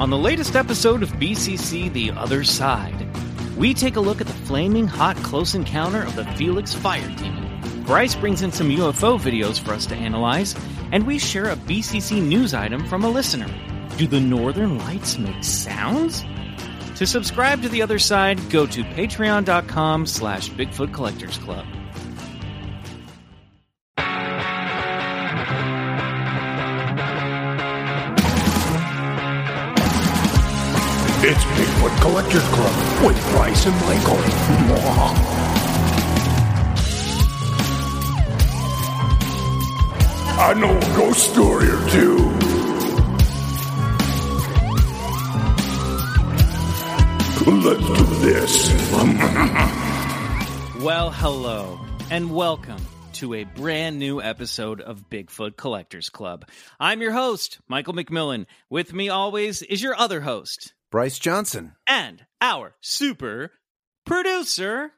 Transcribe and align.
On 0.00 0.10
the 0.10 0.16
latest 0.16 0.54
episode 0.54 1.02
of 1.02 1.10
BCC 1.14 1.92
The 1.92 2.12
Other 2.12 2.44
Side, 2.44 3.04
we 3.56 3.74
take 3.74 3.96
a 3.96 4.00
look 4.00 4.20
at 4.20 4.28
the 4.28 4.32
flaming 4.32 4.86
hot 4.86 5.16
close 5.24 5.56
encounter 5.56 6.04
of 6.04 6.14
the 6.14 6.24
Felix 6.36 6.72
Fire 6.72 7.08
Demon. 7.16 7.82
Bryce 7.82 8.14
brings 8.14 8.42
in 8.42 8.52
some 8.52 8.68
UFO 8.68 9.18
videos 9.18 9.58
for 9.58 9.72
us 9.72 9.86
to 9.86 9.96
analyze, 9.96 10.54
and 10.92 11.04
we 11.04 11.18
share 11.18 11.50
a 11.50 11.56
BCC 11.56 12.22
news 12.22 12.54
item 12.54 12.86
from 12.86 13.02
a 13.02 13.10
listener. 13.10 13.48
Do 13.96 14.06
the 14.06 14.20
Northern 14.20 14.78
Lights 14.78 15.18
make 15.18 15.42
sounds? 15.42 16.24
To 16.94 17.04
subscribe 17.04 17.62
to 17.62 17.68
The 17.68 17.82
Other 17.82 17.98
Side, 17.98 18.38
go 18.50 18.66
to 18.66 18.84
patreon.com 18.84 20.06
slash 20.06 20.48
Bigfoot 20.50 20.94
Collectors 20.94 21.38
Club. 21.38 21.66
Collectors 32.00 32.46
Club 32.48 33.04
with 33.06 33.30
Bryce 33.32 33.66
and 33.66 33.74
Michael. 33.82 35.18
I 40.40 40.54
know 40.54 40.76
a 40.76 40.80
ghost 40.96 41.30
story 41.32 41.68
or 41.68 41.88
two. 41.90 42.16
Let's 47.50 47.86
do 47.86 48.04
this. 48.26 49.74
Well, 50.80 51.10
hello, 51.10 51.80
and 52.08 52.30
welcome 52.32 52.80
to 53.14 53.34
a 53.34 53.42
brand 53.42 53.98
new 53.98 54.22
episode 54.22 54.80
of 54.80 55.10
Bigfoot 55.10 55.56
Collectors 55.56 56.08
Club. 56.08 56.48
I'm 56.78 57.00
your 57.02 57.10
host, 57.10 57.58
Michael 57.66 57.94
McMillan. 57.94 58.46
With 58.70 58.92
me 58.94 59.08
always 59.08 59.60
is 59.62 59.82
your 59.82 59.96
other 59.96 60.20
host, 60.20 60.74
Bryce 60.90 61.18
Johnson. 61.18 61.74
and 61.86 62.24
our 62.40 62.74
super 62.80 63.52
producer. 64.06 64.92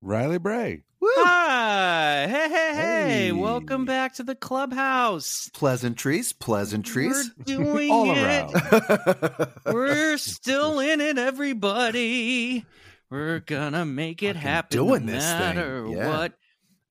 Riley 0.00 0.38
Bray. 0.38 0.84
Hi, 1.02 2.26
hey, 2.28 2.48
hey, 2.48 2.74
hey, 2.74 3.08
Hey. 3.26 3.32
welcome 3.32 3.84
back 3.84 4.14
to 4.14 4.22
the 4.22 4.34
clubhouse. 4.34 5.50
Pleasantries, 5.54 6.32
pleasantries. 6.32 7.30
We're 7.38 7.44
doing 7.44 7.90
All 7.90 8.06
it. 8.14 9.48
We're 9.66 10.16
still 10.18 10.78
in 10.80 11.00
it, 11.00 11.18
everybody. 11.18 12.64
We're 13.10 13.40
gonna 13.40 13.84
make 13.84 14.22
it 14.22 14.34
Fucking 14.34 14.40
happen 14.40 14.76
doing 14.78 15.06
no 15.06 15.12
this 15.12 15.24
thing. 15.24 15.96
Yeah. 15.96 16.08
what. 16.18 16.32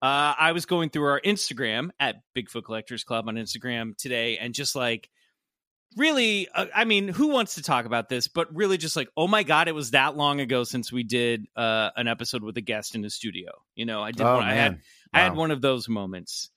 Uh, 0.01 0.33
I 0.39 0.53
was 0.53 0.65
going 0.65 0.89
through 0.91 1.03
our 1.05 1.19
Instagram 1.21 1.89
at 1.99 2.15
Bigfoot 2.37 2.63
Collectors 2.63 3.03
Club 3.03 3.27
on 3.27 3.35
Instagram 3.35 3.97
today, 3.97 4.37
and 4.37 4.53
just 4.53 4.75
like, 4.75 5.09
really, 5.97 6.47
uh, 6.53 6.65
I 6.75 6.85
mean, 6.85 7.07
who 7.07 7.29
wants 7.29 7.55
to 7.55 7.63
talk 7.63 7.85
about 7.85 8.09
this? 8.09 8.27
But 8.27 8.53
really, 8.55 8.77
just 8.77 8.95
like, 8.95 9.09
oh 9.17 9.27
my 9.27 9.43
god, 9.43 9.67
it 9.67 9.75
was 9.75 9.91
that 9.91 10.15
long 10.17 10.39
ago 10.39 10.63
since 10.63 10.91
we 10.91 11.03
did 11.03 11.45
uh, 11.55 11.89
an 11.95 12.07
episode 12.07 12.43
with 12.43 12.57
a 12.57 12.61
guest 12.61 12.95
in 12.95 13.01
the 13.01 13.09
studio. 13.09 13.51
You 13.75 13.85
know, 13.85 14.01
I 14.03 14.11
did. 14.11 14.21
oh 14.25 14.35
one, 14.35 14.43
I 14.43 14.53
had 14.53 14.71
man, 14.73 14.81
I 15.13 15.19
had 15.21 15.35
one 15.35 15.51
of 15.51 15.61
those 15.61 15.87
moments. 15.89 16.49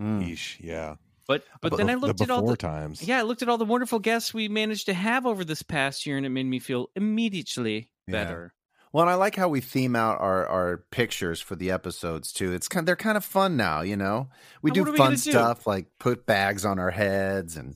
Mm. 0.00 0.28
Yeesh, 0.28 0.56
yeah. 0.60 0.96
But 1.28 1.44
but 1.60 1.70
The- 1.72 1.78
then 1.78 1.90
I 1.90 1.94
the 1.94 2.00
looked 2.00 2.20
at 2.20 2.30
all 2.30 2.46
the 2.46 2.56
times. 2.56 3.02
yeah, 3.02 3.18
I 3.18 3.22
looked 3.22 3.42
at 3.42 3.48
all 3.48 3.58
the 3.58 3.64
wonderful 3.64 3.98
guests 3.98 4.32
we 4.32 4.48
managed 4.48 4.86
to 4.86 4.94
have 4.94 5.26
over 5.26 5.44
this 5.44 5.62
past 5.62 6.06
year, 6.06 6.16
and 6.16 6.24
it 6.24 6.28
made 6.30 6.46
me 6.46 6.58
feel 6.60 6.88
immediately 6.94 7.90
Yeah. 8.06 8.12
better. 8.12 8.52
Well, 8.92 9.02
and 9.02 9.10
I 9.10 9.14
like 9.14 9.34
how 9.34 9.48
we 9.48 9.60
theme 9.60 9.94
out 9.96 10.20
our, 10.20 10.46
our 10.46 10.84
pictures 10.90 11.40
for 11.40 11.54
the 11.56 11.70
episodes 11.70 12.32
too. 12.32 12.52
It's 12.54 12.68
kind 12.68 12.86
they're 12.86 12.96
kind 12.96 13.16
of 13.16 13.24
fun 13.24 13.56
now, 13.56 13.80
you 13.82 13.96
know. 13.96 14.28
We 14.62 14.70
Now, 14.70 14.74
do 14.74 14.82
what 14.84 14.92
we 14.92 14.96
fun 14.98 15.10
do? 15.12 15.16
stuff 15.18 15.66
like 15.66 15.86
put 15.98 16.24
bags 16.24 16.64
on 16.64 16.78
our 16.78 16.92
heads 16.92 17.56
and 17.56 17.74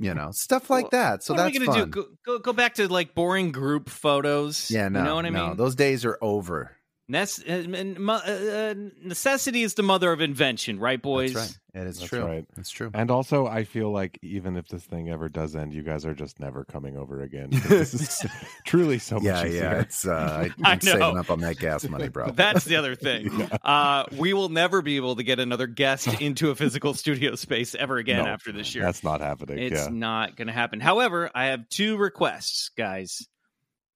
you 0.00 0.14
know 0.14 0.30
stuff 0.32 0.70
like 0.70 0.90
that. 0.90 1.22
So 1.22 1.34
what 1.34 1.38
that's 1.38 1.56
are 1.56 1.60
we 1.60 1.66
gonna 1.66 1.78
fun. 1.78 1.90
do? 1.90 2.02
Go, 2.02 2.06
go 2.24 2.38
go 2.38 2.52
back 2.52 2.74
to 2.74 2.88
like 2.88 3.14
boring 3.14 3.52
group 3.52 3.88
photos. 3.88 4.70
yeah, 4.70 4.88
no, 4.88 5.00
you 5.00 5.04
know 5.04 5.14
what 5.16 5.26
I 5.26 5.30
no, 5.30 5.48
mean. 5.48 5.56
those 5.56 5.74
days 5.74 6.04
are 6.04 6.18
over. 6.20 6.76
Nece- 7.10 7.48
uh, 7.48 7.76
and 7.76 7.98
mo- 7.98 8.20
uh, 8.24 8.28
uh, 8.70 8.74
necessity 9.02 9.62
is 9.62 9.74
the 9.74 9.82
mother 9.82 10.12
of 10.12 10.20
invention, 10.20 10.78
right, 10.78 11.00
boys? 11.00 11.34
That's 11.34 11.48
right. 11.50 11.56
It 11.82 11.86
is 11.86 11.98
That's 11.98 12.08
true. 12.08 12.24
right. 12.24 12.44
It's 12.56 12.70
true. 12.70 12.90
And 12.94 13.10
also, 13.10 13.46
I 13.46 13.62
feel 13.64 13.92
like 13.92 14.18
even 14.22 14.56
if 14.56 14.66
this 14.68 14.82
thing 14.82 15.08
ever 15.08 15.28
does 15.28 15.54
end, 15.54 15.72
you 15.72 15.82
guys 15.82 16.04
are 16.04 16.14
just 16.14 16.40
never 16.40 16.64
coming 16.64 16.96
over 16.96 17.22
again. 17.22 17.50
This 17.68 17.94
is 17.94 18.26
truly 18.66 18.98
so 18.98 19.16
much 19.16 19.24
yeah, 19.24 19.46
easier. 19.46 19.62
yeah. 19.62 19.80
It's 19.80 20.06
uh, 20.06 20.12
I 20.64 20.68
I, 20.68 20.72
I'm 20.72 20.78
know. 20.82 20.92
saving 20.92 21.18
up 21.18 21.30
on 21.30 21.40
that 21.40 21.58
gas 21.58 21.88
money, 21.88 22.08
bro. 22.08 22.30
That's 22.32 22.64
the 22.64 22.74
other 22.76 22.96
thing. 22.96 23.48
Uh, 23.62 24.04
we 24.16 24.32
will 24.32 24.48
never 24.48 24.82
be 24.82 24.96
able 24.96 25.14
to 25.16 25.22
get 25.22 25.38
another 25.38 25.68
guest 25.68 26.20
into 26.20 26.50
a 26.50 26.56
physical 26.56 26.92
studio 26.94 27.36
space 27.36 27.74
ever 27.76 27.98
again 27.98 28.24
No, 28.24 28.30
after 28.30 28.50
this 28.50 28.74
year. 28.74 28.82
That's 28.84 29.04
not 29.04 29.20
happening. 29.20 29.58
It's 29.58 29.82
yeah. 29.82 29.88
not 29.90 30.36
going 30.36 30.48
to 30.48 30.52
happen. 30.54 30.80
However, 30.80 31.30
I 31.34 31.46
have 31.46 31.68
two 31.68 31.96
requests, 31.96 32.70
guys. 32.76 33.28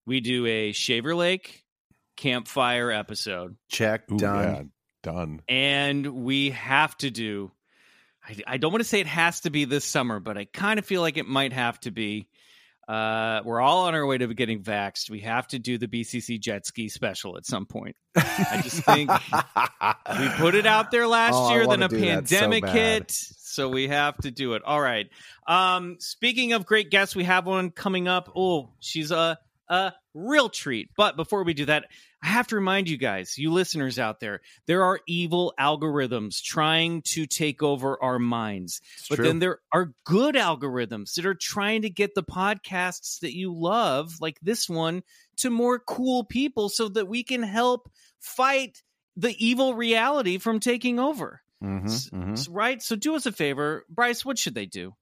We 0.07 0.21
do 0.21 0.47
a 0.47 0.71
Shaver 0.73 1.15
Lake 1.17 1.64
campfire 2.17 2.91
episode, 2.91 3.57
Check 3.69 4.11
Ooh, 4.13 4.17
done. 4.19 4.45
yeah, 4.45 4.63
done. 5.13 5.41
and 5.49 6.07
we 6.25 6.51
have 6.51 6.97
to 6.99 7.11
do. 7.11 7.51
I, 8.27 8.37
I 8.47 8.57
don't 8.57 8.73
want 8.73 8.83
to 8.83 8.89
say 8.89 9.01
it 9.01 9.07
has 9.07 9.41
to 9.43 9.51
be 9.51 9.65
this 9.67 9.85
summer, 9.85 10.21
but 10.21 10.39
I 10.39 10.47
kind 10.47 10.79
of 10.79 10.87
feel 10.87 11.01
like 11.03 11.17
it 11.17 11.27
might 11.27 11.53
have 11.53 11.79
to 11.81 11.91
be. 11.91 12.29
Uh, 12.87 13.41
we're 13.47 13.63
all 13.63 13.87
on 13.87 13.95
our 13.95 14.05
way 14.05 14.19
to 14.19 14.27
getting 14.35 14.63
vaxxed. 14.63 15.09
We 15.09 15.21
have 15.21 15.47
to 15.49 15.59
do 15.59 15.79
the 15.79 15.89
BCC 15.89 16.39
jet 16.39 16.67
ski 16.67 16.91
special 16.91 17.39
at 17.39 17.47
some 17.47 17.65
point. 17.65 17.97
I 18.15 18.61
just 18.63 18.83
think 18.85 19.11
we 20.21 20.29
put 20.37 20.55
it 20.55 20.67
out 20.67 20.91
there 20.91 21.07
last 21.07 21.35
Oh, 21.35 21.51
year, 21.51 21.67
then 21.67 21.83
a 21.83 21.89
do 21.89 21.99
that 22.01 22.29
so 22.29 22.37
pandemic 22.37 22.69
hit, 22.69 23.11
so 23.11 23.71
we 23.71 23.89
have 23.89 24.17
to 24.19 24.31
do 24.31 24.53
it. 24.53 24.63
All 24.65 24.81
right. 24.81 25.07
Um, 25.49 25.97
speaking 25.99 26.53
of 26.53 26.67
great 26.67 26.91
guests, 26.91 27.17
we 27.17 27.25
have 27.25 27.47
one 27.47 27.71
coming 27.71 28.07
up. 28.07 28.31
Oh, 28.37 28.75
she's 28.81 29.11
a 29.11 29.39
a 29.69 29.93
real 30.15 30.49
treat. 30.49 30.91
But 30.97 31.17
before 31.17 31.43
we 31.45 31.55
do 31.55 31.67
that, 31.67 31.87
I 32.23 32.29
have 32.29 32.47
to 32.49 32.55
remind 32.57 32.89
you 32.89 32.97
guys, 32.97 33.37
you 33.37 33.53
listeners 33.53 33.99
out 33.99 34.21
there, 34.21 34.41
there 34.67 34.85
are 34.85 35.01
evil 35.07 35.53
algorithms 35.61 36.41
trying 36.43 37.03
to 37.03 37.27
take 37.27 37.63
over 37.63 38.03
our 38.03 38.19
minds. 38.19 38.81
It's 38.97 39.09
But 39.09 39.17
true. 39.17 39.25
then 39.27 39.41
there 39.41 39.59
are 39.73 39.93
good 40.05 40.35
algorithms 40.37 41.15
that 41.15 41.27
are 41.27 41.35
trying 41.35 41.83
to 41.83 41.91
get 41.91 42.15
the 42.15 42.23
podcasts 42.23 43.21
that 43.21 43.37
you 43.37 43.53
love, 43.53 44.15
like 44.21 44.39
this 44.41 44.69
one, 44.69 45.03
to 45.39 45.51
more 45.51 45.79
cool 45.79 46.25
people 46.25 46.69
so 46.69 46.89
that 46.89 47.09
we 47.09 47.25
can 47.25 47.43
help 47.43 47.91
fight 48.21 48.83
the 49.17 49.35
evil 49.45 49.75
reality 49.75 50.39
from 50.39 50.61
taking 50.61 50.99
over. 50.99 51.41
Mhm, 51.63 51.85
S- 51.87 52.11
mhm. 52.11 52.49
Right? 52.51 52.83
So 52.83 52.97
do 52.97 53.15
us 53.17 53.27
a 53.27 53.33
favor. 53.33 53.85
Bryce, 53.89 54.25
what 54.25 54.39
should 54.39 54.55
they 54.55 54.67
do? 54.67 54.95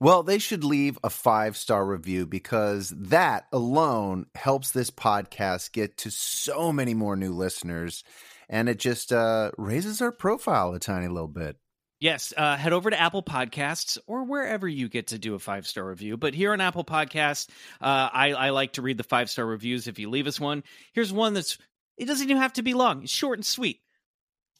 Well, 0.00 0.22
they 0.22 0.38
should 0.38 0.64
leave 0.64 0.98
a 1.04 1.10
five 1.10 1.56
star 1.56 1.86
review 1.86 2.26
because 2.26 2.92
that 2.96 3.46
alone 3.52 4.26
helps 4.34 4.70
this 4.70 4.90
podcast 4.90 5.72
get 5.72 5.96
to 5.98 6.10
so 6.10 6.72
many 6.72 6.94
more 6.94 7.16
new 7.16 7.32
listeners. 7.32 8.04
And 8.48 8.68
it 8.68 8.78
just 8.78 9.12
uh, 9.12 9.52
raises 9.56 10.02
our 10.02 10.12
profile 10.12 10.74
a 10.74 10.78
tiny 10.78 11.08
little 11.08 11.28
bit. 11.28 11.56
Yes, 12.00 12.34
uh, 12.36 12.56
head 12.56 12.74
over 12.74 12.90
to 12.90 13.00
Apple 13.00 13.22
Podcasts 13.22 13.96
or 14.06 14.24
wherever 14.24 14.68
you 14.68 14.88
get 14.88 15.06
to 15.06 15.18
do 15.18 15.34
a 15.34 15.38
five 15.38 15.66
star 15.66 15.86
review. 15.86 16.16
But 16.16 16.34
here 16.34 16.52
on 16.52 16.60
Apple 16.60 16.84
Podcasts, 16.84 17.48
uh, 17.80 18.10
I, 18.12 18.34
I 18.34 18.50
like 18.50 18.74
to 18.74 18.82
read 18.82 18.98
the 18.98 19.04
five 19.04 19.30
star 19.30 19.46
reviews 19.46 19.86
if 19.86 19.98
you 19.98 20.10
leave 20.10 20.26
us 20.26 20.38
one. 20.38 20.64
Here's 20.92 21.12
one 21.12 21.34
that's, 21.34 21.56
it 21.96 22.06
doesn't 22.06 22.28
even 22.28 22.42
have 22.42 22.52
to 22.54 22.62
be 22.62 22.74
long, 22.74 23.04
it's 23.04 23.12
short 23.12 23.38
and 23.38 23.46
sweet. 23.46 23.80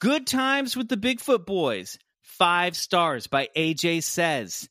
Good 0.01 0.27
Times 0.27 0.77
with 0.77 0.89
the 0.89 0.97
Bigfoot 0.97 1.45
Boys, 1.45 1.99
five 2.23 2.77
stars 2.77 3.27
by 3.27 3.49
AJ 3.57 4.05
Says. 4.05 4.69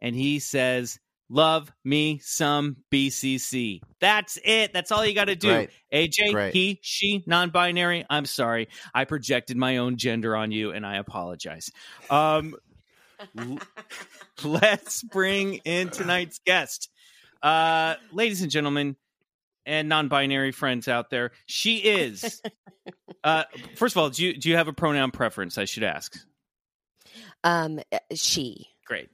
And 0.00 0.14
he 0.14 0.38
says, 0.38 0.98
Love 1.28 1.72
me 1.84 2.20
some 2.22 2.76
BCC. 2.92 3.80
That's 4.00 4.38
it. 4.44 4.72
That's 4.72 4.92
all 4.92 5.04
you 5.04 5.12
got 5.12 5.24
to 5.24 5.34
do. 5.34 5.48
Great. 5.48 5.70
AJ, 5.92 6.32
Great. 6.32 6.54
he, 6.54 6.78
she, 6.82 7.24
non 7.26 7.50
binary. 7.50 8.06
I'm 8.08 8.26
sorry. 8.26 8.68
I 8.94 9.06
projected 9.06 9.56
my 9.56 9.78
own 9.78 9.96
gender 9.96 10.36
on 10.36 10.52
you 10.52 10.70
and 10.70 10.86
I 10.86 10.98
apologize. 10.98 11.70
Um, 12.10 12.54
l- 13.36 13.58
let's 14.44 15.02
bring 15.02 15.54
in 15.64 15.88
tonight's 15.88 16.38
guest. 16.46 16.90
Uh, 17.42 17.96
ladies 18.12 18.42
and 18.42 18.50
gentlemen, 18.50 18.94
and 19.64 19.88
non 19.88 20.06
binary 20.06 20.52
friends 20.52 20.86
out 20.86 21.10
there, 21.10 21.32
she 21.46 21.78
is. 21.78 22.40
Uh, 23.24 23.42
first 23.74 23.96
of 23.96 24.00
all, 24.00 24.08
do 24.08 24.24
you, 24.24 24.36
do 24.36 24.48
you 24.48 24.56
have 24.56 24.68
a 24.68 24.72
pronoun 24.72 25.10
preference? 25.10 25.58
I 25.58 25.64
should 25.64 25.82
ask. 25.82 26.16
Um, 27.42 27.80
uh, 27.90 27.98
she, 28.14 28.68
Great. 28.84 29.08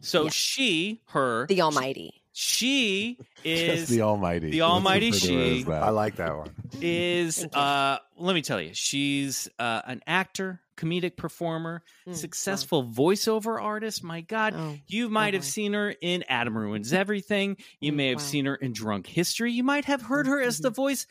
So 0.00 0.24
Yeah. 0.24 0.30
she, 0.30 1.02
her, 1.08 1.46
the 1.46 1.60
Almighty. 1.62 2.22
she 2.32 3.20
is 3.44 3.88
the 3.88 4.02
Almighty. 4.02 4.50
the 4.50 4.62
Almighty 4.62 5.10
refer 5.10 5.20
to 5.20 5.34
her 5.34 5.56
she. 5.56 5.64
I 5.82 5.90
like 5.90 6.16
that 6.16 6.36
one. 6.36 6.54
is 6.80 7.44
uh 7.54 7.98
let 8.16 8.34
me 8.34 8.42
tell 8.42 8.60
you 8.60 8.72
she's 8.74 9.48
uh 9.58 9.82
an 9.86 10.00
actor 10.06 10.60
comedic 10.76 11.16
performer 11.16 11.82
Mm, 12.06 12.14
successful 12.14 12.84
voiceover 12.84 13.60
artist 13.60 14.04
my 14.04 14.20
god. 14.20 14.54
Oh, 14.54 14.78
you 14.86 15.08
might 15.08 15.34
oh 15.34 15.38
have 15.38 15.44
boy. 15.44 15.50
seen 15.50 15.72
her 15.72 15.94
in 16.00 16.24
adam 16.28 16.56
ruins 16.56 16.92
everything 16.92 17.56
you 17.80 17.92
Mm, 17.92 17.96
may 17.96 18.08
have 18.10 18.18
wow. 18.18 18.22
seen 18.22 18.44
her 18.46 18.54
in 18.56 18.72
drunk 18.72 19.06
history 19.06 19.52
you 19.52 19.64
might 19.64 19.84
have 19.86 20.02
heard 20.02 20.26
her 20.26 20.40
as 20.40 20.60
the 20.60 20.70
Mhm. 20.70 20.74
voice 20.74 21.06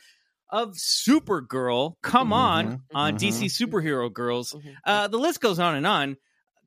of 0.50 0.74
supergirl 0.74 1.94
come 2.02 2.32
on 2.32 2.64
Mhm, 2.64 2.82
on 2.94 3.14
mhm. 3.14 3.18
dc 3.18 3.44
superhero 3.46 4.12
girls 4.12 4.56
Mhm. 4.56 4.78
uh 4.84 5.08
the 5.08 5.18
list 5.18 5.40
goes 5.40 5.58
on 5.58 5.74
and 5.76 5.86
on 5.86 6.16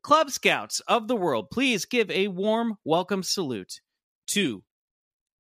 club 0.02 0.32
scouts 0.32 0.80
of 0.82 1.08
the 1.08 1.16
world 1.16 1.50
please 1.52 1.86
give 1.86 2.10
a 2.12 2.28
warm 2.28 2.78
welcome 2.84 3.24
salute 3.24 3.82
to 4.28 4.64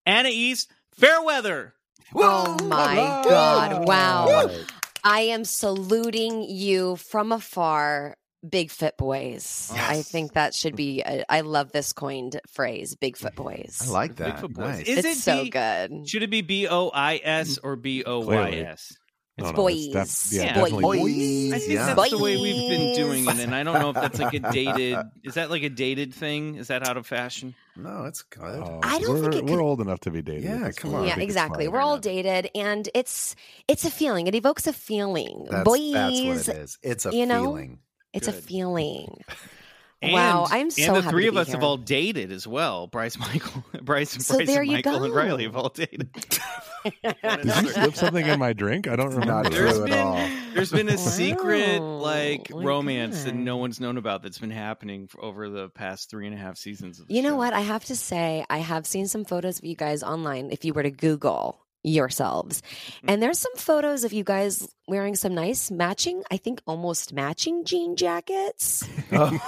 Anna 0.05 0.29
East, 0.31 0.71
fair 0.93 1.21
weather. 1.21 1.73
Oh 2.15 2.57
my 2.63 2.95
Woo! 2.95 3.29
God. 3.29 3.87
Wow. 3.87 4.27
All 4.27 4.51
I 5.03 5.21
am 5.21 5.45
saluting 5.45 6.43
you 6.43 6.95
from 6.97 7.31
afar, 7.31 8.17
Big 8.47 8.71
Fit 8.71 8.97
Boys. 8.97 9.71
I 9.75 10.01
think 10.01 10.33
that 10.33 10.53
should 10.53 10.75
be, 10.75 11.01
a, 11.05 11.23
I 11.29 11.41
love 11.41 11.71
this 11.71 11.93
coined 11.93 12.39
phrase, 12.49 12.95
Big 12.95 13.17
Fit 13.17 13.35
Boys. 13.35 13.79
I 13.81 13.91
like 13.91 14.15
that. 14.17 14.37
Bigfoot 14.37 14.53
boys. 14.53 14.77
Nice. 14.77 14.87
Is 14.87 14.97
it's 15.05 15.07
it 15.07 15.21
so 15.21 15.43
B- 15.43 15.49
good. 15.49 16.09
Should 16.09 16.23
it 16.23 16.29
be 16.29 16.41
B 16.41 16.67
O 16.67 16.91
I 16.93 17.19
S 17.23 17.57
or 17.63 17.75
B 17.75 18.03
O 18.03 18.19
Y 18.19 18.51
S? 18.51 18.93
No, 19.37 19.47
It's 19.47 19.57
no, 19.57 19.67
it's 19.67 19.85
def- 19.87 19.93
boys. 19.93 20.33
yeah, 20.33 20.41
Yeah. 20.43 20.47
definitely 20.53 20.81
Boys. 20.81 20.99
Boys. 20.99 21.53
I 21.53 21.59
think 21.59 21.71
Yeah. 21.71 21.93
that's 21.93 22.09
the 22.11 22.17
way 22.17 22.35
we've 22.37 22.69
been 22.69 22.95
doing 22.95 23.25
it, 23.27 23.39
and 23.39 23.55
I 23.55 23.63
don't 23.63 23.79
know 23.79 23.89
if 23.91 23.95
that's 23.95 24.19
like 24.19 24.33
a 24.33 24.39
dated. 24.51 24.97
Is 25.23 25.35
that 25.35 25.49
like 25.49 25.63
a 25.63 25.69
dated 25.69 26.13
thing? 26.13 26.55
Is 26.55 26.67
that 26.67 26.85
out 26.87 26.97
of 26.97 27.07
fashion? 27.07 27.55
No, 27.77 28.03
it's 28.05 28.21
good. 28.23 28.41
Oh, 28.61 28.81
I 28.83 28.99
don't 28.99 29.21
we're, 29.21 29.21
think 29.31 29.35
it 29.35 29.45
we're 29.45 29.57
could- 29.57 29.63
old 29.63 29.79
enough 29.81 30.01
to 30.01 30.11
be 30.11 30.21
dated. 30.21 30.43
Yeah, 30.43 30.71
come 30.75 30.93
on. 30.95 31.07
Yeah, 31.07 31.17
exactly. 31.17 31.67
We're 31.69 31.79
all 31.81 31.97
dated, 31.97 32.51
and 32.53 32.89
it's 32.93 33.35
it's 33.69 33.85
a 33.85 33.89
feeling. 33.89 34.27
It 34.27 34.35
evokes 34.35 34.67
a 34.67 34.73
feeling. 34.73 35.47
That's, 35.49 35.63
Boys, 35.63 35.93
that's 35.93 36.19
what 36.47 36.55
it 36.57 36.61
is. 36.61 36.77
It's 36.83 37.05
a 37.05 37.15
you 37.15 37.25
know? 37.25 37.43
feeling. 37.45 37.79
it's 38.13 38.27
a 38.27 38.33
feeling. 38.33 39.23
And, 40.03 40.13
Wow, 40.13 40.47
I'm 40.49 40.71
so 40.71 40.81
and 40.83 40.95
the 40.95 41.01
happy 41.03 41.11
three 41.11 41.23
to 41.23 41.29
of 41.29 41.35
be 41.35 41.39
us 41.41 41.47
have 41.49 41.63
all 41.63 41.77
dated 41.77 42.31
as 42.31 42.47
well. 42.47 42.87
Bryce, 42.87 43.19
Michael, 43.19 43.63
Bryce, 43.83 44.09
So 44.25 44.35
Bryce, 44.37 44.47
there 44.47 44.61
and 44.61 44.71
you 44.71 44.77
Michael, 44.77 45.03
and. 45.03 45.13
Riley 45.13 45.43
have 45.43 45.55
all 45.55 45.69
dated. 45.69 46.11
Did 46.83 47.45
you 47.45 47.69
slip 47.69 47.95
something 47.95 48.25
in 48.25 48.39
my 48.39 48.53
drink? 48.53 48.87
I 48.87 48.95
don't 48.95 49.09
remember. 49.13 49.25
Not 49.43 49.51
There's 49.51 49.75
true 49.77 49.85
at 49.85 49.91
all. 49.91 50.27
there's 50.55 50.71
been 50.71 50.89
a 50.89 50.97
secret 50.97 51.79
Wow, 51.79 51.97
like 51.97 52.49
my 52.49 52.63
romance 52.63 53.23
that 53.25 53.35
no 53.35 53.57
one's 53.57 53.79
known 53.79 53.97
about 53.97 54.23
that's 54.23 54.39
been 54.39 54.49
happening 54.49 55.07
for 55.07 55.23
over 55.23 55.49
the 55.49 55.69
past 55.69 56.09
three 56.09 56.25
and 56.25 56.35
a 56.35 56.39
half 56.39 56.57
seasons. 56.57 56.99
Of 56.99 57.07
the 57.07 57.13
You 57.13 57.21
know 57.21 57.35
what? 57.35 57.53
I 57.53 57.61
have 57.61 57.85
to 57.85 57.95
say, 57.95 58.43
I 58.49 58.57
have 58.57 58.87
seen 58.87 59.05
some 59.07 59.23
photos 59.25 59.59
of 59.59 59.65
you 59.65 59.75
guys 59.75 60.01
online. 60.01 60.49
If 60.51 60.65
you 60.65 60.73
were 60.73 60.81
to 60.83 60.89
Google 60.91 61.60
yourselves, 61.83 62.61
Hmm. 63.01 63.09
and 63.09 63.23
there's 63.23 63.39
some 63.39 63.55
photos 63.55 64.03
of 64.03 64.13
you 64.13 64.23
guys 64.23 64.67
wearing 64.87 65.15
some 65.15 65.33
nice 65.33 65.71
matching, 65.71 66.23
I 66.29 66.37
think 66.37 66.61
almost 66.67 67.13
matching 67.13 67.65
jean 67.65 67.95
jackets 67.95 68.83
from 69.09 69.39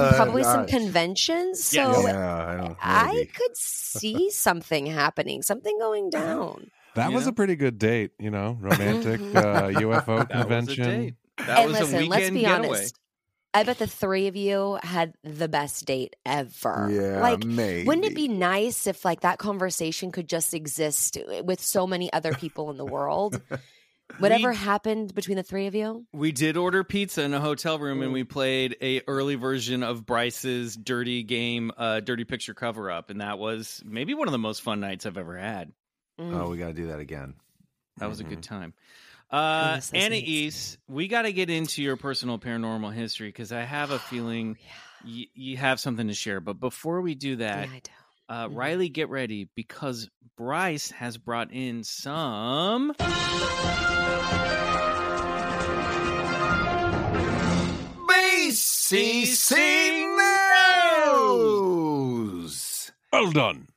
Uh, 0.00 0.12
probably 0.14 0.42
some 0.42 0.66
conventions. 0.66 1.72
Yeah. 1.74 1.92
So 1.92 2.06
yeah, 2.08 2.74
I. 2.82 3.10
I 3.10 3.24
could 3.32 3.56
see 3.56 4.30
something 4.30 4.86
happening, 4.86 5.42
something 5.42 5.76
going 5.78 6.10
down. 6.10 6.70
That 6.94 7.12
was 7.12 7.26
a 7.26 7.32
pretty 7.32 7.56
good 7.56 7.78
date, 7.78 8.12
you 8.18 8.30
know, 8.30 8.56
romantic 8.60 9.20
uh, 9.20 9.68
UFO 9.68 10.06
That 10.06 10.06
was 10.16 10.20
a 10.20 10.26
convention. 10.26 10.84
date. 10.84 11.14
That 11.38 11.58
and 11.58 11.70
was 11.72 11.80
listen, 11.80 11.94
a 11.94 11.98
weekend 11.98 12.10
let's 12.10 12.30
be 12.30 12.40
getaway. 12.40 12.68
honest. 12.68 12.98
I 13.56 13.62
bet 13.64 13.78
the 13.78 13.86
three 13.86 14.26
of 14.26 14.36
you 14.36 14.78
had 14.82 15.14
the 15.24 15.48
best 15.48 15.84
date 15.86 16.14
ever. 16.26 16.88
Yeah, 16.92 17.20
like 17.20 17.44
maybe. 17.44 17.86
Wouldn't 17.86 18.06
it 18.06 18.14
be 18.14 18.28
nice 18.28 18.86
if 18.86 19.04
like 19.04 19.20
that 19.20 19.38
conversation 19.38 20.12
could 20.12 20.28
just 20.28 20.52
exist 20.54 21.16
with 21.42 21.60
so 21.62 21.86
many 21.86 22.12
other 22.12 22.32
people 22.34 22.70
in 22.70 22.76
the 22.76 22.84
world? 22.84 23.40
Whatever 24.18 24.50
We- 24.50 24.56
happened 24.56 25.14
between 25.14 25.36
the 25.36 25.42
three 25.42 25.66
of 25.66 25.74
you? 25.74 26.06
We 26.12 26.30
did 26.32 26.56
order 26.56 26.84
pizza 26.84 27.22
in 27.22 27.34
a 27.34 27.40
hotel 27.40 27.78
room, 27.78 28.02
and 28.02 28.10
Mm. 28.10 28.14
we 28.14 28.24
played 28.24 28.76
a 28.80 29.00
early 29.08 29.34
version 29.34 29.82
of 29.82 30.06
Bryce's 30.06 30.76
dirty 30.76 31.22
game, 31.24 31.72
uh, 31.76 32.00
dirty 32.00 32.24
picture 32.24 32.54
cover 32.54 32.90
up, 32.90 33.10
and 33.10 33.20
that 33.20 33.38
was 33.38 33.82
maybe 33.84 34.14
one 34.14 34.28
of 34.28 34.32
the 34.32 34.38
most 34.38 34.62
fun 34.62 34.78
nights 34.80 35.06
I've 35.06 35.18
ever 35.18 35.36
had. 35.36 35.72
Mm. 36.20 36.34
Oh, 36.34 36.50
we 36.50 36.56
got 36.58 36.68
to 36.68 36.72
do 36.72 36.86
that 36.88 37.00
again. 37.00 37.34
That 37.96 38.08
was 38.08 38.20
a 38.20 38.24
good 38.24 38.42
time. 38.42 38.74
Uh, 39.30 39.80
Goodness, 39.80 39.92
Anais, 39.94 40.76
we 40.88 41.08
got 41.08 41.22
to 41.22 41.32
get 41.32 41.50
into 41.50 41.82
your 41.82 41.96
personal 41.96 42.38
paranormal 42.38 42.92
history 42.94 43.28
because 43.28 43.50
I 43.52 43.62
have 43.62 43.90
a 43.90 43.98
feeling 43.98 44.56
y- 45.04 45.26
you 45.34 45.56
have 45.56 45.80
something 45.80 46.06
to 46.08 46.14
share. 46.14 46.40
But 46.40 46.60
before 46.60 47.00
we 47.00 47.14
do 47.16 47.30
yeah, 47.30 47.36
that, 47.36 47.68
I 47.68 47.80
do. 47.82 47.90
uh, 48.28 48.48
Mhm. 48.48 48.56
Riley, 48.56 48.88
get 48.88 49.08
ready 49.08 49.48
because 49.56 50.08
Bryce 50.36 50.90
has 50.92 51.16
brought 51.18 51.50
in 51.52 51.82
some. 51.82 52.94
BCC 58.36 59.54
News! 61.16 62.92
Well 63.12 63.30
done. 63.32 63.68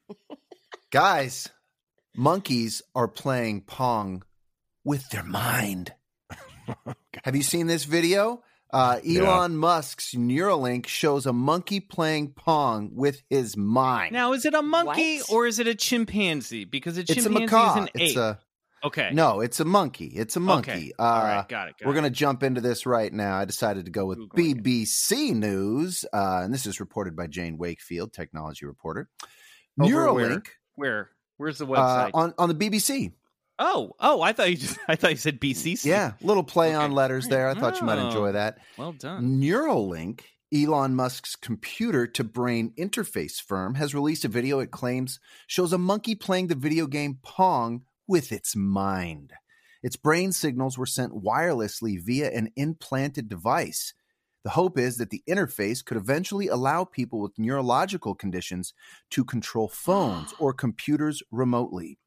Guys, 0.92 1.50
monkeys 2.16 2.82
are 2.96 3.08
playing 3.08 3.62
Pong 3.62 4.24
with 4.84 5.10
their 5.10 5.24
mind. 5.24 5.94
Have 7.24 7.36
you 7.36 7.44
seen 7.44 7.68
this 7.68 7.84
video? 7.86 8.44
Uh, 8.72 9.00
Elon 9.08 9.58
Musk's 9.58 10.14
Neuralink 10.14 10.86
shows 10.86 11.26
a 11.26 11.34
monkey 11.34 11.80
playing 11.80 12.34
Pong 12.34 12.92
with 12.94 13.24
his 13.30 13.58
mind. 13.58 14.14
Now, 14.14 14.34
is 14.34 14.46
it 14.46 14.54
a 14.54 14.62
monkey 14.62 15.18
What? 15.20 15.30
or 15.32 15.48
is 15.48 15.58
it 15.58 15.66
a 15.66 15.74
chimpanzee? 15.74 16.66
Because 16.66 16.98
a 16.98 17.02
it's 17.02 17.10
a 17.12 17.16
chimpanzee 17.16 17.40
macaw. 17.46 17.72
is 17.72 17.78
an 17.82 17.90
It's 17.96 18.12
ape. 18.12 18.18
a 18.18 18.40
okay. 18.84 19.10
no, 19.12 19.40
it's 19.42 19.60
a 19.60 19.66
monkey. 19.66 20.06
It's 20.06 20.36
a 20.36 20.40
monkey. 20.40 20.72
Okay. 20.72 20.92
Uh, 21.00 21.04
All 21.04 21.24
right. 21.24 21.50
Got 21.50 21.70
it. 21.70 21.76
Got 21.80 21.88
We're 21.88 21.94
going 21.94 22.04
to 22.04 22.12
jump 22.12 22.44
into 22.44 22.62
this 22.62 22.86
right 22.86 23.12
now. 23.12 23.38
I 23.38 23.46
decided 23.46 23.86
to 23.86 23.92
go 23.92 24.06
with 24.06 24.20
Googling 24.20 24.60
it. 24.60 24.64
BBC 24.64 25.34
News, 25.34 26.06
uh, 26.14 26.42
and 26.44 26.54
this 26.54 26.68
is 26.68 26.80
reported 26.80 27.16
by 27.16 27.26
Jane 27.26 27.58
Wakefield, 27.58 28.14
technology 28.14 28.68
reporter. 28.68 29.10
Over? 29.82 29.92
Neuralink 29.92 30.46
Where? 30.76 31.10
Where's 31.38 31.58
the 31.58 31.66
uh, 31.66 31.70
website? 32.08 32.12
on 32.14 32.36
on 32.38 32.50
the 32.50 32.56
BBC. 32.56 33.14
Oh, 33.60 33.92
oh! 34.00 34.22
I 34.22 34.34
thought 34.34 34.50
you 34.50 34.58
just. 34.58 34.78
I 34.88 34.96
thought 34.96 35.12
you 35.12 35.18
said 35.18 35.40
BCC. 35.40 35.86
Yeah, 35.86 36.14
little 36.22 36.44
play 36.44 36.74
on 36.74 36.92
letters 36.94 37.28
there. 37.28 37.48
I 37.50 37.54
thought 37.54 37.80
you 37.80 37.86
might 37.86 38.00
Oh. 38.00 38.08
enjoy 38.08 38.32
that. 38.32 38.58
Well 38.78 38.94
done. 38.94 39.40
Neuralink, 39.42 40.22
Elon 40.54 40.96
Musk's 40.96 41.36
computer 41.36 42.08
to 42.08 42.24
brain 42.24 42.74
interface 42.78 43.42
firm, 43.42 43.76
has 43.76 43.94
released 43.94 44.26
a 44.26 44.30
video 44.30 44.60
it 44.60 44.72
claims 44.72 45.20
shows 45.48 45.74
a 45.74 45.78
monkey 45.78 46.16
playing 46.16 46.48
the 46.48 46.56
video 46.56 46.88
game 46.88 47.20
Pong 47.22 47.84
with 48.08 48.32
its 48.32 48.56
mind. 48.56 49.34
Its 49.84 49.96
brain 49.96 50.32
signals 50.32 50.78
were 50.78 50.86
sent 50.86 51.14
wirelessly 51.24 51.98
via 52.04 52.30
an 52.32 52.50
implanted 52.56 53.30
device. 53.30 53.94
The 54.44 54.50
hope 54.52 54.78
is 54.80 54.98
that 54.98 55.10
the 55.10 55.22
interface 55.30 55.84
could 55.84 55.98
eventually 55.98 56.48
allow 56.48 56.84
people 56.86 57.20
with 57.22 57.38
neurological 57.38 58.16
conditions 58.16 58.74
to 59.12 59.24
control 59.24 59.68
phones 59.70 60.34
or 60.40 60.54
computers 60.54 61.22
remotely. 61.32 61.98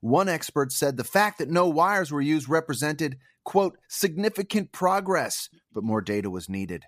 One 0.00 0.28
expert 0.28 0.72
said 0.72 0.96
the 0.96 1.04
fact 1.04 1.38
that 1.38 1.50
no 1.50 1.68
wires 1.68 2.10
were 2.10 2.20
used 2.20 2.48
represented, 2.48 3.18
quote, 3.44 3.76
significant 3.88 4.72
progress, 4.72 5.48
but 5.72 5.84
more 5.84 6.00
data 6.00 6.30
was 6.30 6.48
needed. 6.48 6.84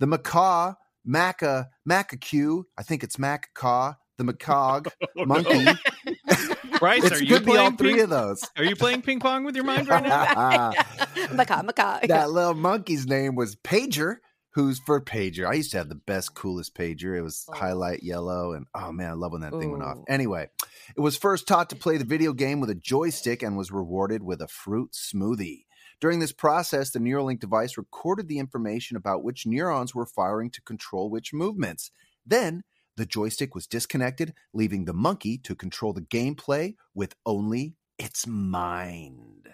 The 0.00 0.06
macaw, 0.06 0.74
maca, 1.06 1.66
macaque, 1.88 2.64
I 2.78 2.82
think 2.82 3.04
it's 3.04 3.18
macaw, 3.18 3.94
the 4.16 4.24
macaque 4.24 4.88
monkey. 5.16 5.66
Oh. 5.66 6.54
Bryce, 6.78 7.04
it 7.04 7.12
are 7.12 7.22
you 7.22 7.28
could 7.28 7.44
be 7.44 7.52
all 7.52 7.56
playing 7.56 7.76
three 7.76 7.92
ping- 7.94 8.02
of 8.02 8.10
those. 8.10 8.42
Are 8.56 8.64
you 8.64 8.76
playing 8.76 9.02
ping 9.02 9.20
pong 9.20 9.44
with 9.44 9.54
your 9.54 9.64
mind 9.64 9.88
right 9.88 10.02
now? 10.02 10.72
macaw, 11.32 11.62
macaw. 11.62 12.00
that 12.06 12.30
little 12.30 12.54
monkey's 12.54 13.06
name 13.06 13.34
was 13.34 13.56
Pager, 13.56 14.16
who's 14.54 14.78
for 14.78 15.00
Pager. 15.00 15.46
I 15.48 15.54
used 15.54 15.72
to 15.72 15.78
have 15.78 15.88
the 15.88 15.94
best, 15.94 16.34
coolest 16.34 16.74
Pager. 16.74 17.16
It 17.16 17.22
was 17.22 17.44
Oh. 17.48 17.54
highlight 17.56 18.02
yellow, 18.02 18.52
and 18.52 18.66
oh 18.74 18.92
man, 18.92 19.10
I 19.10 19.14
love 19.14 19.32
when 19.32 19.40
that 19.42 19.52
thing 19.52 19.70
went 19.72 19.82
off. 19.82 19.98
Anyway, 20.08 20.48
it 20.96 21.00
was 21.00 21.16
first 21.16 21.46
taught 21.48 21.70
to 21.70 21.76
play 21.76 21.96
the 21.98 22.04
video 22.04 22.32
game 22.32 22.60
with 22.60 22.70
a 22.70 22.74
joystick 22.74 23.42
and 23.42 23.56
was 23.56 23.70
rewarded 23.72 24.22
with 24.22 24.40
a 24.40 24.48
fruit 24.48 24.92
smoothie. 24.92 25.64
During 26.00 26.18
this 26.20 26.32
process, 26.32 26.90
the 26.90 26.98
Neuralink 26.98 27.40
device 27.40 27.76
recorded 27.78 28.28
the 28.28 28.38
information 28.38 28.96
about 28.96 29.24
which 29.24 29.46
neurons 29.46 29.94
were 29.94 30.06
firing 30.06 30.50
to 30.50 30.60
control 30.62 31.08
which 31.10 31.32
movements. 31.32 31.90
Then, 32.26 32.62
the 32.96 33.06
joystick 33.06 33.54
was 33.54 33.66
disconnected, 33.66 34.34
leaving 34.52 34.84
the 34.84 34.92
monkey 34.92 35.36
to 35.38 35.54
control 35.56 35.92
the 35.92 36.02
gameplay 36.02 36.74
with 36.94 37.14
only 37.26 37.74
its 37.98 38.26
mind. 38.26 39.48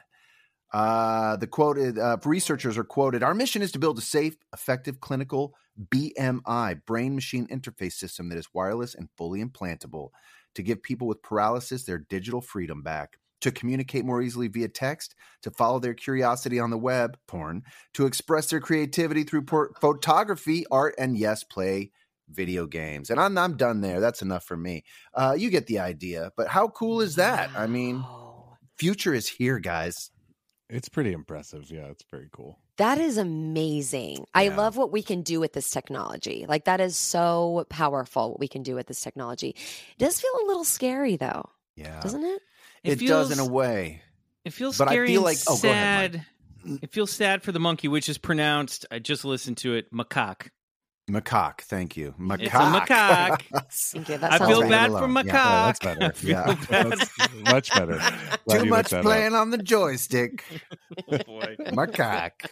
Uh, 0.73 1.37
the 1.37 1.47
quoted 1.47 1.99
uh, 1.99 2.17
researchers 2.25 2.79
are 2.79 2.85
quoted 2.85 3.23
Our 3.23 3.35
mission 3.35 3.61
is 3.61 3.73
to 3.73 3.79
build 3.79 3.99
a 3.99 4.03
safe, 4.03 4.37
effective 4.53 5.00
clinical 5.00 5.55
BMI, 5.89 6.85
brain 6.87 7.15
machine 7.15 7.47
interface 7.49 7.95
system 7.95 8.29
that 8.29 8.39
is 8.39 8.49
wireless 8.55 8.95
and 8.95 9.09
fully 9.17 9.43
implantable 9.43 10.11
to 10.55 10.62
give 10.62 10.83
people 10.83 11.07
with 11.07 11.23
paralysis 11.23 11.85
their 11.85 11.99
digital 11.99 12.41
freedom 12.41 12.83
back, 12.83 13.19
to 13.41 13.50
communicate 13.50 14.05
more 14.05 14.23
easily 14.23 14.49
via 14.49 14.69
text, 14.69 15.15
to 15.43 15.50
follow 15.50 15.79
their 15.79 15.95
curiosity 15.95 16.59
on 16.59 16.71
the 16.71 16.79
web, 16.79 17.17
porn, 17.27 17.62
to 17.95 18.07
express 18.07 18.49
their 18.49 18.61
creativity 18.61 19.25
through 19.25 19.43
por- 19.43 19.73
photography, 19.81 20.67
art, 20.71 20.95
and 20.99 21.17
yes, 21.17 21.45
play 21.45 21.91
video 22.29 22.67
games. 22.67 23.11
And 23.11 23.19
I'm, 23.19 23.37
I'm 23.39 23.57
done 23.57 23.81
there. 23.81 24.00
That's 24.00 24.23
enough 24.23 24.45
for 24.45 24.57
me. 24.57 24.85
Uh, 25.15 25.35
you 25.37 25.50
get 25.50 25.67
the 25.67 25.81
idea. 25.81 26.31
But 26.37 26.49
how 26.49 26.69
cool 26.69 27.00
is 27.00 27.17
that? 27.17 27.50
I 27.57 27.67
mean, 27.67 28.05
future 28.77 29.15
is 29.15 29.29
here, 29.29 29.59
guys. 29.59 30.11
It's 30.71 30.89
pretty 30.89 31.12
impressive. 31.12 31.71
Yeah, 31.71 31.87
it's 31.87 32.05
very 32.11 32.29
cool. 32.33 32.59
That 32.77 32.99
is 32.99 33.19
amazing. 33.19 34.25
I 34.35 34.49
love 34.49 34.77
what 34.77 34.91
we 34.93 35.03
can 35.03 35.23
do 35.23 35.41
with 35.41 35.53
this 35.53 35.71
technology. 35.71 36.47
Like 36.49 36.65
that 36.65 36.81
is 36.81 36.97
so 36.97 37.67
powerful 37.69 38.31
what 38.31 38.41
we 38.41 38.49
can 38.49 38.62
do 38.62 38.75
with 38.75 38.87
this 38.87 39.00
technology. 39.00 39.50
It 39.50 39.99
does 39.99 40.21
feel 40.21 40.31
a 40.43 40.47
little 40.47 40.65
scary 40.65 41.17
though, 41.17 41.50
Yeah. 41.77 42.00
doesn't 42.00 42.25
it? 42.25 42.41
It, 42.83 43.00
does 43.07 43.31
in 43.31 43.39
a 43.39 43.47
way. 43.47 44.03
It 44.45 44.53
feels 44.55 44.79
But 44.79 44.89
I 44.89 45.07
feel 45.07 45.21
like- 45.23 45.37
oh, 45.49 45.59
go 45.61 45.69
ahead, 45.71 46.25
sad. 46.65 46.79
it 46.83 46.93
feels 46.93 47.11
sad 47.11 47.43
for 47.43 47.53
the 47.53 47.61
monkey, 47.61 47.89
which 47.89 48.09
is 48.09 48.17
pronounced. 48.17 48.87
I 48.91 48.99
just 49.00 49.25
listened 49.25 49.59
to 49.59 49.75
it, 49.75 49.93
macaque. 49.93 50.49
Macaque. 51.11 51.61
Thank 51.62 51.97
you. 51.97 52.14
Macaque. 52.19 52.43
It's 52.43 52.55
a 52.55 52.59
macaque. 52.59 53.43
Thank 53.71 54.09
you. 54.09 54.19
That 54.19 54.33
I 54.33 54.47
feel 54.47 54.62
right. 54.62 54.71
bad 54.71 54.90
for 54.90 54.97
alone. 54.99 55.14
macaque. 55.14 55.26
Yeah, 55.26 55.67
that's 55.67 55.79
better. 55.81 56.05
I 56.05 56.12
Yeah. 56.23 56.55
That's 56.71 57.35
much 57.50 57.73
better. 57.75 57.99
Glad 58.47 58.59
Too 58.59 58.64
much 58.67 58.71
looked 58.71 58.90
that 58.90 58.97
up. 58.99 59.02
playing 59.05 59.35
on 59.35 59.50
the 59.50 59.59
joystick. 59.59 60.45
Oh, 61.12 61.19
boy. 61.19 61.57
Macaque. 61.69 62.50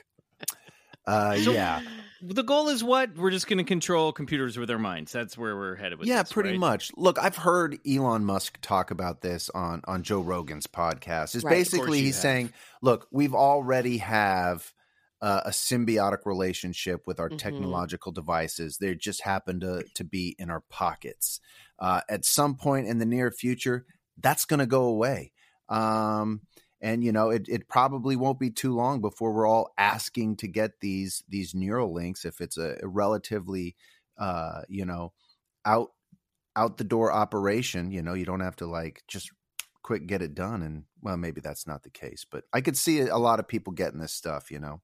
Uh, 1.06 1.36
So- 1.36 1.52
yeah. 1.52 1.80
The 2.20 2.42
goal 2.42 2.68
is 2.68 2.82
what? 2.82 3.16
We're 3.16 3.30
just 3.30 3.46
going 3.46 3.58
to 3.58 3.64
control 3.64 4.10
computers 4.12 4.56
with 4.56 4.68
our 4.72 4.78
minds. 4.78 5.12
That's 5.12 5.38
where 5.38 5.54
we're 5.56 5.76
headed 5.76 6.00
with 6.00 6.08
yeah, 6.08 6.24
this, 6.24 6.32
pretty 6.32 6.50
right? 6.50 6.58
much. 6.58 6.90
Look, 6.96 7.16
I've 7.16 7.36
heard 7.36 7.78
Elon 7.88 8.24
Musk 8.24 8.58
talk 8.60 8.90
about 8.90 9.20
this 9.20 9.50
on 9.50 9.82
on 9.86 10.02
Joe 10.02 10.20
Rogan's 10.20 10.66
podcast. 10.66 11.36
Is 11.36 11.44
Right. 11.44 11.52
Basically 11.52 12.00
he's 12.00 12.16
have. 12.16 12.22
saying, 12.22 12.52
look, 12.82 13.06
we've 13.12 13.36
already 13.36 13.98
have 13.98 14.72
uh, 15.20 15.42
a 15.46 15.50
symbiotic 15.50 16.24
relationship 16.24 17.06
with 17.06 17.18
our 17.20 17.30
Mhm. 17.30 17.30
technological 17.30 18.12
devices. 18.12 18.78
They 18.78 18.94
just 18.94 19.22
happen 19.22 19.60
to 19.60 19.84
to 19.94 20.04
be 20.04 20.36
in 20.38 20.50
our 20.50 20.60
pockets. 20.70 21.40
Uh, 21.78 22.02
at 22.08 22.24
some 22.24 22.56
point 22.56 22.86
in 22.86 22.98
the 22.98 23.06
near 23.06 23.30
future, 23.30 23.86
that's 24.16 24.44
going 24.44 24.60
to 24.60 24.66
go 24.66 24.84
away. 24.84 25.32
Um, 25.68 26.42
and 26.80 27.02
you 27.02 27.12
know, 27.12 27.30
it, 27.30 27.48
it 27.48 27.68
probably 27.68 28.16
won't 28.16 28.38
be 28.38 28.50
too 28.50 28.74
long 28.74 29.00
before 29.00 29.32
we're 29.32 29.46
all 29.48 29.72
asking 29.78 30.36
to 30.36 30.48
get 30.48 30.80
these 30.80 31.22
these 31.28 31.54
neural 31.54 31.92
links 31.92 32.24
if 32.24 32.40
it's 32.40 32.56
a, 32.56 32.78
a 32.82 32.88
relatively 32.88 33.76
uh, 34.16 34.62
you 34.68 34.84
know 34.84 35.12
out 35.64 35.92
out 36.56 36.76
the 36.78 36.84
door 36.84 37.12
operation. 37.12 37.90
You 37.90 38.02
know, 38.02 38.14
you 38.14 38.24
don't 38.24 38.40
have 38.40 38.56
to 38.56 38.66
like 38.66 39.02
just 39.08 39.30
quick 39.82 40.06
get 40.06 40.22
it 40.22 40.34
done. 40.34 40.62
And 40.62 40.84
well, 41.02 41.16
maybe 41.16 41.40
that's 41.40 41.66
not 41.66 41.82
the 41.82 41.90
case, 41.90 42.26
but 42.30 42.44
I 42.52 42.60
could 42.60 42.76
see 42.76 43.00
a 43.00 43.16
lot 43.18 43.40
of 43.40 43.48
people 43.48 43.72
getting 43.72 44.00
this 44.00 44.12
stuff. 44.12 44.50
You 44.50 44.58
know, 44.60 44.82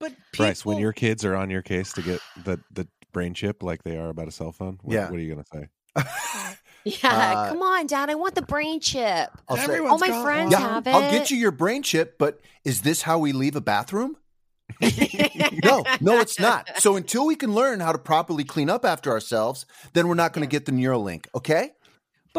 But 0.00 0.12
Bryce, 0.36 0.64
when 0.64 0.78
your 0.78 0.92
kids 0.92 1.24
are 1.24 1.34
on 1.34 1.50
your 1.50 1.62
case 1.62 1.92
to 1.94 2.02
get 2.02 2.20
the, 2.44 2.60
the 2.70 2.86
brain 3.12 3.34
chip 3.34 3.62
like 3.62 3.82
they 3.82 3.96
are 3.96 4.08
about 4.10 4.28
a 4.28 4.30
cell 4.32 4.52
phone, 4.52 4.78
what, 4.82 4.94
Yeah. 4.94 5.10
what 5.10 5.18
are 5.18 5.22
you 5.22 5.34
going 5.34 5.44
to 5.44 5.50
say? 5.52 5.68
Yeah, 6.84 6.96
Uh, 7.12 7.48
come 7.50 7.60
on, 7.60 7.86
Dad. 7.86 8.08
I 8.08 8.14
want 8.14 8.34
the 8.34 8.40
brain 8.42 8.80
chip. 8.80 9.30
I'll 9.48 9.56
say, 9.58 9.78
All 9.80 9.98
my 9.98 10.08
got 10.08 10.22
friends 10.22 10.52
one. 10.54 10.62
yeah, 10.62 10.74
have 10.74 10.86
I'll 10.86 11.10
get 11.10 11.30
you 11.30 11.36
your 11.36 11.50
brain 11.50 11.82
chip, 11.82 12.16
but 12.18 12.40
is 12.64 12.80
this 12.82 13.02
how 13.02 13.18
we 13.18 13.32
leave 13.32 13.56
a 13.56 13.60
bathroom? 13.60 14.16
no, 14.80 15.82
no, 16.00 16.18
it's 16.20 16.38
not. 16.38 16.70
So 16.78 16.96
until 16.96 17.26
we 17.26 17.34
can 17.36 17.52
learn 17.52 17.80
how 17.80 17.92
to 17.92 17.98
properly 17.98 18.44
clean 18.44 18.70
up 18.70 18.84
after 18.84 19.10
ourselves, 19.10 19.66
then 19.92 20.08
we're 20.08 20.14
not 20.14 20.32
going 20.32 20.46
to 20.46 20.50
get 20.50 20.66
the 20.66 20.72
Neuralink. 20.72 21.26
Okay? 21.34 21.72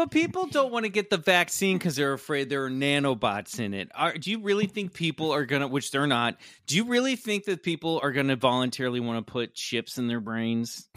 But 0.00 0.10
people 0.10 0.46
don't 0.46 0.72
want 0.72 0.86
to 0.86 0.88
get 0.88 1.10
the 1.10 1.18
vaccine 1.18 1.76
because 1.76 1.94
they're 1.94 2.14
afraid 2.14 2.48
there 2.48 2.64
are 2.64 2.70
nanobots 2.70 3.60
in 3.60 3.74
it. 3.74 3.90
Are, 3.94 4.14
do 4.14 4.30
you 4.30 4.40
really 4.40 4.64
think 4.64 4.94
people 4.94 5.30
are 5.30 5.44
going 5.44 5.60
to, 5.60 5.68
which 5.68 5.90
they're 5.90 6.06
not, 6.06 6.38
do 6.66 6.76
you 6.76 6.84
really 6.84 7.16
think 7.16 7.44
that 7.44 7.62
people 7.62 8.00
are 8.02 8.10
going 8.10 8.28
to 8.28 8.36
voluntarily 8.36 8.98
want 9.00 9.26
to 9.26 9.30
put 9.30 9.52
chips 9.54 9.98
in 9.98 10.08
their 10.08 10.20
brains? 10.20 10.88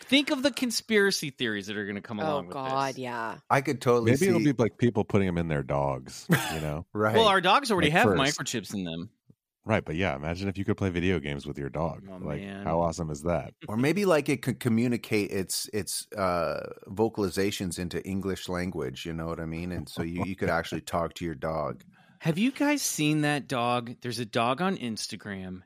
think 0.00 0.32
of 0.32 0.42
the 0.42 0.50
conspiracy 0.50 1.30
theories 1.30 1.68
that 1.68 1.76
are 1.76 1.84
going 1.84 1.94
to 1.94 2.02
come 2.02 2.18
Oh 2.18 2.24
along 2.24 2.46
with 2.48 2.54
God, 2.54 2.94
this. 2.94 2.98
yeah. 2.98 3.36
I 3.48 3.60
could 3.60 3.80
totally 3.80 4.06
Maybe 4.10 4.16
see. 4.16 4.28
it'll 4.30 4.40
be 4.40 4.52
like 4.52 4.78
people 4.78 5.04
putting 5.04 5.28
them 5.28 5.38
in 5.38 5.46
their 5.46 5.62
dogs, 5.62 6.26
you 6.28 6.60
know? 6.60 6.84
right. 6.92 7.14
Well, 7.14 7.28
our 7.28 7.40
dogs 7.40 7.70
already 7.70 7.86
Like 7.90 7.98
have 7.98 8.04
first. 8.16 8.36
microchips 8.40 8.74
in 8.74 8.82
them. 8.82 9.10
Right. 9.64 9.84
But 9.84 9.96
yeah, 9.96 10.14
imagine 10.14 10.48
if 10.48 10.58
you 10.58 10.64
could 10.64 10.76
play 10.76 10.90
video 10.90 11.18
games 11.18 11.46
with 11.46 11.58
your 11.58 11.68
dog. 11.68 12.02
Oh, 12.10 12.18
like, 12.24 12.40
man. 12.40 12.64
how 12.64 12.80
awesome 12.80 13.10
is 13.10 13.22
that? 13.22 13.54
or 13.68 13.76
maybe 13.76 14.04
like 14.04 14.28
it 14.28 14.42
could 14.42 14.60
communicate 14.60 15.30
its 15.30 15.68
its 15.72 16.06
uh, 16.16 16.60
vocalizations 16.88 17.78
into 17.78 18.04
English 18.06 18.48
language. 18.48 19.06
You 19.06 19.12
know 19.12 19.26
what 19.26 19.40
I 19.40 19.46
mean? 19.46 19.72
And 19.72 19.88
so 19.88 20.02
you, 20.02 20.24
you 20.24 20.36
could 20.36 20.50
actually 20.50 20.80
talk 20.82 21.14
to 21.14 21.24
your 21.24 21.34
dog. 21.34 21.82
Have 22.20 22.38
you 22.38 22.52
guys 22.52 22.82
seen 22.82 23.22
that 23.22 23.48
dog? 23.48 23.96
There's 24.00 24.20
a 24.20 24.24
dog 24.24 24.62
on 24.62 24.76
Instagram, 24.76 25.62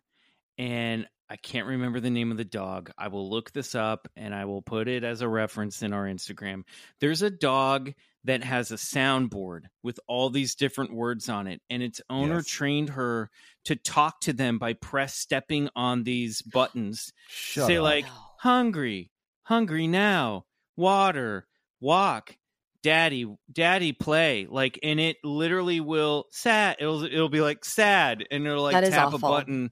and 0.56 1.06
I 1.28 1.36
can't 1.36 1.66
remember 1.66 2.00
the 2.00 2.10
name 2.10 2.30
of 2.30 2.36
the 2.36 2.44
dog. 2.44 2.90
I 2.96 3.08
will 3.08 3.28
look 3.28 3.52
this 3.52 3.74
up 3.74 4.08
and 4.16 4.34
I 4.34 4.44
will 4.44 4.62
put 4.62 4.86
it 4.86 5.02
as 5.02 5.22
a 5.22 5.28
reference 5.28 5.82
in 5.82 5.92
our 5.92 6.04
Instagram. 6.04 6.62
There's 7.00 7.22
a 7.22 7.30
dog 7.30 7.92
that 8.26 8.44
has 8.44 8.70
a 8.70 8.76
soundboard 8.76 9.62
with 9.82 9.98
all 10.06 10.30
these 10.30 10.54
different 10.54 10.92
words 10.94 11.28
on 11.28 11.46
it, 11.46 11.62
and 11.70 11.82
its 11.82 12.00
owner 12.10 12.36
Yes. 12.36 12.46
trained 12.46 12.90
her 12.90 13.30
to 13.64 13.76
talk 13.76 14.20
to 14.22 14.32
them 14.32 14.58
by 14.58 14.72
press 14.74 15.16
stepping 15.16 15.68
on 15.74 16.04
these 16.04 16.42
buttons. 16.42 17.12
Shut 17.28 17.66
Say 17.66 17.78
up. 17.78 17.82
like 17.82 18.06
hungry, 18.38 19.10
hungry 19.44 19.86
now, 19.86 20.46
water, 20.76 21.46
walk, 21.80 22.36
daddy, 22.82 23.26
daddy 23.52 23.92
play. 23.92 24.46
Like 24.48 24.78
and 24.82 25.00
it 25.00 25.16
literally 25.24 25.80
will 25.80 26.26
sad 26.30 26.76
it'll 26.80 27.04
it'll 27.04 27.28
be 27.28 27.40
like 27.40 27.64
sad 27.64 28.24
and 28.30 28.46
it'll 28.46 28.62
like 28.62 28.82
tap 28.84 29.12
awful. 29.14 29.16
a 29.16 29.18
button 29.18 29.70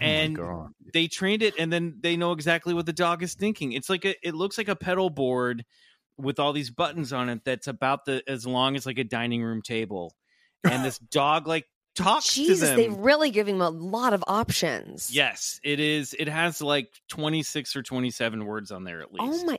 and 0.00 0.34
God. 0.34 0.72
they 0.92 1.08
trained 1.08 1.42
it 1.42 1.54
and 1.58 1.72
then 1.72 1.98
they 2.00 2.16
know 2.16 2.32
exactly 2.32 2.74
what 2.74 2.86
the 2.86 2.92
dog 2.92 3.22
is 3.22 3.34
thinking. 3.34 3.72
It's 3.72 3.90
like 3.90 4.04
a 4.04 4.14
it 4.26 4.34
looks 4.34 4.58
like 4.58 4.68
a 4.68 4.76
pedal 4.76 5.10
board 5.10 5.64
with 6.18 6.38
all 6.38 6.52
these 6.52 6.70
buttons 6.70 7.12
on 7.12 7.28
it 7.28 7.44
that's 7.44 7.66
about 7.66 8.04
the 8.04 8.22
as 8.28 8.46
long 8.46 8.76
as 8.76 8.86
like 8.86 8.98
a 8.98 9.04
dining 9.04 9.42
room 9.42 9.62
table. 9.62 10.14
And 10.62 10.84
this 10.84 10.98
dog 11.10 11.46
like 11.46 11.66
talks 11.94 12.34
to 12.34 12.34
Jesus, 12.34 12.68
them. 12.68 12.76
they 12.76 12.88
really 12.88 13.30
giving 13.30 13.56
him 13.56 13.62
a 13.62 13.70
lot 13.70 14.12
of 14.12 14.24
options. 14.26 15.14
Yes, 15.14 15.60
it 15.62 15.80
is. 15.80 16.14
It 16.18 16.28
has 16.28 16.60
like 16.60 16.88
26 17.08 17.76
or 17.76 17.82
27 17.82 18.44
words 18.44 18.70
on 18.70 18.84
there 18.84 19.02
at 19.02 19.08
oh 19.18 19.24
least. 19.24 19.44
Oh 19.44 19.46
my! 19.46 19.58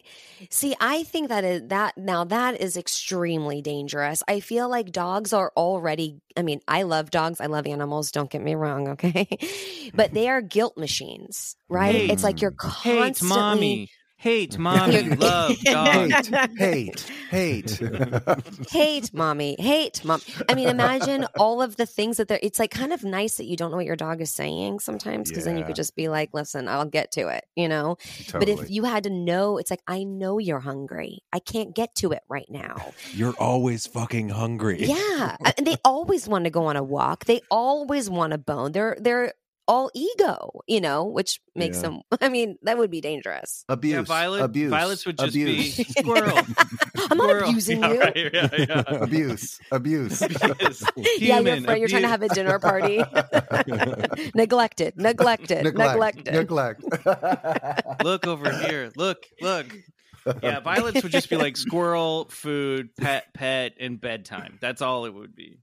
See, 0.49 0.75
I 0.79 1.03
think 1.03 1.29
that 1.29 1.43
is 1.43 1.63
that 1.67 1.97
now 1.97 2.25
that 2.25 2.59
is 2.61 2.77
extremely 2.77 3.61
dangerous. 3.61 4.23
I 4.27 4.39
feel 4.39 4.69
like 4.69 4.91
dogs 4.91 5.33
are 5.33 5.51
already. 5.55 6.21
I 6.37 6.41
mean, 6.41 6.61
I 6.67 6.83
love 6.83 7.09
dogs. 7.09 7.39
I 7.39 7.45
love 7.47 7.67
animals. 7.67 8.11
Don't 8.11 8.29
get 8.29 8.41
me 8.41 8.55
wrong, 8.55 8.87
okay? 8.95 9.27
but 9.93 10.07
mm-hmm. 10.07 10.13
they 10.13 10.29
are 10.29 10.41
guilt 10.41 10.77
machines, 10.77 11.55
right? 11.69 11.95
Hate. 11.95 12.11
It's 12.11 12.23
like 12.23 12.41
you're 12.41 12.51
mm. 12.51 12.57
constantly 12.57 13.29
mommy. 13.29 13.89
Hate 14.25 14.57
mommy. 14.57 15.03
Love 15.03 15.59
dog. 15.59 16.09
hate, 16.09 16.33
hate, 16.57 16.99
hate. 17.29 17.79
hate 18.71 19.13
mommy, 19.13 19.55
hate 19.59 20.03
mom. 20.03 20.19
I 20.49 20.55
mean, 20.55 20.67
imagine 20.67 21.27
all 21.37 21.61
of 21.61 21.75
the 21.75 21.85
things 21.85 22.17
that 22.17 22.27
they're. 22.27 22.39
It's 22.41 22.57
like 22.57 22.71
kind 22.71 22.91
of 22.91 23.03
nice 23.03 23.37
that 23.37 23.45
you 23.45 23.55
don't 23.55 23.69
know 23.69 23.77
what 23.77 23.85
your 23.85 23.95
dog 23.95 24.21
is 24.21 24.33
saying 24.33 24.79
sometimes, 24.79 25.29
because 25.29 25.45
then 25.45 25.59
you 25.59 25.63
could 25.63 25.75
just 25.75 25.95
be 25.95 26.07
like, 26.09 26.31
"Listen, 26.33 26.67
I'll 26.67 26.85
get 26.85 27.11
to 27.11 27.27
it," 27.27 27.45
you 27.55 27.69
know. 27.69 27.97
But 28.31 28.49
if 28.49 28.67
you 28.71 28.85
had 28.85 29.03
to 29.03 29.11
know, 29.11 29.59
it's 29.59 29.69
like 29.69 29.83
I 29.87 30.03
know 30.03 30.39
you're 30.39 30.59
hungry. 30.59 31.19
I 31.31 31.37
can't 31.37 31.75
get 31.75 31.93
to 31.97 32.11
it 32.11 32.23
right 32.27 32.49
now. 32.49 32.93
You're 33.13 33.35
always 33.37 33.85
fucking 33.85 34.29
hungry. 34.29 34.85
Yeah, 34.85 35.37
and 35.55 35.67
they 35.67 35.77
always 35.85 36.27
want 36.27 36.45
to 36.45 36.49
go 36.49 36.65
on 36.65 36.77
a 36.77 36.83
walk. 36.83 37.25
They 37.25 37.41
always 37.51 38.09
want 38.09 38.33
a 38.33 38.39
bone. 38.39 38.71
They're 38.71 38.97
they're 38.99 39.33
all 39.67 39.89
ego, 39.95 40.61
you 40.67 40.79
know, 40.81 41.05
which 41.05 41.39
makes 41.55 41.77
Yeah. 41.77 41.83
them. 41.83 42.01
I 42.21 42.29
mean, 42.29 42.57
that 42.63 42.77
would 42.77 42.91
be 42.91 43.01
dangerous. 43.01 43.65
abuse, 43.69 43.93
Yeah, 43.93 44.01
Violet. 44.01 44.41
abuse, 44.43 44.69
Violets 44.69 45.05
would 45.05 45.17
just 45.17 45.29
abuse. 45.35 45.77
be 45.77 45.83
squirrel. 45.99 46.37
I'm 47.11 47.17
not 47.17 47.29
Squirrel. 47.29 47.49
abusing 47.49 47.81
Yeah, 47.81 47.91
you. 47.93 47.99
right, 47.99 48.15
yeah, 48.33 48.49
yeah. 48.57 48.83
abuse, 48.87 49.59
abuse. 49.71 50.21
Abuse. 50.21 50.83
yeah, 50.95 51.39
you're, 51.39 51.55
Human 51.55 51.79
you're 51.79 51.87
trying 51.87 52.01
to 52.03 52.07
have 52.07 52.21
a 52.23 52.29
dinner 52.29 52.57
party. 52.59 53.03
neglected, 54.33 54.97
neglected, 54.97 55.63
neglected. 55.63 56.33
neglect. 56.33 56.83
Look 58.03 58.27
over 58.27 58.51
here. 58.65 58.91
Look, 58.95 59.25
look. 59.41 59.67
Yeah, 60.41 60.59
violets 60.59 61.03
would 61.03 61.11
just 61.11 61.29
be 61.29 61.35
like 61.37 61.55
squirrel, 61.55 62.25
food, 62.31 62.89
pet, 62.95 63.31
pet, 63.35 63.73
and 63.79 64.01
bedtime. 64.01 64.57
That's 64.59 64.81
all 64.81 65.05
it 65.05 65.13
would 65.13 65.35
be. 65.35 65.59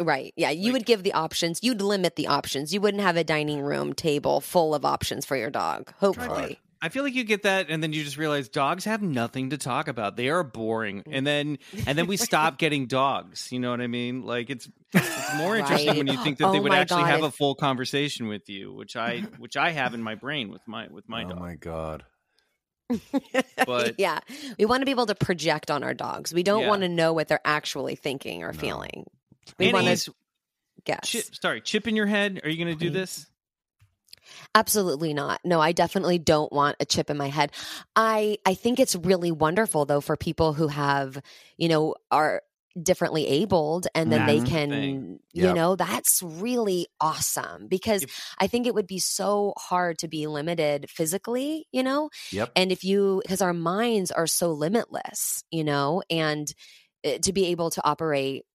Right. 0.00 0.32
Yeah. 0.36 0.50
You 0.50 0.64
Like- 0.64 0.72
would 0.80 0.86
give 0.86 1.02
the 1.02 1.12
options. 1.14 1.60
You'd 1.62 1.80
limit 1.80 2.16
the 2.16 2.26
options. 2.26 2.72
You 2.74 2.80
wouldn't 2.80 3.02
have 3.02 3.16
a 3.16 3.24
dining 3.24 3.60
room 3.60 3.94
table 3.94 4.40
full 4.40 4.74
of 4.74 4.84
options 4.84 5.24
for 5.24 5.36
your 5.36 5.50
dog. 5.50 5.92
Hopefully. 6.00 6.60
I 6.82 6.90
feel 6.90 7.02
like 7.04 7.14
you 7.14 7.24
get 7.24 7.44
that, 7.44 7.70
and 7.70 7.82
then 7.82 7.94
you 7.94 8.04
just 8.04 8.18
realize 8.18 8.50
dogs 8.50 8.84
have 8.84 9.00
nothing 9.00 9.48
to 9.50 9.56
talk 9.58 9.88
about. 9.88 10.16
They 10.16 10.28
are 10.28 10.44
boring, 10.44 10.98
mm. 11.02 11.04
and 11.10 11.26
then 11.26 11.58
and 11.86 11.96
then 11.96 12.06
we 12.06 12.16
stop 12.28 12.58
getting 12.58 12.86
dogs. 12.86 13.50
You 13.50 13.58
know 13.60 13.70
what 13.70 13.80
I 13.80 13.86
mean? 13.86 14.22
Like 14.26 14.50
it's 14.50 14.68
it's 14.92 15.34
more 15.38 15.56
interesting 15.58 15.88
Right. 15.88 15.96
when 15.96 16.06
you 16.06 16.22
think 16.22 16.36
that 16.36 16.52
they 16.52 16.58
Oh 16.58 16.62
would 16.62 16.74
actually 16.74 17.04
God, 17.04 17.10
have 17.10 17.22
a 17.22 17.30
full 17.30 17.54
conversation 17.54 18.28
with 18.28 18.50
you, 18.50 18.74
which 18.74 18.94
I 18.94 19.20
which 19.38 19.56
I 19.56 19.70
have 19.70 19.94
in 19.94 20.02
my 20.02 20.16
brain 20.16 20.50
with 20.50 20.60
my 20.68 20.86
with 20.88 21.08
my 21.08 21.24
oh 21.24 21.30
dog. 21.30 21.38
my 21.38 21.54
god. 21.54 22.04
But- 23.66 23.94
yeah. 23.98 24.20
We 24.58 24.64
want 24.66 24.82
to 24.82 24.84
be 24.84 24.90
able 24.92 25.06
to 25.06 25.14
project 25.14 25.70
on 25.70 25.82
our 25.82 25.94
dogs. 25.94 26.32
We 26.32 26.42
don't 26.42 26.62
Yeah. 26.62 26.68
want 26.68 26.82
to 26.82 26.88
know 26.88 27.12
what 27.12 27.26
they're 27.28 27.40
actually 27.44 27.96
thinking 27.96 28.44
or 28.44 28.52
No. 28.52 28.58
feeling. 28.58 29.06
We 29.58 29.66
Annie, 29.66 29.72
want 29.72 29.98
to 29.98 30.14
guess. 30.84 31.08
chip, 31.08 31.24
sorry, 31.34 31.60
chip 31.60 31.86
in 31.86 31.96
your 31.96 32.06
head. 32.06 32.40
Are 32.44 32.48
you 32.50 32.62
going 32.64 32.76
to 32.76 32.84
do 32.84 32.90
this? 32.90 33.26
Absolutely 34.54 35.14
not. 35.14 35.40
No, 35.44 35.60
I 35.60 35.72
definitely 35.72 36.18
don't 36.18 36.52
want 36.52 36.76
a 36.80 36.84
chip 36.84 37.10
in 37.10 37.16
my 37.16 37.28
head. 37.28 37.52
I 37.94 38.38
I 38.44 38.54
think 38.54 38.80
it's 38.80 38.96
really 38.96 39.30
wonderful 39.30 39.84
though 39.84 40.00
for 40.00 40.16
people 40.16 40.52
who 40.52 40.68
have, 40.68 41.20
you 41.56 41.68
know, 41.68 41.94
are 42.10 42.42
differently 42.82 43.26
abled 43.26 43.86
and 43.94 44.12
then 44.12 44.26
they 44.26 44.40
That's 44.40 44.50
the 44.50 44.50
can 44.50 44.68
thing. 44.68 45.20
you 45.32 45.54
know 45.54 45.76
that's 45.76 46.22
really 46.22 46.86
awesome 47.00 47.68
because 47.68 48.02
If- 48.02 48.34
i 48.38 48.48
think 48.48 48.66
it 48.66 48.74
would 48.74 48.86
be 48.86 48.98
so 48.98 49.54
hard 49.56 49.96
to 50.00 50.08
be 50.08 50.26
limited 50.26 50.90
physically 50.90 51.66
you 51.72 51.82
know 51.82 52.10
Yep. 52.32 52.52
and 52.54 52.70
if 52.70 52.84
you 52.84 53.22
because 53.24 53.40
our 53.40 53.54
minds 53.54 54.10
are 54.10 54.26
so 54.26 54.52
limitless 54.52 55.42
you 55.50 55.64
know 55.64 56.02
and 56.10 56.52
uh, 57.02 57.16
to 57.22 57.32
be 57.32 57.46
able 57.46 57.70
to 57.70 57.80
operate 57.82 58.44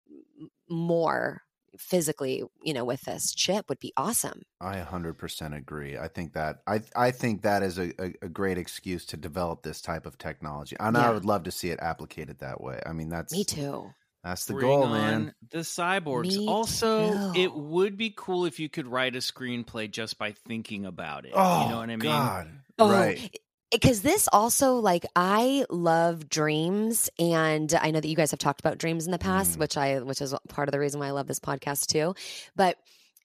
more 0.71 1.43
physically, 1.77 2.43
you 2.63 2.73
know, 2.73 2.83
with 2.83 3.01
this 3.01 3.33
chip 3.33 3.69
would 3.69 3.79
be 3.79 3.93
awesome. 3.95 4.43
I 4.59 4.77
100% 4.77 5.57
agree. 5.57 5.97
I 5.97 6.07
think 6.07 6.33
that 6.33 6.61
I 6.67 6.81
I 6.95 7.11
think 7.11 7.41
that 7.41 7.63
is 7.63 7.77
a, 7.77 7.91
a, 7.99 8.13
a 8.23 8.29
great 8.29 8.57
excuse 8.57 9.05
to 9.07 9.17
develop 9.17 9.63
this 9.63 9.81
type 9.81 10.05
of 10.05 10.17
technology, 10.17 10.75
and 10.79 10.97
I 10.97 11.11
would 11.11 11.25
love 11.25 11.43
to 11.43 11.51
see 11.51 11.69
it 11.69 11.79
applicated 11.79 12.39
that 12.39 12.61
way. 12.61 12.79
I 12.85 12.93
mean, 12.93 13.09
that's 13.09 13.33
Me 13.33 13.43
too. 13.43 13.91
That's 14.23 14.45
the 14.45 14.53
Bring 14.53 14.67
goal, 14.67 14.83
on 14.83 14.91
man. 14.91 15.33
The 15.49 15.59
cyborgs. 15.59 16.37
Me 16.37 16.47
also, 16.47 17.33
it 17.35 17.53
would 17.55 17.97
be 17.97 18.13
cool 18.15 18.45
if 18.45 18.59
you 18.59 18.69
could 18.69 18.85
write 18.85 19.15
a 19.15 19.19
screenplay 19.19 19.89
just 19.89 20.19
by 20.19 20.33
thinking 20.47 20.85
about 20.85 21.25
it. 21.25 21.33
Oh, 21.33 21.63
you 21.63 21.69
know 21.69 21.77
oh, 21.77 21.79
what 21.79 21.89
I 21.89 21.95
mean? 21.95 22.05
God. 22.05 22.47
Oh, 22.77 22.91
Right. 22.91 23.39
Because 23.71 24.01
this 24.01 24.27
also 24.31 24.75
like 24.75 25.05
i 25.15 25.65
love 25.69 26.29
dreams 26.29 27.09
and 27.17 27.73
i 27.81 27.91
know 27.91 27.99
that 27.99 28.07
you 28.07 28.15
guys 28.15 28.31
have 28.31 28.39
talked 28.39 28.59
about 28.59 28.77
dreams 28.77 29.05
in 29.05 29.11
the 29.11 29.17
past 29.17 29.55
Mm. 29.55 29.59
which 29.59 29.77
i 29.77 29.99
which 29.99 30.21
is 30.21 30.33
part 30.49 30.67
of 30.67 30.71
the 30.73 30.79
reason 30.79 30.99
why 30.99 31.07
i 31.07 31.11
love 31.11 31.27
this 31.27 31.39
podcast 31.39 31.87
too 31.87 32.13
but 32.55 32.77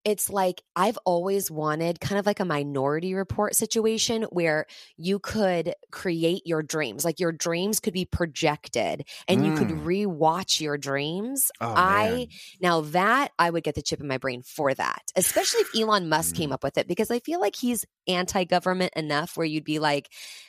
it's 0.07 0.31
like 0.31 0.63
i've 0.77 0.99
always 1.05 1.51
wanted 1.51 2.01
kind 2.01 2.19
of 2.19 2.27
like 2.27 2.41
a 2.41 2.47
minority 2.47 3.15
report 3.15 3.55
situation 3.57 4.23
where 4.31 4.67
you 4.97 5.19
could 5.19 5.75
create 5.93 6.43
your 6.47 6.63
dreams 6.63 7.05
like 7.05 7.21
your 7.21 7.33
dreams 7.33 7.81
could 7.81 7.93
be 7.95 8.07
projected 8.07 9.07
and 9.29 9.45
you 9.45 9.53
could 9.53 9.69
Mm. 9.69 9.83
rewatch 9.85 10.61
your 10.63 10.79
dreams 10.79 11.51
Oh, 11.61 11.79
i 11.79 11.83
man. 11.83 12.31
now 12.61 12.81
that 12.83 13.33
I 13.39 13.51
would 13.51 13.65
get 13.65 13.75
the 13.75 13.83
chip 13.83 14.01
in 14.01 14.09
my 14.09 14.19
brain 14.19 14.43
for 14.43 14.75
that, 14.75 15.03
especially 15.17 15.61
if 15.61 15.69
Elon 15.79 16.09
Musk 16.09 16.35
Mm. 16.35 16.37
came 16.37 16.53
up 16.53 16.65
with 16.65 16.79
it, 16.79 16.89
because 16.89 17.11
I 17.11 17.21
feel 17.21 17.41
like 17.41 17.57
he's 17.57 17.85
anti-government 18.09 18.95
enough 18.97 19.37
where 19.37 19.47
you'd 19.47 19.65
be 19.65 19.79
like, 19.79 20.09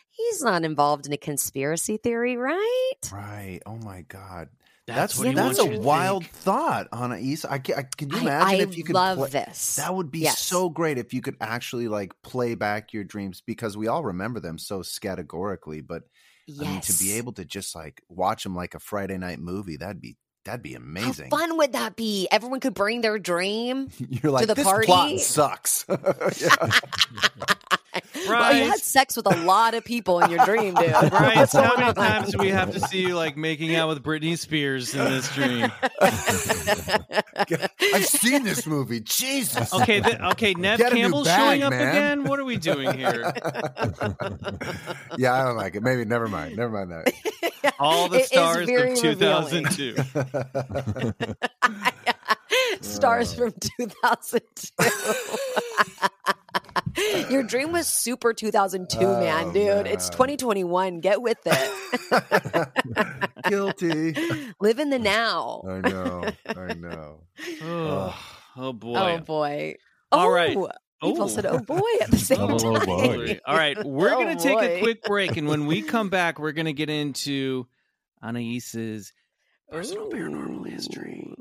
he's 0.09 0.41
not 0.43 0.63
involved 0.63 1.05
in 1.07 1.13
a 1.13 1.17
conspiracy 1.17 1.97
theory, 1.97 2.37
right? 2.37 2.93
Right. 3.09 3.61
Oh 3.65 3.77
my 3.77 4.01
God. 4.03 4.49
That's, 4.87 5.17
That's 5.17 5.25
what 5.25 5.35
that's 5.35 5.59
a 5.59 5.79
wild 5.79 6.23
think. 6.23 6.33
thought, 6.33 6.87
Anna 6.93 7.17
Isa. 7.17 7.51
I, 7.51 7.59
ca- 7.59 7.73
I 7.75 7.83
can 7.83 8.09
you 8.09 8.19
imagine 8.19 8.59
I, 8.61 8.63
if 8.63 8.77
you 8.77 8.85
could 8.85 8.95
love 8.95 9.17
play- 9.17 9.29
this. 9.31 9.75
That 9.75 9.93
would 9.93 10.11
be 10.11 10.19
Yes. 10.19 10.39
so 10.39 10.69
great 10.69 10.97
if 10.97 11.13
you 11.13 11.21
could 11.21 11.35
actually 11.41 11.89
like 11.89 12.13
play 12.23 12.55
back 12.55 12.93
your 12.93 13.03
dreams 13.03 13.41
because 13.45 13.75
we 13.75 13.87
all 13.87 14.03
remember 14.05 14.39
them 14.39 14.57
so 14.57 14.83
categorically. 15.01 15.81
But 15.81 16.03
yes. 16.47 16.65
I 16.65 16.71
mean, 16.71 16.81
to 16.81 16.93
be 16.99 17.11
able 17.17 17.33
to 17.33 17.43
just 17.43 17.75
like 17.75 18.01
watch 18.07 18.43
them 18.43 18.55
like 18.55 18.75
a 18.75 18.79
Friday 18.79 19.17
night 19.17 19.39
movie, 19.39 19.75
that'd 19.75 19.99
be 19.99 20.15
that'd 20.45 20.63
be 20.63 20.75
amazing. 20.75 21.31
How 21.31 21.37
fun 21.39 21.57
would 21.57 21.73
that 21.73 21.97
be? 21.97 22.29
Everyone 22.31 22.61
could 22.61 22.73
bring 22.73 23.01
their 23.01 23.19
dream. 23.19 23.89
You're 23.97 24.31
like 24.31 24.43
to 24.43 24.47
the 24.47 24.53
this 24.55 24.63
party?" 24.65 24.85
plot 24.85 25.19
sucks. 25.19 25.85
Yeah. 28.27 28.39
Well, 28.39 28.55
you 28.57 28.65
had 28.69 28.79
sex 28.79 29.15
with 29.15 29.25
a 29.25 29.35
lot 29.43 29.73
of 29.73 29.83
people 29.85 30.19
in 30.19 30.29
your 30.31 30.43
dream, 30.45 30.73
dude. 30.75 30.87
Right. 31.11 31.49
How 31.51 31.77
many 31.77 31.93
times 31.93 32.31
do 32.31 32.37
we 32.39 32.49
have 32.49 32.71
to 32.73 32.79
see 32.79 33.01
you 33.01 33.15
like 33.15 33.37
making 33.37 33.75
out 33.75 33.89
with 33.89 34.03
Britney 34.03 34.37
Spears 34.37 34.93
in 34.93 35.03
this 35.05 35.33
dream? 35.33 35.71
I've 37.93 38.05
seen 38.05 38.43
this 38.43 38.65
movie. 38.67 38.99
Jesus. 39.01 39.73
Okay, 39.73 40.01
th- 40.01 40.19
okay, 40.19 40.53
Neve 40.53 40.77
Get 40.77 40.91
a 40.91 40.95
new 40.95 41.01
Campbell's 41.01 41.27
bag, 41.27 41.39
showing 41.39 41.63
up 41.63 41.71
man. 41.71 41.89
again. 41.89 42.23
What 42.25 42.39
are 42.39 42.45
we 42.45 42.57
doing 42.57 42.97
here? 42.97 43.33
yeah, 45.17 45.33
I 45.33 45.43
don't 45.43 45.57
like 45.57 45.75
it. 45.75 45.83
Maybe 45.83 46.05
never 46.05 46.27
mind. 46.27 46.57
Never 46.57 46.71
mind 46.71 46.91
that. 46.91 47.73
All 47.79 48.07
the 48.09 48.17
It 48.17 48.21
is 48.21 48.27
stars 48.27 48.65
very 48.65 48.93
of 48.93 48.99
2002. 48.99 49.95
Stars 52.81 53.33
from 53.33 53.53
2002. 53.79 54.85
Your 57.29 57.43
dream 57.43 57.71
was 57.71 57.87
super 57.87 58.33
2002, 58.33 58.99
man, 58.99 59.45
Oh, 59.47 59.51
dude. 59.53 59.87
It's 59.87 60.09
2021. 60.09 60.99
Get 60.99 61.21
with 61.21 61.37
it. 61.45 62.67
Guilty. 63.49 64.13
Live 64.61 64.79
in 64.79 64.89
the 64.89 64.99
now. 64.99 65.61
I 65.67 65.79
know. 65.89 66.23
I 66.47 66.73
know. 66.73 67.19
Oh, 67.63 68.15
oh 68.57 68.73
boy. 68.73 68.95
Oh 68.97 69.17
boy. 69.19 69.75
All 70.11 70.29
right. 70.31 70.55
Oh, 70.57 70.69
We 71.03 71.13
both 71.13 71.19
Oh. 71.21 71.27
said 71.27 71.45
"oh 71.45 71.59
boy" 71.59 71.79
at 72.01 72.09
the 72.09 72.17
same 72.17 72.39
Oh, 72.41 72.57
time. 72.57 72.85
boy. 72.87 73.39
All 73.45 73.55
right, 73.55 73.77
we're 73.85 74.09
Oh, 74.13 74.17
gonna 74.17 74.35
take 74.35 74.59
a 74.59 74.79
quick 74.79 75.03
break, 75.03 75.37
and 75.37 75.47
when 75.47 75.67
we 75.67 75.83
come 75.83 76.09
back, 76.09 76.39
we're 76.39 76.53
gonna 76.53 76.73
get 76.73 76.89
into 76.89 77.67
Anais's 78.23 79.13
personal 79.71 80.09
paranormal 80.09 80.67
history. 80.67 81.31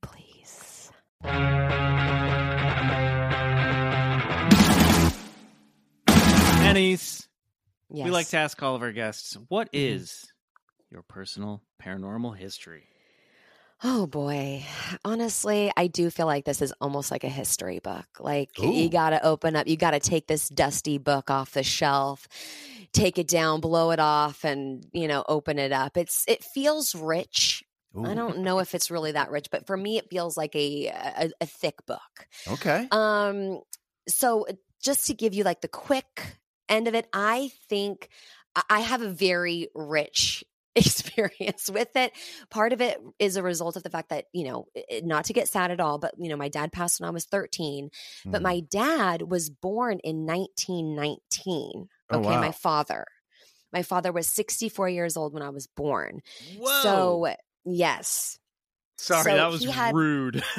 Please. 0.00 0.90
Yes. 7.94 8.06
we 8.06 8.10
like 8.10 8.28
to 8.28 8.38
ask 8.38 8.62
all 8.62 8.74
of 8.74 8.82
our 8.82 8.92
guests, 8.92 9.36
what 9.48 9.68
is 9.72 10.32
your 10.90 11.02
personal 11.02 11.62
paranormal 11.82 12.36
history? 12.36 12.84
Oh 13.84 14.06
boy. 14.06 14.64
Honestly, 15.04 15.72
I 15.76 15.88
do 15.88 16.08
feel 16.08 16.26
like 16.26 16.44
this 16.44 16.62
is 16.62 16.72
almost 16.80 17.10
like 17.10 17.24
a 17.24 17.28
history 17.28 17.80
book. 17.80 18.06
Like 18.20 18.50
Ooh. 18.60 18.72
you 18.72 18.88
got 18.88 19.10
to 19.10 19.24
open 19.24 19.56
up, 19.56 19.66
you 19.66 19.76
got 19.76 19.90
to 19.90 20.00
take 20.00 20.26
this 20.26 20.48
dusty 20.48 20.98
book 20.98 21.30
off 21.30 21.52
the 21.52 21.62
shelf, 21.62 22.28
take 22.92 23.18
it 23.18 23.28
down, 23.28 23.60
blow 23.60 23.90
it 23.90 23.98
off 23.98 24.44
and, 24.44 24.86
you 24.92 25.08
know, 25.08 25.24
open 25.28 25.58
it 25.58 25.72
up. 25.72 25.96
It's 25.96 26.24
it 26.28 26.44
feels 26.44 26.94
rich. 26.94 27.64
I 27.94 28.14
don't 28.14 28.38
know 28.38 28.60
if 28.60 28.74
it's 28.74 28.90
really 28.90 29.12
that 29.12 29.30
rich, 29.30 29.48
but 29.50 29.66
for 29.66 29.76
me 29.76 29.98
it 29.98 30.08
feels 30.08 30.34
like 30.34 30.54
a 30.56 30.86
a, 30.86 31.30
a 31.42 31.46
thick 31.46 31.84
book. 31.84 32.26
Okay. 32.48 32.88
Um, 32.90 33.60
so 34.08 34.46
just 34.82 35.08
to 35.08 35.14
give 35.14 35.34
you 35.34 35.44
like 35.44 35.60
the 35.60 35.68
quick 35.68 36.38
end 36.72 36.88
of 36.88 36.94
it, 36.94 37.06
I 37.12 37.52
think 37.68 38.08
I- 38.68 38.80
have 38.80 39.02
a 39.02 39.08
very 39.08 39.68
rich 39.74 40.42
experience 40.74 41.68
with 41.70 41.94
it. 41.96 42.12
Part 42.50 42.72
of 42.72 42.80
it 42.80 42.98
is 43.18 43.36
a 43.36 43.42
result 43.42 43.76
of 43.76 43.82
the 43.82 43.90
fact 43.90 44.08
that, 44.08 44.24
you 44.32 44.44
know, 44.44 44.66
not 45.02 45.26
to 45.26 45.32
get 45.34 45.48
sad 45.48 45.70
at 45.70 45.80
all, 45.80 45.98
but, 45.98 46.14
you 46.18 46.28
know, 46.30 46.36
my 46.36 46.48
dad 46.48 46.72
passed 46.72 46.98
when 47.00 47.08
I 47.08 47.12
was 47.12 47.26
13, 47.26 47.90
but 48.24 48.40
Mhm. 48.40 48.44
my 48.44 48.60
dad 48.60 49.22
was 49.22 49.50
born 49.50 49.98
in 50.02 50.24
1919. 50.26 51.88
Oh, 52.10 52.18
Okay. 52.18 52.28
wow. 52.28 52.40
My 52.40 52.52
father. 52.52 53.06
My 53.72 53.82
father 53.82 54.12
was 54.12 54.26
64 54.26 54.88
years 54.90 55.16
old 55.16 55.32
when 55.32 55.42
I 55.42 55.48
was 55.50 55.66
born. 55.66 56.20
Whoa! 56.58 56.82
So, 56.82 57.34
yes. 57.64 58.38
Sorry, 59.02 59.24
so 59.24 59.34
that 59.36 59.50
was 59.50 59.64
had- 59.64 59.94
rude. 59.94 60.36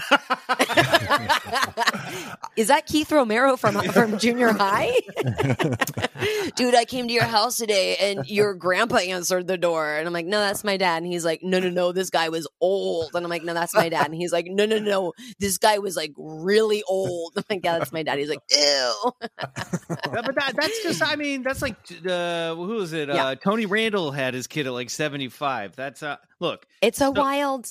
Is 2.56 2.68
that 2.68 2.86
Keith 2.86 3.12
Romero 3.12 3.58
from 3.58 3.76
from 3.92 4.20
junior 4.20 4.54
high? 4.54 4.92
Dude, 6.56 6.76
I 6.76 6.86
came 6.86 7.08
to 7.08 7.14
your 7.14 7.24
house 7.24 7.58
today 7.58 7.96
and 7.98 8.28
your 8.28 8.54
grandpa 8.54 8.98
answered 8.98 9.48
the 9.48 9.58
door. 9.58 9.96
And 9.96 10.06
I'm 10.08 10.14
like, 10.14 10.28
no, 10.28 10.40
that's 10.40 10.64
my 10.64 10.78
dad. 10.78 11.02
And 11.02 11.12
he's 11.12 11.26
like, 11.26 11.42
no, 11.42 11.60
no, 11.60 11.70
no, 11.70 11.92
this 11.92 12.10
guy 12.12 12.30
was 12.30 12.48
old. 12.62 13.10
And 13.16 13.26
I'm 13.26 13.30
like, 13.30 13.44
no, 13.44 13.54
that's 13.56 13.74
my 13.74 13.90
dad. 13.90 14.06
And 14.06 14.14
he's 14.16 14.32
like, 14.32 14.46
no, 14.48 14.66
no, 14.68 14.78
no, 14.78 15.14
this 15.40 15.58
guy 15.58 15.80
was 15.80 15.96
like 15.96 16.14
really 16.18 16.84
old. 16.88 17.34
I'm 17.36 17.44
like, 17.50 17.62
yeah, 17.64 17.80
that's 17.80 17.92
my 17.92 18.04
dad. 18.04 18.20
He's 18.20 18.30
like, 18.30 18.40
ew. 18.52 19.12
Yeah, 19.20 20.22
but 20.24 20.36
that, 20.36 20.54
that's 20.56 20.84
just, 20.84 21.02
I 21.02 21.16
mean, 21.16 21.42
that's 21.42 21.62
like, 21.62 21.76
uh, 22.08 22.54
who 22.56 22.80
is 22.82 22.94
it? 22.94 23.08
Yeah. 23.10 23.28
Uh, 23.28 23.36
Tony 23.36 23.66
Randall 23.66 24.12
had 24.12 24.34
his 24.36 24.46
kid 24.48 24.68
at 24.68 24.74
like 24.74 24.90
75. 24.92 25.76
That's, 25.76 26.04
uh, 26.04 26.18
look, 26.40 26.68
It's 26.82 27.00
a 27.02 27.06
So- 27.06 27.12
wild 27.12 27.68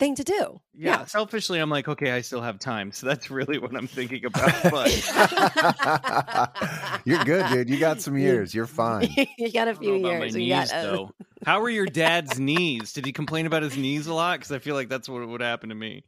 thing 0.00 0.16
to 0.16 0.24
do. 0.24 0.60
yeah, 0.74 1.04
selfishly, 1.04 1.60
I'm 1.60 1.70
like, 1.70 1.86
okay, 1.86 2.10
I 2.10 2.22
still 2.22 2.40
have 2.40 2.58
time. 2.58 2.90
So 2.90 3.06
that's 3.06 3.30
really 3.30 3.58
what 3.58 3.76
I'm 3.76 3.86
thinking 3.86 4.24
about. 4.26 4.52
But 4.70 4.90
You're 7.04 7.24
good, 7.24 7.46
dude. 7.50 7.70
You 7.70 7.78
got 7.78 8.00
some 8.00 8.16
years. 8.18 8.54
You're 8.54 8.66
fine. 8.66 9.08
you 9.38 9.52
got 9.52 9.68
a 9.68 9.74
few 9.74 9.94
years. 9.94 10.34
my 10.34 10.38
You 10.40 10.54
knees, 10.54 10.70
got, 10.70 10.72
uh, 10.72 10.82
though. 10.92 11.10
How 11.44 11.60
are 11.62 11.70
your 11.70 11.86
dad's 11.86 12.38
knees? 12.40 12.92
Did 12.92 13.06
he 13.06 13.12
complain 13.12 13.46
about 13.46 13.62
his 13.62 13.76
knees 13.76 14.06
a 14.06 14.14
lot? 14.14 14.38
Because 14.40 14.52
I 14.52 14.58
feel 14.58 14.74
like 14.74 14.88
that's 14.88 15.08
what 15.08 15.26
would 15.26 15.40
happen 15.40 15.68
to 15.68 15.74
me. 15.74 16.04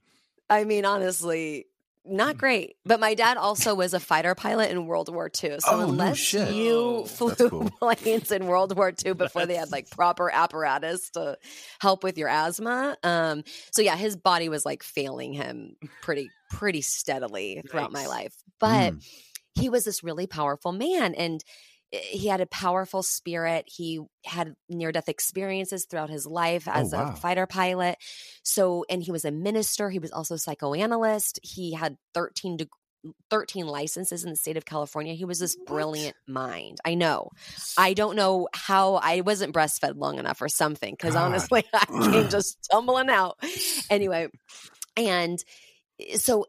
I 0.51 0.65
mean, 0.65 0.85
honestly. 0.85 1.67
Not 2.05 2.37
great. 2.39 2.75
But 2.85 2.99
my 3.01 3.15
dad 3.15 3.37
also 3.37 3.75
was 3.75 3.95
a 3.95 4.01
fighter 4.01 4.35
pilot 4.35 4.71
in 4.71 4.87
World 4.87 5.13
War 5.13 5.27
II. 5.43 5.61
So 5.61 5.71
Oh, 5.73 5.77
no 5.81 5.89
unless 5.89 6.19
shit. 6.19 6.53
you 6.53 6.75
Oh, 6.75 7.05
flew 7.05 7.35
cool. 7.49 7.71
planes 7.81 8.33
in 8.33 8.47
World 8.47 8.77
War 8.77 8.93
II 9.05 9.15
before 9.15 9.47
they 9.47 9.55
had 9.57 9.71
like 9.71 9.89
proper 9.91 10.31
apparatus 10.31 11.11
to 11.11 11.39
help 11.81 12.03
with 12.03 12.19
your 12.19 12.29
asthma, 12.29 12.97
um, 13.03 13.45
so 13.71 13.83
yeah, 13.83 13.97
his 13.97 14.17
body 14.17 14.49
was 14.49 14.65
like 14.67 14.83
failing 14.83 15.33
him 15.33 15.77
pretty 16.01 16.31
pretty 16.51 16.83
steadily 16.83 17.63
throughout 17.71 17.93
my 17.93 18.07
life. 18.07 18.35
But 18.59 18.93
Mm. 18.95 19.05
he 19.55 19.69
was 19.69 19.85
this 19.85 20.03
really 20.03 20.27
powerful 20.27 20.73
man 20.73 21.15
and 21.15 21.43
he 21.93 22.29
had 22.29 22.41
a 22.41 22.47
powerful 22.47 23.03
spirit 23.03 23.65
he 23.67 24.01
had 24.25 24.55
near 24.69 24.93
death 24.93 25.09
experiences 25.09 25.85
throughout 25.85 26.11
his 26.11 26.27
life 26.27 26.67
Oh, 26.67 26.73
as 26.81 26.93
wow. 26.93 27.13
a 27.13 27.17
fighter 27.17 27.47
pilot 27.47 27.99
so 28.43 28.85
and 28.89 29.03
he 29.03 29.13
was 29.13 29.25
a 29.25 29.31
minister 29.31 29.91
he 29.91 29.99
was 29.99 30.11
also 30.13 30.35
a 30.35 30.39
psychoanalyst 30.39 31.39
he 31.43 31.75
had 31.75 31.97
13 32.15 32.57
deg 32.57 32.69
13 33.31 33.67
licenses 33.67 34.23
in 34.23 34.31
the 34.31 34.37
state 34.37 34.57
of 34.57 34.65
California. 34.65 35.15
He 35.15 35.25
was 35.25 35.41
this 35.41 35.57
What? 35.57 35.67
brilliant 35.67 36.17
mind. 36.29 36.79
I 36.85 36.95
know. 36.95 37.31
I 37.77 37.95
don't 37.95 38.15
know 38.15 38.47
how 38.55 38.95
I 38.95 39.23
wasn't 39.23 39.53
breastfed 39.53 39.97
long 39.97 40.21
enough 40.21 40.41
or 40.41 40.49
something 40.49 40.93
because 40.95 41.17
honestly, 41.17 41.65
I 41.75 41.85
came 42.01 42.29
just 42.29 42.65
stumbling 42.65 43.11
out. 43.11 43.39
Anyway, 43.91 44.29
and 44.97 45.43
eh, 46.01 46.17
so 46.19 46.47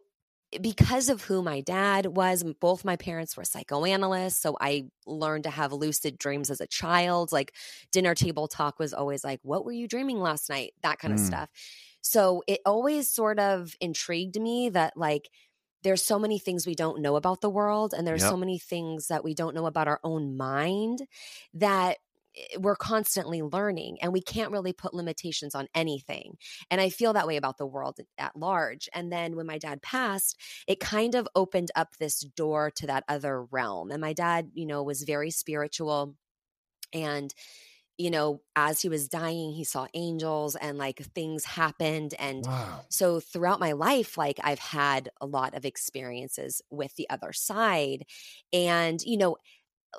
because 0.61 1.09
of 1.09 1.23
who 1.23 1.41
my 1.41 1.61
dad 1.61 2.05
was, 2.07 2.43
both 2.59 2.85
my 2.85 2.95
parents 2.95 3.35
were 3.37 3.43
psychoanalysts. 3.43 4.41
So 4.41 4.57
I 4.59 4.85
learned 5.05 5.43
to 5.45 5.49
have 5.49 5.73
lucid 5.73 6.17
dreams 6.17 6.49
as 6.49 6.61
a 6.61 6.67
child. 6.67 7.31
Like 7.31 7.53
dinner 7.91 8.15
table 8.15 8.47
talk 8.47 8.79
was 8.79 8.93
always 8.93 9.23
like, 9.23 9.39
What 9.43 9.65
were 9.65 9.71
you 9.71 9.87
dreaming 9.87 10.19
last 10.19 10.49
night? 10.49 10.73
That 10.81 10.99
kind 10.99 11.13
of 11.13 11.19
Mm. 11.19 11.19
stuff. 11.19 11.49
So 12.01 12.43
it 12.47 12.59
always 12.65 13.09
sort 13.09 13.39
of 13.39 13.75
intrigued 13.79 14.39
me 14.39 14.69
that, 14.69 14.97
like, 14.97 15.29
there's 15.83 16.03
so 16.03 16.17
many 16.17 16.39
things 16.39 16.65
we 16.65 16.75
don't 16.75 17.01
know 17.01 17.15
about 17.17 17.41
the 17.41 17.49
world, 17.49 17.93
and 17.93 18.07
there's 18.07 18.23
Yep. 18.23 18.25
so 18.25 18.37
many 18.37 18.57
things 18.57 19.07
that 19.07 19.23
we 19.23 19.33
don't 19.33 19.53
know 19.55 19.65
about 19.65 19.87
our 19.87 19.99
own 20.03 20.37
mind 20.37 21.07
that 21.53 21.97
Eh, 22.35 22.57
we're 22.59 22.75
constantly 22.75 23.41
learning 23.41 23.97
and 24.01 24.13
we 24.13 24.21
can't 24.21 24.51
really 24.51 24.73
put 24.73 24.93
limitations 24.93 25.55
on 25.55 25.67
anything. 25.75 26.37
And 26.71 26.81
I 26.81 26.89
feel 26.89 27.13
that 27.13 27.27
way 27.27 27.37
about 27.37 27.57
the 27.57 27.65
world 27.67 27.99
at 28.17 28.35
large. 28.35 28.89
And 28.93 29.11
then 29.11 29.35
when 29.35 29.45
my 29.45 29.57
dad 29.57 29.81
passed, 29.81 30.39
it 30.67 30.79
kind 30.79 31.15
of 31.15 31.27
opened 31.35 31.71
up 31.75 31.97
this 31.97 32.19
door 32.21 32.71
to 32.71 32.87
that 32.87 33.03
other 33.07 33.43
realm. 33.45 33.91
And 33.91 34.01
my 34.01 34.13
dad, 34.13 34.51
you 34.53 34.65
know, 34.65 34.83
was 34.83 35.03
very 35.03 35.31
spiritual 35.31 36.15
and 36.93 37.33
you 37.97 38.11
know, 38.11 38.41
as 38.55 38.81
he 38.81 38.89
was 38.89 39.09
dying, 39.09 39.53
he 39.53 39.63
saw 39.63 39.87
angels 39.93 40.55
and 40.55 40.77
like 40.79 40.99
things 40.99 41.45
happened 41.45 42.15
and 42.19 42.47
Wow. 42.47 42.85
so 42.89 43.19
throughout 43.19 43.59
my 43.59 43.71
life 43.73 44.17
like 44.17 44.39
i've 44.43 44.59
had 44.59 45.09
a 45.21 45.25
lot 45.27 45.55
of 45.55 45.65
experiences 45.65 46.61
with 46.71 46.95
the 46.95 47.09
other 47.09 47.33
side 47.33 48.05
and 48.53 49.01
you 49.03 49.17
know 49.17 49.37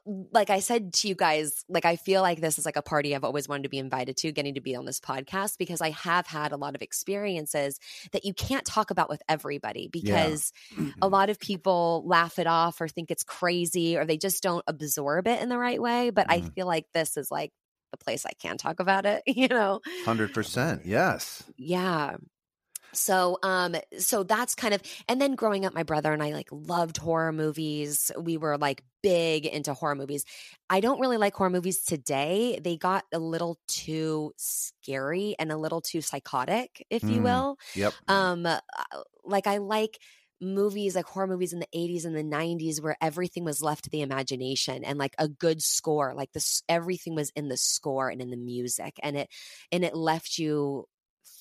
like 0.04 0.50
i 0.50 0.58
said 0.60 0.92
to 0.92 1.08
you 1.08 1.14
guys 1.14 1.64
like 1.68 1.84
i 1.84 1.96
feel 1.96 2.20
like 2.22 2.40
this 2.40 2.58
is 2.58 2.64
like 2.66 2.76
a 2.76 2.82
party 2.82 3.14
i've 3.14 3.24
always 3.24 3.48
wanted 3.48 3.62
to 3.62 3.68
be 3.68 3.78
invited 3.78 4.16
to 4.16 4.32
getting 4.32 4.54
to 4.54 4.60
be 4.60 4.74
on 4.76 4.84
this 4.84 5.00
podcast 5.00 5.56
because 5.58 5.80
i 5.80 5.90
have 5.90 6.26
had 6.26 6.52
a 6.52 6.56
lot 6.56 6.74
of 6.74 6.82
experiences 6.82 7.78
that 8.12 8.24
you 8.24 8.34
can't 8.34 8.64
talk 8.64 8.90
about 8.90 9.08
with 9.08 9.22
everybody 9.28 9.88
because 9.88 10.52
a 11.02 11.08
lot 11.08 11.30
of 11.30 11.38
people 11.38 12.02
laugh 12.06 12.38
it 12.38 12.46
off 12.46 12.80
or 12.80 12.88
think 12.88 13.10
it's 13.10 13.22
crazy 13.24 13.96
or 13.96 14.04
they 14.04 14.16
just 14.16 14.42
don't 14.42 14.64
absorb 14.66 15.26
it 15.28 15.40
in 15.42 15.48
the 15.48 15.58
right 15.58 15.80
way 15.80 16.10
but 16.10 16.26
i 16.30 16.40
Mhm. 16.40 16.54
feel 16.54 16.66
like 16.66 16.86
this 16.92 17.16
is 17.16 17.30
like 17.30 17.52
the 17.92 17.98
place 17.98 18.26
i 18.26 18.32
can 18.40 18.58
talk 18.58 18.80
about 18.80 19.06
it 19.06 19.22
you 19.26 19.46
know 19.48 19.80
100%. 20.04 20.82
Yes. 20.84 21.44
yeah. 21.56 22.16
So 22.94 23.38
um 23.42 23.76
so 23.98 24.22
that's 24.22 24.54
kind 24.54 24.74
of 24.74 24.82
and 25.08 25.20
then 25.20 25.34
growing 25.34 25.64
up 25.66 25.74
my 25.74 25.82
brother 25.82 26.12
and 26.12 26.22
I 26.22 26.32
like 26.32 26.48
loved 26.50 26.96
horror 26.96 27.32
movies. 27.32 28.10
We 28.18 28.36
were 28.36 28.56
like 28.58 28.82
big 29.02 29.46
into 29.46 29.74
horror 29.74 29.94
movies. 29.94 30.24
I 30.70 30.80
don't 30.80 31.00
really 31.00 31.16
like 31.18 31.34
horror 31.34 31.50
movies 31.50 31.84
today. 31.84 32.58
They 32.62 32.76
got 32.76 33.04
a 33.12 33.18
little 33.18 33.58
too 33.68 34.32
scary 34.36 35.34
and 35.38 35.52
a 35.52 35.56
little 35.56 35.80
too 35.80 36.00
psychotic, 36.00 36.86
if 36.90 37.08
you 37.10 37.22
Mm. 37.22 37.22
will. 37.22 37.56
Yep. 37.74 37.96
Um 38.08 38.46
uh, 38.46 38.60
like 39.24 39.46
I 39.46 39.58
like 39.58 39.98
movies 40.40 40.94
like 40.96 41.06
horror 41.06 41.26
movies 41.28 41.52
in 41.52 41.60
the 41.60 41.68
80s 41.72 42.04
and 42.04 42.14
the 42.14 42.22
90s 42.22 42.80
where 42.80 42.96
everything 43.00 43.44
was 43.44 43.62
left 43.62 43.84
to 43.84 43.90
the 43.90 44.02
imagination 44.02 44.84
and 44.84 44.98
like 44.98 45.14
a 45.18 45.28
good 45.28 45.62
score 45.62 46.12
like 46.14 46.32
this 46.32 46.62
everything 46.68 47.14
was 47.14 47.30
in 47.30 47.48
the 47.48 47.56
score 47.56 48.10
and 48.10 48.20
in 48.20 48.30
the 48.30 48.36
music 48.36 48.98
and 49.02 49.16
it 49.16 49.30
and 49.72 49.84
it 49.84 49.94
left 49.94 50.36
you 50.38 50.86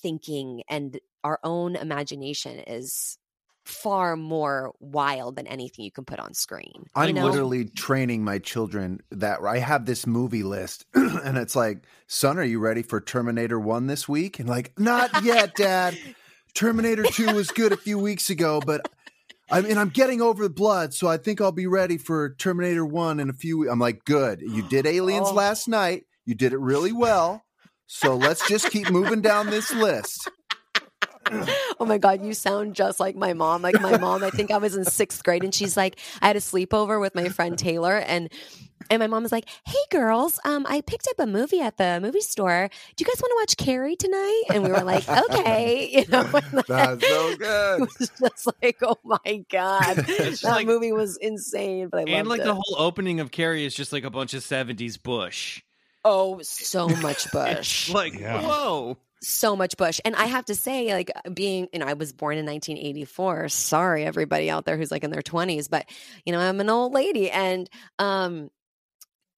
thinking 0.04 0.62
and 0.70 1.00
our 1.24 1.40
own 1.44 1.76
imagination 1.76 2.60
is 2.60 3.18
far 3.66 4.18
more 4.18 4.74
wild 4.82 5.38
than 5.38 5.48
anything 5.48 5.86
you 5.86 5.92
can 5.92 6.04
put 6.04 6.20
on 6.20 6.34
screen 6.34 6.84
I'm 6.96 7.16
know? 7.16 7.26
literally 7.26 7.64
training 7.64 8.22
my 8.24 8.38
children 8.40 9.00
that 9.10 9.40
I 9.42 9.60
have 9.60 9.86
this 9.86 10.06
movie 10.06 10.44
list 10.44 10.86
and 10.94 11.38
it's 11.38 11.56
like, 11.56 11.86
son, 12.08 12.38
are 12.38 12.44
you 12.44 12.60
ready 12.60 12.82
for 12.84 13.00
Terminator 13.00 13.58
1 13.58 13.88
this 13.88 14.08
week? 14.08 14.40
And 14.40 14.50
like, 14.50 14.78
not 14.78 15.24
yet, 15.24 15.56
dad. 15.56 15.98
Terminator 16.54 17.04
2 17.04 17.34
was 17.34 17.50
good 17.52 17.72
a 17.72 17.78
few 17.78 17.98
weeks 17.98 18.30
ago, 18.30 18.60
but 18.60 18.86
I 19.50 19.62
mean, 19.62 19.78
I'm 19.78 19.90
getting 19.90 20.22
over 20.22 20.44
the 20.44 20.50
blood, 20.54 20.94
so 20.94 21.08
I 21.08 21.18
think 21.18 21.40
I'll 21.40 21.52
be 21.52 21.68
ready 21.68 21.98
for 21.98 22.36
Terminator 22.36 22.86
1 22.86 23.20
in 23.20 23.30
a 23.30 23.34
few 23.34 23.60
weeks. 23.60 23.72
I'm 23.72 23.80
like, 23.80 24.04
good. 24.06 24.42
You 24.42 24.68
did 24.70 24.86
Aliens 24.88 25.30
Oh. 25.30 25.34
last 25.34 25.68
night. 25.68 26.04
You 26.26 26.36
did 26.36 26.54
it 26.54 26.60
really 26.60 26.92
well. 26.92 27.43
So 27.96 28.16
let's 28.16 28.48
just 28.50 28.72
keep 28.72 28.90
moving 28.90 29.22
down 29.22 29.52
this 29.52 29.72
list. 29.72 30.28
oh 31.80 31.86
my 31.86 31.98
god 31.98 32.24
you 32.26 32.34
sound 32.34 32.76
just 32.76 33.00
like 33.00 33.16
my 33.16 33.32
mom 33.32 33.62
like 33.62 33.80
my 33.80 33.98
mom 33.98 34.22
i 34.26 34.30
think 34.30 34.52
i 34.52 34.58
was 34.58 34.76
in 34.76 34.84
sixth 34.84 35.24
grade 35.24 35.42
and 35.42 35.56
she's 35.56 35.78
like 35.78 35.98
i 36.22 36.28
had 36.28 36.36
a 36.36 36.40
sleepover 36.40 37.00
with 37.00 37.16
my 37.16 37.30
friend 37.30 37.58
taylor 37.58 37.96
and 38.00 38.30
and 38.90 39.00
my 39.00 39.08
mom 39.08 39.24
was 39.24 39.32
like 39.32 39.48
hey 39.66 39.78
girls 39.90 40.38
um 40.44 40.66
i 40.68 40.82
picked 40.82 41.08
up 41.08 41.18
a 41.20 41.26
movie 41.26 41.62
at 41.62 41.78
the 41.78 42.00
movie 42.02 42.20
store 42.20 42.70
do 42.98 43.06
you 43.06 43.06
guys 43.10 43.22
want 43.22 43.32
to 43.32 43.38
watch 43.42 43.56
carrie 43.66 43.96
tonight 43.96 44.44
and 44.54 44.64
we 44.64 44.70
were 44.70 44.84
like 44.84 45.08
okay 45.08 45.88
you 45.94 46.06
know 46.10 46.30
and 46.34 46.64
That's 46.68 47.08
so 47.08 47.30
it 47.30 47.40
good. 47.40 47.80
was 47.80 48.12
just 48.20 48.50
like 48.62 48.78
oh 48.82 48.98
my 49.06 49.46
god 49.50 49.96
that 49.96 50.40
like- 50.44 50.68
movie 50.68 50.92
was 50.92 51.16
insane 51.18 51.88
but 51.90 52.00
i 52.10 52.12
and 52.12 52.28
loved 52.28 52.40
like 52.40 52.42
it. 52.42 52.46
the 52.46 52.56
whole 52.56 52.76
opening 52.78 53.22
of 53.22 53.32
Carrie 53.32 53.64
is 53.66 53.74
just 53.74 53.94
like 53.94 54.04
a 54.04 54.10
bunch 54.10 54.34
of 54.34 54.44
70s 54.44 55.02
bush. 55.02 55.62
Oh 56.06 56.40
so 56.42 56.88
much 57.02 57.32
bush 57.32 57.90
like, 57.90 58.14
Yeah. 58.20 58.42
whoa. 58.42 58.98
so 59.22 59.56
much 59.56 59.78
bush 59.78 60.00
and 60.04 60.16
i 60.16 60.26
have 60.26 60.46
to 60.46 60.56
say 60.56 60.94
like 60.94 61.12
being 61.34 61.68
you 61.72 61.80
know 61.80 61.86
i 61.86 61.94
was 61.94 62.12
born 62.14 62.38
in 62.38 62.46
1984 62.46 63.50
sorry 63.50 64.06
everybody 64.06 64.50
out 64.50 64.66
there 64.66 64.78
who's 64.78 64.92
like 64.92 65.04
in 65.04 65.12
their 65.12 65.22
20s 65.22 65.70
but 65.70 65.86
you 66.26 66.34
know 66.34 66.40
i'm 66.40 66.60
an 66.60 66.70
old 66.70 66.94
lady 66.94 67.32
and 67.32 67.70
um 68.00 68.50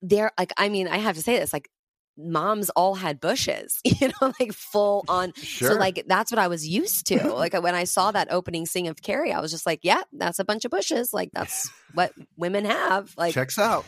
they're 0.02 0.32
like 0.40 0.54
i 0.58 0.70
mean 0.70 0.88
i 0.88 0.98
have 0.98 1.16
to 1.16 1.22
say 1.22 1.38
this 1.40 1.54
like 1.54 1.70
moms 2.18 2.70
all 2.72 2.96
had 2.96 3.20
bushes 3.20 3.78
you 3.84 4.08
know 4.08 4.34
like 4.40 4.54
full 4.54 5.04
on 5.10 5.34
Sure. 5.36 5.72
so 5.72 5.76
like 5.78 6.04
that's 6.08 6.32
what 6.32 6.40
i 6.40 6.48
was 6.48 6.66
used 6.68 7.08
to 7.08 7.34
like 7.34 7.54
when 7.62 7.76
i 7.76 7.84
saw 7.84 8.10
that 8.12 8.32
opening 8.32 8.66
scene 8.66 8.88
of 8.88 9.02
carrie 9.02 9.34
i 9.34 9.40
was 9.42 9.52
just 9.52 9.66
like 9.66 9.82
yeah 9.84 10.02
that's 10.14 10.40
a 10.40 10.46
bunch 10.46 10.64
of 10.66 10.72
bushes 10.72 11.14
like 11.14 11.30
that's 11.34 11.70
what 11.94 12.14
women 12.38 12.64
have 12.66 13.14
like 13.18 13.34
Checks 13.34 13.60
out. 13.60 13.86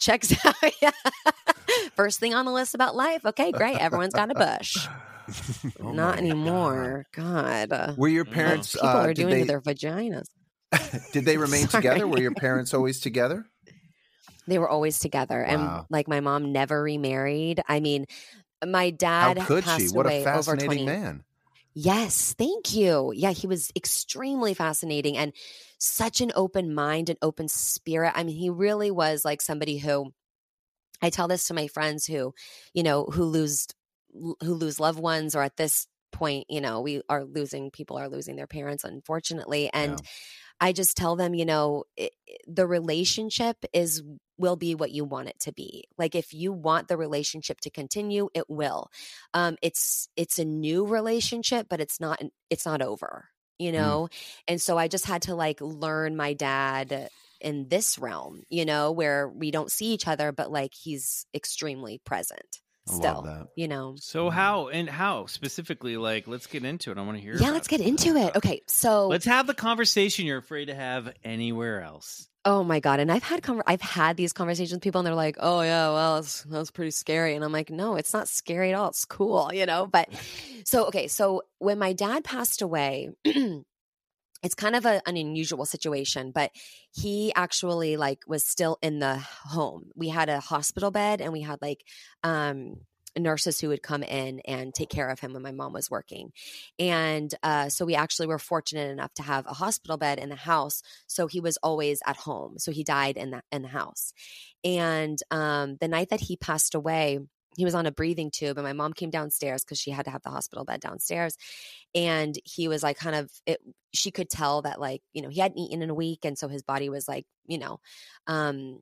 Checks 0.00 0.34
out 0.44 0.54
yeah. 0.82 0.90
first 1.94 2.18
thing 2.18 2.34
on 2.34 2.44
the 2.44 2.52
list 2.52 2.74
about 2.74 2.96
life 2.96 3.24
okay 3.24 3.52
great 3.52 3.78
everyone's 3.78 4.14
got 4.14 4.30
a 4.30 4.34
bush 4.34 4.88
Oh 5.80 5.92
not 5.92 6.18
anymore. 6.18 7.06
God. 7.12 7.72
Uh, 7.72 7.94
Were 7.96 8.08
your 8.08 8.24
parents 8.24 8.72
people 8.72 8.88
uh, 8.88 9.06
are 9.06 9.14
doing 9.14 9.30
they, 9.30 9.38
with 9.40 9.48
their 9.48 9.60
vaginas. 9.60 10.26
did 11.12 11.24
they 11.24 11.36
remain 11.36 11.68
Sorry. 11.68 11.82
together? 11.82 12.06
Were 12.06 12.20
your 12.20 12.34
parents 12.34 12.74
always 12.74 13.00
together? 13.00 13.46
They 14.46 14.58
were 14.58 14.68
always 14.68 14.98
together. 14.98 15.44
Wow. 15.46 15.78
And 15.78 15.86
like 15.90 16.08
my 16.08 16.20
mom 16.20 16.52
never 16.52 16.82
remarried. 16.82 17.62
I 17.68 17.80
mean, 17.80 18.06
my 18.66 18.90
dad 18.90 19.38
How 19.38 19.46
could 19.46 19.64
she? 19.64 19.88
What 19.88 20.06
a 20.06 20.24
fascinating 20.24 20.84
20 20.84 20.84
man. 20.84 21.24
Yes, 21.74 22.34
thank 22.36 22.74
you. 22.74 23.12
Yeah, 23.14 23.30
he 23.30 23.46
was 23.46 23.70
extremely 23.76 24.54
fascinating 24.54 25.16
and 25.16 25.32
such 25.80 26.20
an 26.20 26.30
open 26.34 26.74
mind 26.74 27.08
and 27.08 27.18
open 27.22 27.48
spirit. 27.48 28.12
I 28.14 28.22
mean, 28.22 28.36
he 28.36 28.50
really 28.50 28.90
was 28.90 29.24
like 29.24 29.40
somebody 29.40 29.78
who 29.78 30.12
I 31.02 31.10
tell 31.10 31.26
this 31.26 31.48
to 31.48 31.54
my 31.54 31.66
friends 31.66 32.06
who, 32.06 32.34
you 32.74 32.82
know, 32.82 33.04
who 33.04 33.24
lose 33.24 33.66
who 34.12 34.54
lose 34.54 34.80
loved 34.80 34.98
ones 34.98 35.34
or 35.34 35.42
at 35.42 35.56
this 35.56 35.86
point, 36.12 36.46
you 36.48 36.60
know, 36.60 36.80
we 36.80 37.00
are 37.08 37.24
losing 37.24 37.70
people 37.70 37.96
are 37.96 38.08
losing 38.08 38.36
their 38.36 38.46
parents 38.46 38.84
unfortunately 38.84 39.70
and 39.72 40.00
I 40.62 40.72
just 40.72 40.96
tell 40.96 41.16
them, 41.16 41.34
you 41.34 41.46
know, 41.46 41.84
it, 41.96 42.12
the 42.46 42.66
relationship 42.66 43.56
is 43.72 44.02
will 44.36 44.56
be 44.56 44.74
what 44.74 44.90
you 44.90 45.04
want 45.04 45.28
it 45.28 45.40
to 45.40 45.52
be. 45.52 45.84
Like 45.96 46.14
if 46.14 46.34
you 46.34 46.52
want 46.52 46.88
the 46.88 46.98
relationship 46.98 47.60
to 47.62 47.70
continue, 47.70 48.28
it 48.34 48.44
will. 48.48 48.90
Um, 49.32 49.56
it's 49.62 50.08
it's 50.16 50.38
a 50.38 50.44
new 50.44 50.86
relationship, 50.86 51.68
but 51.70 51.80
it's 51.80 51.98
not 52.00 52.20
it's 52.50 52.66
not 52.66 52.82
over. 52.82 53.28
You 53.60 53.72
mm. 53.72 53.74
know, 53.74 54.08
and 54.48 54.60
so 54.60 54.78
I 54.78 54.88
just 54.88 55.04
had 55.04 55.22
to 55.22 55.34
like 55.34 55.60
learn 55.60 56.16
my 56.16 56.32
dad 56.32 57.10
in 57.40 57.68
this 57.68 57.98
realm. 57.98 58.42
You 58.48 58.64
know, 58.64 58.90
where 58.90 59.28
we 59.28 59.50
don't 59.50 59.70
see 59.70 59.92
each 59.92 60.08
other, 60.08 60.32
but 60.32 60.50
like 60.50 60.72
he's 60.74 61.26
extremely 61.34 62.00
present 62.04 62.60
I 62.88 62.92
love 62.92 63.00
still. 63.02 63.22
that. 63.22 63.48
You 63.56 63.68
know. 63.68 63.96
So 63.98 64.30
how 64.30 64.68
and 64.68 64.88
how 64.88 65.26
specifically? 65.26 65.98
Like, 65.98 66.26
let's 66.26 66.46
get 66.46 66.64
into 66.64 66.90
it. 66.90 66.96
I 66.96 67.02
want 67.02 67.18
to 67.18 67.22
hear. 67.22 67.36
Yeah, 67.36 67.50
let's 67.50 67.68
it. 67.68 67.70
get 67.70 67.80
into 67.82 68.16
it. 68.16 68.34
Okay, 68.34 68.62
so 68.66 69.08
Let's 69.08 69.26
have 69.26 69.46
the 69.46 69.54
conversation 69.54 70.24
you're 70.24 70.38
afraid 70.38 70.66
to 70.66 70.74
have 70.74 71.12
anywhere 71.22 71.82
else. 71.82 72.29
Oh 72.46 72.64
my 72.64 72.80
god! 72.80 73.00
And 73.00 73.12
I've 73.12 73.22
had 73.22 73.42
conver- 73.42 73.62
I've 73.66 73.82
had 73.82 74.16
these 74.16 74.32
conversations 74.32 74.72
with 74.72 74.82
people, 74.82 75.00
and 75.00 75.06
they're 75.06 75.14
like, 75.14 75.36
"Oh 75.40 75.60
yeah, 75.60 75.92
well, 75.92 76.18
it's, 76.18 76.42
that's 76.44 76.70
pretty 76.70 76.90
scary." 76.90 77.34
And 77.34 77.44
I'm 77.44 77.52
like, 77.52 77.68
"No, 77.70 77.96
it's 77.96 78.14
not 78.14 78.28
scary 78.28 78.70
at 78.70 78.76
all. 78.76 78.88
It's 78.88 79.04
cool, 79.04 79.50
you 79.52 79.66
know." 79.66 79.86
But 79.86 80.08
so 80.64 80.86
okay, 80.86 81.06
so 81.06 81.42
when 81.58 81.78
my 81.78 81.92
dad 81.92 82.24
passed 82.24 82.62
away, 82.62 83.10
it's 83.24 84.54
kind 84.56 84.74
of 84.76 84.86
a, 84.86 85.02
an 85.06 85.16
unusual 85.16 85.66
situation, 85.66 86.30
but 86.32 86.50
he 86.92 87.32
actually 87.34 87.96
like 87.98 88.20
was 88.26 88.46
still 88.46 88.78
in 88.82 88.98
the 89.00 89.18
home. 89.18 89.90
We 89.94 90.08
had 90.08 90.28
a 90.30 90.40
hospital 90.40 90.90
bed, 90.90 91.20
and 91.20 91.32
we 91.32 91.42
had 91.42 91.60
like 91.60 91.84
um 92.22 92.76
nurses 93.18 93.60
who 93.60 93.68
would 93.68 93.82
come 93.82 94.02
in 94.02 94.40
and 94.40 94.74
take 94.74 94.88
care 94.88 95.08
of 95.08 95.20
him 95.20 95.32
when 95.32 95.42
my 95.42 95.52
mom 95.52 95.72
was 95.72 95.90
working. 95.90 96.32
And 96.78 97.34
uh, 97.42 97.68
so 97.68 97.84
we 97.84 97.94
actually 97.94 98.28
were 98.28 98.38
fortunate 98.38 98.90
enough 98.90 99.12
to 99.14 99.22
have 99.22 99.46
a 99.46 99.54
hospital 99.54 99.96
bed 99.96 100.18
in 100.18 100.28
the 100.28 100.36
house. 100.36 100.82
So 101.06 101.26
he 101.26 101.40
was 101.40 101.56
always 101.62 102.00
at 102.06 102.16
home. 102.16 102.58
So 102.58 102.72
he 102.72 102.84
died 102.84 103.16
in 103.16 103.30
the 103.30 103.42
in 103.50 103.62
the 103.62 103.68
house. 103.68 104.12
And 104.64 105.18
um, 105.30 105.76
the 105.80 105.88
night 105.88 106.10
that 106.10 106.20
he 106.20 106.36
passed 106.36 106.74
away, 106.74 107.20
he 107.56 107.64
was 107.64 107.74
on 107.74 107.86
a 107.86 107.92
breathing 107.92 108.30
tube 108.30 108.56
and 108.56 108.66
my 108.66 108.72
mom 108.72 108.92
came 108.92 109.10
downstairs 109.10 109.64
because 109.64 109.78
she 109.78 109.90
had 109.90 110.04
to 110.04 110.10
have 110.10 110.22
the 110.22 110.30
hospital 110.30 110.64
bed 110.64 110.80
downstairs 110.80 111.36
and 111.94 112.38
he 112.44 112.68
was 112.68 112.82
like 112.82 112.96
kind 112.96 113.16
of 113.16 113.30
it 113.44 113.60
she 113.92 114.10
could 114.10 114.30
tell 114.30 114.62
that 114.62 114.80
like 114.80 115.02
you 115.12 115.20
know 115.20 115.28
he 115.28 115.40
hadn't 115.40 115.58
eaten 115.58 115.82
in 115.82 115.90
a 115.90 115.94
week 115.94 116.24
and 116.24 116.38
so 116.38 116.48
his 116.48 116.62
body 116.62 116.88
was 116.88 117.08
like 117.08 117.26
you 117.46 117.58
know 117.58 117.80
um 118.28 118.78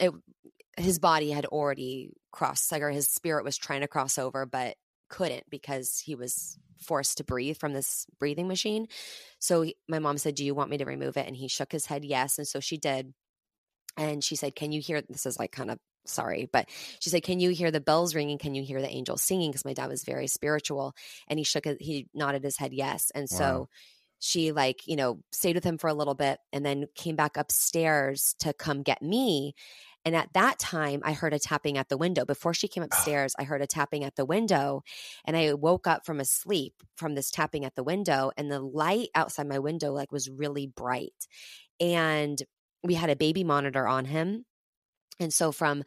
it 0.00 0.12
his 0.80 0.98
body 0.98 1.30
had 1.30 1.46
already 1.46 2.12
crossed 2.32 2.70
like 2.72 2.82
or 2.82 2.90
his 2.90 3.08
spirit 3.08 3.44
was 3.44 3.56
trying 3.56 3.80
to 3.80 3.88
cross 3.88 4.18
over 4.18 4.46
but 4.46 4.76
couldn't 5.08 5.44
because 5.50 5.98
he 5.98 6.14
was 6.14 6.58
forced 6.78 7.18
to 7.18 7.24
breathe 7.24 7.58
from 7.58 7.72
this 7.72 8.06
breathing 8.18 8.48
machine. 8.48 8.86
So 9.38 9.62
he, 9.62 9.76
my 9.88 9.98
mom 9.98 10.18
said 10.18 10.34
do 10.34 10.44
you 10.44 10.54
want 10.54 10.70
me 10.70 10.78
to 10.78 10.84
remove 10.84 11.16
it? 11.16 11.26
And 11.26 11.36
he 11.36 11.48
shook 11.48 11.72
his 11.72 11.86
head 11.86 12.04
yes. 12.04 12.38
And 12.38 12.46
so 12.46 12.60
she 12.60 12.78
did. 12.78 13.12
And 13.96 14.22
she 14.24 14.36
said 14.36 14.54
can 14.54 14.72
you 14.72 14.80
hear 14.80 15.02
this 15.08 15.26
is 15.26 15.38
like 15.38 15.52
kind 15.52 15.70
of 15.70 15.78
sorry 16.06 16.48
but 16.50 16.66
she 17.00 17.10
said 17.10 17.22
can 17.22 17.40
you 17.40 17.50
hear 17.50 17.70
the 17.70 17.80
bells 17.80 18.14
ringing? 18.14 18.38
Can 18.38 18.54
you 18.54 18.62
hear 18.62 18.80
the 18.80 18.88
angels 18.88 19.22
singing? 19.22 19.50
Because 19.50 19.64
my 19.64 19.74
dad 19.74 19.88
was 19.88 20.04
very 20.04 20.28
spiritual. 20.28 20.94
And 21.28 21.38
he 21.38 21.44
shook 21.44 21.66
it 21.66 21.82
he 21.82 22.08
nodded 22.14 22.44
his 22.44 22.56
head 22.56 22.72
yes. 22.72 23.10
And 23.14 23.28
so 23.28 23.68
she 24.20 24.52
like 24.52 24.86
you 24.86 24.96
know 24.96 25.18
stayed 25.32 25.56
with 25.56 25.64
him 25.64 25.78
for 25.78 25.88
a 25.88 25.94
little 25.94 26.14
bit 26.14 26.38
and 26.52 26.64
then 26.64 26.86
came 26.94 27.16
back 27.16 27.36
upstairs 27.36 28.34
to 28.38 28.52
come 28.52 28.82
get 28.82 29.02
me 29.02 29.54
and 30.04 30.16
at 30.16 30.32
that 30.34 30.58
time 30.58 31.00
i 31.04 31.12
heard 31.12 31.34
a 31.34 31.38
tapping 31.38 31.78
at 31.78 31.88
the 31.88 31.96
window. 31.96 32.24
Before 32.24 32.54
she 32.54 32.68
came 32.68 32.82
upstairs 32.90 33.34
i 33.38 33.44
heard 33.44 33.62
a 33.62 33.66
tapping 33.66 34.04
at 34.04 34.16
the 34.16 34.24
window 34.24 34.82
and 35.24 35.36
i 35.36 35.52
woke 35.54 35.86
up 35.86 36.04
from 36.04 36.20
a 36.20 36.24
sleep 36.24 36.74
from 36.96 37.14
this 37.14 37.30
tapping 37.30 37.64
at 37.64 37.74
the 37.74 37.84
window 37.84 38.30
and 38.36 38.50
the 38.50 38.60
light 38.60 39.08
outside 39.14 39.48
my 39.48 39.58
window 39.58 39.92
like 39.92 40.12
was 40.12 40.28
really 40.28 40.66
bright 40.66 41.26
and 41.80 42.42
we 42.82 42.94
had 42.94 43.10
a 43.10 43.16
baby 43.16 43.44
monitor 43.44 43.86
on 43.86 44.04
him 44.04 44.44
and 45.18 45.32
so 45.32 45.52
from 45.52 45.84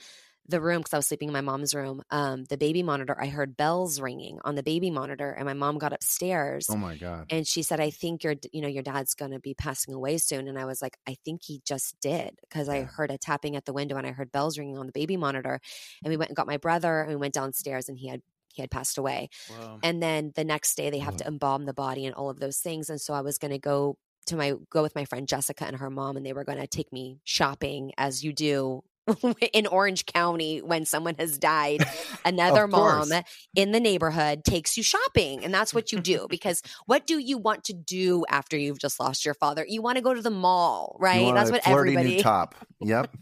the 0.48 0.60
room, 0.60 0.80
because 0.80 0.94
I 0.94 0.98
was 0.98 1.08
sleeping 1.08 1.30
in 1.30 1.34
my 1.34 1.42
mom's 1.42 1.74
room, 1.74 2.04
um, 2.12 2.44
the 2.46 2.58
baby 2.58 2.84
monitor, 2.84 3.16
I 3.20 3.28
heard 3.28 3.56
bells 3.56 4.00
ringing 4.02 4.40
on 4.44 4.56
the 4.56 4.64
baby 4.64 4.92
monitor, 4.92 5.32
and 5.32 5.46
my 5.46 5.54
mom 5.54 5.78
got 5.78 5.94
upstairs 5.94 6.68
Oh 6.70 6.76
my 6.76 6.98
god. 6.98 7.28
and 7.30 7.48
she 7.48 7.64
said, 7.64 7.80
"I 7.80 7.90
think 7.90 8.24
your, 8.24 8.36
you 8.52 8.62
know, 8.62 8.68
your 8.68 8.84
dad's 8.84 9.14
going 9.14 9.32
to 9.32 9.40
be 9.40 9.54
passing 9.54 9.94
away 9.94 10.18
soon." 10.18 10.48
And 10.48 10.60
I 10.60 10.66
was 10.66 10.82
like, 10.82 10.98
"I 11.08 11.16
think 11.24 11.42
he 11.44 11.62
just 11.66 11.96
did," 12.02 12.40
because 12.42 12.68
I 12.70 12.82
heard 12.82 13.12
a 13.12 13.18
tapping 13.18 13.56
at 13.56 13.66
the 13.66 13.74
window 13.74 13.96
and 13.96 14.06
I 14.06 14.12
heard 14.12 14.32
bells 14.32 14.58
ringing 14.58 14.78
on 14.78 14.86
the 14.86 14.92
baby 14.92 15.16
monitor. 15.18 15.60
And 16.04 16.12
we 16.12 16.18
went 16.18 16.30
and 16.30 16.36
got 16.36 16.48
my 16.48 16.58
brother, 16.58 17.02
and 17.02 17.10
we 17.10 17.16
went 17.16 17.34
downstairs, 17.34 17.88
and 17.88 17.98
he 17.98 18.08
had 18.10 18.22
he 18.54 18.62
had 18.62 18.70
passed 18.70 18.98
away. 18.98 19.30
Wow. 19.50 19.80
And 19.82 20.02
then 20.04 20.32
the 20.36 20.44
next 20.44 20.76
day 20.76 20.90
they 20.90 21.00
have 21.00 21.18
to 21.18 21.26
embalm 21.28 21.66
the 21.66 21.74
body 21.74 22.06
and 22.06 22.14
all 22.14 22.30
of 22.30 22.40
those 22.40 22.60
things. 22.60 22.90
And 22.90 23.02
so 23.02 23.14
I 23.16 23.22
was 23.22 23.40
going 23.40 23.52
to 23.52 23.58
go 23.58 23.98
to 24.28 24.36
my 24.36 24.54
go 24.70 24.82
with 24.84 24.94
my 24.96 25.06
friend 25.06 25.28
Jessica 25.28 25.66
and 25.66 25.78
her 25.78 25.90
mom, 25.90 26.18
and 26.18 26.26
they 26.26 26.34
were 26.34 26.44
going 26.44 26.60
to 26.60 26.68
take 26.68 26.92
me 26.94 27.20
shopping 27.24 27.94
as 27.98 28.24
you 28.24 28.32
do. 28.34 28.84
in 29.54 29.68
Orange 29.68 30.06
County, 30.06 30.62
when 30.62 30.86
someone 30.86 31.16
has 31.20 31.38
died, 31.38 31.84
another 32.26 32.68
mom 32.68 33.10
in 33.56 33.72
the 33.72 33.80
neighborhood 33.80 34.44
takes 34.44 34.78
you 34.78 34.84
shopping. 34.84 35.44
And 35.44 35.54
that's 35.54 35.74
what 35.74 35.92
you 35.92 36.00
do 36.00 36.28
because 36.30 36.62
what 36.86 37.06
do 37.06 37.18
you 37.18 37.38
want 37.38 37.66
to 37.66 37.74
do 37.74 38.26
after 38.30 38.58
you've 38.58 38.80
just 38.80 39.00
lost 39.00 39.26
your 39.26 39.34
father? 39.34 39.66
You 39.68 39.82
want 39.82 39.98
to 39.98 40.02
go 40.02 40.14
to 40.14 40.22
the 40.22 40.30
mall, 40.30 40.96
right? 41.00 41.34
That's 41.34 41.52
what 41.52 41.68
everybody. 41.68 42.22
top. 42.22 42.56
Yep. 42.82 43.16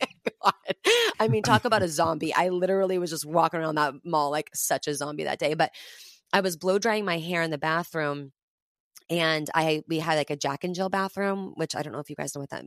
I 1.19 1.27
mean, 1.27 1.43
talk 1.43 1.65
about 1.65 1.81
a 1.81 1.87
zombie. 1.87 2.33
I 2.33 2.49
literally 2.49 2.97
was 2.97 3.09
just 3.09 3.25
walking 3.25 3.59
around 3.59 3.75
that 3.75 3.93
mall 4.05 4.31
like 4.31 4.49
such 4.53 4.87
a 4.87 4.95
zombie 4.95 5.23
that 5.23 5.39
day. 5.39 5.53
But 5.53 5.71
I 6.33 6.41
was 6.41 6.57
blow 6.57 6.79
drying 6.79 7.05
my 7.05 7.19
hair 7.19 7.41
in 7.41 7.51
the 7.51 7.57
bathroom, 7.57 8.31
and 9.09 9.49
I 9.53 9.83
we 9.87 9.99
had 9.99 10.15
like 10.15 10.29
a 10.29 10.35
Jack 10.35 10.63
and 10.63 10.73
Jill 10.73 10.89
bathroom, 10.89 11.53
which 11.55 11.75
I 11.75 11.81
don't 11.81 11.93
know 11.93 11.99
if 11.99 12.09
you 12.09 12.15
guys 12.15 12.33
know 12.35 12.41
what 12.41 12.51
that 12.51 12.65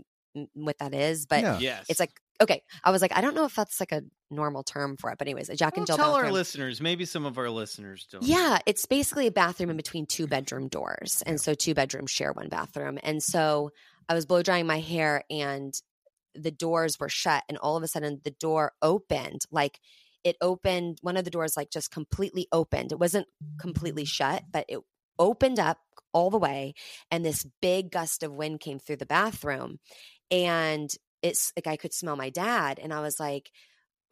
what 0.54 0.78
that 0.78 0.94
is, 0.94 1.26
but 1.26 1.42
Yeah. 1.42 1.58
yes. 1.58 1.86
it's 1.88 2.00
like 2.00 2.20
okay. 2.40 2.62
I 2.82 2.90
was 2.90 3.00
like, 3.00 3.16
I 3.16 3.20
don't 3.20 3.34
know 3.34 3.44
if 3.44 3.54
that's 3.54 3.80
like 3.80 3.92
a 3.92 4.02
normal 4.30 4.62
term 4.62 4.96
for 4.96 5.10
it, 5.10 5.18
but 5.18 5.26
anyways, 5.26 5.48
a 5.48 5.56
Jack 5.56 5.76
Well, 5.76 5.82
and 5.82 5.86
Jill 5.86 5.96
tell 5.96 6.12
bathroom. 6.12 6.26
our 6.26 6.32
listeners. 6.32 6.80
Maybe 6.80 7.04
some 7.04 7.24
of 7.24 7.38
our 7.38 7.50
listeners 7.50 8.06
don't. 8.10 8.24
Yeah, 8.24 8.58
it's 8.66 8.86
basically 8.86 9.26
a 9.26 9.32
bathroom 9.32 9.70
in 9.70 9.76
between 9.76 10.06
two 10.06 10.26
mm. 10.26 10.30
bedroom 10.30 10.68
doors. 10.68 11.22
And 11.26 11.40
so 11.40 11.54
two 11.54 11.74
bedrooms 11.74 12.10
share 12.10 12.32
one 12.32 12.48
bathroom. 12.48 12.98
And 13.02 13.22
so 13.22 13.70
I 14.08 14.14
was 14.14 14.26
blow 14.26 14.42
drying 14.42 14.66
my 14.66 14.80
hair 14.80 15.22
and 15.30 15.72
the 16.34 16.50
doors 16.50 16.98
were 16.98 17.08
shut 17.08 17.44
and 17.48 17.56
all 17.58 17.76
of 17.76 17.82
a 17.82 17.88
sudden 17.88 18.20
the 18.24 18.32
door 18.32 18.72
opened 18.82 19.42
like 19.52 19.78
it 20.24 20.36
opened 20.40 20.98
one 21.02 21.16
of 21.16 21.24
the 21.24 21.30
doors 21.30 21.56
like 21.56 21.70
just 21.70 21.90
completely 21.92 22.48
opened. 22.50 22.90
It 22.90 22.98
wasn't 22.98 23.28
completely 23.58 24.04
shut, 24.04 24.42
but 24.50 24.64
it 24.68 24.80
opened 25.18 25.60
up 25.60 25.78
all 26.12 26.30
the 26.30 26.38
way 26.38 26.74
and 27.10 27.24
this 27.24 27.46
big 27.62 27.90
gust 27.90 28.22
of 28.22 28.32
wind 28.32 28.60
came 28.60 28.78
through 28.78 28.96
the 28.96 29.06
bathroom 29.06 29.78
and 30.34 30.90
it's 31.22 31.52
like 31.56 31.66
I 31.66 31.76
could 31.76 31.94
smell 31.94 32.16
my 32.16 32.30
dad 32.30 32.78
and 32.82 32.92
I 32.92 33.00
was 33.00 33.18
like 33.18 33.50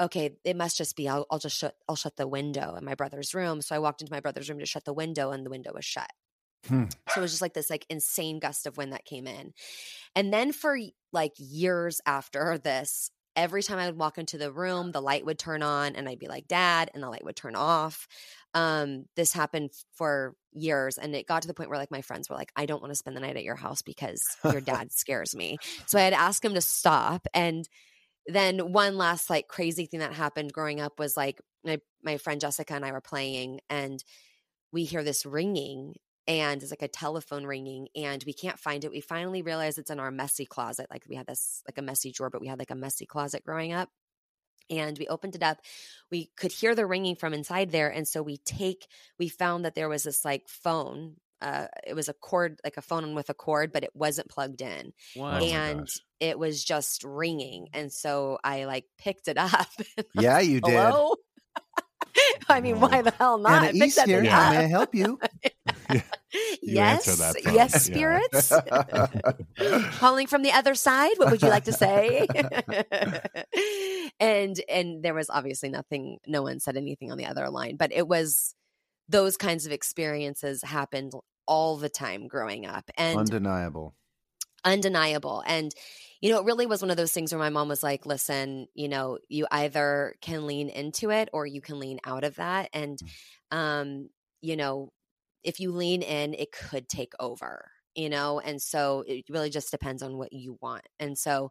okay, 0.00 0.36
it 0.44 0.56
must 0.56 0.76
just 0.76 0.96
be 0.96 1.08
I'll, 1.08 1.26
I'll 1.30 1.38
just 1.38 1.56
shut 1.56 1.74
I'll 1.88 1.96
shut 1.96 2.16
the 2.16 2.26
window 2.26 2.74
in 2.76 2.84
my 2.84 2.94
brother's 2.94 3.34
room. 3.34 3.62
So 3.62 3.74
I 3.74 3.78
walked 3.78 4.00
into 4.00 4.12
my 4.12 4.20
brother's 4.20 4.48
room 4.48 4.58
to 4.58 4.66
shut 4.66 4.84
the 4.84 4.92
window 4.92 5.30
and 5.30 5.44
the 5.44 5.50
window 5.50 5.72
was 5.74 5.84
shut. 5.84 6.10
Hmm. 6.66 6.84
So 7.10 7.20
it 7.20 7.22
was 7.22 7.32
just 7.32 7.42
like 7.42 7.54
this 7.54 7.70
like 7.70 7.86
insane 7.88 8.38
gust 8.38 8.66
of 8.66 8.76
wind 8.76 8.92
that 8.92 9.04
came 9.04 9.26
in. 9.26 9.52
And 10.14 10.32
then 10.32 10.52
for 10.52 10.78
like 11.12 11.32
years 11.38 12.00
after 12.06 12.58
this, 12.58 13.10
every 13.36 13.62
time 13.62 13.78
I 13.78 13.86
would 13.86 13.98
walk 13.98 14.18
into 14.18 14.38
the 14.38 14.52
room, 14.52 14.92
the 14.92 15.00
light 15.00 15.24
would 15.24 15.38
turn 15.38 15.62
on 15.62 15.96
and 15.96 16.08
I'd 16.08 16.18
be 16.18 16.28
like, 16.28 16.48
Dad, 16.48 16.90
and 16.94 17.02
the 17.02 17.08
light 17.08 17.24
would 17.24 17.36
turn 17.36 17.56
off. 17.56 18.06
Um, 18.54 19.06
this 19.16 19.32
happened 19.32 19.70
for 19.94 20.34
years 20.52 20.98
and 20.98 21.14
it 21.14 21.26
got 21.26 21.42
to 21.42 21.48
the 21.48 21.54
point 21.54 21.70
where 21.70 21.78
like 21.78 21.90
my 21.90 22.02
friends 22.02 22.28
were 22.28 22.36
like, 22.36 22.52
I 22.54 22.66
don't 22.66 22.82
want 22.82 22.92
to 22.92 22.96
spend 22.96 23.16
the 23.16 23.20
night 23.20 23.36
at 23.36 23.44
your 23.44 23.56
house 23.56 23.82
because 23.82 24.22
your 24.44 24.60
dad 24.60 24.92
scares 24.92 25.34
me. 25.34 25.58
So 25.86 25.98
I 25.98 26.02
had 26.02 26.10
to 26.10 26.20
ask 26.20 26.44
him 26.44 26.54
to 26.54 26.60
stop. 26.60 27.26
And 27.32 27.66
then 28.26 28.72
one 28.72 28.96
last 28.96 29.30
like 29.30 29.48
crazy 29.48 29.86
thing 29.86 30.00
that 30.00 30.12
happened 30.12 30.52
growing 30.52 30.80
up 30.80 30.98
was 30.98 31.16
like 31.16 31.40
my 31.64 31.80
my 32.04 32.18
friend 32.18 32.40
Jessica 32.40 32.74
and 32.74 32.84
I 32.84 32.92
were 32.92 33.00
playing 33.00 33.60
and 33.68 34.02
we 34.72 34.84
hear 34.84 35.02
this 35.02 35.26
ringing 35.26 35.94
and 36.32 36.62
it's 36.62 36.72
like 36.72 36.82
a 36.82 36.88
telephone 36.88 37.44
ringing 37.44 37.88
and 37.94 38.22
we 38.26 38.32
can't 38.32 38.58
find 38.58 38.84
it. 38.84 38.90
We 38.90 39.00
finally 39.00 39.42
realize 39.42 39.76
it's 39.76 39.90
in 39.90 40.00
our 40.00 40.10
messy 40.10 40.46
closet. 40.46 40.86
Like 40.90 41.04
we 41.08 41.16
had 41.16 41.26
this 41.26 41.62
like 41.68 41.78
a 41.78 41.82
messy 41.82 42.10
drawer, 42.12 42.30
but 42.30 42.40
we 42.40 42.46
had 42.48 42.58
like 42.58 42.70
a 42.70 42.74
messy 42.74 43.04
closet 43.06 43.44
growing 43.44 43.72
up. 43.72 43.88
And 44.70 44.96
we 44.98 45.06
opened 45.08 45.34
it 45.34 45.42
up. 45.42 45.58
We 46.10 46.30
could 46.36 46.52
hear 46.52 46.74
the 46.74 46.86
ringing 46.86 47.16
from 47.16 47.34
inside 47.34 47.70
there. 47.70 47.90
And 47.90 48.08
so 48.08 48.22
we 48.22 48.38
take, 48.38 48.86
we 49.18 49.28
found 49.28 49.64
that 49.64 49.74
there 49.74 49.88
was 49.90 50.04
this 50.04 50.24
like 50.24 50.48
phone. 50.48 51.16
Uh, 51.42 51.66
it 51.86 51.94
was 51.94 52.08
a 52.08 52.14
cord, 52.14 52.60
like 52.64 52.76
a 52.78 52.82
phone 52.82 53.14
with 53.14 53.28
a 53.28 53.34
cord, 53.34 53.72
but 53.72 53.82
it 53.84 53.90
wasn't 53.94 54.28
plugged 54.30 54.62
in 54.62 54.92
What? 55.14 55.42
Oh 55.42 55.44
and 55.44 55.80
gosh. 55.80 55.98
it 56.20 56.38
was 56.38 56.62
just 56.64 57.02
ringing 57.04 57.66
and 57.74 57.92
so 57.92 58.38
i 58.44 58.64
like 58.64 58.84
picked 58.96 59.26
it 59.26 59.36
up 59.38 59.66
Yeah, 60.14 60.38
you 60.38 60.60
did. 60.60 60.72
hello 60.72 61.16
i 62.48 62.60
mean 62.60 62.78
why 62.78 63.02
the 63.02 63.10
hell 63.10 63.38
not 63.38 63.62
I 63.64 63.68
Anais 63.70 63.90
here. 64.06 64.22
How 64.24 64.50
may 64.50 64.58
I 64.58 64.68
help 64.68 64.94
you? 64.94 65.18
Yes 66.62 67.08
answer 67.08 67.22
that 67.22 67.42
phone, 67.42 67.54
yes 67.54 67.84
spirits 67.84 68.52
calling 69.98 70.26
from 70.26 70.42
the 70.42 70.52
other 70.52 70.74
side 70.74 71.12
what 71.16 71.30
would 71.30 71.42
you 71.42 71.48
like 71.48 71.64
to 71.64 71.72
say 71.72 72.26
and 74.20 74.60
and 74.68 75.02
there 75.02 75.12
was 75.14 75.28
obviously 75.28 75.68
nothing 75.68 76.18
no 76.26 76.42
one 76.42 76.58
said 76.60 76.76
anything 76.76 77.12
on 77.12 77.18
the 77.18 77.26
other 77.26 77.50
line 77.50 77.76
but 77.76 77.92
it 77.92 78.08
was 78.08 78.54
those 79.08 79.36
kinds 79.36 79.66
of 79.66 79.72
experiences 79.72 80.62
happened 80.62 81.12
all 81.46 81.76
the 81.76 81.88
time 81.88 82.28
growing 82.28 82.66
up 82.66 82.88
and 82.96 83.18
Undeniable. 83.18 83.94
undeniable. 84.64 85.42
And, 85.46 85.74
you 86.20 86.30
know, 86.30 86.38
it 86.40 86.44
really 86.44 86.66
was 86.66 86.80
one 86.82 86.90
of 86.90 86.96
those 86.96 87.12
things 87.12 87.32
where 87.32 87.38
my 87.38 87.50
mom 87.50 87.68
was 87.68 87.82
like, 87.82 88.06
listen, 88.06 88.68
you 88.74 88.88
know, 88.88 89.18
you 89.28 89.46
either 89.50 90.14
can 90.22 90.46
lean 90.46 90.68
into 90.68 91.10
it 91.10 91.28
or 91.32 91.46
you 91.46 91.60
can 91.60 91.78
lean 91.80 91.98
out 92.04 92.24
of 92.24 92.36
that. 92.36 92.70
And, 92.72 92.98
um, 93.50 94.08
you 94.40 94.56
know, 94.56 94.92
if 95.44 95.60
you 95.60 95.72
lean 95.72 96.02
in, 96.02 96.34
it 96.34 96.52
could 96.52 96.88
take 96.88 97.12
over, 97.20 97.70
you 97.94 98.08
know? 98.08 98.40
And 98.40 98.60
so 98.60 99.04
it 99.06 99.24
really 99.28 99.50
just 99.50 99.70
depends 99.70 100.02
on 100.02 100.16
what 100.16 100.32
you 100.32 100.58
want. 100.60 100.86
And 100.98 101.16
so 101.18 101.50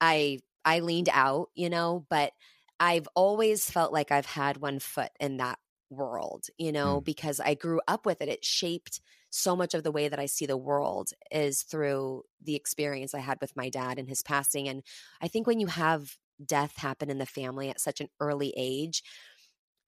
I, 0.00 0.38
I 0.64 0.80
leaned 0.80 1.08
out, 1.12 1.48
you 1.54 1.70
know, 1.70 2.06
but 2.08 2.32
I've 2.80 3.08
always 3.14 3.70
felt 3.70 3.92
like 3.92 4.10
I've 4.10 4.26
had 4.26 4.56
one 4.58 4.78
foot 4.78 5.10
in 5.20 5.36
that 5.38 5.58
world, 5.90 6.46
you 6.58 6.72
know, 6.72 7.00
mm. 7.00 7.04
because 7.04 7.40
I 7.40 7.54
grew 7.54 7.80
up 7.86 8.06
with 8.06 8.20
it. 8.20 8.28
It 8.28 8.44
shaped 8.44 9.00
so 9.30 9.56
much 9.56 9.74
of 9.74 9.82
the 9.82 9.92
way 9.92 10.08
that 10.08 10.18
I 10.18 10.26
see 10.26 10.46
the 10.46 10.56
world 10.56 11.10
is 11.30 11.62
through 11.62 12.22
the 12.42 12.54
experience 12.54 13.14
I 13.14 13.20
had 13.20 13.38
with 13.40 13.56
my 13.56 13.68
dad 13.68 13.98
and 13.98 14.08
his 14.08 14.22
passing. 14.22 14.68
And 14.68 14.82
I 15.20 15.28
think 15.28 15.46
when 15.46 15.60
you 15.60 15.66
have 15.66 16.16
death 16.44 16.76
happen 16.76 17.10
in 17.10 17.18
the 17.18 17.26
family 17.26 17.68
at 17.68 17.80
such 17.80 18.00
an 18.00 18.08
early 18.20 18.52
age, 18.56 19.02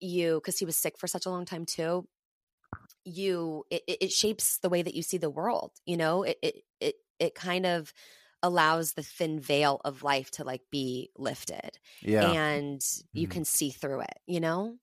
you, 0.00 0.40
because 0.42 0.58
he 0.58 0.64
was 0.64 0.76
sick 0.76 0.98
for 0.98 1.06
such 1.06 1.26
a 1.26 1.30
long 1.30 1.44
time 1.44 1.64
too, 1.64 2.06
you, 3.04 3.64
it, 3.70 3.82
it 3.86 3.98
it 4.02 4.12
shapes 4.12 4.58
the 4.58 4.68
way 4.68 4.82
that 4.82 4.94
you 4.94 5.02
see 5.02 5.18
the 5.18 5.30
world. 5.30 5.72
You 5.86 5.96
know, 5.96 6.22
it, 6.24 6.38
it, 6.42 6.54
it, 6.80 6.94
it 7.18 7.34
kind 7.34 7.66
of 7.66 7.92
allows 8.42 8.92
the 8.92 9.02
thin 9.02 9.40
veil 9.40 9.80
of 9.84 10.02
life 10.02 10.30
to 10.32 10.44
like 10.44 10.62
be 10.70 11.10
lifted 11.16 11.78
Yeah. 12.02 12.30
and 12.30 12.84
you 13.12 13.26
Mhm. 13.26 13.30
can 13.30 13.44
see 13.44 13.70
through 13.70 14.00
it, 14.00 14.18
you 14.26 14.40
know? 14.40 14.76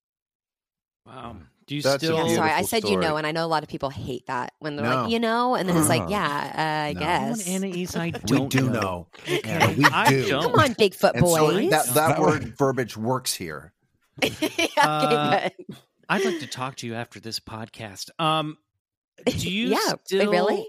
Wow. 1.06 1.38
Do 1.67 1.76
you 1.76 1.82
That's 1.82 2.04
still? 2.04 2.17
Yeah, 2.17 2.36
sorry. 2.36 2.50
I 2.52 2.58
beautiful 2.62 2.67
said 2.67 2.89
you 2.89 2.98
know, 2.98 3.15
and 3.17 3.28
I 3.28 3.32
know 3.32 3.46
a 3.46 3.48
lot 3.48 3.63
of 3.63 3.69
people 3.69 3.89
hate 3.89 4.26
that 4.28 4.54
when 4.60 4.76
they're 4.76 4.86
No. 4.86 5.04
like, 5.04 5.12
you 5.12 5.19
know, 5.19 5.56
and 5.56 5.67
then 5.69 5.78
it's 5.78 5.88
like, 5.89 6.04
yeah, 6.10 6.52
uh, 6.86 6.88
I 6.89 6.93
No. 6.93 7.00
guess. 7.00 7.48
Anais, 7.48 7.88
I 7.96 8.06
we 8.12 8.38
don't 8.38 8.50
do 8.50 8.69
know. 8.69 9.08
Okay. 9.30 9.50
Anna, 9.50 9.72
we 9.78 9.86
I 9.89 10.10
do. 10.10 10.28
don't. 10.30 10.43
Come 10.43 10.60
on, 10.60 10.76
Bigfoot 10.76 11.12
And 11.13 11.28
so 11.28 11.48
boys. 11.48 11.69
that, 11.69 11.86
that 11.88 11.93
That 11.93 12.22
word 12.22 12.58
verbiage 12.58 12.98
works 12.98 13.34
here. 13.34 13.74
okay, 14.24 14.69
Uh, 14.78 15.50
good. 15.67 15.78
I'd 16.13 16.26
like 16.26 16.39
to 16.39 16.47
talk 16.47 16.76
to 16.78 16.88
you 16.88 16.95
after 16.95 17.19
this 17.19 17.39
podcast. 17.39 18.10
Um, 18.19 18.58
do 19.26 19.52
you 19.52 19.69
Yeah, 19.69 19.93
still 20.06 20.32
really? 20.32 20.67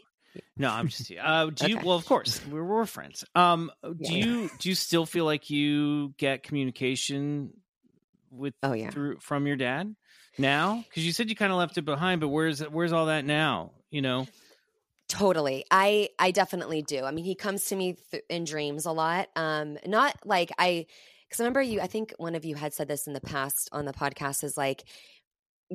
No, 0.57 0.71
I'm 0.71 0.89
just. 0.89 1.13
Uh, 1.21 1.51
do 1.51 1.69
you? 1.69 1.79
Well, 1.79 1.97
of 1.97 2.07
course, 2.07 2.41
we're, 2.47 2.65
we're 2.65 2.87
friends. 2.87 3.25
Um, 3.35 3.71
do 3.83 3.91
Yeah. 4.01 4.27
you 4.27 4.51
do 4.59 4.69
you 4.69 4.75
still 4.75 5.07
feel 5.07 5.25
like 5.25 5.51
you 5.51 6.15
get 6.17 6.43
communication 6.43 7.53
with 8.31 8.55
Oh 8.63 8.73
yeah. 8.73 8.91
through 8.91 9.19
from 9.21 9.47
your 9.47 9.57
dad 9.57 9.95
now? 10.39 10.85
Because 10.89 11.07
you 11.07 11.13
said 11.13 11.29
you 11.29 11.37
kind 11.37 11.53
of 11.53 11.59
left 11.59 11.79
it 11.79 11.83
behind, 11.85 12.21
but 12.21 12.29
where's 12.29 12.61
where's 12.61 12.93
all 12.93 13.07
that 13.07 13.25
now? 13.25 13.73
You 13.91 14.03
know. 14.03 14.27
Totally. 15.09 15.65
I 15.71 16.09
I 16.19 16.31
definitely 16.31 16.83
do. 16.83 17.05
I 17.05 17.11
mean, 17.11 17.25
he 17.25 17.35
comes 17.35 17.67
to 17.67 17.77
me 17.77 17.97
th- 18.11 18.25
in 18.29 18.45
dreams 18.45 18.87
a 18.87 18.93
lot. 18.93 19.29
Um 19.37 19.79
not 19.87 20.17
like 20.25 20.51
I 20.59 20.87
cuz 21.31 21.41
I 21.41 21.45
remember 21.45 21.63
you 21.63 21.81
I 21.81 21.87
think 21.87 22.15
one 22.17 22.35
of 22.35 22.45
you 22.45 22.55
had 22.57 22.73
said 22.73 22.89
this 22.89 23.07
in 23.07 23.13
the 23.13 23.21
past 23.21 23.69
on 23.71 23.85
the 23.85 23.93
podcast 23.93 24.43
is 24.43 24.57
like 24.57 24.85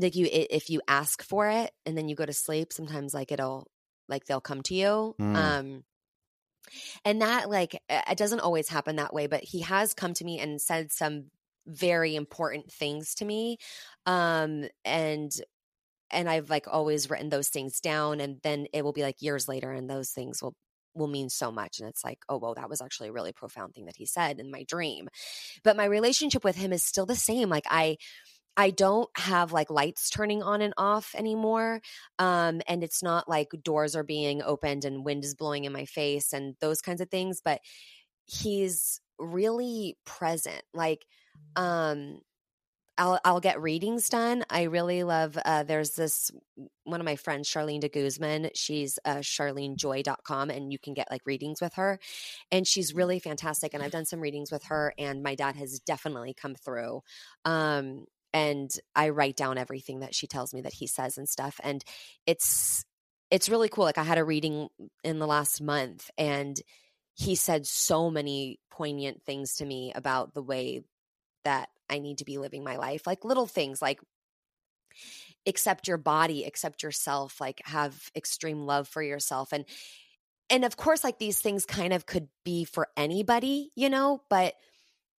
like 0.01 0.15
you 0.15 0.27
if 0.31 0.69
you 0.69 0.81
ask 0.87 1.23
for 1.23 1.47
it 1.49 1.71
and 1.85 1.97
then 1.97 2.09
you 2.09 2.15
go 2.15 2.25
to 2.25 2.33
sleep, 2.33 2.73
sometimes 2.73 3.13
like 3.13 3.31
it'll 3.31 3.67
like 4.07 4.25
they'll 4.25 4.41
come 4.41 4.61
to 4.63 4.75
you. 4.75 5.15
Mm. 5.19 5.35
Um 5.35 5.83
and 7.05 7.21
that 7.21 7.49
like 7.49 7.79
it 7.89 8.17
doesn't 8.17 8.41
always 8.41 8.69
happen 8.69 8.97
that 8.97 9.13
way, 9.13 9.27
but 9.27 9.43
he 9.43 9.61
has 9.61 9.93
come 9.93 10.13
to 10.15 10.25
me 10.25 10.39
and 10.39 10.61
said 10.61 10.91
some 10.91 11.25
very 11.67 12.15
important 12.15 12.71
things 12.71 13.15
to 13.15 13.25
me. 13.25 13.57
Um 14.05 14.65
and 14.85 15.31
and 16.11 16.29
I've 16.29 16.49
like 16.49 16.65
always 16.67 17.09
written 17.09 17.29
those 17.29 17.49
things 17.49 17.79
down 17.79 18.19
and 18.19 18.39
then 18.43 18.67
it 18.73 18.83
will 18.83 18.93
be 18.93 19.03
like 19.03 19.21
years 19.21 19.47
later 19.47 19.71
and 19.71 19.89
those 19.89 20.09
things 20.09 20.41
will 20.41 20.55
will 20.95 21.07
mean 21.07 21.29
so 21.29 21.51
much 21.51 21.79
and 21.79 21.87
it's 21.87 22.03
like 22.03 22.17
oh 22.27 22.37
well 22.37 22.55
that 22.55 22.69
was 22.69 22.81
actually 22.81 23.09
a 23.09 23.11
really 23.11 23.31
profound 23.31 23.73
thing 23.73 23.85
that 23.85 23.95
he 23.95 24.07
said 24.07 24.39
in 24.39 24.49
my 24.49 24.63
dream 24.63 25.07
but 25.63 25.77
my 25.77 25.85
relationship 25.85 26.43
with 26.43 26.55
him 26.55 26.73
is 26.73 26.83
still 26.83 27.05
the 27.05 27.15
same 27.15 27.47
like 27.47 27.65
I 27.69 27.97
I 28.57 28.71
don't 28.71 29.09
have 29.15 29.51
like 29.51 29.69
lights 29.69 30.09
turning 30.09 30.43
on 30.43 30.61
and 30.61 30.73
off 30.77 31.15
anymore 31.15 31.81
um 32.17 32.61
and 32.67 32.83
it's 32.83 33.01
not 33.01 33.29
like 33.29 33.49
doors 33.63 33.95
are 33.95 34.03
being 34.03 34.41
opened 34.41 34.85
and 34.85 35.05
wind 35.05 35.23
is 35.23 35.35
blowing 35.35 35.65
in 35.65 35.73
my 35.73 35.85
face 35.85 36.33
and 36.33 36.55
those 36.59 36.81
kinds 36.81 37.01
of 37.01 37.09
things 37.09 37.41
but 37.43 37.61
he's 38.25 38.99
really 39.17 39.97
present 40.05 40.61
like 40.73 41.05
um 41.55 42.19
I'll 42.99 43.17
I'll 43.23 43.39
get 43.39 43.61
readings 43.61 44.09
done. 44.09 44.43
I 44.49 44.63
really 44.63 45.03
love 45.03 45.37
uh 45.43 45.63
there's 45.63 45.91
this 45.91 46.31
one 46.83 46.99
of 46.99 47.05
my 47.05 47.15
friends, 47.15 47.49
Charlene 47.49 47.79
de 47.79 47.87
Guzman. 47.87 48.49
She's 48.55 48.99
uh 49.05 49.17
charlenejoy.com 49.19 50.49
and 50.49 50.71
you 50.71 50.77
can 50.77 50.93
get 50.93 51.09
like 51.09 51.21
readings 51.25 51.61
with 51.61 51.75
her. 51.75 51.97
And 52.51 52.67
she's 52.67 52.93
really 52.93 53.19
fantastic. 53.19 53.73
And 53.73 53.81
I've 53.81 53.91
done 53.91 54.05
some 54.05 54.19
readings 54.19 54.51
with 54.51 54.65
her 54.65 54.93
and 54.97 55.23
my 55.23 55.35
dad 55.35 55.55
has 55.55 55.79
definitely 55.79 56.33
come 56.33 56.55
through. 56.55 57.01
Um 57.45 58.05
and 58.33 58.71
I 58.95 59.09
write 59.09 59.35
down 59.35 59.57
everything 59.57 60.01
that 60.01 60.15
she 60.15 60.27
tells 60.27 60.53
me 60.53 60.61
that 60.61 60.73
he 60.73 60.87
says 60.87 61.17
and 61.17 61.27
stuff. 61.27 61.59
And 61.63 61.83
it's 62.25 62.85
it's 63.31 63.49
really 63.49 63.69
cool. 63.69 63.83
Like 63.83 63.97
I 63.97 64.03
had 64.03 64.17
a 64.17 64.23
reading 64.23 64.69
in 65.03 65.19
the 65.19 65.27
last 65.27 65.61
month 65.61 66.09
and 66.17 66.59
he 67.13 67.35
said 67.35 67.67
so 67.67 68.09
many 68.09 68.59
poignant 68.71 69.23
things 69.23 69.57
to 69.57 69.65
me 69.65 69.91
about 69.93 70.33
the 70.33 70.41
way 70.41 70.83
that 71.43 71.69
I 71.89 71.99
need 71.99 72.19
to 72.19 72.25
be 72.25 72.37
living 72.37 72.63
my 72.63 72.77
life. 72.77 73.05
Like 73.05 73.25
little 73.25 73.45
things 73.45 73.81
like 73.81 73.99
accept 75.45 75.87
your 75.87 75.97
body, 75.97 76.45
accept 76.45 76.83
yourself, 76.83 77.39
like 77.41 77.61
have 77.65 78.09
extreme 78.15 78.65
love 78.65 78.87
for 78.87 79.01
yourself. 79.01 79.51
And 79.51 79.65
and 80.49 80.65
of 80.65 80.77
course, 80.77 81.03
like 81.03 81.19
these 81.19 81.39
things 81.39 81.65
kind 81.65 81.93
of 81.93 82.05
could 82.05 82.27
be 82.43 82.63
for 82.63 82.87
anybody, 82.97 83.71
you 83.75 83.89
know, 83.89 84.23
but 84.29 84.55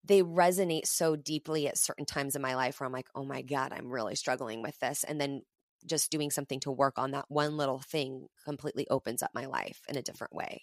they 0.05 0.23
resonate 0.23 0.87
so 0.87 1.17
deeply 1.17 1.69
at 1.69 1.79
certain 1.79 2.07
times 2.07 2.35
in 2.37 2.43
my 2.43 2.55
life 2.55 2.81
where 2.81 2.87
I'm 2.87 2.93
like, 2.93 3.09
oh 3.15 3.25
my 3.25 3.43
God, 3.43 3.73
I'm 3.73 3.91
really 3.91 4.15
struggling 4.15 4.63
with 4.63 4.79
this. 4.79 5.05
And 5.05 5.21
then 5.21 5.43
just 5.87 6.11
doing 6.11 6.31
something 6.31 6.61
to 6.61 6.71
work 6.71 6.99
on 6.99 7.13
that 7.13 7.27
one 7.29 7.57
little 7.57 7.79
thing 7.81 8.29
completely 8.45 8.87
opens 8.91 9.23
up 9.23 9.31
my 9.35 9.47
life 9.47 9.83
in 9.89 9.97
a 9.97 10.03
different 10.03 10.35
way. 10.35 10.63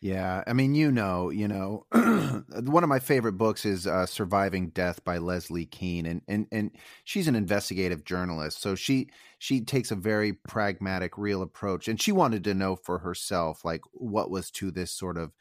Yeah, 0.00 0.44
I 0.46 0.52
mean, 0.52 0.76
you 0.76 0.92
know, 0.92 1.30
you 1.30 1.48
know, 1.48 1.84
one 1.92 2.84
of 2.84 2.88
my 2.88 3.00
favorite 3.00 3.32
books 3.32 3.64
is 3.64 3.84
uh, 3.84 4.06
"Surviving 4.06 4.70
Death" 4.70 5.02
by 5.02 5.18
Leslie 5.18 5.66
Kean, 5.66 6.06
and 6.06 6.22
and 6.28 6.46
and 6.52 6.70
she's 7.02 7.26
an 7.26 7.34
investigative 7.34 8.04
journalist, 8.04 8.60
so 8.60 8.76
she 8.76 9.10
she 9.40 9.60
takes 9.60 9.90
a 9.90 9.96
very 9.96 10.32
pragmatic, 10.32 11.18
real 11.18 11.42
approach, 11.42 11.88
and 11.88 12.00
she 12.00 12.12
wanted 12.12 12.44
to 12.44 12.54
know 12.54 12.76
for 12.76 12.98
herself, 13.00 13.64
like, 13.64 13.80
what 13.92 14.30
was 14.30 14.52
to 14.52 14.70
this 14.70 14.92
sort 14.92 15.18
of, 15.18 15.32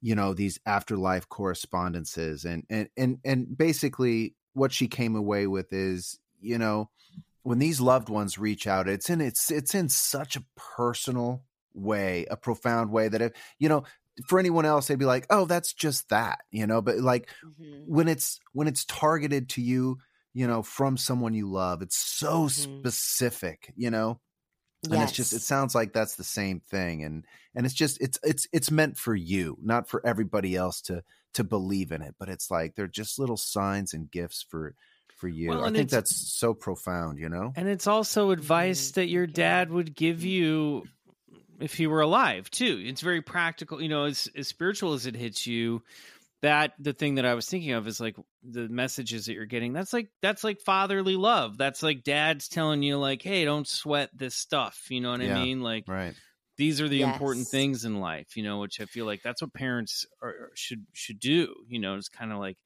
you 0.00 0.14
know, 0.14 0.34
these 0.34 0.58
afterlife 0.66 1.28
correspondences, 1.28 2.44
and 2.44 2.64
and 2.70 2.88
and 2.96 3.18
and 3.24 3.56
basically, 3.56 4.36
what 4.54 4.72
she 4.72 4.88
came 4.88 5.16
away 5.16 5.46
with 5.46 5.72
is, 5.72 6.18
you 6.40 6.58
know, 6.58 6.90
when 7.42 7.58
these 7.58 7.80
loved 7.80 8.08
ones 8.08 8.38
reach 8.38 8.66
out, 8.66 8.88
it's 8.88 9.10
in 9.10 9.20
it's 9.20 9.50
it's 9.50 9.74
in 9.74 9.88
such 9.88 10.36
a 10.36 10.44
personal 10.56 11.44
way, 11.74 12.26
a 12.30 12.36
profound 12.36 12.90
way 12.90 13.08
that 13.08 13.22
if 13.22 13.32
you 13.58 13.68
know 13.68 13.84
for 14.28 14.38
anyone 14.38 14.64
else 14.64 14.88
they'd 14.88 14.98
be 14.98 15.04
like 15.04 15.26
oh 15.28 15.44
that's 15.44 15.74
just 15.74 16.08
that 16.08 16.40
you 16.50 16.66
know 16.66 16.80
but 16.80 16.96
like 16.98 17.30
Mhm. 17.42 17.86
when 17.86 18.08
it's 18.08 18.40
when 18.52 18.66
it's 18.66 18.84
targeted 18.86 19.48
to 19.48 19.60
you 19.60 19.98
you 20.32 20.46
know 20.46 20.62
from 20.62 20.96
someone 20.96 21.34
you 21.34 21.50
love 21.50 21.82
it's 21.82 21.96
so 21.98 22.48
Mhm. 22.54 22.86
specific 22.86 23.72
you 23.76 23.90
know 23.90 24.18
and 24.92 25.02
it's 25.02 25.12
just 25.12 25.32
it 25.32 25.40
sounds 25.42 25.74
like 25.74 25.92
that's 25.92 26.16
the 26.16 26.24
same 26.24 26.60
thing 26.60 27.02
and 27.04 27.24
and 27.54 27.66
it's 27.66 27.74
just 27.74 28.00
it's 28.00 28.18
it's 28.22 28.46
it's 28.52 28.70
meant 28.70 28.96
for 28.96 29.14
you 29.14 29.56
not 29.62 29.88
for 29.88 30.04
everybody 30.06 30.56
else 30.56 30.80
to 30.80 31.02
to 31.34 31.44
believe 31.44 31.92
in 31.92 32.02
it 32.02 32.14
but 32.18 32.28
it's 32.28 32.50
like 32.50 32.74
they're 32.74 32.86
just 32.86 33.18
little 33.18 33.36
signs 33.36 33.92
and 33.94 34.10
gifts 34.10 34.42
for 34.48 34.74
for 35.16 35.28
you 35.28 35.48
Well, 35.50 35.64
i 35.64 35.70
think 35.70 35.90
that's 35.90 36.14
so 36.32 36.54
profound 36.54 37.18
you 37.18 37.28
know 37.28 37.52
And 37.56 37.68
it's 37.68 37.86
also 37.86 38.30
advice 38.30 38.90
Mhm. 38.90 38.94
that 38.94 39.06
your 39.08 39.26
dad 39.26 39.70
would 39.70 39.94
give 39.94 40.24
you 40.24 40.86
if 41.60 41.74
he 41.74 41.86
were 41.86 42.02
alive 42.02 42.50
too. 42.50 42.82
It's 42.84 43.00
very 43.00 43.22
practical, 43.22 43.80
you 43.80 43.88
know, 43.88 44.04
as 44.04 44.28
as 44.36 44.48
spiritual 44.48 44.92
as 44.92 45.06
it 45.06 45.14
hits 45.16 45.46
you. 45.46 45.82
That 46.42 46.74
the 46.78 46.92
thing 46.92 47.14
that 47.16 47.24
I 47.24 47.34
was 47.34 47.46
thinking 47.48 47.72
of 47.72 47.86
is 47.88 47.98
like 47.98 48.16
the 48.42 48.68
messages 48.68 49.26
that 49.26 49.32
you're 49.32 49.46
getting. 49.46 49.72
That's 49.72 49.92
like 49.92 50.10
that's 50.20 50.44
like 50.44 50.60
fatherly 50.60 51.16
love. 51.16 51.56
That's 51.56 51.82
like 51.82 52.04
dad's 52.04 52.48
telling 52.48 52.82
you 52.82 52.98
like, 52.98 53.22
"Hey, 53.22 53.44
don't 53.44 53.66
sweat 53.66 54.10
this 54.14 54.34
stuff." 54.34 54.78
You 54.90 55.00
know 55.00 55.12
what 55.12 55.22
Yeah. 55.22 55.38
I 55.38 55.44
mean? 55.44 55.62
Like 55.62 55.88
right 55.88 56.14
these 56.56 56.80
are 56.80 56.88
the 56.88 57.02
important 57.02 57.48
things 57.48 57.84
in 57.84 58.00
life, 58.00 58.36
you 58.36 58.42
know, 58.42 58.60
which 58.60 58.80
I 58.80 58.86
feel 58.86 59.04
like 59.04 59.22
that's 59.22 59.42
what 59.42 59.52
parents 59.52 60.06
are, 60.22 60.50
should 60.54 60.86
should 60.92 61.20
do. 61.20 61.54
You 61.68 61.78
know, 61.80 61.96
just 61.96 62.12
kind 62.12 62.32
of 62.32 62.38
like 62.38 62.58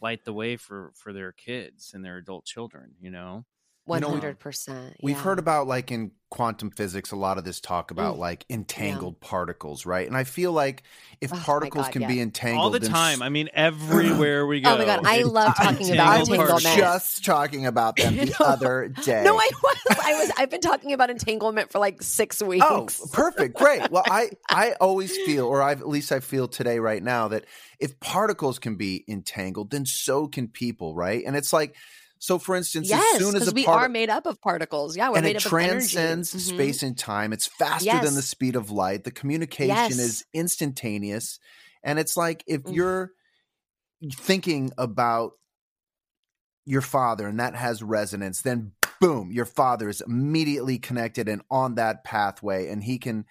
light 0.00 0.24
the 0.24 0.32
way 0.32 0.56
for 0.56 0.92
for 0.96 1.12
their 1.12 1.32
kids 1.32 1.92
and 1.94 2.04
their 2.04 2.16
adult 2.18 2.44
children. 2.44 2.94
You 3.00 3.10
know. 3.10 3.44
You 3.86 3.90
One 3.92 4.02
know, 4.02 4.10
hundred 4.10 4.40
percent. 4.40 4.96
We've 5.00 5.16
heard 5.18 5.38
about 5.38 5.68
like 5.68 5.92
in 5.92 6.10
quantum 6.28 6.72
physics 6.72 7.12
a 7.12 7.16
lot 7.16 7.38
of 7.38 7.44
this 7.44 7.60
talk 7.60 7.92
about 7.92 8.16
Mm. 8.16 8.18
like 8.18 8.44
entangled 8.50 9.20
particles, 9.20 9.86
right? 9.86 10.04
And 10.08 10.16
I 10.16 10.24
feel 10.24 10.50
like 10.50 10.82
if 11.20 11.32
Oh 11.32 11.36
particles 11.36 11.84
God, 11.86 11.92
can 11.92 12.02
yeah. 12.02 12.08
be 12.08 12.20
entangled 12.20 12.64
all 12.64 12.70
the 12.70 12.80
time. 12.80 13.14
s- 13.14 13.20
I 13.20 13.28
mean, 13.28 13.48
everywhere 13.54 14.44
we 14.44 14.60
go. 14.60 14.74
Oh 14.74 14.78
my 14.78 14.86
God, 14.86 15.02
I 15.04 15.22
love 15.22 15.54
talking 15.54 15.92
about 15.92 16.08
I 16.08 16.18
entangled 16.18 16.28
was 16.28 16.28
entanglement. 16.28 16.64
particles. 16.64 16.74
just 16.74 17.24
talking 17.24 17.66
about 17.66 17.94
them 17.96 18.16
the 18.16 18.34
other 18.44 18.88
day. 18.88 19.22
No, 19.24 19.36
I 19.38 19.48
was. 19.62 19.76
I 20.04 20.12
was. 20.14 20.32
I've 20.36 20.50
been 20.50 20.60
talking 20.60 20.92
about 20.92 21.08
entanglement 21.10 21.70
for 21.70 21.78
like 21.78 22.02
six 22.02 22.42
weeks. 22.42 22.66
Oh, 22.68 22.88
perfect. 23.12 23.56
Great. 23.56 23.88
Well, 23.92 24.02
I 24.04 24.30
I 24.50 24.72
always 24.80 25.16
feel 25.16 25.46
or 25.46 25.62
I've, 25.62 25.80
at 25.80 25.88
least 25.88 26.10
I 26.10 26.18
feel 26.18 26.48
today 26.48 26.80
right 26.80 27.02
now 27.04 27.28
that 27.28 27.44
if 27.78 28.00
particles 28.00 28.58
can 28.58 28.74
be 28.74 29.04
entangled, 29.06 29.70
then 29.70 29.86
so 29.86 30.26
can 30.26 30.48
people, 30.48 30.96
right? 30.96 31.22
And 31.24 31.36
it's 31.36 31.52
like 31.52 31.76
so 32.18 32.38
for 32.38 32.56
instance, 32.56 32.88
yes, 32.88 33.14
as 33.14 33.20
soon 33.20 33.36
as 33.36 33.48
a 33.48 33.52
we 33.52 33.64
part 33.64 33.82
are 33.84 33.88
made 33.88 34.10
up 34.10 34.26
of 34.26 34.40
particles. 34.40 34.96
Yeah, 34.96 35.10
we're 35.10 35.16
and 35.16 35.24
made 35.24 35.36
it 35.36 35.46
up 35.46 35.52
of 35.52 35.58
energy. 35.58 35.94
transcends 35.94 36.34
Mhm. 36.34 36.40
space 36.40 36.82
and 36.82 36.96
time. 36.98 37.32
It's 37.32 37.46
faster 37.46 38.00
than 38.00 38.14
the 38.14 38.22
speed 38.22 38.56
of 38.56 38.70
light. 38.70 39.04
The 39.04 39.10
communication 39.10 39.74
Yes. 39.76 39.98
is 39.98 40.24
instantaneous. 40.32 41.38
And 41.82 41.98
it's 41.98 42.16
like 42.16 42.42
if 42.46 42.62
Mm. 42.62 42.74
you're 42.74 43.12
thinking 44.14 44.72
about 44.78 45.32
your 46.64 46.82
father 46.82 47.28
and 47.28 47.38
that 47.38 47.54
has 47.54 47.82
resonance, 47.82 48.42
then 48.42 48.72
boom, 49.00 49.30
your 49.30 49.44
father 49.44 49.88
is 49.88 50.00
immediately 50.00 50.78
connected 50.78 51.28
and 51.28 51.42
on 51.50 51.74
that 51.76 52.02
pathway. 52.02 52.68
And 52.68 52.82
he 52.82 52.98
can, 52.98 53.24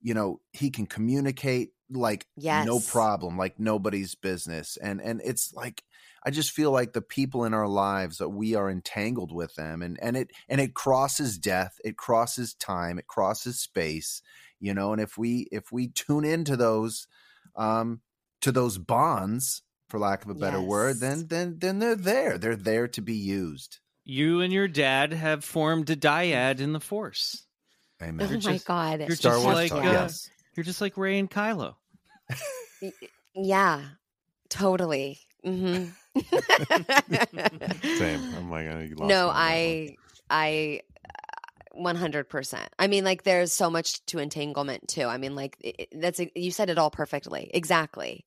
you 0.00 0.14
know, 0.14 0.40
he 0.52 0.70
can 0.70 0.86
communicate 0.86 1.72
like 1.90 2.26
yes. 2.36 2.66
no 2.66 2.80
problem, 2.80 3.36
like 3.38 3.58
nobody's 3.58 4.14
business. 4.14 4.76
And 4.76 5.00
and 5.00 5.20
it's 5.24 5.52
like 5.54 5.82
I 6.24 6.30
just 6.30 6.52
feel 6.52 6.70
like 6.70 6.92
the 6.92 7.02
people 7.02 7.44
in 7.44 7.52
our 7.54 7.66
lives 7.68 8.18
that 8.18 8.28
we 8.28 8.54
are 8.54 8.70
entangled 8.70 9.32
with 9.32 9.54
them 9.54 9.82
and 9.82 9.98
and 10.02 10.16
it 10.16 10.30
and 10.48 10.60
it 10.60 10.74
crosses 10.74 11.38
death, 11.38 11.78
it 11.84 11.96
crosses 11.96 12.54
time, 12.54 12.98
it 12.98 13.06
crosses 13.06 13.58
space, 13.60 14.22
you 14.60 14.72
know, 14.74 14.92
and 14.92 15.00
if 15.02 15.18
we 15.18 15.48
if 15.50 15.72
we 15.72 15.88
tune 15.88 16.24
into 16.24 16.56
those 16.56 17.06
um 17.56 18.00
to 18.40 18.52
those 18.52 18.78
bonds 18.78 19.62
for 19.88 19.98
lack 19.98 20.24
of 20.24 20.30
a 20.30 20.34
better 20.34 20.60
word, 20.60 21.00
then 21.00 21.26
then 21.26 21.56
then 21.58 21.78
they're 21.80 21.94
there. 21.96 22.38
They're 22.38 22.56
there 22.56 22.88
to 22.88 23.02
be 23.02 23.14
used. 23.16 23.78
You 24.04 24.40
and 24.40 24.52
your 24.52 24.66
dad 24.68 25.12
have 25.12 25.44
formed 25.44 25.88
a 25.90 25.96
dyad 25.96 26.60
in 26.60 26.72
the 26.72 26.80
Force. 26.80 27.46
Amen. 28.02 28.26
Oh 28.26 28.30
You're 28.30 28.40
my 28.40 28.52
just- 28.54 28.66
god! 28.66 29.00
you're 29.00 29.10
Star 29.16 29.34
just 29.34 29.44
Wars 29.44 29.56
like, 29.56 29.72
uh, 29.72 29.90
yes. 29.90 30.28
You're 30.56 30.64
just 30.64 30.80
like 30.80 30.96
Rey 30.96 31.18
and 31.18 31.30
Kylo. 31.30 31.74
Yeah, 33.34 33.82
totally. 34.48 35.20
hmm 35.44 35.86
Same. 37.94 38.26
I'm 38.36 38.50
like, 38.50 38.66
oh, 38.66 38.88
lost 38.96 39.08
no, 39.08 39.28
on 39.28 39.44
that 39.44 39.62
one. 39.62 39.80
I, 39.88 39.96
I, 40.30 40.80
one 41.72 41.96
hundred 41.96 42.28
percent. 42.28 42.68
I 42.78 42.86
mean, 42.86 43.04
like, 43.04 43.22
there's 43.22 43.52
so 43.52 43.70
much 43.70 44.04
to 44.06 44.18
entanglement 44.18 44.88
too. 44.88 45.04
I 45.04 45.16
mean, 45.18 45.34
like, 45.34 45.56
it, 45.60 45.88
that's 45.92 46.20
you 46.34 46.50
said 46.50 46.70
it 46.70 46.78
all 46.78 46.90
perfectly, 46.90 47.50
exactly. 47.54 48.24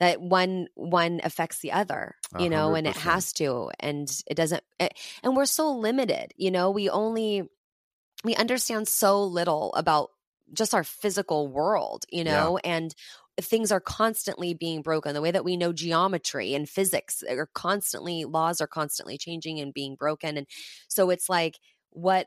That 0.00 0.20
one 0.20 0.68
one 0.74 1.20
affects 1.22 1.58
the 1.58 1.72
other, 1.72 2.16
A 2.34 2.42
you 2.42 2.48
know, 2.50 2.74
and 2.74 2.86
it 2.86 2.96
has 2.96 3.32
to, 3.34 3.70
and 3.78 4.10
it 4.26 4.34
doesn't. 4.34 4.62
It, 4.78 4.94
and 5.22 5.36
we're 5.36 5.44
so 5.44 5.72
limited, 5.76 6.32
you 6.36 6.50
know. 6.50 6.70
We 6.70 6.88
only 6.88 7.42
we 8.24 8.34
understand 8.34 8.88
so 8.88 9.24
little 9.24 9.72
about 9.74 10.10
just 10.52 10.74
our 10.74 10.84
physical 10.84 11.48
world, 11.48 12.04
you 12.10 12.24
Yeah. 12.24 12.32
know, 12.32 12.56
and 12.64 12.94
things 13.44 13.72
are 13.72 13.80
constantly 13.80 14.54
being 14.54 14.82
broken. 14.82 15.14
The 15.14 15.22
way 15.22 15.30
that 15.30 15.44
we 15.44 15.56
know 15.56 15.72
geometry 15.72 16.54
and 16.54 16.68
physics 16.68 17.22
eh, 17.26 17.34
are 17.34 17.48
constantly 17.54 18.24
laws 18.24 18.60
are 18.60 18.66
constantly 18.66 19.18
changing 19.18 19.60
and 19.60 19.74
being 19.74 19.96
broken, 19.96 20.36
and 20.36 20.46
so 20.88 21.10
it's 21.10 21.28
like 21.28 21.58
what 21.90 22.26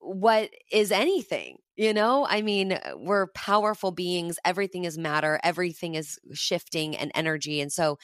what 0.00 0.50
is 0.70 0.92
anything 0.92 1.56
you 1.76 1.94
know? 1.94 2.26
I 2.28 2.42
mean 2.42 2.78
we're 2.96 3.28
powerful 3.28 3.92
beings 3.92 4.38
everything 4.44 4.84
is 4.84 4.98
matter 4.98 5.40
everything 5.42 5.94
is 5.94 6.18
shifting 6.32 6.96
and 6.96 7.10
energy 7.14 7.60
and 7.60 7.72
so 7.72 7.98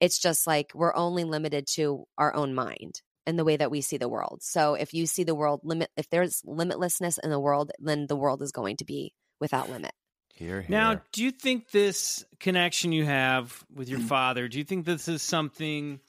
it's 0.00 0.18
just 0.18 0.46
like 0.46 0.72
we're 0.74 0.94
only 0.94 1.24
limited 1.24 1.66
to 1.74 2.04
our 2.16 2.34
own 2.34 2.54
mind 2.54 3.02
and 3.26 3.38
the 3.38 3.44
way 3.44 3.56
that 3.56 3.70
we 3.70 3.82
see 3.82 3.98
the 3.98 4.08
world. 4.08 4.42
So 4.42 4.74
if 4.74 4.94
you 4.94 5.06
see 5.06 5.24
the 5.24 5.34
world 5.34 5.60
limit 5.64 5.90
if 5.96 6.08
there's 6.08 6.42
limitlessness 6.46 7.18
in 7.22 7.30
the 7.30 7.40
world 7.40 7.72
then 7.78 8.06
the 8.06 8.16
world 8.16 8.42
is 8.42 8.52
going 8.52 8.78
to 8.78 8.84
be 8.84 9.12
without 9.40 9.70
limit 9.70 9.92
Here, 10.40 10.62
here. 10.62 10.70
Now, 10.70 11.02
do 11.12 11.22
you 11.22 11.32
think 11.32 11.70
this 11.70 12.24
connection 12.38 12.92
you 12.92 13.04
have 13.04 13.62
with 13.74 13.88
Mm. 13.88 13.90
your 13.90 14.00
father, 14.00 14.48
do 14.48 14.56
you 14.56 14.64
think 14.64 14.86
this 14.86 15.06
is 15.06 15.20
something 15.22 16.00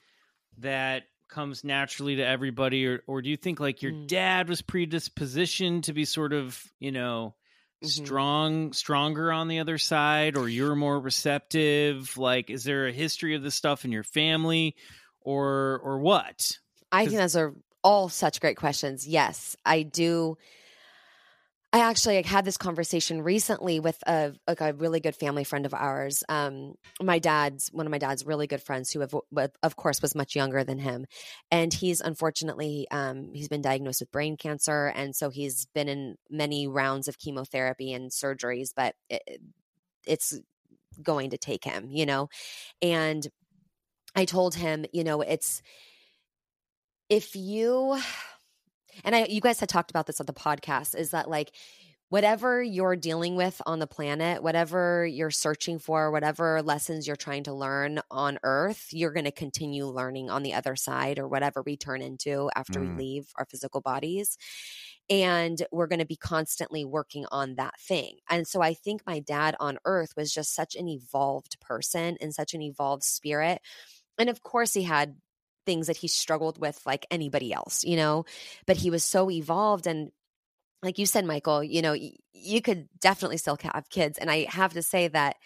that 0.56 1.04
comes 1.28 1.64
naturally 1.64 2.16
to 2.16 2.26
everybody 2.26 2.86
or 2.86 3.02
or 3.06 3.20
do 3.20 3.28
you 3.28 3.36
think 3.36 3.60
like 3.60 3.82
your 3.82 3.92
Mm. 3.92 4.06
dad 4.06 4.48
was 4.48 4.62
predispositioned 4.62 5.82
to 5.82 5.92
be 5.92 6.06
sort 6.06 6.32
of, 6.32 6.62
you 6.78 6.90
know, 6.92 7.34
Mhm. 7.84 7.88
strong 7.90 8.72
stronger 8.72 9.30
on 9.32 9.48
the 9.48 9.58
other 9.58 9.76
side 9.76 10.34
or 10.34 10.48
you're 10.48 10.76
more 10.76 10.98
receptive? 10.98 12.16
Like 12.16 12.48
is 12.48 12.64
there 12.64 12.86
a 12.86 12.92
history 12.92 13.34
of 13.34 13.42
this 13.42 13.54
stuff 13.54 13.84
in 13.84 13.92
your 13.92 14.02
family 14.04 14.76
or 15.20 15.78
or 15.84 15.98
what? 15.98 16.40
i 16.90 17.04
think 17.06 17.18
those 17.18 17.36
are 17.36 17.54
all 17.84 18.08
such 18.08 18.40
great 18.40 18.56
questions. 18.56 19.06
Yes, 19.06 19.56
I 19.66 19.82
do. 19.82 20.38
I 21.74 21.78
actually 21.80 22.20
had 22.22 22.44
this 22.44 22.58
conversation 22.58 23.22
recently 23.22 23.80
with 23.80 23.96
a 24.06 24.34
like 24.46 24.60
a 24.60 24.74
really 24.74 25.00
good 25.00 25.16
family 25.16 25.42
friend 25.44 25.64
of 25.64 25.72
ours. 25.72 26.22
Um, 26.28 26.74
my 27.00 27.18
dad's 27.18 27.70
one 27.72 27.86
of 27.86 27.90
my 27.90 27.96
dad's 27.98 28.26
really 28.26 28.46
good 28.46 28.62
friends, 28.62 28.90
who 28.90 29.00
have, 29.00 29.14
of 29.62 29.76
course 29.76 30.02
was 30.02 30.14
much 30.14 30.36
younger 30.36 30.64
than 30.64 30.78
him, 30.78 31.06
and 31.50 31.72
he's 31.72 32.02
unfortunately 32.02 32.86
um, 32.90 33.30
he's 33.32 33.48
been 33.48 33.62
diagnosed 33.62 34.00
with 34.00 34.12
brain 34.12 34.36
cancer, 34.36 34.92
and 34.94 35.16
so 35.16 35.30
he's 35.30 35.66
been 35.74 35.88
in 35.88 36.16
many 36.30 36.66
rounds 36.68 37.08
of 37.08 37.18
chemotherapy 37.18 37.94
and 37.94 38.10
surgeries, 38.10 38.68
but 38.76 38.94
it, 39.08 39.22
it's 40.06 40.38
going 41.02 41.30
to 41.30 41.38
take 41.38 41.64
him, 41.64 41.88
you 41.90 42.04
know, 42.04 42.28
and 42.82 43.26
I 44.14 44.26
told 44.26 44.54
him, 44.54 44.84
you 44.92 45.04
know, 45.04 45.22
it's 45.22 45.62
if 47.08 47.34
you 47.34 47.98
and 49.04 49.14
I 49.14 49.24
you 49.26 49.40
guys 49.40 49.60
had 49.60 49.68
talked 49.68 49.90
about 49.90 50.06
this 50.06 50.20
on 50.20 50.26
the 50.26 50.32
podcast 50.32 50.94
is 50.94 51.10
that 51.10 51.28
like 51.28 51.52
whatever 52.08 52.62
you're 52.62 52.94
dealing 52.94 53.36
with 53.36 53.62
on 53.64 53.78
the 53.78 53.86
planet, 53.86 54.42
whatever 54.42 55.06
you're 55.06 55.30
searching 55.30 55.78
for, 55.78 56.10
whatever 56.10 56.60
lessons 56.60 57.06
you're 57.06 57.16
trying 57.16 57.42
to 57.42 57.54
learn 57.54 58.00
on 58.10 58.38
earth, 58.42 58.88
you're 58.90 59.14
going 59.14 59.24
to 59.24 59.32
continue 59.32 59.86
learning 59.86 60.28
on 60.28 60.42
the 60.42 60.52
other 60.52 60.76
side 60.76 61.18
or 61.18 61.26
whatever 61.26 61.62
we 61.62 61.74
turn 61.74 62.02
into 62.02 62.50
after 62.54 62.80
Mm. 62.80 62.96
we 62.98 63.02
leave 63.02 63.32
our 63.36 63.46
physical 63.46 63.80
bodies. 63.80 64.36
And 65.08 65.62
we're 65.72 65.86
going 65.86 66.00
to 66.00 66.04
be 66.04 66.16
constantly 66.16 66.84
working 66.84 67.24
on 67.32 67.54
that 67.54 67.80
thing. 67.80 68.18
And 68.28 68.46
so 68.46 68.60
I 68.60 68.74
think 68.74 69.02
my 69.06 69.18
dad 69.18 69.56
on 69.58 69.78
earth 69.86 70.12
was 70.14 70.34
just 70.34 70.54
such 70.54 70.74
an 70.76 70.88
evolved 70.88 71.60
person 71.60 72.18
and 72.20 72.34
such 72.34 72.52
an 72.52 72.60
evolved 72.60 73.04
spirit. 73.04 73.62
And 74.18 74.28
of 74.28 74.42
course, 74.42 74.74
he 74.74 74.82
had 74.82 75.16
things 75.66 75.86
that 75.86 75.96
he 75.96 76.08
struggled 76.08 76.58
with 76.60 76.80
like 76.86 77.06
anybody 77.10 77.52
else, 77.52 77.84
you 77.84 77.96
know, 77.96 78.24
but 78.66 78.76
he 78.76 78.90
was 78.90 79.04
so 79.04 79.30
evolved. 79.30 79.86
And 79.86 80.10
like 80.82 80.98
you 80.98 81.06
said, 81.06 81.24
Michael, 81.24 81.62
you 81.62 81.82
know, 81.82 81.92
y- 81.92 82.14
you 82.32 82.60
could 82.62 82.88
definitely 83.00 83.36
still 83.38 83.58
have 83.62 83.88
kids. 83.90 84.18
And 84.18 84.30
I 84.30 84.46
have 84.50 84.72
to 84.74 84.82
say 84.82 85.08
that, 85.08 85.36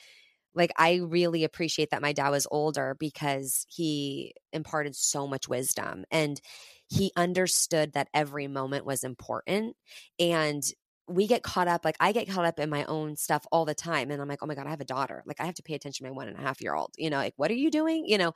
like, 0.54 0.72
I 0.78 0.96
really 0.96 1.44
appreciate 1.44 1.90
that 1.90 2.02
my 2.02 2.12
dad 2.12 2.30
was 2.30 2.46
older 2.50 2.96
because 2.98 3.66
he 3.68 4.34
imparted 4.52 4.96
so 4.96 5.26
much 5.26 5.48
wisdom 5.48 6.04
and 6.10 6.40
he 6.88 7.12
understood 7.16 7.92
that 7.92 8.08
every 8.14 8.48
moment 8.48 8.86
was 8.86 9.04
important. 9.04 9.76
And 10.18 10.62
we 11.08 11.26
get 11.26 11.42
caught 11.42 11.68
up, 11.68 11.84
like, 11.84 11.96
I 12.00 12.12
get 12.12 12.28
caught 12.28 12.46
up 12.46 12.58
in 12.58 12.70
my 12.70 12.84
own 12.84 13.16
stuff 13.16 13.44
all 13.52 13.64
the 13.64 13.74
time. 13.74 14.10
And 14.10 14.20
I'm 14.20 14.28
like, 14.28 14.40
oh 14.42 14.46
my 14.46 14.54
God, 14.54 14.66
I 14.66 14.70
have 14.70 14.80
a 14.80 14.84
daughter. 14.84 15.22
Like, 15.26 15.40
I 15.40 15.44
have 15.44 15.54
to 15.56 15.62
pay 15.62 15.74
attention 15.74 16.04
to 16.06 16.10
my 16.10 16.16
one 16.16 16.28
and 16.28 16.38
a 16.38 16.40
half 16.40 16.62
year 16.62 16.74
old, 16.74 16.94
you 16.96 17.10
know, 17.10 17.18
like, 17.18 17.34
what 17.36 17.50
are 17.50 17.54
you 17.54 17.70
doing? 17.70 18.06
You 18.06 18.18
know, 18.18 18.32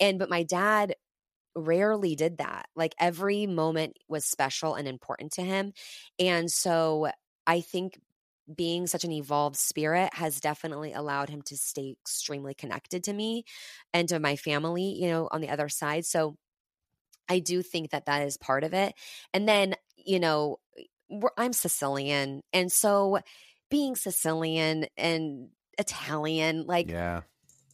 and 0.00 0.18
but 0.18 0.30
my 0.30 0.44
dad 0.44 0.94
rarely 1.56 2.14
did 2.14 2.38
that. 2.38 2.68
Like 2.76 2.94
every 3.00 3.46
moment 3.46 3.96
was 4.08 4.24
special 4.24 4.74
and 4.74 4.86
important 4.86 5.32
to 5.32 5.42
him. 5.42 5.72
And 6.18 6.50
so 6.50 7.10
I 7.46 7.62
think 7.62 7.98
being 8.54 8.86
such 8.86 9.02
an 9.02 9.10
evolved 9.10 9.56
spirit 9.56 10.14
has 10.14 10.38
definitely 10.40 10.92
allowed 10.92 11.30
him 11.30 11.42
to 11.42 11.56
stay 11.56 11.96
extremely 12.00 12.54
connected 12.54 13.02
to 13.04 13.12
me 13.12 13.44
and 13.92 14.08
to 14.08 14.20
my 14.20 14.36
family, 14.36 14.94
you 15.00 15.08
know, 15.08 15.28
on 15.32 15.40
the 15.40 15.48
other 15.48 15.68
side. 15.68 16.04
So 16.06 16.36
I 17.28 17.40
do 17.40 17.62
think 17.62 17.90
that 17.90 18.06
that 18.06 18.22
is 18.26 18.36
part 18.36 18.62
of 18.62 18.72
it. 18.74 18.94
And 19.34 19.48
then, 19.48 19.74
you 19.96 20.20
know, 20.20 20.58
I'm 21.36 21.52
Sicilian. 21.52 22.42
And 22.52 22.70
so 22.70 23.18
being 23.70 23.96
Sicilian 23.96 24.86
and 24.96 25.48
Italian, 25.78 26.66
like, 26.66 26.88
yeah, 26.90 27.22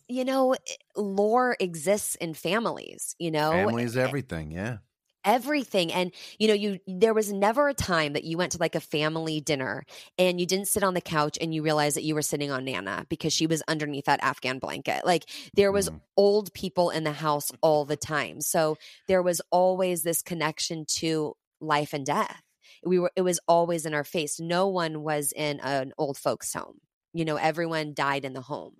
you 0.09 0.25
know, 0.25 0.53
eh, 0.53 0.59
lore 0.97 1.57
exists 1.61 2.15
in 2.17 2.35
families, 2.35 3.15
you 3.19 3.31
know, 3.31 3.53
family 3.53 3.85
is 3.85 3.97
eh, 3.97 4.01
eh, 4.01 4.05
everything. 4.05 4.51
Yeah, 4.51 4.79
everything 5.25 5.93
and 5.93 6.13
you 6.39 6.49
know 6.49 6.55
you 6.55 6.81
there 6.87 7.15
was 7.15 7.33
never 7.33 7.69
a 7.69 7.75
time 7.75 8.15
that 8.15 8.25
you 8.25 8.37
went 8.37 8.53
to 8.53 8.59
like 8.59 8.75
a 8.75 8.81
family 8.81 9.41
dinner 9.41 9.85
and 10.19 10.41
you 10.41 10.47
didn't 10.47 10.67
sit 10.67 10.83
on 10.83 10.95
the 10.95 11.01
couch 11.01 11.39
and 11.41 11.55
you 11.55 11.63
realized 11.63 11.95
that 11.97 12.03
you 12.03 12.15
were 12.15 12.23
sitting 12.23 12.51
on 12.51 12.65
nana 12.65 13.07
because 13.09 13.33
she 13.33 13.47
was 13.47 13.63
underneath 13.69 14.07
that 14.07 14.23
afghan 14.23 14.59
blanket. 14.59 15.05
Like 15.05 15.25
there 15.55 15.71
was 15.71 15.91
Mm. 15.91 16.01
old 16.17 16.53
people 16.55 16.91
in 16.91 17.05
the 17.05 17.13
house 17.13 17.51
all 17.61 17.85
the 17.85 17.97
time. 17.97 18.41
So 18.41 18.77
there 19.09 19.23
was 19.23 19.41
always 19.51 20.03
this 20.03 20.23
connection 20.23 20.85
to 20.99 21.35
life 21.61 21.93
and 21.93 22.05
death. 22.05 22.43
We 22.85 22.99
were 22.99 23.13
it 23.15 23.23
was 23.23 23.39
always 23.47 23.87
in 23.87 23.95
our 23.95 24.05
face. 24.05 24.41
No 24.41 24.67
one 24.69 25.03
was 25.03 25.33
in 25.33 25.61
an 25.61 25.93
old 25.99 26.19
folks 26.19 26.53
home 26.53 26.81
you 27.13 27.25
know 27.25 27.37
everyone 27.37 27.95
died 27.95 28.25
in 28.25 28.33
the 28.33 28.41
home 28.41 28.75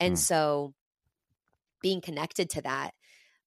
and 0.00 0.14
Mm. 0.14 0.18
so 0.18 0.74
being 1.82 2.00
connected 2.00 2.50
to 2.50 2.62
that 2.62 2.94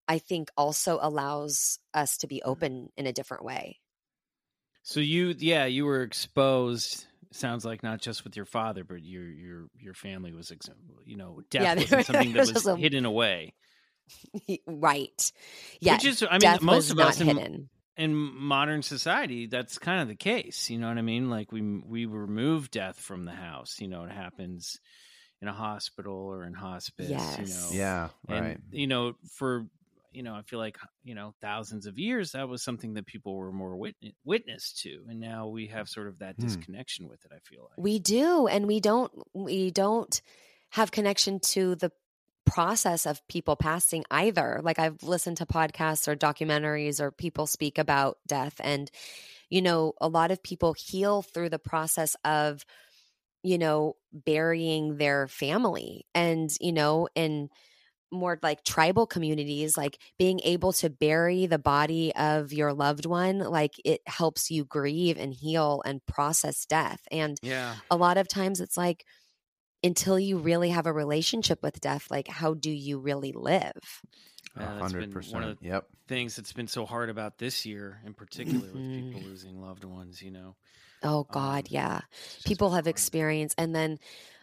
I 0.08 0.20
think 0.20 0.50
also 0.56 1.00
allows 1.02 1.80
us 1.94 2.18
to 2.20 2.28
be 2.28 2.42
open 2.42 2.90
in 2.96 3.08
a 3.08 3.12
different 3.12 3.44
way. 3.44 3.80
So 4.84 5.02
you 5.02 5.36
yeah, 5.38 5.66
you 5.66 5.86
were 5.86 6.02
exposed 6.02 7.06
sounds 7.32 7.66
like 7.66 7.84
not 7.84 8.00
just 8.00 8.24
with 8.24 8.38
your 8.38 8.46
father 8.46 8.86
but 8.86 9.04
your 9.04 9.24
your 9.26 9.66
your 9.78 9.94
family 9.94 10.32
was 10.34 10.50
ex- 10.52 10.70
you 11.06 11.18
know 11.18 11.42
death 11.50 11.64
Yeah, 11.64 11.76
wasn't 11.76 12.06
something 12.06 12.34
that 12.34 12.48
was 12.48 12.66
was 12.66 12.78
hidden 12.80 13.06
away. 13.06 13.54
right. 14.66 15.32
Yeah. 15.82 15.94
Which 15.96 16.06
is 16.06 16.24
I 16.30 16.38
mean 16.38 16.58
most 16.62 16.92
of 16.92 17.00
us 17.00 17.20
in, 17.20 17.28
hidden. 17.28 17.70
In 17.98 18.14
modern 18.16 18.82
society 18.84 19.48
that's 19.48 19.80
kind 19.80 20.02
of 20.02 20.08
the 20.08 20.16
case 20.16 20.70
you 20.70 20.78
know 20.78 20.88
what 20.88 20.98
i 20.98 21.02
mean 21.02 21.30
like 21.30 21.52
we 21.52 21.62
we 21.62 22.06
remove 22.06 22.70
death 22.72 23.00
from 23.00 23.26
the 23.26 23.32
house 23.32 23.80
you 23.80 23.88
know 23.88 24.04
it 24.04 24.12
happens 24.12 24.80
in 25.42 25.48
a 25.48 25.54
hospital 25.54 26.16
or 26.16 26.44
in 26.44 26.54
hospice 26.54 27.38
you 27.38 27.48
Yes. 27.48 27.48
know 27.48 27.80
yeah, 27.80 28.10
and 28.30 28.56
right. 28.56 28.60
you 28.72 28.88
know 28.88 29.14
for 29.34 29.68
you 30.12 30.24
know 30.24 30.36
i 30.36 30.42
feel 30.44 30.60
like 30.60 30.78
you 31.04 31.16
know 31.16 31.34
thousands 31.42 31.86
of 31.86 31.98
years 32.00 32.32
that 32.32 32.50
was 32.50 32.64
something 32.64 32.94
that 32.94 33.06
people 33.06 33.36
were 33.36 33.52
more 33.52 33.76
witness, 33.78 34.14
witness 34.26 34.74
to 34.74 35.06
and 35.10 35.20
now 35.20 35.48
we 35.48 35.68
have 35.68 35.90
sort 35.90 36.08
of 36.08 36.20
that 36.20 36.38
Hmm. 36.38 36.38
disconnection 36.40 37.08
with 37.08 37.24
it 37.26 37.32
i 37.34 37.40
feel 37.40 37.64
like 37.72 37.78
We 37.78 38.00
do, 38.00 38.48
and 38.48 38.66
we 38.68 38.80
don't. 38.80 39.12
We 39.34 39.72
don't 39.72 40.20
have 40.72 40.92
connection 40.92 41.40
to 41.40 41.76
the 41.76 41.92
process 42.48 43.06
of 43.06 43.26
people 43.28 43.56
passing 43.56 44.04
either. 44.10 44.62
Like 44.64 44.80
I've 44.80 45.04
listened 45.04 45.38
to 45.38 45.46
podcasts 45.46 46.08
or 46.08 46.16
documentaries 46.16 47.00
or 47.00 47.12
people 47.12 47.46
speak 47.46 47.78
about 47.78 48.18
death, 48.26 48.56
and 48.60 48.90
you 49.50 49.62
know, 49.62 49.94
a 50.02 50.08
lot 50.08 50.32
of 50.32 50.44
people 50.44 50.74
heal 50.74 51.22
through 51.22 51.50
the 51.50 51.60
process 51.60 52.16
of 52.26 52.66
you 53.44 53.58
know 53.58 53.96
burying 54.12 54.98
their 54.98 55.28
family, 55.28 56.06
and 56.16 56.50
you 56.60 56.74
know, 56.74 57.08
in 57.16 57.50
more 58.12 58.40
like 58.42 58.64
tribal 58.64 59.06
communities 59.06 59.76
like 59.76 60.00
being 60.18 60.40
able 60.46 60.72
to 60.72 60.90
bury 60.90 61.46
the 61.46 61.60
body 61.60 62.16
of 62.16 62.54
your 62.54 62.74
loved 62.74 63.06
one 63.06 63.40
like 63.40 63.74
it 63.84 64.00
helps 64.08 64.50
you 64.50 64.64
grieve 64.64 65.18
and 65.18 65.34
heal 65.34 65.82
and 65.86 66.06
process 66.06 66.66
death 66.66 67.02
and 67.12 67.38
yeah 67.42 67.76
a 67.92 67.98
lot 67.98 68.18
of 68.18 68.26
times 68.26 68.62
it's 68.62 68.78
like 68.78 69.04
until 69.84 70.20
you 70.20 70.38
really 70.38 70.70
have 70.70 70.86
a 70.86 70.94
relationship 70.94 71.62
with 71.64 71.80
death, 71.82 72.10
like 72.10 72.28
how 72.28 72.54
do 72.54 72.72
you 72.72 73.00
really 73.00 73.32
live? 73.32 74.02
A 74.56 74.62
Uh, 74.64 74.76
that's 74.80 74.94
one 74.94 74.96
of 74.96 75.10
percent. 75.12 75.60
Yep. 75.62 75.88
things 76.08 76.36
that's 76.36 76.54
been 76.54 76.68
so 76.68 76.86
hard 76.86 77.10
about 77.10 77.38
this 77.38 77.66
year 77.66 78.02
in 78.06 78.14
particular 78.14 78.74
with 78.74 78.84
people 78.96 79.22
losing 79.22 79.62
loved 79.62 79.84
ones 79.84 80.22
you 80.22 80.32
know 80.32 80.56
Oh 81.04 81.28
God, 81.32 81.66
Um, 81.68 81.70
yeah. 81.70 82.02
People 82.44 82.72
have 82.72 82.86
hard. 82.86 82.96
experienced, 82.96 83.56
and 83.60 83.76
then, 83.76 84.00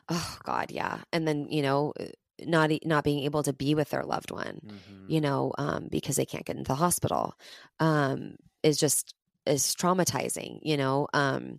oh 0.09 0.39
God, 0.45 0.71
yeah, 0.71 1.03
and 1.13 1.27
then 1.27 1.49
you 1.51 1.63
know, 1.63 1.93
uh, 1.99 2.05
not 2.47 2.71
e- 2.71 2.81
not 2.85 3.03
being 3.03 3.25
able 3.25 3.43
to 3.43 3.53
be 3.53 3.75
with 3.75 3.91
their 3.91 4.05
loved 4.05 4.31
one, 4.31 4.61
Mhm. 4.65 5.09
you 5.09 5.21
know, 5.21 5.53
um, 5.59 5.89
because 5.91 6.15
they 6.15 6.25
can't 6.27 6.45
get 6.47 6.57
into 6.57 6.69
the 6.69 6.77
hospital, 6.77 7.35
um, 7.81 8.37
is 8.63 8.79
just 8.79 9.15
is 9.47 9.75
traumatizing, 9.75 10.61
you 10.63 10.77
know. 10.77 11.09
Um, 11.13 11.59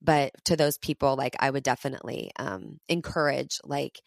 but 0.00 0.32
to 0.44 0.56
those 0.56 0.78
people, 0.78 1.16
like 1.16 1.36
I 1.38 1.50
would 1.50 1.64
definitely 1.64 2.30
um, 2.38 2.78
encourage, 2.88 3.58
like 3.64 4.00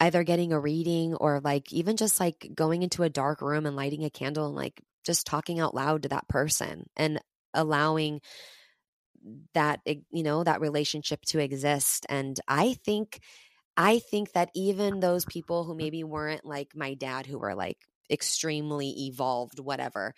either 0.00 0.22
getting 0.22 0.52
a 0.52 0.60
reading 0.60 1.14
or 1.14 1.40
like 1.40 1.72
even 1.72 1.96
just 1.96 2.20
like 2.20 2.50
going 2.54 2.82
into 2.82 3.02
a 3.02 3.08
dark 3.10 3.42
room 3.42 3.66
and 3.66 3.76
lighting 3.76 4.04
a 4.04 4.10
candle 4.10 4.46
and 4.46 4.54
like 4.54 4.80
just 5.04 5.26
talking 5.26 5.58
out 5.58 5.74
loud 5.74 6.02
to 6.02 6.08
that 6.10 6.28
person 6.28 6.88
and 6.96 7.20
allowing 7.54 8.20
that 9.54 9.80
you 9.84 10.22
know 10.22 10.44
that 10.44 10.60
relationship 10.60 11.20
to 11.26 11.38
exist. 11.38 12.06
And 12.08 12.38
i 12.46 12.74
think 12.84 13.20
i 13.76 13.98
think 13.98 14.32
that 14.32 14.50
even 14.54 15.00
those 15.00 15.24
people 15.24 15.64
who 15.64 15.74
maybe 15.74 16.04
weren't 16.04 16.44
like 16.44 16.68
my 16.74 16.94
dad 16.94 17.26
who 17.26 17.38
were 17.38 17.54
like 17.54 17.78
extremely 18.10 18.90
evolved 19.06 19.58
whatever 19.60 20.14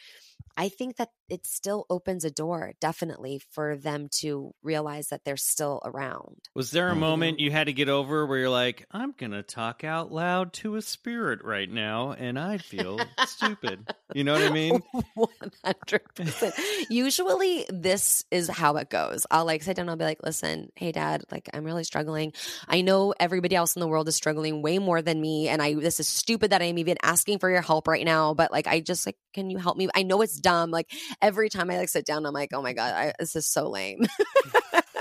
i 0.56 0.68
think 0.68 0.96
that 0.96 1.10
it 1.28 1.46
still 1.46 1.86
opens 1.90 2.24
a 2.24 2.30
door 2.30 2.72
definitely 2.80 3.38
for 3.38 3.76
them 3.76 4.08
to 4.08 4.52
realize 4.62 5.08
that 5.08 5.24
they're 5.24 5.36
still 5.36 5.80
around 5.84 6.48
was 6.54 6.70
there 6.70 6.90
a 6.90 6.96
Mhm. 6.96 6.96
moment 6.96 7.40
you 7.40 7.50
had 7.50 7.64
to 7.66 7.72
get 7.72 7.88
over 7.88 8.26
where 8.26 8.38
you're 8.38 8.50
like 8.50 8.86
i'm 8.90 9.12
gonna 9.12 9.42
talk 9.42 9.84
out 9.84 10.12
loud 10.12 10.52
to 10.52 10.76
a 10.76 10.82
spirit 10.82 11.42
right 11.44 11.70
now 11.70 12.12
and 12.12 12.38
i 12.38 12.58
feel 12.58 13.16
stupid 13.22 13.86
you 14.12 14.24
know 14.24 14.32
what 14.32 14.42
i 14.42 14.48
mean 14.48 14.82
100%. 15.14 16.54
Usually, 16.88 17.66
this 17.68 18.24
is 18.30 18.48
how 18.48 18.76
it 18.76 18.90
goes. 18.90 19.26
I'll 19.30 19.44
like 19.44 19.62
sit 19.62 19.76
down, 19.76 19.88
I'll 19.88 19.96
be 19.96 20.04
like, 20.04 20.22
listen, 20.22 20.70
hey, 20.76 20.92
dad, 20.92 21.24
like, 21.30 21.48
I'm 21.52 21.64
really 21.64 21.84
struggling. 21.84 22.32
I 22.68 22.80
know 22.82 23.14
everybody 23.18 23.56
else 23.56 23.74
in 23.76 23.80
the 23.80 23.88
world 23.88 24.08
is 24.08 24.16
struggling 24.16 24.62
way 24.62 24.78
more 24.78 25.02
than 25.02 25.20
me. 25.20 25.48
And 25.48 25.62
I, 25.62 25.74
this 25.74 26.00
is 26.00 26.08
stupid 26.08 26.50
that 26.50 26.62
I'm 26.62 26.78
even 26.78 26.96
asking 27.02 27.38
for 27.38 27.50
your 27.50 27.62
help 27.62 27.88
right 27.88 28.04
now. 28.04 28.34
But 28.34 28.52
like, 28.52 28.66
I 28.66 28.80
just 28.80 29.06
like, 29.06 29.16
can 29.32 29.50
you 29.50 29.58
help 29.58 29.76
me? 29.76 29.88
I 29.94 30.02
know 30.02 30.20
it's 30.22 30.29
dumb. 30.36 30.70
Like, 30.70 30.90
every 31.20 31.48
time 31.48 31.70
I 31.70 31.78
like 31.78 31.88
sit 31.88 32.06
down, 32.06 32.26
I'm 32.26 32.34
like, 32.34 32.50
oh 32.52 32.62
my 32.62 32.72
God, 32.72 32.92
I, 32.94 33.12
this 33.18 33.36
is 33.36 33.46
so 33.46 33.68
lame. 33.68 34.06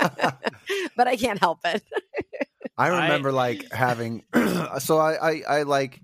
but 0.96 1.08
I 1.08 1.16
can't 1.16 1.38
help 1.38 1.60
it. 1.64 1.82
I 2.78 2.88
I- 2.88 3.02
remember 3.02 3.32
like 3.32 3.70
having 3.72 4.24
so 4.78 4.98
I, 4.98 5.14
I 5.14 5.42
I 5.48 5.62
like 5.62 6.00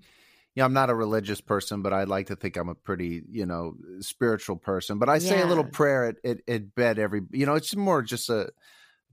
you 0.55 0.61
know, 0.61 0.65
I'm 0.65 0.73
not 0.73 0.89
a 0.89 0.95
religious 0.95 1.39
person, 1.39 1.83
but 1.83 1.93
I 1.93 2.05
like 2.05 2.27
to 2.27 2.35
think 2.35 2.57
I'm 2.57 2.69
a 2.69 2.73
pretty, 2.73 3.21
you 3.29 3.45
know, 3.45 3.75
spiritual 3.99 4.55
person. 4.55 4.97
But 4.97 5.07
I 5.07 5.19
say 5.19 5.39
a 5.39 5.45
little 5.45 5.63
prayer 5.63 6.05
at, 6.05 6.15
at, 6.25 6.37
at 6.47 6.73
bed 6.73 6.97
every 6.97 7.21
you 7.31 7.45
know, 7.45 7.53
it's 7.53 7.75
more 7.75 8.01
just 8.01 8.29
a 8.29 8.49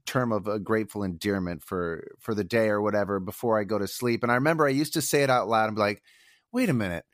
term 0.07 0.31
of 0.31 0.47
a 0.47 0.59
grateful 0.59 1.03
endearment 1.03 1.63
for 1.63 2.07
for 2.19 2.33
the 2.33 2.43
day 2.43 2.69
or 2.69 2.81
whatever 2.81 3.19
before 3.19 3.59
I 3.59 3.63
go 3.63 3.77
to 3.77 3.87
sleep. 3.87 4.23
And 4.23 4.31
I 4.31 4.35
remember 4.35 4.65
I 4.65 4.69
used 4.71 4.93
to 4.93 5.01
say 5.01 5.23
it 5.23 5.29
out 5.29 5.47
loud 5.47 5.67
and 5.67 5.75
be 5.75 5.81
like, 5.81 6.01
wait 6.51 6.69
a 6.69 6.73
minute. 6.73 7.05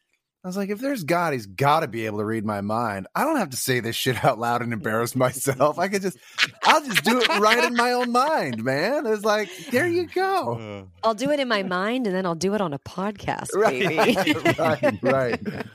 I 0.44 0.48
was 0.48 0.58
like, 0.58 0.70
if 0.70 0.80
there's 0.80 1.04
God, 1.04 1.34
he's 1.34 1.46
got 1.46 1.82
to 1.82 1.88
be 1.88 2.08
able 2.08 2.18
to 2.18 2.26
read 2.26 2.44
my 2.44 2.62
mind. 2.62 3.08
I 3.14 3.26
don't 3.26 3.38
have 3.38 3.52
to 3.52 3.58
say 3.58 3.80
this 3.80 3.96
shit 3.96 4.26
out 4.26 4.40
loud 4.40 4.64
and 4.64 4.74
embarrass 4.74 5.16
myself. 5.16 5.78
I 5.78 5.88
could 5.88 6.02
just, 6.02 6.18
I'll 6.64 6.84
just 6.84 7.04
do 7.04 7.20
it 7.22 7.28
right 7.40 7.64
in 7.64 7.76
my 7.76 7.92
own 7.92 8.12
mind, 8.12 8.64
man. 8.64 9.06
It's 9.06 9.24
like, 9.24 9.50
there 9.70 9.88
you 9.88 10.08
go. 10.08 10.56
Uh, 10.56 10.84
I'll 11.08 11.14
do 11.14 11.30
it 11.30 11.40
in 11.40 11.48
my 11.48 11.62
mind 11.62 12.08
and 12.08 12.16
then 12.16 12.26
I'll 12.26 12.34
do 12.34 12.56
it 12.56 12.62
on 12.62 12.74
a 12.74 12.80
podcast, 12.80 13.50
baby. 13.54 13.96
Right, 13.96 14.58
right, 15.04 15.04
right. 15.04 15.66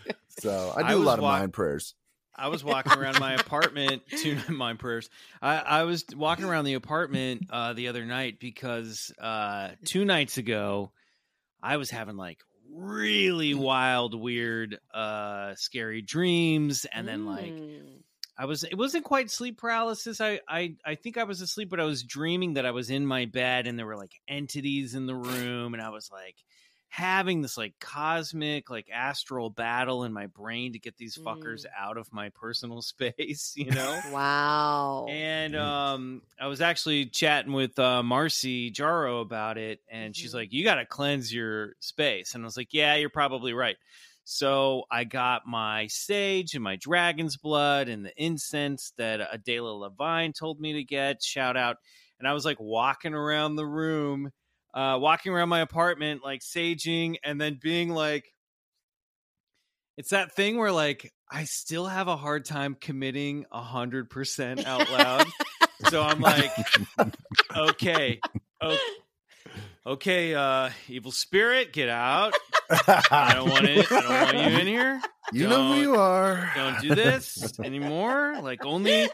So 0.40 0.72
I 0.76 0.80
I 0.82 0.90
do 0.90 0.98
a 0.98 1.04
lot 1.04 1.18
of 1.18 1.22
wa- 1.22 1.38
mind 1.38 1.52
prayers. 1.52 1.94
I 2.34 2.48
was 2.48 2.62
walking 2.62 2.92
around 2.92 3.20
my 3.20 3.34
apartment 3.34 4.02
to 4.18 4.36
mind 4.48 4.78
prayers. 4.80 5.08
I, 5.40 5.58
I 5.58 5.82
was 5.84 6.04
walking 6.14 6.44
around 6.44 6.64
the 6.64 6.74
apartment 6.74 7.46
uh, 7.50 7.72
the 7.72 7.86
other 7.88 8.04
night 8.04 8.40
because 8.40 9.12
uh, 9.20 9.70
two 9.84 10.04
nights 10.04 10.36
ago 10.38 10.90
I 11.62 11.76
was 11.76 11.88
having 11.88 12.16
like 12.16 12.40
really 12.76 13.54
wild, 13.54 14.14
weird, 14.18 14.78
uh, 14.92 15.54
scary 15.56 16.02
dreams, 16.02 16.86
and 16.92 17.08
then 17.08 17.26
like 17.26 17.52
Mm. 17.54 18.02
I 18.38 18.44
was 18.44 18.64
it 18.64 18.76
wasn't 18.76 19.04
quite 19.04 19.30
sleep 19.30 19.56
paralysis. 19.58 20.20
I, 20.20 20.40
I 20.46 20.74
I 20.84 20.94
think 20.94 21.16
I 21.16 21.24
was 21.24 21.40
asleep, 21.40 21.70
but 21.70 21.80
I 21.80 21.84
was 21.84 22.02
dreaming 22.02 22.54
that 22.54 22.66
I 22.66 22.70
was 22.70 22.90
in 22.90 23.06
my 23.06 23.24
bed 23.24 23.66
and 23.66 23.78
there 23.78 23.86
were 23.86 23.96
like 23.96 24.12
entities 24.28 24.94
in 24.94 25.06
the 25.06 25.14
room, 25.14 25.72
and 25.72 25.82
I 25.82 25.88
was 25.88 26.10
like 26.12 26.36
having 26.88 27.42
this 27.42 27.56
like 27.56 27.74
cosmic 27.80 28.70
like 28.70 28.88
astral 28.92 29.50
battle 29.50 30.04
in 30.04 30.12
my 30.12 30.26
brain 30.26 30.72
to 30.72 30.78
get 30.78 30.96
these 30.96 31.18
fuckers 31.18 31.64
Mm. 31.64 31.70
out 31.78 31.96
of 31.98 32.12
my 32.12 32.30
personal 32.30 32.80
space, 32.82 33.52
you 33.56 33.72
know. 33.72 34.00
Wow. 34.10 35.06
And 35.08 35.54
um, 35.54 36.22
I 36.40 36.48
was 36.48 36.60
actually 36.60 37.06
chatting 37.06 37.52
with 37.52 37.78
uh, 37.78 38.02
Marcy 38.02 38.70
Jaro 38.72 39.20
about 39.22 39.56
it, 39.58 39.80
and 39.88 40.16
she's 40.16 40.32
Mhm. 40.32 40.34
like, 40.34 40.52
"You 40.52 40.64
got 40.64 40.76
to 40.76 40.86
cleanse 40.86 41.32
your 41.32 41.74
space." 41.80 42.34
And 42.34 42.42
I 42.42 42.46
was 42.46 42.56
like, 42.56 42.72
"Yeah, 42.72 42.94
you're 42.96 43.10
probably 43.10 43.52
right." 43.52 43.76
So 44.24 44.84
I 44.90 45.04
got 45.04 45.46
my 45.46 45.86
sage 45.86 46.54
and 46.54 46.64
my 46.64 46.74
dragon's 46.76 47.36
blood 47.36 47.88
and 47.88 48.04
the 48.04 48.12
incense 48.22 48.92
that 48.96 49.20
Adela 49.32 49.70
Levine 49.70 50.32
told 50.32 50.60
me 50.60 50.72
to 50.72 50.82
get. 50.84 51.22
Shout 51.22 51.56
out! 51.56 51.76
And 52.18 52.26
I 52.26 52.32
was 52.32 52.44
like 52.44 52.58
walking 52.58 53.14
around 53.14 53.54
the 53.56 53.66
room, 53.66 54.32
uh, 54.76 54.98
walking 55.00 55.32
around 55.32 55.48
my 55.48 55.60
apartment, 55.60 56.22
like 56.22 56.42
saging, 56.42 57.16
and 57.24 57.40
then 57.40 57.58
being 57.60 57.88
like, 57.88 58.26
it's 59.96 60.10
that 60.10 60.32
thing 60.32 60.58
where 60.58 60.70
like 60.70 61.12
I 61.30 61.44
still 61.44 61.86
have 61.86 62.08
a 62.08 62.16
hard 62.16 62.44
time 62.44 62.76
committing 62.78 63.46
a 63.50 63.62
hundred 63.62 64.10
percent 64.10 64.66
out 64.66 64.90
loud. 64.90 65.26
so 65.88 66.02
I'm 66.02 66.20
like, 66.20 66.52
okay, 67.56 68.20
okay, 68.62 68.78
okay, 69.86 70.34
uh, 70.34 70.70
evil 70.88 71.10
spirit, 71.10 71.72
get 71.72 71.88
out. 71.88 72.34
I 72.70 73.32
don't 73.34 73.48
want 73.48 73.64
it. 73.64 73.90
I 73.90 74.00
don't 74.00 74.36
want 74.36 74.52
you 74.52 74.58
in 74.58 74.66
here. 74.66 75.00
you 75.32 75.48
know 75.48 75.72
who 75.72 75.80
you 75.80 75.94
are. 75.94 76.52
Don't 76.54 76.82
do 76.82 76.94
this 76.94 77.58
anymore. 77.60 78.36
Like 78.42 78.66
only, 78.66 79.08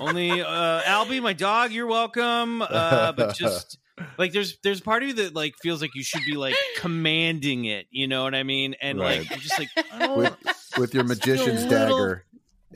only 0.00 0.40
uh, 0.40 0.80
Albie, 0.82 1.20
my 1.20 1.34
dog. 1.34 1.72
You're 1.72 1.86
welcome. 1.86 2.62
Uh, 2.62 3.12
but 3.12 3.34
just 3.34 3.78
like 4.18 4.32
there's 4.32 4.58
there's 4.62 4.80
part 4.80 5.02
of 5.02 5.08
you 5.08 5.14
that 5.16 5.34
like 5.34 5.56
feels 5.62 5.80
like 5.80 5.94
you 5.94 6.02
should 6.02 6.22
be 6.26 6.34
like 6.36 6.54
commanding 6.78 7.64
it. 7.64 7.86
You 7.90 8.08
know 8.08 8.24
what 8.24 8.34
I 8.34 8.42
mean? 8.42 8.74
And 8.80 8.98
like 8.98 9.28
you're 9.30 9.38
just 9.38 9.58
like 9.58 9.68
I 9.92 9.98
don't- 9.98 10.10
oh, 10.10 10.16
with, 10.18 10.36
with 10.78 10.94
your 10.94 11.04
magician's 11.04 11.62
a 11.64 11.68
little- 11.68 11.96
dagger. 11.98 12.24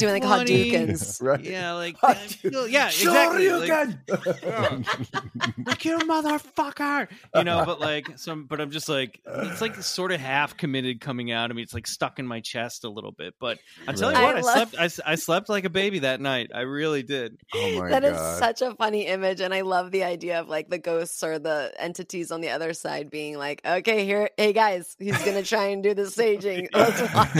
Doing 0.00 0.14
like 0.14 0.22
funny. 0.24 0.70
Hadoukens. 0.72 1.22
Right. 1.30 1.40
yeah, 1.44 1.72
like 1.74 1.96
feel- 2.28 2.66
yeah, 2.68 2.86
exactly. 2.86 3.48
Like, 3.50 3.88
Look 5.66 5.84
you 5.84 5.98
motherfucker. 5.98 7.08
You 7.34 7.44
know, 7.44 7.62
but 7.66 7.80
like 7.80 8.18
some 8.18 8.44
but 8.46 8.60
I'm 8.60 8.70
just 8.70 8.88
like 8.88 9.20
it's 9.26 9.60
like 9.60 9.74
sort 9.82 10.12
of 10.12 10.20
half 10.20 10.56
committed 10.56 11.00
coming 11.00 11.30
out 11.30 11.50
of 11.50 11.56
me. 11.56 11.62
It's 11.62 11.74
like 11.74 11.86
stuck 11.86 12.18
in 12.18 12.26
my 12.26 12.40
chest 12.40 12.84
a 12.84 12.88
little 12.88 13.12
bit. 13.12 13.34
But 13.38 13.58
I 13.86 13.92
tell 13.92 14.12
you 14.12 14.18
what, 14.20 14.36
I 14.36 14.38
I, 14.38 14.40
love- 14.40 14.54
slept 14.70 14.76
I, 14.78 14.84
s- 14.84 15.00
I 15.04 15.14
slept 15.16 15.48
like 15.48 15.64
a 15.64 15.70
baby 15.70 16.00
that 16.00 16.20
night. 16.20 16.50
I 16.54 16.60
really 16.62 17.02
did. 17.02 17.36
oh 17.54 17.78
my 17.78 17.90
That 17.90 18.04
is 18.04 18.12
god. 18.16 18.38
such 18.38 18.62
a 18.62 18.74
funny 18.74 19.06
image, 19.06 19.40
and 19.40 19.52
I 19.54 19.60
love 19.62 19.90
the 19.90 20.04
idea 20.04 20.40
of 20.40 20.48
like 20.48 20.68
the 20.70 20.78
ghosts 20.78 21.22
or 21.22 21.38
the 21.38 21.72
entities 21.78 22.30
on 22.30 22.40
the 22.40 22.50
other 22.50 22.72
side 22.74 23.10
being 23.10 23.36
like, 23.38 23.60
"Okay, 23.66 24.04
here, 24.04 24.30
hey 24.36 24.52
guys, 24.52 24.96
he's 24.98 25.18
gonna 25.24 25.42
try 25.42 25.66
and 25.66 25.82
do 25.82 25.94
the 25.94 26.02
saging. 26.04 26.68
Let's 26.72 27.00
watch." 27.14 27.30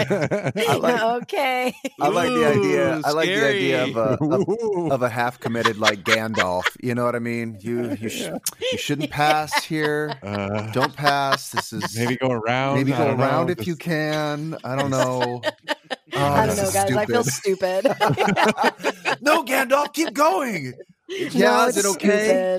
I 0.69 0.77
like- 0.77 1.23
okay, 1.23 1.75
I 2.01 2.09
like 2.09 2.29
the 2.29 2.50
idea. 2.51 2.97
Ooh, 2.99 3.03
I 3.05 3.11
like 3.13 3.27
the 3.29 3.49
idea 3.49 3.85
of 3.85 3.97
a, 3.97 4.19
of, 4.25 4.93
of 4.93 5.03
a 5.03 5.09
half 5.09 5.39
committed 5.41 5.79
like 5.79 6.03
Gandalf. 6.05 6.65
You 6.83 6.95
know 6.95 7.05
what 7.05 7.15
I 7.15 7.19
mean? 7.21 7.57
You 7.61 7.97
you, 8.01 8.09
sh- 8.09 8.29
you 8.73 8.79
shouldn't 8.79 9.11
pass 9.11 9.65
here. 9.65 10.15
uh, 10.23 10.71
Don't 10.73 10.95
pass. 10.95 11.51
This 11.51 11.73
is 11.73 11.97
maybe 11.99 12.17
go 12.17 12.31
around. 12.31 12.77
maybe 12.77 12.93
go 12.93 13.07
around 13.15 13.47
know. 13.47 13.53
if 13.59 13.67
you 13.67 13.77
can. 13.77 14.57
I 14.65 14.77
don't 14.77 14.91
know. 14.91 15.41
Oh, 15.45 15.53
I 16.19 16.47
don't 16.47 16.57
know, 16.57 16.63
is 16.65 16.73
guys. 16.75 16.93
I 16.97 17.07
feel 17.07 17.25
stupid. 17.25 17.85
no, 19.23 19.45
Gandalf, 19.45 19.93
keep 19.93 20.13
going. 20.15 20.75
Yeah, 21.13 21.41
No, 21.41 21.67
is 21.67 21.77
it 21.77 21.81
it's 21.81 21.89
okay? 21.97 22.07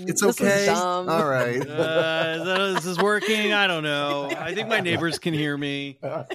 stupid. 0.01 0.09
It's 0.09 0.21
This 0.21 0.35
is 0.35 0.41
okay. 0.41 0.65
dumb. 0.65 1.07
All 1.07 1.25
right. 1.25 1.55
Uh, 1.65 2.35
is 2.37 2.43
that- 2.45 2.59
is 2.79 2.83
this 2.83 2.97
working? 2.97 3.53
I 3.53 3.65
don't 3.65 3.83
know. 3.83 4.29
I 4.37 4.53
think 4.53 4.67
my 4.67 4.81
neighbors 4.81 5.19
can 5.19 5.33
hear 5.33 5.57
me. 5.57 5.97
Uh, 6.03 6.25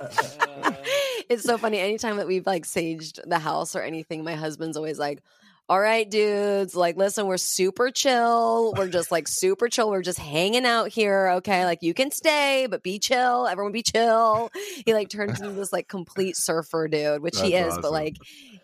it's 1.28 1.44
so 1.44 1.58
funny. 1.58 1.78
Anytime 1.78 2.16
that 2.16 2.26
we've 2.26 2.46
like 2.46 2.64
saged 2.64 3.20
the 3.28 3.38
house 3.38 3.76
or 3.76 3.82
anything, 3.82 4.24
my 4.24 4.34
husband's 4.34 4.76
always 4.76 4.98
like, 4.98 5.22
all 5.68 5.80
right, 5.80 6.08
dudes, 6.08 6.76
like, 6.76 6.96
listen, 6.96 7.26
we're 7.26 7.36
super 7.38 7.90
chill. 7.90 8.72
We're 8.76 8.88
just 8.88 9.10
like 9.10 9.26
super 9.28 9.68
chill. 9.68 9.90
We're 9.90 10.02
just 10.02 10.18
hanging 10.18 10.64
out 10.64 10.88
here. 10.88 11.28
Okay. 11.38 11.64
Like, 11.64 11.82
you 11.82 11.92
can 11.92 12.12
stay, 12.12 12.68
but 12.70 12.84
be 12.84 13.00
chill. 13.00 13.48
Everyone 13.48 13.72
be 13.72 13.82
chill. 13.82 14.50
He 14.84 14.94
like 14.94 15.08
turns 15.08 15.40
into 15.40 15.52
this 15.54 15.72
like 15.72 15.88
complete 15.88 16.36
surfer 16.36 16.86
dude, 16.86 17.20
which 17.20 17.40
he 17.40 17.52
That's 17.52 17.74
is, 17.74 17.78
but 17.82 17.90
like, 17.90 18.16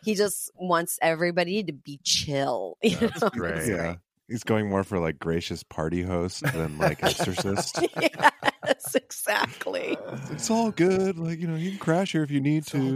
he 0.04 0.14
just 0.14 0.52
wants 0.54 0.98
everybody 1.02 1.64
to 1.64 1.72
be 1.72 1.98
chill. 2.04 2.78
You 2.84 3.10
know? 3.20 3.30
Great. 3.30 3.68
Yeah. 3.68 3.96
He's 4.32 4.44
going 4.44 4.68
more 4.70 4.82
for 4.82 4.98
like 4.98 5.18
gracious 5.18 5.62
party 5.62 6.02
host 6.02 6.42
than 6.54 6.78
like 6.78 7.02
exorcist. 7.04 7.78
yes, 8.00 8.94
exactly. 8.94 9.96
it's 10.30 10.50
all 10.50 10.70
good. 10.70 11.18
Like, 11.18 11.38
you 11.38 11.46
know, 11.46 11.54
you 11.56 11.70
can 11.70 11.78
crash 11.78 12.12
here 12.12 12.22
if 12.22 12.30
you 12.30 12.40
need 12.40 12.64
to. 12.68 12.94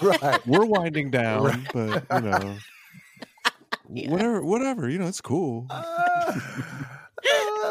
right. 0.00 0.46
We're 0.46 0.64
winding 0.64 1.10
down, 1.10 1.44
Right. 1.44 1.66
but 1.74 2.06
you 2.22 2.30
know, 2.30 2.56
Yeah. 3.90 4.10
whatever, 4.10 4.42
whatever. 4.44 4.88
You 4.88 4.98
know, 4.98 5.06
it's 5.08 5.20
cool. 5.20 5.66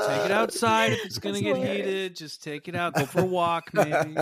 Take 0.07 0.26
it 0.26 0.32
outside 0.32 0.91
if 0.93 1.05
it's 1.05 1.18
gonna 1.18 1.41
get 1.41 1.57
heated. 1.57 2.15
Just 2.15 2.43
take 2.43 2.68
it 2.68 2.76
out. 2.76 2.93
Go 2.93 3.05
for 3.05 3.22
a 3.22 3.26
walk, 3.26 3.72
maybe. 3.74 4.15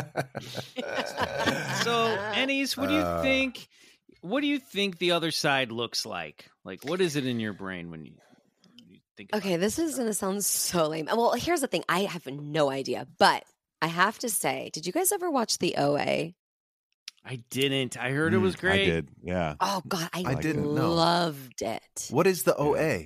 So, 1.84 2.18
Anais, 2.36 2.68
what 2.76 2.88
do 2.88 2.94
you 2.96 3.02
Uh. 3.02 3.22
think? 3.22 3.68
What 4.22 4.42
do 4.42 4.48
you 4.48 4.60
think 4.60 4.98
the 5.00 5.12
other 5.12 5.32
side 5.32 5.72
looks 5.72 6.06
like? 6.06 6.46
Like, 6.64 6.84
what 6.86 7.02
is 7.02 7.16
it 7.16 7.26
in 7.26 7.40
your 7.40 7.54
brain 7.54 7.92
when 7.92 8.06
you 8.06 8.14
think? 9.18 9.30
about 9.32 9.40
Okay, 9.44 9.58
this 9.58 9.80
is 9.80 9.96
going 9.96 10.08
to 10.08 10.14
sound 10.14 10.44
so 10.46 10.88
lame. 10.88 11.08
Well, 11.12 11.34
here's 11.34 11.62
the 11.62 11.68
thing 11.68 11.84
I 11.90 12.02
have 12.02 12.26
no 12.28 12.70
idea, 12.70 13.08
but 13.18 13.44
I 13.82 13.88
have 13.88 14.20
to 14.20 14.30
say, 14.30 14.70
did 14.74 14.86
you 14.86 14.94
guys 14.94 15.12
ever 15.12 15.30
watch 15.30 15.58
the 15.60 15.76
OA? 15.78 16.34
I 17.28 17.38
didn't. 17.50 17.98
I 17.98 18.12
heard 18.12 18.34
it 18.34 18.38
was 18.38 18.56
Mm, 18.56 18.60
great. 18.60 18.82
I 18.82 18.86
did. 18.86 19.10
Yeah. 19.24 19.56
Oh, 19.60 19.82
God, 19.88 20.08
I, 20.14 20.24
I 20.28 20.36
didn't 20.36 20.74
know. 20.76 20.94
loved 20.94 21.62
it. 21.64 22.08
What 22.12 22.28
is 22.28 22.44
the 22.44 22.56
OA? 22.56 23.06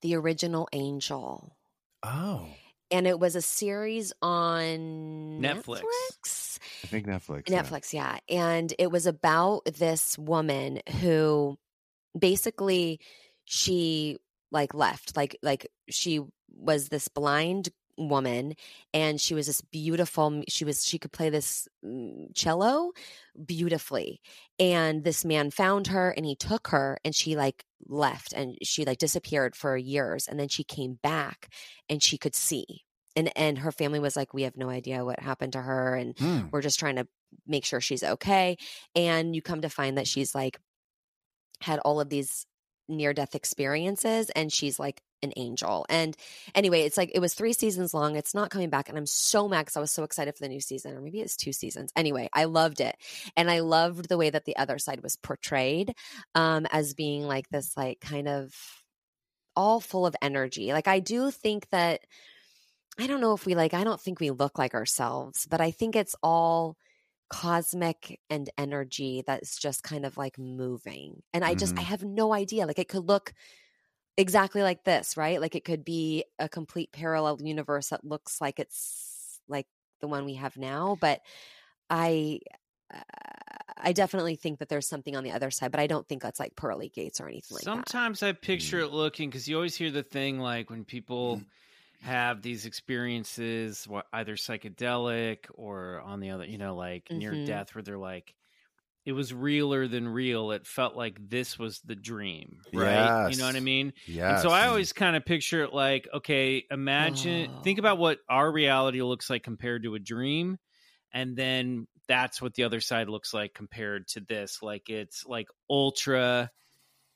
The 0.00 0.16
original 0.16 0.68
Angel. 0.72 1.54
Oh. 2.02 2.46
And 2.90 3.06
it 3.06 3.20
was 3.20 3.36
a 3.36 3.42
series 3.42 4.12
on 4.22 5.38
Netflix. 5.42 5.82
Netflix? 5.82 6.58
I 6.82 6.86
think 6.86 7.06
Netflix. 7.06 7.42
yeah. 7.48 7.62
Netflix, 7.62 7.92
yeah. 7.92 8.18
And 8.28 8.72
it 8.78 8.90
was 8.90 9.06
about 9.06 9.66
this 9.66 10.16
woman 10.18 10.80
who 11.00 11.58
basically 12.18 13.00
she 13.44 14.16
like 14.50 14.74
left. 14.74 15.16
Like 15.16 15.36
like 15.42 15.68
she 15.88 16.20
was 16.48 16.88
this 16.88 17.08
blind 17.08 17.70
woman 17.96 18.54
and 18.94 19.20
she 19.20 19.34
was 19.34 19.46
this 19.46 19.60
beautiful 19.60 20.42
she 20.48 20.64
was 20.64 20.86
she 20.86 20.98
could 20.98 21.12
play 21.12 21.28
this 21.28 21.68
mm, 21.84 22.34
cello 22.34 22.92
beautifully 23.44 24.20
and 24.58 25.04
this 25.04 25.22
man 25.24 25.50
found 25.50 25.88
her 25.88 26.10
and 26.10 26.24
he 26.24 26.34
took 26.34 26.68
her 26.68 26.96
and 27.04 27.14
she 27.14 27.36
like 27.36 27.64
left 27.88 28.32
and 28.32 28.56
she 28.62 28.84
like 28.86 28.96
disappeared 28.98 29.54
for 29.54 29.76
years 29.76 30.26
and 30.26 30.40
then 30.40 30.48
she 30.48 30.64
came 30.64 30.98
back 31.02 31.52
and 31.90 32.02
she 32.02 32.16
could 32.16 32.34
see 32.34 32.84
and 33.16 33.30
and 33.36 33.58
her 33.58 33.72
family 33.72 33.98
was 33.98 34.16
like 34.16 34.32
we 34.32 34.42
have 34.42 34.56
no 34.56 34.70
idea 34.70 35.04
what 35.04 35.20
happened 35.20 35.52
to 35.52 35.60
her 35.60 35.94
and 35.94 36.18
Hmm. 36.18 36.46
we're 36.50 36.62
just 36.62 36.78
trying 36.78 36.96
to 36.96 37.06
make 37.46 37.64
sure 37.66 37.80
she's 37.80 38.02
okay 38.02 38.56
and 38.94 39.34
you 39.36 39.42
come 39.42 39.60
to 39.60 39.68
find 39.68 39.98
that 39.98 40.08
she's 40.08 40.34
like 40.34 40.58
had 41.60 41.78
all 41.80 42.00
of 42.00 42.08
these 42.08 42.46
near 42.90 43.14
death 43.14 43.34
experiences 43.34 44.30
and 44.30 44.52
she's 44.52 44.78
like 44.78 45.02
an 45.22 45.32
angel. 45.36 45.86
And 45.88 46.16
anyway 46.54 46.82
it's 46.82 46.96
like 46.96 47.12
it 47.14 47.20
was 47.20 47.34
three 47.34 47.52
seasons 47.52 47.94
long 47.94 48.16
it's 48.16 48.34
not 48.34 48.50
coming 48.50 48.70
back 48.70 48.88
and 48.88 48.96
i'm 48.98 49.06
so 49.06 49.48
mad 49.48 49.60
because 49.60 49.76
i 49.76 49.80
was 49.80 49.92
so 49.92 50.02
excited 50.02 50.34
for 50.34 50.42
the 50.42 50.48
new 50.48 50.60
season 50.60 50.96
or 50.96 51.00
maybe 51.00 51.20
it's 51.20 51.36
two 51.36 51.52
seasons. 51.52 51.92
Anyway 51.96 52.28
i 52.32 52.44
loved 52.44 52.80
it 52.80 52.96
and 53.36 53.50
i 53.50 53.60
loved 53.60 54.08
the 54.08 54.18
way 54.18 54.30
that 54.30 54.44
the 54.44 54.56
other 54.56 54.78
side 54.78 55.02
was 55.02 55.16
portrayed 55.16 55.94
um 56.34 56.66
as 56.70 56.94
being 56.94 57.24
like 57.24 57.48
this 57.50 57.76
like 57.76 58.00
kind 58.00 58.28
of 58.28 58.54
all 59.56 59.80
full 59.80 60.06
of 60.06 60.16
energy. 60.22 60.72
Like 60.72 60.88
i 60.88 61.00
do 61.00 61.30
think 61.30 61.68
that 61.70 62.00
i 62.98 63.06
don't 63.06 63.20
know 63.20 63.34
if 63.34 63.46
we 63.46 63.54
like 63.54 63.74
i 63.74 63.84
don't 63.84 64.00
think 64.00 64.20
we 64.20 64.30
look 64.30 64.58
like 64.58 64.74
ourselves 64.74 65.46
but 65.48 65.60
i 65.60 65.70
think 65.70 65.96
it's 65.96 66.16
all 66.22 66.76
cosmic 67.30 68.20
and 68.30 68.50
energy 68.58 69.22
that's 69.26 69.58
just 69.58 69.82
kind 69.84 70.04
of 70.06 70.16
like 70.16 70.38
moving. 70.38 71.22
And 71.32 71.44
I 71.44 71.54
just, 71.54 71.72
I 71.78 71.82
Mhm. 71.82 71.84
have 71.84 72.04
no 72.04 72.34
idea. 72.34 72.66
Like 72.66 72.78
it 72.80 72.88
could 72.88 73.06
look 73.08 73.32
exactly 74.16 74.62
like 74.62 74.84
this, 74.84 75.16
right? 75.16 75.40
Like 75.40 75.54
it 75.54 75.64
could 75.64 75.84
be 75.84 76.24
a 76.38 76.48
complete 76.48 76.92
parallel 76.92 77.38
universe 77.42 77.88
that 77.90 78.04
looks 78.04 78.40
like 78.40 78.58
it's 78.58 79.40
like 79.48 79.66
the 80.00 80.08
one 80.08 80.24
we 80.24 80.34
have 80.34 80.56
now. 80.56 80.96
But 81.00 81.22
I, 81.90 82.40
uh, 82.92 83.00
I 83.78 83.92
definitely 83.92 84.36
think 84.36 84.58
that 84.60 84.68
there's 84.68 84.88
something 84.88 85.16
on 85.16 85.24
the 85.24 85.32
other 85.32 85.50
side, 85.50 85.70
but 85.72 85.80
I 85.80 85.86
don't 85.88 86.08
think 86.08 86.22
that's 86.22 86.40
like 86.40 86.56
pearly 86.56 86.88
gates 86.90 87.20
or 87.20 87.28
anything 87.28 87.56
like 87.56 87.70
that. 87.72 87.88
Sometimes 87.92 88.22
I 88.22 88.32
picture 88.32 88.78
it 88.80 88.92
looking 88.92 89.28
because 89.30 89.48
you 89.48 89.56
always 89.56 89.76
hear 89.76 89.90
the 89.90 90.02
thing 90.02 90.38
like 90.38 90.70
when 90.70 90.84
people 90.84 91.44
have 92.00 92.42
these 92.42 92.66
experiences, 92.66 93.86
wha- 93.88 94.02
either 94.12 94.36
psychedelic 94.36 95.46
or 95.54 96.00
on 96.00 96.20
the 96.20 96.30
other, 96.30 96.46
you 96.46 96.58
know, 96.58 96.74
like 96.74 97.10
near 97.14 97.36
Mhm. 97.36 97.36
death, 97.36 97.74
where 97.74 97.82
they're 97.82 97.98
like, 97.98 98.34
it 99.06 99.12
was 99.12 99.32
realer 99.34 99.88
than 99.88 100.08
real. 100.08 100.50
It 100.52 100.66
felt 100.66 100.96
like 100.96 101.18
this 101.30 101.58
was 101.58 101.80
the 101.80 101.96
dream, 101.96 102.64
right? 102.72 103.14
You 103.24 103.36
know 103.36 103.46
what 103.46 103.56
I 103.56 103.60
mean? 103.60 103.94
Yeah. 104.06 104.34
So 104.34 104.50
I 104.50 104.66
always 104.66 104.92
kind 104.92 105.16
of 105.16 105.24
picture 105.24 105.64
it 105.64 105.72
like, 105.72 106.08
okay, 106.12 106.64
imagine, 106.70 107.48
think 107.62 107.78
Oh. 107.78 107.80
about 107.80 107.98
what 107.98 108.18
our 108.28 108.52
reality 108.52 109.02
looks 109.02 109.30
like 109.30 109.42
compared 109.42 109.84
to 109.84 109.94
a 109.94 109.98
dream. 109.98 110.58
And 111.12 111.36
then 111.36 111.86
that's 112.08 112.40
what 112.42 112.54
the 112.54 112.64
other 112.64 112.80
side 112.80 113.08
looks 113.08 113.34
like 113.34 113.54
compared 113.54 114.08
to 114.08 114.20
this. 114.20 114.62
Like 114.62 114.88
it's 114.90 115.24
like 115.26 115.48
ultra 115.68 116.50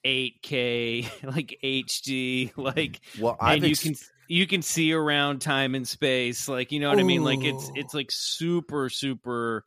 8K, 0.04 1.08
like 1.24 1.58
HD, 1.62 2.52
like, 2.56 3.00
well, 3.14 3.36
I've 3.40 3.62
and 3.62 3.66
you 3.66 3.76
ex- 3.76 3.76
can 3.76 3.96
you 4.28 4.46
can 4.46 4.62
see 4.62 4.92
around 4.92 5.40
time 5.40 5.74
and 5.74 5.86
space. 5.86 6.48
Like, 6.48 6.72
you 6.72 6.80
know 6.80 6.88
what 6.88 6.98
I 6.98 7.02
mean? 7.02 7.24
Like 7.24 7.44
it's 7.44 7.70
it's 7.74 7.94
like 7.94 8.08
super, 8.10 8.88
super. 8.88 9.64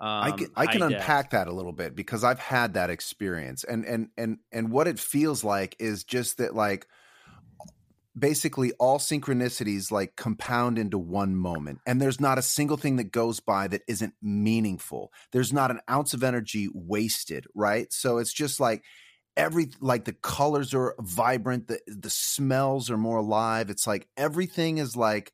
Um, 0.00 0.08
I 0.08 0.30
can, 0.30 0.48
I 0.54 0.66
can 0.66 0.82
unpack 0.82 1.30
that 1.30 1.48
a 1.48 1.52
little 1.52 1.72
bit 1.72 1.96
because 1.96 2.22
I've 2.22 2.38
had 2.38 2.74
that 2.74 2.88
experience 2.88 3.64
and 3.64 3.84
and 3.84 4.08
and 4.16 4.38
and 4.52 4.70
what 4.70 4.86
it 4.86 4.98
feels 4.98 5.42
like 5.42 5.74
is 5.80 6.04
just 6.04 6.38
that 6.38 6.54
like 6.54 6.86
basically 8.16 8.72
all 8.78 8.98
synchronicities 8.98 9.90
like 9.90 10.16
compound 10.16 10.78
into 10.78 10.98
one 10.98 11.36
moment 11.36 11.78
and 11.86 12.00
there's 12.00 12.20
not 12.20 12.38
a 12.38 12.42
single 12.42 12.76
thing 12.76 12.96
that 12.96 13.12
goes 13.12 13.38
by 13.38 13.68
that 13.68 13.82
isn't 13.86 14.14
meaningful 14.20 15.12
there's 15.32 15.52
not 15.52 15.70
an 15.70 15.80
ounce 15.90 16.14
of 16.14 16.24
energy 16.24 16.68
wasted 16.74 17.46
right 17.54 17.92
so 17.92 18.18
it's 18.18 18.32
just 18.32 18.58
like 18.58 18.82
every 19.38 19.70
like 19.80 20.04
the 20.04 20.12
colors 20.12 20.74
are 20.74 20.94
vibrant 20.98 21.68
the 21.68 21.80
the 21.86 22.10
smells 22.10 22.90
are 22.90 22.98
more 22.98 23.18
alive. 23.18 23.70
It's 23.70 23.86
like 23.86 24.08
everything 24.16 24.78
is 24.78 24.96
like 24.96 25.32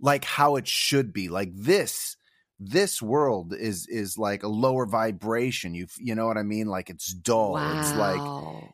like 0.00 0.24
how 0.24 0.56
it 0.56 0.66
should 0.68 1.12
be. 1.12 1.28
Like 1.28 1.50
this 1.54 2.16
this 2.58 3.00
world 3.00 3.54
is 3.54 3.86
is 3.86 4.18
like 4.18 4.42
a 4.42 4.48
lower 4.48 4.84
vibration. 4.86 5.74
You 5.74 5.86
you 5.98 6.14
know 6.14 6.26
what 6.26 6.36
i 6.36 6.42
mean? 6.42 6.66
Like 6.66 6.90
it's 6.90 7.14
dull. 7.14 7.56
It's 7.56 7.94
like 7.94 8.20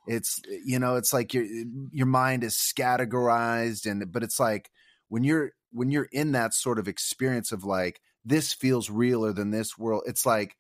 it's 0.09 0.41
you 0.65 0.79
know 0.79 0.97
it's 0.97 1.13
like 1.13 1.35
your 1.35 1.45
your 1.93 2.07
mind 2.07 2.43
is 2.43 2.57
categorized 2.77 3.89
and 3.89 4.11
but 4.11 4.23
it's 4.23 4.41
like 4.41 4.71
when 5.09 5.25
you're 5.25 5.53
when 5.73 5.91
you're 5.91 6.09
in 6.11 6.33
that 6.33 6.55
sort 6.55 6.79
of 6.79 6.89
experience 6.89 7.53
of 7.53 7.65
like 7.65 8.01
this 8.25 8.53
feels 8.53 8.89
realer 8.89 9.33
than 9.33 9.51
this 9.51 9.77
world 9.77 10.03
it's 10.07 10.25
like 10.25 10.57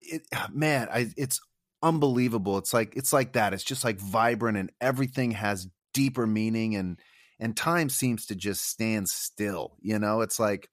it 0.00 0.22
man 0.52 0.88
i 0.92 1.08
it's 1.16 1.40
unbelievable. 1.82 2.58
It's 2.58 2.72
like 2.74 2.96
it's 2.96 3.12
like 3.12 3.32
that. 3.32 3.52
It's 3.54 3.64
just 3.64 3.84
like 3.84 3.98
vibrant 4.00 4.58
and 4.58 4.70
everything 4.80 5.32
has 5.32 5.68
deeper 5.94 6.26
meaning 6.26 6.76
and 6.76 6.98
and 7.38 7.56
time 7.56 7.88
seems 7.88 8.26
to 8.26 8.34
just 8.34 8.64
stand 8.64 9.08
still 9.08 9.76
you 9.80 9.98
know? 9.98 10.20
It's 10.20 10.38
like 10.38 10.68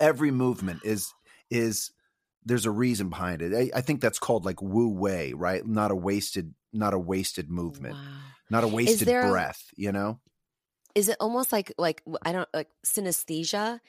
every 0.00 0.30
movement 0.30 0.80
is 0.84 1.12
is 1.50 1.90
there's 2.44 2.66
a 2.66 2.70
reason 2.70 3.08
behind 3.08 3.42
it. 3.42 3.54
I, 3.54 3.78
I 3.78 3.80
think 3.82 4.00
that's 4.00 4.18
called 4.18 4.44
like 4.44 4.60
wu 4.62 4.88
wei 4.88 5.32
right? 5.32 5.64
Not 5.66 5.90
a 5.90 5.96
wasted 5.96 6.54
not 6.72 6.94
a 6.94 6.98
wasted 6.98 7.50
movement 7.50 7.94
Wow. 7.94 8.00
not 8.50 8.64
a 8.64 8.68
wasted 8.68 9.08
breath 9.08 9.62
you 9.76 9.92
know? 9.92 10.20
is 10.94 11.08
it 11.08 11.16
almost 11.20 11.52
like 11.52 11.72
like 11.78 12.02
I 12.22 12.32
don't 12.32 12.48
like 12.54 12.68
synesthesia 12.84 13.80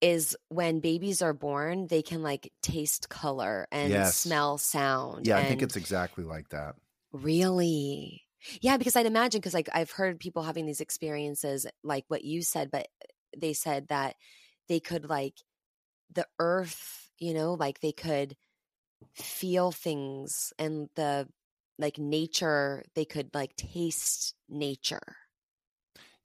is 0.00 0.36
when 0.48 0.80
babies 0.80 1.22
are 1.22 1.34
born 1.34 1.86
they 1.88 2.02
can 2.02 2.22
like 2.22 2.52
taste 2.62 3.08
color 3.08 3.66
and 3.72 3.90
Yes. 3.90 4.16
smell 4.16 4.58
sound 4.58 5.26
yeah 5.26 5.36
i 5.38 5.44
think 5.44 5.62
it's 5.62 5.76
exactly 5.76 6.24
like 6.24 6.48
that. 6.50 6.76
Really? 7.12 8.22
Yeah 8.62 8.76
because 8.78 8.96
i'd 8.96 9.04
imagine 9.06 9.40
because 9.40 9.52
like 9.54 9.68
i've 9.74 9.90
heard 9.90 10.18
people 10.18 10.42
having 10.42 10.64
these 10.64 10.80
experiences 10.80 11.66
like 11.82 12.04
what 12.08 12.24
you 12.24 12.42
said 12.42 12.70
but 12.70 12.88
they 13.36 13.52
said 13.52 13.88
that 13.88 14.16
they 14.68 14.80
could 14.80 15.08
like 15.10 15.34
the 16.12 16.26
earth 16.38 17.10
you 17.18 17.34
know 17.34 17.54
like 17.54 17.80
they 17.80 17.92
could 17.92 18.36
feel 19.14 19.72
things 19.72 20.52
and 20.58 20.90
the 20.96 21.28
like 21.78 21.98
nature 21.98 22.84
they 22.94 23.04
could 23.06 23.34
like 23.34 23.56
taste 23.56 24.36
nature 24.48 25.16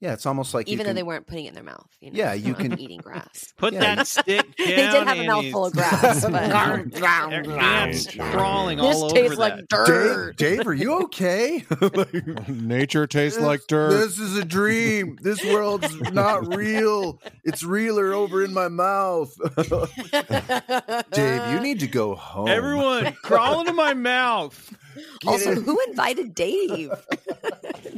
yeah 0.02 0.14
it's 0.14 0.26
almost 0.26 0.54
like 0.54 0.68
you 0.68 0.74
even 0.74 0.84
though 0.86 0.90
can- 0.90 0.96
they 0.98 1.04
weren't 1.04 1.26
putting 1.26 1.46
it 1.46 1.50
in 1.50 1.54
their 1.56 1.64
mouth 1.64 1.88
you 2.02 2.12
know 2.12 2.18
Yeah, 2.18 2.34
you 2.34 2.54
can- 2.54 2.78
eating 2.80 3.00
grass 3.00 3.54
Put 3.58 3.74
Yeah, 3.74 3.96
that 3.96 4.08
stick 4.08 4.26
down. 4.26 4.44
they 4.58 4.66
did 4.76 4.90
have 4.90 5.08
a 5.08 5.12
Annie's. 5.12 5.28
mouthful 5.28 5.66
of 5.68 5.74
grass 5.74 6.22
but 6.30 6.90
Their 7.30 7.60
ants 7.60 8.08
crawling 8.14 8.78
this 8.78 8.98
all 8.98 9.10
tastes 9.10 9.32
over 9.34 9.40
like 9.42 9.56
that. 9.56 9.70
dirt 9.70 10.38
Dave, 10.38 10.58
Dave, 10.58 10.68
are 10.68 10.74
you 10.74 10.94
okay? 11.04 11.66
Nature 12.50 13.08
tastes 13.08 13.38
This- 13.38 13.46
like 13.46 13.62
dirt. 13.68 13.92
This 13.92 14.20
is 14.20 14.38
a 14.38 14.44
dream. 14.46 15.18
This 15.22 15.44
world's 15.46 15.94
not 16.12 16.54
real. 16.56 17.22
It's 17.44 17.64
realer 17.64 18.14
over 18.14 18.44
in 18.44 18.54
my 18.54 18.68
mouth. 18.68 19.34
Dave, 21.12 21.52
you 21.54 21.60
need 21.62 21.80
to 21.80 21.88
go 21.88 22.16
home. 22.16 22.48
Everyone, 22.48 23.14
crawl 23.24 23.62
into 23.62 23.74
my 23.74 23.94
mouth. 23.94 24.74
also 25.26 25.52
it. 25.52 25.58
who 25.60 25.78
invited 25.88 26.34
dave 26.36 26.92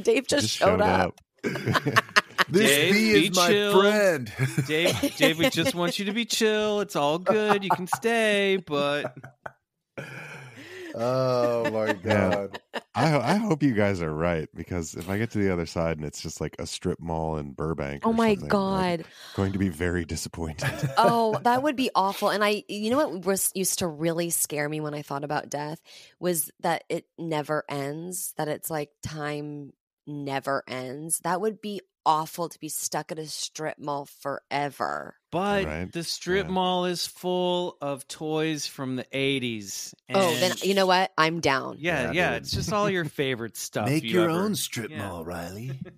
Dave 0.02 0.26
just, 0.26 0.48
showed, 0.48 0.80
up. 0.80 1.20
This 2.50 2.70
Dave, 2.78 2.92
bee 2.94 3.12
be 3.12 3.28
is 3.30 3.36
my 3.36 3.48
chill. 3.48 3.72
friend. 3.72 4.32
Dave, 4.66 5.16
Dave, 5.16 5.38
we 5.38 5.50
just 5.50 5.74
want 5.74 5.98
you 5.98 6.06
to 6.06 6.12
be 6.12 6.24
chill. 6.24 6.80
It's 6.80 6.96
all 6.96 7.18
good. 7.18 7.62
You 7.62 7.70
can 7.70 7.86
stay, 7.86 8.56
but 8.66 9.14
oh 10.94 11.70
my 11.70 11.88
Yeah. 12.04 12.46
god. 12.46 12.60
I 12.94 13.08
ho- 13.10 13.20
I 13.22 13.34
hope 13.36 13.62
you 13.62 13.74
guys 13.74 14.00
are 14.02 14.12
right 14.12 14.48
because 14.54 14.94
if 14.94 15.08
I 15.10 15.18
get 15.18 15.30
to 15.32 15.38
the 15.38 15.52
other 15.52 15.66
side 15.66 15.98
and 15.98 16.06
it's 16.06 16.20
just 16.20 16.40
like 16.40 16.56
a 16.58 16.66
strip 16.66 16.98
mall 17.00 17.36
in 17.36 17.52
Burbank, 17.52 18.02
Oh 18.04 18.12
my 18.12 18.30
something, 18.34 18.44
I'm 18.44 18.48
god. 18.48 19.04
going 19.36 19.52
to 19.52 19.58
be 19.58 19.68
very 19.68 20.04
disappointed. 20.04 20.68
oh, 20.96 21.38
that 21.44 21.62
would 21.62 21.76
be 21.76 21.90
awful. 21.94 22.30
And 22.30 22.42
I, 22.42 22.64
you 22.66 22.90
know 22.90 22.96
what 22.96 23.24
was 23.26 23.52
used 23.54 23.80
to 23.80 23.86
really 23.86 24.30
scare 24.30 24.68
me 24.68 24.80
when 24.80 24.94
I 24.94 25.02
thought 25.02 25.22
about 25.22 25.50
death 25.50 25.80
was 26.18 26.50
that 26.60 26.84
it 26.88 27.04
never 27.18 27.64
ends, 27.68 28.32
that 28.36 28.48
it's 28.48 28.70
like 28.70 28.90
time 29.02 29.72
never 30.08 30.64
ends. 30.66 31.20
That 31.20 31.40
would 31.40 31.60
be 31.60 31.80
awful 32.06 32.48
to 32.48 32.58
be 32.58 32.70
stuck 32.70 33.12
at 33.12 33.18
a 33.18 33.26
strip 33.26 33.78
mall 33.78 34.06
forever. 34.06 35.14
but 35.30 35.66
Right. 35.66 35.92
the 35.92 36.02
strip 36.04 36.46
Yeah. 36.46 36.52
mall 36.52 36.86
is 36.86 37.06
full 37.06 37.76
of 37.82 38.08
toys 38.08 38.66
from 38.66 38.96
the 38.96 39.04
eighties. 39.12 39.94
oh, 40.14 40.34
then 40.36 40.52
you 40.62 40.72
know 40.72 40.86
what? 40.86 41.12
I'm 41.18 41.40
down. 41.40 41.76
Yeah, 41.80 42.04
Yeah, 42.04 42.12
yeah, 42.12 42.30
it's 42.36 42.50
just 42.50 42.72
all 42.72 42.88
your 42.88 43.04
favorite 43.20 43.54
stuff. 43.58 43.88
Make 43.90 44.04
you 44.04 44.10
your 44.12 44.30
ever- 44.30 44.40
own 44.40 44.54
strip 44.54 44.90
yeah. 44.90 45.06
mall, 45.06 45.26
Riley. 45.26 45.78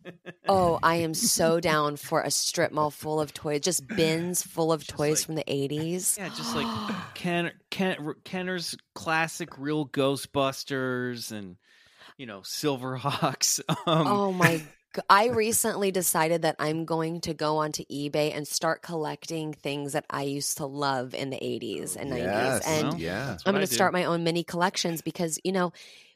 Oh, 0.48 0.80
I 0.82 0.96
am 0.96 1.14
so 1.14 1.61
down 1.61 1.94
for 1.94 2.22
a 2.22 2.30
strip 2.32 2.72
mall 2.72 2.90
full 2.90 3.20
of 3.20 3.32
toys, 3.32 3.61
just 3.61 3.86
bins 3.86 4.42
full 4.42 4.72
of 4.72 4.80
Just 4.80 4.90
toys 4.90 5.18
like- 5.20 5.26
from 5.26 5.34
the 5.36 5.44
80s. 5.44 6.18
Yeah, 6.18 6.28
just 6.30 6.56
like 6.56 6.66
Ken, 7.14 7.52
Ken, 7.70 8.14
Kenner's 8.24 8.76
classic 8.96 9.56
real 9.58 9.86
Ghostbusters 9.86 11.30
and 11.30 11.56
you 12.20 12.26
know 12.26 12.40
Silverhawks. 12.40 13.60
Um, 13.86 14.06
oh 14.06 14.32
my 14.32 14.62
I 15.08 15.28
recently 15.28 15.90
decided 15.90 16.42
that 16.42 16.56
I'm 16.58 16.84
going 16.84 17.20
to 17.22 17.32
go 17.32 17.58
onto 17.58 17.84
eBay 17.84 18.36
and 18.36 18.46
start 18.46 18.82
collecting 18.82 19.54
things 19.54 19.92
that 19.92 20.04
I 20.10 20.22
used 20.22 20.58
to 20.58 20.66
love 20.66 21.14
in 21.14 21.30
the 21.30 21.36
80s 21.36 21.96
and 21.96 22.10
90s. 22.10 22.62
And 22.66 22.88
Well, 22.88 22.98
yeah. 22.98 23.36
I'm 23.46 23.54
going 23.54 23.64
to 23.64 23.72
start 23.72 23.92
my 23.92 24.04
own 24.04 24.24
mini 24.24 24.42
collections 24.42 25.00
because, 25.00 25.38
you 25.44 25.52
know, 25.52 25.72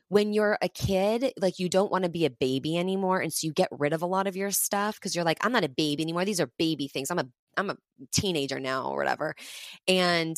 when 0.09 0.33
you're 0.33 0.59
a 0.61 0.69
kid, 0.69 1.33
like 1.39 1.61
you 1.61 1.69
don't 1.69 1.91
want 1.91 2.03
to 2.03 2.11
be 2.11 2.27
a 2.27 2.31
baby 2.31 2.77
anymore, 2.77 3.21
and 3.21 3.33
so 3.33 3.47
you 3.47 3.53
get 3.53 3.69
rid 3.71 3.93
of 3.93 4.03
a 4.03 4.07
lot 4.07 4.27
of 4.27 4.37
your 4.37 4.51
stuff 4.51 4.97
because 4.97 5.15
you're 5.15 5.25
like, 5.25 5.39
I'm 5.41 5.53
not 5.53 5.65
a 5.65 5.69
baby 5.69 6.03
anymore. 6.03 6.25
These 6.25 6.41
are 6.41 6.51
baby 6.59 6.89
things. 6.89 7.11
I'm 7.11 7.21
a 7.21 7.29
I'm 7.57 7.71
a 7.71 7.77
teenager 8.13 8.59
now 8.59 8.89
or 8.89 8.97
whatever, 8.97 9.35
and 9.89 10.37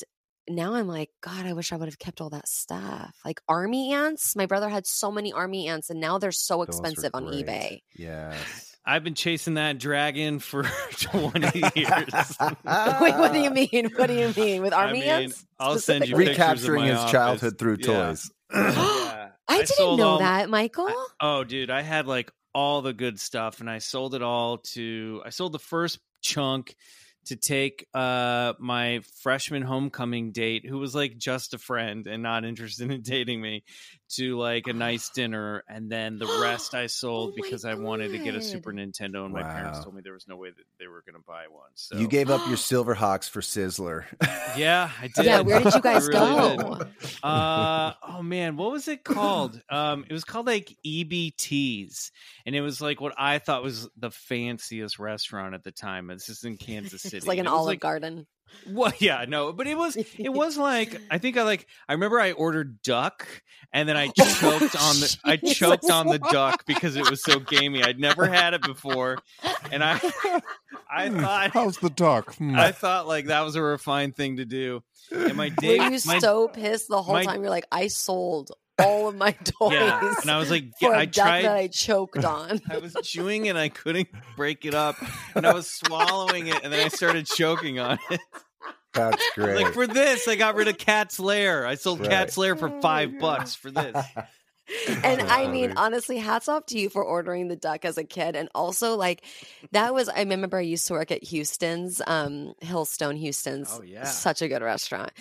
now 0.48 0.74
I'm 0.74 0.86
like, 0.88 1.10
God, 1.22 1.46
I 1.46 1.52
wish 1.52 1.72
I 1.72 1.76
would 1.76 1.88
have 1.88 1.98
kept 1.98 2.20
all 2.20 2.30
that 2.30 2.48
stuff. 2.48 3.14
Like 3.24 3.40
army 3.48 3.92
ants. 3.92 4.36
My 4.36 4.46
brother 4.46 4.68
had 4.68 4.86
so 4.86 5.10
many 5.10 5.32
army 5.32 5.68
ants, 5.68 5.90
and 5.90 6.00
now 6.00 6.18
they're 6.18 6.32
so 6.32 6.62
expensive 6.62 7.10
on 7.14 7.26
great. 7.26 7.46
eBay. 7.46 7.80
Yeah. 7.96 8.34
I've 8.88 9.02
been 9.02 9.14
chasing 9.14 9.54
that 9.54 9.78
dragon 9.78 10.38
for 10.38 10.62
20 10.92 11.58
years. 11.74 12.36
Wait, 12.40 13.16
what 13.16 13.32
do 13.32 13.40
you 13.40 13.50
mean? 13.70 13.90
What 13.96 14.06
do 14.06 14.14
you 14.14 14.32
mean 14.36 14.62
with 14.62 14.72
I 14.72 14.84
army 14.86 15.00
mean, 15.00 15.08
ants? 15.08 15.44
I'll 15.58 15.78
send 15.80 16.06
you 16.06 16.14
specifically? 16.14 16.32
of 16.32 16.38
Recapturing 16.38 16.80
my 16.82 16.86
his 16.88 16.96
office. 16.98 17.10
childhood 17.12 17.58
through 17.58 17.76
Yeah. 17.80 17.86
toys. 17.86 18.30
Yeah. 18.54 19.28
I 19.48 19.56
didn't 19.58 19.68
sold 19.70 19.98
know 19.98 20.08
all- 20.10 20.18
that, 20.20 20.48
Michael. 20.50 20.86
I- 20.88 21.06
oh, 21.20 21.44
dude, 21.44 21.70
I 21.70 21.82
had 21.82 22.06
like 22.06 22.30
all 22.54 22.80
the 22.82 22.92
good 22.92 23.18
stuff, 23.20 23.60
and 23.60 23.68
I 23.68 23.78
sold 23.78 24.14
it 24.14 24.22
all 24.22 24.58
to. 24.74 25.20
I 25.24 25.30
sold 25.30 25.52
the 25.52 25.58
first 25.58 25.98
chunk 26.22 26.74
to 27.26 27.36
take 27.36 27.86
uh 27.94 28.54
my 28.58 29.00
freshman 29.22 29.62
homecoming 29.62 30.32
date, 30.32 30.66
who 30.66 30.78
was 30.78 30.94
like 30.94 31.16
just 31.18 31.54
a 31.54 31.58
friend 31.58 32.06
and 32.06 32.22
not 32.22 32.44
interested 32.44 32.90
in 32.90 33.02
dating 33.02 33.40
me, 33.40 33.64
to 34.10 34.38
like 34.38 34.66
a 34.66 34.72
nice 34.72 35.10
dinner, 35.10 35.64
and 35.68 35.90
then 35.90 36.18
the 36.18 36.38
rest 36.42 36.74
I 36.74 36.86
sold 36.88 37.30
Oh 37.32 37.36
my 37.36 37.42
because 37.42 37.64
I 37.64 37.74
wanted 37.74 38.12
to 38.12 38.18
get 38.18 38.34
a 38.34 38.42
Super 38.42 38.72
Nintendo, 38.72 39.24
and 39.24 39.32
my 39.32 39.42
parents 39.42 39.82
told 39.82 39.94
me 39.94 40.02
there 40.02 40.12
was 40.12 40.26
no 40.28 40.36
way 40.36 40.50
that 40.50 40.64
they 40.78 40.86
were 40.86 41.02
going 41.06 41.14
to 41.20 41.24
buy 41.26 41.44
one. 41.50 41.70
So 41.74 41.96
You 41.98 42.06
gave 42.08 42.30
up 42.30 42.46
your 42.48 42.56
Silverhawks 42.56 43.28
for 43.28 43.40
Sizzler. 43.40 44.04
yeah, 44.56 44.90
I 45.00 45.08
did. 45.14 45.24
yeah, 45.24 45.40
where 45.40 45.60
did 45.60 45.74
you 45.74 45.80
guys 45.80 46.06
really 46.06 46.20
go? 46.20 46.78
did. 46.78 46.88
Uh 47.22 47.92
oh 48.08 48.22
man, 48.22 48.56
what 48.56 48.72
was 48.72 48.88
it 48.88 49.04
called? 49.04 49.60
Um 49.68 50.04
it 50.08 50.12
was 50.12 50.24
called 50.24 50.46
like 50.46 50.76
EBTs 50.86 52.10
and 52.44 52.54
it 52.54 52.60
was 52.60 52.80
like 52.80 53.00
what 53.00 53.14
I 53.18 53.38
thought 53.38 53.62
was 53.62 53.88
the 53.96 54.10
fanciest 54.10 54.98
restaurant 54.98 55.54
at 55.54 55.64
the 55.64 55.72
time. 55.72 56.06
This 56.08 56.28
is 56.28 56.44
in 56.44 56.56
Kansas 56.56 57.02
City. 57.02 57.16
It's 57.16 57.26
like 57.26 57.38
an 57.38 57.46
it 57.46 57.50
Olive 57.50 57.66
like, 57.66 57.80
Garden. 57.80 58.26
What 58.66 59.00
yeah, 59.00 59.24
no, 59.28 59.52
but 59.52 59.66
it 59.66 59.76
was 59.76 59.96
it 59.96 60.28
was 60.32 60.56
like 60.56 61.00
I 61.10 61.18
think 61.18 61.36
I 61.36 61.42
like 61.42 61.66
I 61.88 61.92
remember 61.92 62.20
I 62.20 62.32
ordered 62.32 62.82
duck 62.82 63.26
and 63.72 63.88
then 63.88 63.96
I 63.96 64.08
choked 64.16 64.76
on 64.76 65.00
the 65.00 65.16
I 65.24 65.36
choked 65.36 65.90
on 65.90 66.06
the 66.08 66.18
duck 66.18 66.64
because 66.66 66.96
it 66.96 67.08
was 67.08 67.22
so 67.22 67.38
gamey. 67.38 67.82
I'd 67.82 67.98
never 68.00 68.26
had 68.26 68.54
it 68.54 68.62
before 68.62 69.18
and 69.70 69.84
I 69.84 69.94
I 70.90 71.10
thought 71.10 71.50
How's 71.50 71.78
the 71.78 71.90
duck? 71.90 72.34
Hmm. 72.36 72.56
I 72.56 72.72
thought 72.72 73.06
like 73.06 73.26
that 73.26 73.42
was 73.42 73.56
a 73.56 73.62
refined 73.62 74.16
thing 74.16 74.36
to 74.36 74.44
do. 74.44 74.82
And 75.12 75.36
my 75.36 75.48
date 75.50 75.78
Were 75.78 75.90
you 75.90 75.98
my, 76.06 76.18
so 76.18 76.48
pissed 76.48 76.88
the 76.88 77.02
whole 77.02 77.14
my- 77.14 77.24
time? 77.24 77.40
You're 77.40 77.50
like, 77.50 77.66
I 77.70 77.86
sold 77.88 78.50
all 78.78 79.08
of 79.08 79.16
my 79.16 79.32
toys 79.32 79.72
Yeah, 79.72 80.14
and 80.22 80.30
I 80.30 80.38
was 80.38 80.50
like, 80.50 80.64
for 80.80 80.92
a 80.92 80.98
I 80.98 81.04
duck 81.06 81.24
tried. 81.26 81.44
that 81.44 81.56
I 81.56 81.66
choked 81.68 82.24
on. 82.24 82.60
I 82.70 82.78
was 82.78 82.94
chewing 83.02 83.48
and 83.48 83.56
I 83.58 83.68
couldn't 83.68 84.08
break 84.36 84.64
it 84.64 84.74
up, 84.74 84.96
and 85.34 85.46
I 85.46 85.52
was 85.54 85.70
swallowing 85.70 86.48
it, 86.48 86.60
and 86.62 86.72
then 86.72 86.84
I 86.84 86.88
started 86.88 87.26
choking 87.26 87.78
on 87.78 87.98
it. 88.10 88.20
That's 88.92 89.22
great. 89.34 89.62
Like 89.62 89.74
for 89.74 89.86
this, 89.86 90.26
I 90.26 90.36
got 90.36 90.54
rid 90.54 90.68
of 90.68 90.78
Cat's 90.78 91.20
Lair. 91.20 91.66
I 91.66 91.74
sold 91.74 92.00
Right. 92.00 92.08
Cat's 92.10 92.38
Lair 92.38 92.56
for 92.56 92.70
oh 92.70 92.80
five 92.80 93.18
bucks 93.18 93.54
for 93.54 93.70
this. 93.70 93.94
and 95.04 95.22
I 95.22 95.46
mean, 95.46 95.74
honestly, 95.76 96.18
hats 96.18 96.48
off 96.48 96.66
to 96.66 96.78
you 96.78 96.88
for 96.88 97.04
ordering 97.04 97.48
the 97.48 97.56
duck 97.56 97.84
as 97.84 97.98
a 97.98 98.04
kid. 98.04 98.36
And 98.36 98.48
also, 98.54 98.96
like, 98.96 99.24
that 99.72 99.94
was, 99.94 100.08
I 100.08 100.20
remember 100.20 100.58
I 100.58 100.62
used 100.62 100.86
to 100.88 100.94
work 100.94 101.10
at 101.10 101.22
Houston's, 101.24 102.02
um, 102.06 102.54
Hillstone 102.62 103.16
Houston's. 103.16 103.70
Oh, 103.72 103.82
yeah. 103.82 104.04
Such 104.04 104.42
a 104.42 104.48
good 104.48 104.62
restaurant. 104.62 105.12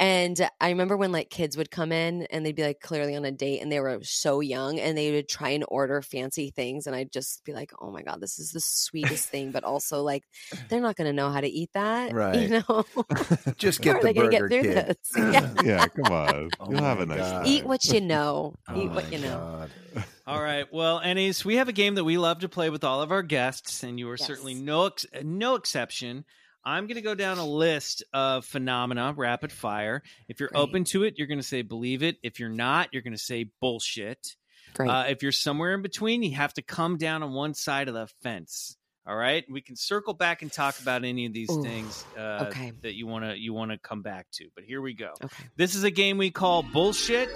And 0.00 0.48
I 0.60 0.70
remember 0.70 0.96
when 0.96 1.12
like 1.12 1.30
kids 1.30 1.56
would 1.56 1.70
come 1.70 1.92
in 1.92 2.26
and 2.30 2.44
they'd 2.44 2.56
be 2.56 2.64
like 2.64 2.80
clearly 2.80 3.16
on 3.16 3.24
a 3.24 3.32
date 3.32 3.60
and 3.60 3.70
they 3.70 3.80
were 3.80 4.00
so 4.02 4.40
young 4.40 4.78
and 4.80 4.96
they 4.96 5.12
would 5.12 5.28
try 5.28 5.50
and 5.50 5.64
order 5.68 6.02
fancy 6.02 6.50
things. 6.50 6.86
And 6.86 6.96
I'd 6.96 7.12
just 7.12 7.44
be 7.44 7.52
like, 7.52 7.72
oh 7.80 7.90
my 7.90 8.02
God, 8.02 8.20
this 8.20 8.38
is 8.38 8.50
the 8.50 8.60
sweetest 8.60 9.28
thing. 9.28 9.50
But 9.50 9.64
also, 9.64 10.02
like, 10.02 10.24
they're 10.68 10.80
not 10.80 10.96
going 10.96 11.06
to 11.06 11.12
know 11.12 11.30
how 11.30 11.40
to 11.40 11.48
eat 11.48 11.70
that. 11.74 12.12
Right. 12.14 12.48
You 12.48 12.62
know? 12.68 12.84
Just 13.56 13.80
get 13.82 14.00
the 14.00 14.12
burger 14.12 14.30
get 14.30 14.38
through 14.38 14.62
kid. 14.62 14.86
this? 14.86 14.96
Yeah. 15.16 15.52
yeah, 15.64 15.88
come 15.88 16.12
on. 16.12 16.50
Oh 16.60 16.70
You'll 16.70 16.82
have 16.82 17.00
a 17.00 17.06
nice 17.06 17.18
God. 17.18 17.32
time. 17.32 17.46
Eat 17.46 17.64
what 17.66 17.84
you 17.86 18.00
know. 18.00 18.54
Oh 18.68 18.80
Eat 18.80 18.90
what 18.94 19.12
you 19.12 19.18
know. 19.18 19.68
God. 19.94 20.04
All 20.26 20.40
right. 20.42 20.66
Well, 20.72 20.98
Anais, 20.98 21.34
we 21.44 21.56
have 21.56 21.68
a 21.68 21.72
game 21.72 21.96
that 21.96 22.04
we 22.04 22.16
love 22.18 22.40
to 22.40 22.48
play 22.48 22.70
with 22.70 22.82
all 22.84 23.02
of 23.02 23.12
our 23.12 23.22
guests, 23.22 23.82
and 23.82 23.98
you 23.98 24.08
are 24.10 24.16
Yes. 24.18 24.26
certainly 24.26 24.54
no 24.54 24.86
ex- 24.86 25.06
no 25.22 25.54
exception. 25.56 26.24
I'm 26.64 26.86
going 26.86 26.94
to 26.96 27.02
go 27.02 27.14
down 27.14 27.36
a 27.36 27.46
list 27.46 28.02
of 28.14 28.46
phenomena, 28.46 29.12
rapid 29.14 29.52
fire. 29.52 30.02
If 30.28 30.40
you're 30.40 30.48
Great. 30.48 30.60
open 30.60 30.84
to 30.84 31.04
it, 31.04 31.14
you're 31.18 31.26
going 31.26 31.38
to 31.40 31.46
say 31.46 31.60
believe 31.60 32.02
it. 32.02 32.16
If 32.22 32.40
you're 32.40 32.48
not, 32.48 32.88
you're 32.92 33.02
going 33.02 33.12
to 33.12 33.18
say 33.18 33.50
bullshit. 33.60 34.34
Great. 34.72 34.88
Uh, 34.88 35.04
if 35.08 35.22
you're 35.22 35.30
somewhere 35.30 35.74
in 35.74 35.82
between, 35.82 36.22
you 36.22 36.34
have 36.36 36.54
to 36.54 36.62
come 36.62 36.96
down 36.96 37.22
on 37.22 37.34
one 37.34 37.52
side 37.52 37.88
of 37.88 37.94
the 37.94 38.06
fence. 38.22 38.78
All 39.06 39.14
right, 39.14 39.44
we 39.50 39.60
can 39.60 39.76
circle 39.76 40.14
back 40.14 40.40
and 40.40 40.50
talk 40.50 40.80
about 40.80 41.04
any 41.04 41.26
of 41.26 41.34
these 41.34 41.50
Ooh, 41.50 41.62
things 41.62 42.02
uh, 42.16 42.46
okay. 42.48 42.72
that 42.80 42.94
you 42.94 43.06
want 43.06 43.26
to 43.26 43.38
you 43.38 43.52
want 43.52 43.70
to 43.70 43.76
come 43.76 44.00
back 44.00 44.26
to. 44.36 44.46
But 44.54 44.64
here 44.64 44.80
we 44.80 44.94
go. 44.94 45.12
okay. 45.22 45.44
This 45.56 45.74
is 45.74 45.84
a 45.84 45.90
game 45.90 46.16
we 46.16 46.30
call 46.30 46.62
bullshit. 46.62 47.28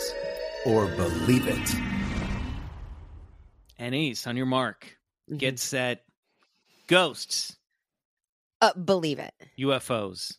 Or 0.67 0.87
believe 0.89 1.47
it. 1.47 1.75
And 3.79 3.95
Ace, 3.95 4.27
on 4.27 4.37
your 4.37 4.47
mark, 4.47 4.99
Mhm. 5.31 5.39
get 5.39 5.59
set. 5.59 6.05
Ghosts, 6.89 7.57
Uh, 8.61 8.73
believe 8.75 9.19
it. 9.19 9.35
UFOs, 9.57 10.39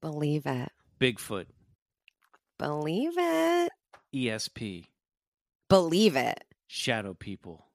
Believe 0.00 0.46
it. 0.46 0.70
Bigfoot, 1.00 1.46
Believe 2.58 3.14
it. 3.16 3.72
ESP, 4.12 4.86
Believe 5.68 6.16
it. 6.16 6.44
shadow 6.68 7.14
people, 7.14 7.66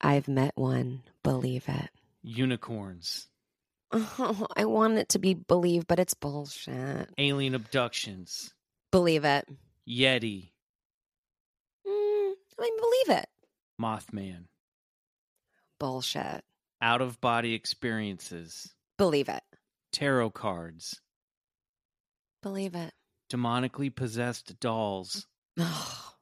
I've 0.00 0.28
met 0.28 0.52
one. 0.56 1.02
Believe 1.22 1.68
it. 1.68 1.90
unicorns, 2.22 3.28
Oh, 3.92 4.46
I 4.56 4.64
want 4.66 4.98
it 4.98 5.08
to 5.10 5.18
be 5.18 5.34
believe, 5.34 5.86
but 5.86 5.98
it's 5.98 6.14
bullshit. 6.14 7.08
alien 7.18 7.54
abductions, 7.54 8.52
Believe 8.96 9.26
it. 9.26 9.46
Yeti, 9.86 10.52
Mm, 11.86 12.32
I 12.58 12.62
mean, 12.62 12.76
believe 12.80 13.18
it. 13.20 13.28
Mothman, 13.78 14.44
Bullshit. 15.78 16.42
out 16.80 17.02
of 17.02 17.20
body 17.20 17.52
experiences, 17.52 18.72
Believe 18.96 19.28
it. 19.28 19.42
tarot 19.92 20.30
cards, 20.30 20.98
Believe 22.42 22.74
it. 22.74 22.94
demonically 23.30 23.94
possessed 23.94 24.58
dolls, 24.60 25.26
Oh, 25.58 26.14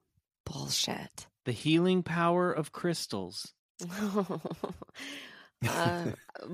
bullshit. 0.44 1.28
the 1.44 1.52
healing 1.52 2.02
power 2.02 2.50
of 2.52 2.72
crystals, 2.72 3.52
uh, 5.68 6.06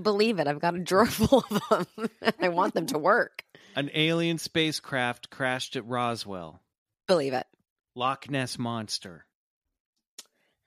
believe 0.02 0.38
it. 0.38 0.46
I've 0.46 0.60
got 0.60 0.74
a 0.74 0.80
drawer 0.80 1.06
full 1.10 1.44
of 1.50 1.86
them. 1.96 2.10
I 2.38 2.50
want 2.50 2.74
them 2.74 2.84
to 2.88 2.98
work. 2.98 3.42
An 3.76 3.90
alien 3.94 4.38
spacecraft 4.38 5.30
crashed 5.30 5.76
at 5.76 5.86
Roswell. 5.86 6.60
Believe 7.06 7.32
it. 7.32 7.46
Loch 7.94 8.28
Ness 8.28 8.58
monster. 8.58 9.26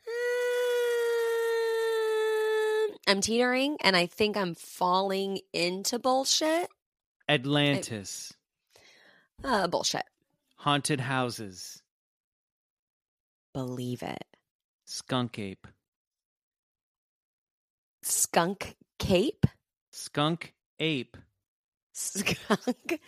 Uh, 0.08 0.12
I'm 3.08 3.22
teetering, 3.22 3.78
and 3.82 3.96
I 3.96 4.06
think 4.06 4.38
I'm 4.38 4.56
falling 4.56 5.40
into 5.52 6.00
bullshit. 6.00 6.68
Atlantis. 7.28 8.34
I, 9.44 9.64
uh, 9.64 9.68
bullshit. 9.68 10.06
Haunted 10.58 11.02
houses. 11.02 11.82
Believe 13.54 14.02
it. 14.02 14.26
Skunk 14.86 15.38
ape. 15.40 15.68
Skunk 18.02 18.76
cape. 19.00 19.46
Skunk 19.92 20.54
ape. 20.80 21.18
Skunk. 21.94 23.00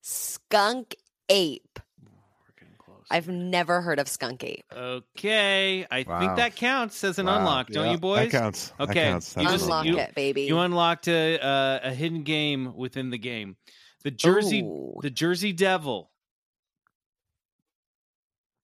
Skunk 0.00 0.96
ape. 1.28 1.78
We're 2.02 2.54
getting 2.58 2.74
close. 2.78 3.04
I've 3.10 3.28
never 3.28 3.80
heard 3.80 3.98
of 3.98 4.08
skunk 4.08 4.44
ape. 4.44 4.64
Okay, 4.74 5.86
I 5.90 6.04
Wow. 6.08 6.20
think 6.20 6.36
that 6.36 6.56
counts 6.56 7.02
as 7.04 7.18
an 7.18 7.26
Wow. 7.26 7.38
unlock, 7.38 7.68
don't 7.68 7.86
Yeah, 7.86 7.92
you, 7.92 7.98
boys? 7.98 8.30
That 8.30 8.38
counts. 8.38 8.68
That 8.78 8.90
Okay, 8.90 9.04
counts. 9.04 9.36
you 9.36 9.42
just- 9.42 9.56
an 9.56 9.62
Unlock 9.64 9.86
you- 9.86 9.98
it, 9.98 10.14
baby. 10.14 10.42
You 10.42 10.58
unlocked 10.60 11.08
a 11.08 11.38
uh, 11.40 11.80
a 11.82 11.92
hidden 11.94 12.22
game 12.22 12.74
within 12.76 13.10
the 13.10 13.18
game. 13.18 13.56
The 14.04 14.10
Jersey, 14.12 14.62
Ooh. 14.62 14.94
the 15.02 15.10
Jersey 15.10 15.52
Devil. 15.52 16.10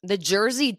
The 0.03 0.18
Jersey 0.18 0.79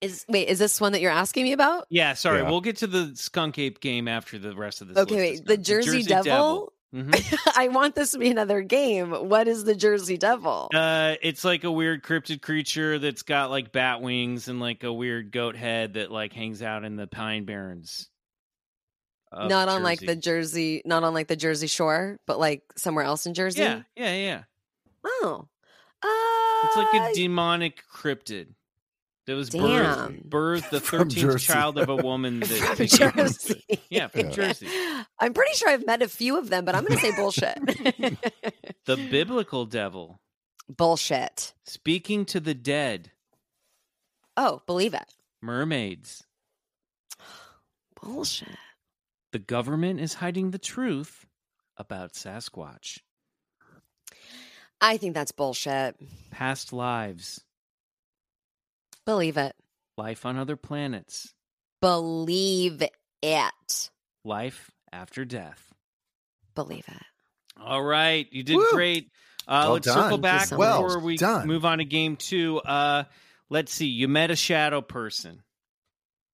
is 0.00 0.24
wait, 0.28 0.48
is 0.48 0.58
this 0.58 0.80
one 0.80 0.92
that 0.92 1.00
you're 1.00 1.10
asking 1.10 1.44
me 1.44 1.52
about? 1.52 1.86
Yeah, 1.90 2.14
sorry, 2.14 2.40
Yeah. 2.40 2.50
we'll 2.50 2.60
get 2.62 2.76
to 2.78 2.86
the 2.86 3.14
skunk 3.16 3.58
ape 3.58 3.80
game 3.80 4.08
after 4.08 4.38
the 4.38 4.54
rest 4.56 4.80
of 4.80 4.88
this. 4.88 4.96
Okay, 4.96 5.14
list 5.14 5.20
wait. 5.22 5.32
is 5.34 5.40
The 5.42 5.56
done. 5.56 5.64
Jersey, 5.64 6.02
Devil? 6.04 6.72
Mhm. 6.94 7.38
I 7.56 7.68
want 7.68 7.94
this 7.94 8.10
to 8.12 8.18
be 8.18 8.30
another 8.30 8.62
game. 8.62 9.12
What 9.12 9.46
is 9.46 9.62
the 9.64 9.74
Jersey 9.76 10.16
Devil? 10.16 10.68
Uh, 10.74 11.14
it's 11.22 11.44
like 11.44 11.62
a 11.64 11.70
weird 11.70 12.02
cryptid 12.02 12.42
creature 12.42 12.98
that's 12.98 13.22
got 13.22 13.50
like 13.50 13.70
bat 13.72 14.00
wings 14.02 14.48
and 14.48 14.58
like 14.60 14.82
a 14.82 14.92
weird 14.92 15.30
goat 15.30 15.54
head 15.56 15.94
that 15.94 16.10
like 16.10 16.32
hangs 16.32 16.62
out 16.62 16.84
in 16.84 16.96
the 16.96 17.06
pine 17.06 17.44
barrens. 17.44 18.08
not 19.32 19.68
on 19.68 19.82
like 19.84 20.00
the 20.00 20.16
Jersey, 20.16 20.82
not 20.84 21.04
on 21.04 21.14
like 21.14 21.28
the 21.28 21.36
Jersey 21.36 21.68
Shore, 21.68 22.18
but 22.26 22.40
like 22.40 22.62
somewhere 22.76 23.04
else 23.04 23.26
in 23.26 23.34
Jersey. 23.34 23.60
Yeah, 23.60 23.82
yeah, 23.94 24.14
yeah. 24.16 24.42
Oh. 25.04 25.46
Uh, 26.02 26.66
It's 26.66 26.76
like 26.76 27.12
a 27.12 27.14
demonic 27.14 27.82
cryptid 27.94 28.48
that 29.30 29.36
was 29.36 29.48
Damn. 29.50 29.62
birthed, 29.62 30.28
birthed 30.28 30.70
the 30.70 30.80
thirteenth 30.80 31.40
child 31.40 31.78
of 31.78 31.88
a 31.88 31.94
woman 31.94 32.40
that 32.40 32.76
from 32.76 32.86
Jersey. 32.86 33.64
Yeah, 33.88 34.08
from 34.08 34.22
Yeah. 34.26 34.30
Jersey. 34.30 34.68
I'm 35.20 35.32
pretty 35.32 35.54
sure 35.54 35.68
I've 35.68 35.86
met 35.86 36.02
a 36.02 36.08
few 36.08 36.36
of 36.36 36.50
them, 36.50 36.64
but 36.64 36.74
I'm 36.74 36.84
going 36.84 36.98
to 36.98 37.06
say 37.06 37.14
bullshit. 37.16 37.58
The 38.86 38.96
biblical 38.96 39.66
devil 39.66 40.18
bullshit. 40.68 41.54
speaking 41.64 42.24
to 42.26 42.40
the 42.40 42.54
dead, 42.54 43.12
Oh, 44.36 44.62
believe 44.66 44.94
it. 44.94 45.14
mermaids. 45.40 46.24
Bullshit. 48.02 48.48
The 49.32 49.38
government 49.38 50.00
is 50.00 50.14
hiding 50.14 50.50
the 50.50 50.58
truth 50.58 51.26
about 51.76 52.14
Sasquatch. 52.14 52.98
I 54.80 54.96
think 54.96 55.14
that's 55.14 55.30
bullshit. 55.32 55.94
Past 56.30 56.72
lives, 56.72 57.44
Believe 59.10 59.36
it. 59.36 59.56
life 59.98 60.24
on 60.24 60.36
other 60.36 60.56
planets, 60.56 61.34
Believe 61.80 62.82
it. 63.22 63.90
life 64.24 64.70
after 64.92 65.24
death. 65.24 65.72
Believe 66.54 66.84
it. 66.88 67.02
All 67.60 67.82
right, 67.82 68.26
you 68.30 68.42
did 68.42 68.56
Woo. 68.56 68.66
great. 68.72 69.10
Uh, 69.48 69.62
Well 69.64 69.72
let's 69.74 69.86
done. 69.86 70.02
circle 70.04 70.18
back 70.18 70.46
so 70.46 70.56
Well 70.56 70.82
before 70.84 71.00
we 71.00 71.16
done. 71.16 71.46
move 71.48 71.64
on 71.64 71.78
to 71.78 71.84
game 71.84 72.16
two. 72.16 72.58
Uh, 72.60 73.04
let's 73.48 73.72
see. 73.72 73.86
You 73.88 74.06
met 74.06 74.30
a 74.30 74.36
shadow 74.36 74.80
person. 74.80 75.42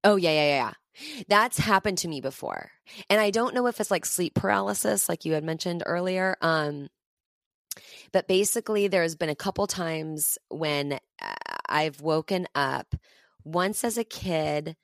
Oh 0.05 0.17
yeah, 0.17 0.31
yeah, 0.33 0.45
yeah, 0.45 0.73
yeah. 0.99 1.23
That's 1.29 1.59
happened 1.59 1.99
to 1.99 2.09
me 2.09 2.21
before. 2.21 2.71
And 3.11 3.21
I 3.21 3.31
don't 3.31 3.55
know 3.55 3.67
if 3.69 3.81
it's 3.81 3.91
like 3.91 4.05
sleep 4.05 4.35
paralysis 4.35 5.09
like 5.09 5.25
you 5.25 5.33
had 5.33 5.45
mentioned 5.45 5.83
earlier. 5.87 6.37
Um 6.43 6.89
but 8.13 8.27
basically 8.29 8.89
there's 8.89 9.15
been 9.17 9.29
a 9.29 9.35
couple 9.35 9.67
times 9.67 10.39
when 10.49 10.95
uh, 11.21 11.56
I've 11.69 12.01
woken 12.01 12.47
up 12.55 12.95
once 13.45 13.85
as 13.85 13.99
a 13.99 14.05
kid, 14.05 14.77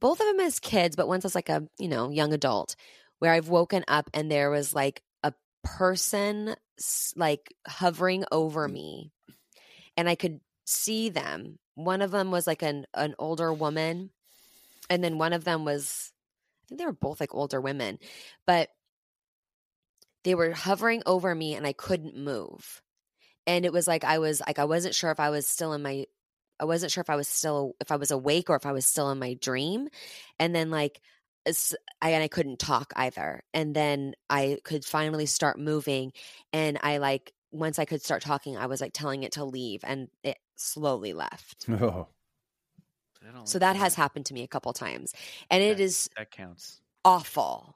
both 0.00 0.20
of 0.20 0.26
them 0.26 0.40
as 0.40 0.60
kids, 0.60 0.96
but 0.96 1.08
once 1.08 1.24
as 1.24 1.34
like 1.34 1.48
a, 1.48 1.66
you 1.78 1.88
know, 1.88 2.10
young 2.10 2.32
adult 2.32 2.76
where 3.18 3.32
I've 3.32 3.48
woken 3.48 3.84
up 3.88 4.10
and 4.14 4.30
there 4.30 4.50
was 4.50 4.74
like 4.74 5.02
a 5.22 5.32
person 5.64 6.54
like 7.16 7.54
hovering 7.66 8.24
over 8.30 8.68
mm. 8.68 8.72
me 8.72 9.12
and 9.96 10.08
I 10.08 10.14
could 10.14 10.40
see 10.64 11.08
them. 11.08 11.58
One 11.74 12.02
of 12.02 12.10
them 12.10 12.30
was 12.30 12.46
like 12.46 12.62
an 12.62 12.86
an 12.94 13.14
older 13.18 13.52
woman 13.52 14.10
and 14.90 15.02
then 15.02 15.18
one 15.18 15.32
of 15.32 15.44
them 15.44 15.64
was 15.64 16.12
i 16.64 16.68
think 16.68 16.80
they 16.80 16.86
were 16.86 16.92
both 16.92 17.20
like 17.20 17.34
older 17.34 17.60
women 17.60 17.98
but 18.46 18.70
they 20.24 20.34
were 20.34 20.52
hovering 20.52 21.02
over 21.06 21.34
me 21.34 21.54
and 21.54 21.66
i 21.66 21.72
couldn't 21.72 22.16
move 22.16 22.82
and 23.48 23.64
it 23.64 23.72
was 23.72 23.88
like 23.88 24.04
i 24.04 24.18
was 24.18 24.40
like 24.46 24.58
i 24.60 24.64
wasn't 24.64 24.94
sure 24.94 25.10
if 25.10 25.18
i 25.18 25.30
was 25.30 25.46
still 25.46 25.72
in 25.72 25.82
my 25.82 26.04
i 26.60 26.64
wasn't 26.64 26.92
sure 26.92 27.00
if 27.02 27.10
i 27.10 27.16
was 27.16 27.26
still 27.26 27.74
if 27.80 27.90
i 27.90 27.96
was 27.96 28.12
awake 28.12 28.48
or 28.50 28.54
if 28.56 28.64
i 28.66 28.72
was 28.72 28.86
still 28.86 29.10
in 29.10 29.18
my 29.18 29.34
dream 29.34 29.88
and 30.38 30.54
then 30.54 30.70
like 30.70 31.00
s- 31.46 31.74
I, 32.00 32.10
and 32.10 32.22
I 32.22 32.28
couldn't 32.28 32.58
talk 32.60 32.92
either 32.94 33.42
and 33.52 33.74
then 33.74 34.14
i 34.30 34.58
could 34.64 34.84
finally 34.84 35.26
start 35.26 35.58
moving 35.58 36.12
and 36.52 36.78
i 36.82 36.98
like 36.98 37.32
once 37.50 37.78
i 37.80 37.84
could 37.86 38.02
start 38.02 38.22
talking 38.22 38.56
i 38.56 38.66
was 38.66 38.80
like 38.80 38.92
telling 38.92 39.22
it 39.24 39.32
to 39.32 39.44
leave 39.44 39.80
and 39.82 40.08
it 40.22 40.36
slowly 40.56 41.12
left 41.12 41.66
Oh. 41.68 42.06
So 43.44 43.58
like 43.58 43.60
that 43.60 43.76
has 43.76 43.94
happened 43.94 44.26
to 44.26 44.34
me 44.34 44.42
a 44.42 44.48
couple 44.48 44.72
times 44.72 45.12
and 45.50 45.62
it 45.62 45.76
That- 45.78 45.82
is 45.82 46.08
That 46.16 46.30
counts. 46.30 46.80
awful. 47.04 47.74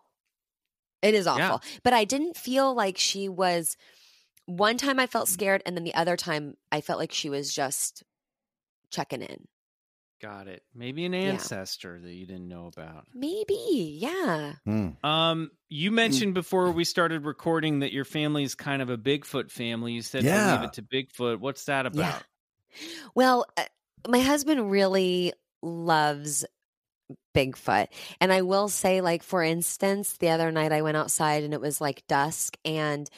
It 1.02 1.14
is 1.14 1.26
awful. 1.26 1.60
Yeah. 1.62 1.78
But 1.82 1.92
I 1.94 2.04
didn't 2.04 2.36
feel 2.36 2.72
like 2.74 2.96
she 2.96 3.28
was 3.28 3.76
one 4.46 4.76
time 4.76 4.98
I 4.98 5.06
Mm. 5.06 5.10
felt 5.10 5.28
scared 5.28 5.62
and 5.66 5.76
then 5.76 5.84
the 5.84 5.94
other 5.94 6.16
time 6.16 6.56
I 6.70 6.80
felt 6.80 6.98
like 6.98 7.12
she 7.12 7.30
was 7.30 7.54
just 7.54 8.02
checking 8.90 9.22
in. 9.22 9.46
Got 10.20 10.46
it. 10.46 10.62
Maybe 10.72 11.04
an 11.04 11.14
ancestor 11.14 11.98
that 12.00 12.12
you 12.12 12.26
didn't 12.26 12.46
know 12.46 12.66
about. 12.68 13.06
Maybe. 13.12 13.98
Yeah. 14.00 14.52
Hmm. 14.64 14.90
Um, 15.02 15.50
you 15.68 15.90
mentioned 15.90 16.34
before 16.34 16.70
we 16.70 16.84
started 16.84 17.24
recording 17.24 17.80
that 17.80 17.92
your 17.92 18.04
family 18.04 18.44
is 18.44 18.54
kind 18.54 18.82
of 18.82 18.88
a 18.90 18.96
Bigfoot 18.96 19.50
family. 19.50 19.94
You 19.94 20.02
said 20.02 20.22
Yeah. 20.22 20.46
to 20.46 20.52
leave 20.60 20.68
it 20.68 20.72
to 20.74 20.82
Bigfoot. 20.82 21.40
What's 21.40 21.64
that 21.64 21.86
about? 21.86 21.98
Yeah. 21.98 22.78
Well, 23.16 23.46
uh, 23.56 23.64
my 24.08 24.20
husband 24.20 24.70
really 24.70 25.32
loves 25.60 26.44
Bigfoot. 27.34 27.88
And 28.20 28.32
I 28.32 28.42
will 28.42 28.68
say, 28.68 29.00
like, 29.00 29.24
for 29.24 29.42
instance, 29.42 30.18
the 30.18 30.28
other 30.28 30.52
night 30.52 30.70
I 30.72 30.82
went 30.82 30.96
outside 30.96 31.42
and 31.42 31.52
it 31.52 31.60
was 31.60 31.80
like 31.80 32.06
dusk 32.06 32.56
and 32.64 33.10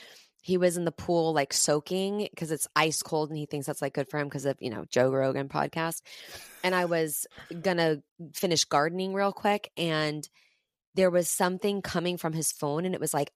he 0.45 0.59
was 0.59 0.77
in 0.77 0.85
the 0.85 0.93
pool, 0.93 1.33
like 1.33 1.55
soaking 1.55 2.29
because 2.31 2.51
it's 2.51 2.69
ice 2.77 3.03
cold 3.03 3.31
and 3.31 3.39
he 3.39 3.47
thinks 3.47 3.67
that's 3.67 3.81
like 3.81 3.95
good 3.95 4.11
for 4.11 4.21
him 4.21 4.29
because 4.29 4.45
of, 4.45 4.59
you 4.61 4.69
know, 4.69 4.85
Joe 4.91 5.11
Rogan 5.11 5.49
podcast. 5.49 6.03
And 6.63 6.75
I 6.75 6.85
was 6.85 7.27
gonna 7.63 8.03
finish 8.35 8.67
gardening 8.67 9.15
real 9.15 9.33
quick 9.33 9.71
and 9.79 10.29
there 10.97 11.09
was 11.09 11.31
something 11.31 11.81
coming 11.81 12.19
from 12.19 12.35
his 12.35 12.53
phone 12.53 12.85
and 12.85 12.95
it 12.95 13.01
was 13.01 13.15
like 13.15 13.33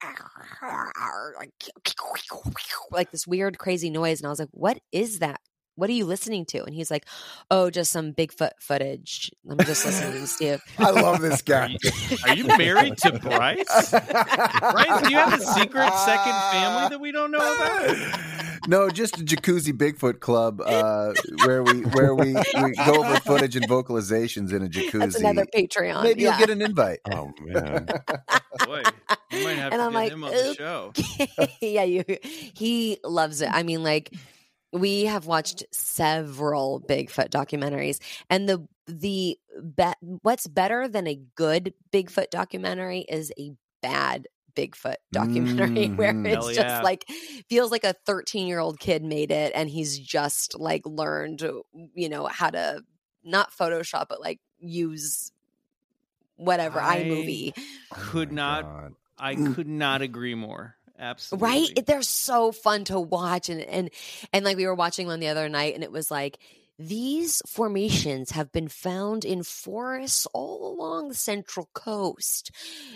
like 2.90 3.10
this 3.10 3.26
weird 3.26 3.56
crazy 3.56 3.88
noise 3.88 4.20
and 4.20 4.26
I 4.26 4.30
was 4.30 4.38
like 4.38 4.50
what 4.52 4.78
is 4.92 5.20
that 5.20 5.40
what 5.78 5.88
are 5.88 5.92
you 5.94 6.04
listening 6.04 6.44
to 6.44 6.64
and 6.64 6.74
he's 6.74 6.90
like 6.90 7.06
oh 7.50 7.70
just 7.70 7.92
some 7.92 8.12
bigfoot 8.12 8.50
footage 8.58 9.30
Let 9.44 9.58
me 9.58 9.64
just 9.64 9.84
listen 9.86 10.12
to 10.12 10.26
see 10.26 10.46
if 10.46 10.60
I 10.78 10.90
love 10.90 11.20
this 11.20 11.40
Are 11.40 11.44
guy. 11.44 11.76
you, 11.80 12.16
are 12.26 12.34
you 12.34 12.44
married 12.58 12.96
to 12.98 13.12
Bryce? 13.18 13.90
Bryce, 13.92 15.02
do 15.02 15.10
you 15.10 15.16
have 15.18 15.34
a 15.40 15.44
secret 15.44 15.92
second 15.94 16.34
family 16.52 16.88
that 16.90 17.00
we 17.00 17.12
don't 17.12 17.30
know 17.30 17.38
about? 17.38 18.20
no, 18.66 18.90
just 18.90 19.20
a 19.20 19.24
jacuzzi 19.24 19.72
Bigfoot 19.72 20.18
club 20.20 20.60
uh, 20.66 21.14
where 21.44 21.62
we 21.62 21.82
where 21.82 22.14
we, 22.14 22.34
we 22.62 22.72
go 22.84 23.04
over 23.04 23.20
footage 23.20 23.54
and 23.56 23.68
vocalizations 23.68 24.52
in 24.52 24.62
a 24.64 24.68
jacuzzi. 24.68 24.98
that's 25.00 25.14
another 25.16 25.46
patreon 25.46 26.02
Maybe 26.02 26.22
yeah. 26.22 26.30
you'll 26.30 26.38
get 26.46 26.50
an 26.50 26.62
invite. 26.62 26.98
Oh 27.12 27.30
man. 27.40 27.86
Boy, 28.66 28.82
you 29.30 29.44
might 29.44 29.56
have 29.58 29.72
And 29.72 29.80
to 29.80 29.84
I'm 29.84 29.92
get 29.92 29.98
like, 29.98 30.12
him 30.12 30.24
on 30.24 30.30
the 30.32 30.54
show. 30.54 30.92
yeah, 31.60 31.84
you 31.84 32.04
he 32.54 32.98
loves 33.04 33.40
it. 33.42 33.48
I 33.52 33.62
mean, 33.62 33.82
like 33.84 34.12
we 34.72 35.04
have 35.04 35.26
watched 35.26 35.64
several 35.72 36.80
Bigfoot 36.80 37.30
documentaries, 37.30 37.98
and 38.28 38.48
the 38.48 38.66
the 38.86 39.38
bet 39.62 39.96
what's 40.00 40.46
better 40.46 40.88
than 40.88 41.06
a 41.06 41.20
good 41.34 41.74
Bigfoot 41.92 42.30
documentary 42.30 43.00
is 43.08 43.32
a 43.38 43.52
bad 43.82 44.26
Bigfoot 44.54 44.96
documentary 45.12 45.86
where 45.96 46.12
Mhm. 46.12 46.26
it's 46.26 46.34
Hell 46.46 46.54
just 46.54 46.58
yeah. 46.58 46.82
like 46.82 47.04
feels 47.48 47.70
like 47.70 47.84
a 47.84 47.94
13 48.06 48.46
year 48.48 48.58
old 48.58 48.80
kid 48.80 49.04
made 49.04 49.30
it 49.30 49.52
and 49.54 49.68
he's 49.70 49.98
just 49.98 50.58
like 50.58 50.82
learned 50.84 51.42
you 51.94 52.08
know 52.08 52.26
how 52.26 52.50
to 52.50 52.82
not 53.22 53.52
photoshop 53.52 54.06
but 54.08 54.20
like 54.20 54.40
use 54.58 55.30
whatever 56.36 56.80
I- 56.80 57.04
iMovie 57.04 57.54
Could 57.92 58.30
Oh 58.30 58.34
not 58.34 58.62
God. 58.64 58.94
I 59.18 59.34
could 59.34 59.66
not 59.68 60.00
agree 60.02 60.34
more. 60.34 60.76
Absolutely. 60.98 61.48
right 61.48 61.86
they're 61.86 62.02
so 62.02 62.52
fun 62.52 62.84
to 62.84 62.98
watch 62.98 63.48
and 63.48 63.60
and 63.60 63.90
and 64.32 64.44
like 64.44 64.56
we 64.56 64.66
were 64.66 64.74
watching 64.74 65.06
one 65.06 65.20
the 65.20 65.28
other 65.28 65.48
night 65.48 65.74
and 65.74 65.84
it 65.84 65.92
was 65.92 66.10
like 66.10 66.38
These 66.80 67.42
formations 67.46 68.30
have 68.30 68.52
been 68.52 68.68
found 68.68 69.24
in 69.24 69.42
forests 69.42 70.28
all 70.32 70.72
along 70.72 71.08
the 71.08 71.14
central 71.16 71.68
coast. 71.74 72.52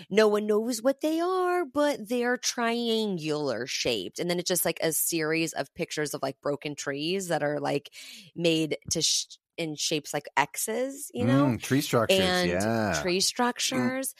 No 0.09 0.29
one 0.29 0.47
knows 0.47 0.81
what 0.81 1.01
they 1.01 1.19
are, 1.21 1.65
but 1.65 2.09
they're 2.09 2.37
triangular 2.37 3.67
shaped. 3.67 4.21
And 4.21 4.31
then 4.31 4.39
it's 4.39 4.47
just 4.47 4.65
like 4.65 4.79
a 4.81 4.93
series 4.93 5.53
of 5.53 5.75
pictures 5.75 6.15
of 6.15 6.23
like 6.23 6.41
broken 6.41 6.77
trees 6.77 7.27
that 7.29 7.43
are 7.43 7.59
like 7.59 7.91
made 8.37 8.77
to 8.91 9.03
sh- 9.03 9.37
in 9.57 9.75
shapes 9.77 10.13
like 10.15 10.29
X's, 10.37 11.11
you 11.15 11.25
know? 11.25 11.47
Mm, 11.47 11.63
tree 11.63 11.81
structures. 11.81 12.21
and 12.21 12.51
yeah. 12.51 12.99
tree 13.03 13.21
structures. 13.21 14.15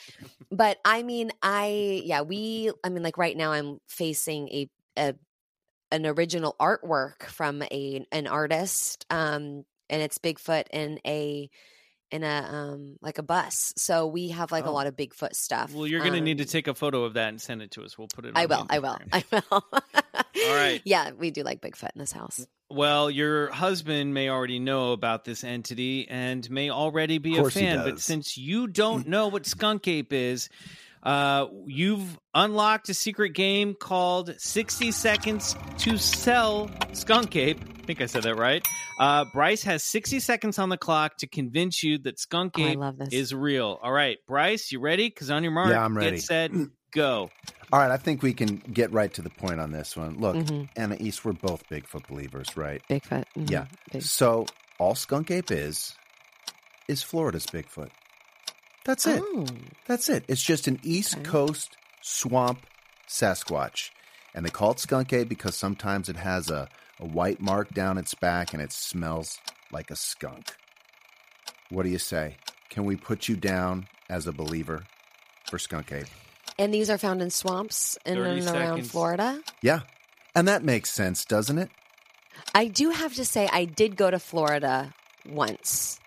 but 0.51 0.77
I 0.85 1.03
mean, 1.03 1.31
I 1.41 2.01
yeah, 2.03 2.21
we 2.21 2.71
I 2.83 2.89
mean 2.89 3.03
like 3.03 3.17
right 3.17 3.35
now 3.35 3.51
I'm 3.51 3.79
facing 3.87 4.49
a 4.49 4.69
a 4.97 5.15
an 5.91 6.05
original 6.05 6.55
artwork 6.59 7.23
from 7.23 7.61
a 7.63 8.05
an 8.11 8.27
artist 8.27 9.05
um 9.09 9.63
and 9.89 10.01
it's 10.01 10.17
Bigfoot 10.17 10.65
in 10.71 10.99
a 11.05 11.49
in 12.13 12.23
a 12.23 12.47
um 12.51 12.95
like 13.01 13.17
a 13.17 13.23
bus. 13.23 13.73
So 13.75 14.07
we 14.07 14.29
have 14.29 14.51
like 14.51 14.65
a 14.65 14.69
Oh. 14.69 14.73
lot 14.73 14.87
of 14.87 14.95
Bigfoot 14.95 15.33
stuff. 15.33 15.73
Well, 15.73 15.87
you're 15.87 15.99
going 16.01 16.13
to 16.13 16.21
need 16.21 16.37
to 16.37 16.43
Um, 16.43 16.47
take 16.47 16.67
a 16.67 16.73
photo 16.75 17.03
of 17.03 17.15
that 17.15 17.29
and 17.29 17.41
send 17.41 17.61
it 17.63 17.71
to 17.71 17.83
us. 17.83 17.97
We'll 17.97 18.07
put 18.07 18.25
it. 18.25 18.33
I 18.35 18.43
on 18.43 18.49
the 18.49 18.55
will. 18.55 18.67
I 18.69 18.79
will. 18.79 18.97
I 19.11 19.23
will. 19.31 19.63
All 19.73 20.55
right. 20.55 20.81
Yeah, 20.85 21.11
we 21.11 21.31
do 21.31 21.41
like 21.43 21.59
Bigfoot 21.61 21.89
in 21.95 21.99
this 21.99 22.11
house. 22.11 22.45
Well, 22.69 23.09
your 23.11 23.51
husband 23.51 24.13
may 24.13 24.29
already 24.29 24.59
know 24.59 24.93
about 24.93 25.25
this 25.25 25.43
entity 25.43 26.07
and 26.07 26.49
may 26.49 26.69
already 26.69 27.17
be 27.17 27.37
a 27.37 27.49
fan, 27.49 27.83
but 27.83 27.99
since 27.99 28.37
you 28.37 28.67
don't 28.67 29.07
know 29.07 29.27
what 29.27 29.45
Skunk 29.45 29.87
Ape 29.87 30.13
is, 30.13 30.49
uh, 31.03 31.47
you've 31.67 32.17
unlocked 32.33 32.89
a 32.89 32.93
secret 32.93 33.33
game 33.33 33.75
called 33.79 34.33
60 34.37 34.91
Seconds 34.91 35.55
to 35.79 35.97
Sell 35.97 36.69
Skunk 36.93 37.35
Ape. 37.35 37.59
I 37.61 37.85
think 37.85 38.01
I 38.01 38.05
said 38.05 38.23
that 38.23 38.35
right. 38.37 38.65
Uh, 38.99 39.25
Bryce 39.33 39.63
has 39.63 39.83
60 39.83 40.19
seconds 40.21 40.57
on 40.59 40.69
the 40.69 40.77
clock 40.77 41.17
to 41.17 41.27
convince 41.27 41.83
you 41.83 41.97
that 41.99 42.17
Skunk 42.19 42.53
Oh, 42.57 42.65
Ape 42.65 42.77
love 42.79 42.97
this. 42.97 43.09
is 43.11 43.33
real. 43.35 43.77
All 43.83 43.91
right, 43.91 44.17
Bryce, 44.27 44.71
you 44.71 44.79
ready? 44.79 45.07
Because 45.09 45.29
on 45.29 45.43
your 45.43 45.51
mark, 45.51 45.69
Yeah, 45.71 45.83
I'm 45.83 45.97
ready. 45.97 46.17
get 46.17 46.21
set, 46.23 46.51
go. 46.91 47.29
All 47.73 47.79
right, 47.79 47.91
I 47.91 47.97
think 47.97 48.21
we 48.21 48.33
can 48.33 48.57
get 48.57 48.93
right 48.93 49.13
to 49.15 49.21
the 49.21 49.29
point 49.31 49.59
on 49.59 49.71
this 49.71 49.97
one. 49.97 50.19
Look, 50.19 50.35
Mhm. 50.37 50.69
Anais, 50.77 51.11
we're 51.25 51.33
both 51.33 51.67
Bigfoot 51.67 52.07
believers, 52.07 52.55
right? 52.55 52.81
Bigfoot. 52.89 53.25
mhm, 53.37 53.49
Yeah. 53.49 53.65
Big- 53.91 54.03
So 54.03 54.45
all 54.79 54.95
skunk 54.95 55.29
ape 55.31 55.51
is 55.51 55.93
is 56.87 57.01
Florida's 57.03 57.45
Bigfoot. 57.47 57.89
That's 58.85 59.07
it. 59.07 59.21
Oh. 59.23 59.45
That's 59.87 60.09
it. 60.09 60.25
It's 60.27 60.43
just 60.43 60.67
an 60.67 60.79
East 60.83 61.15
Okay. 61.15 61.23
Coast 61.23 61.77
swamp 62.01 62.65
Sasquatch. 63.07 63.91
And 64.33 64.45
they 64.45 64.49
call 64.49 64.71
it 64.71 64.79
skunk 64.79 65.13
ape 65.13 65.29
because 65.29 65.55
sometimes 65.55 66.09
it 66.09 66.15
has 66.15 66.49
a, 66.49 66.67
a 66.99 67.05
white 67.05 67.39
mark 67.39 67.73
down 67.73 67.97
its 67.97 68.13
back 68.15 68.53
and 68.53 68.61
it 68.61 68.71
smells 68.71 69.39
like 69.71 69.91
a 69.91 69.95
skunk. 69.95 70.55
What 71.69 71.83
do 71.83 71.89
you 71.89 71.99
say? 71.99 72.37
Can 72.69 72.85
we 72.85 72.95
put 72.95 73.27
you 73.27 73.35
down 73.35 73.87
as 74.09 74.27
a 74.27 74.31
believer 74.31 74.83
for 75.45 75.59
skunk 75.59 75.91
ape? 75.91 76.07
And 76.57 76.73
these 76.73 76.89
are 76.89 76.97
found 76.97 77.21
in 77.21 77.29
swamps 77.29 77.97
in 78.05 78.15
30 78.15 78.39
and 78.39 78.49
around. 78.49 78.87
Florida. 78.87 79.41
Yeah. 79.61 79.81
And 80.35 80.47
that 80.47 80.63
makes 80.63 80.91
sense, 80.91 81.25
doesn't 81.25 81.57
it? 81.57 81.69
I 82.55 82.67
do 82.67 82.89
have 82.89 83.13
to 83.15 83.25
say, 83.25 83.47
I 83.51 83.65
did 83.65 83.95
go 83.95 84.09
to 84.09 84.19
Florida 84.19 84.93
once 85.27 85.99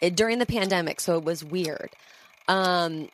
It- 0.00 0.16
during 0.16 0.38
the 0.38 0.46
pandemic, 0.46 1.00
so 1.00 1.16
it 1.18 1.24
was 1.24 1.44
weird. 1.44 1.90
Um, 2.48 3.08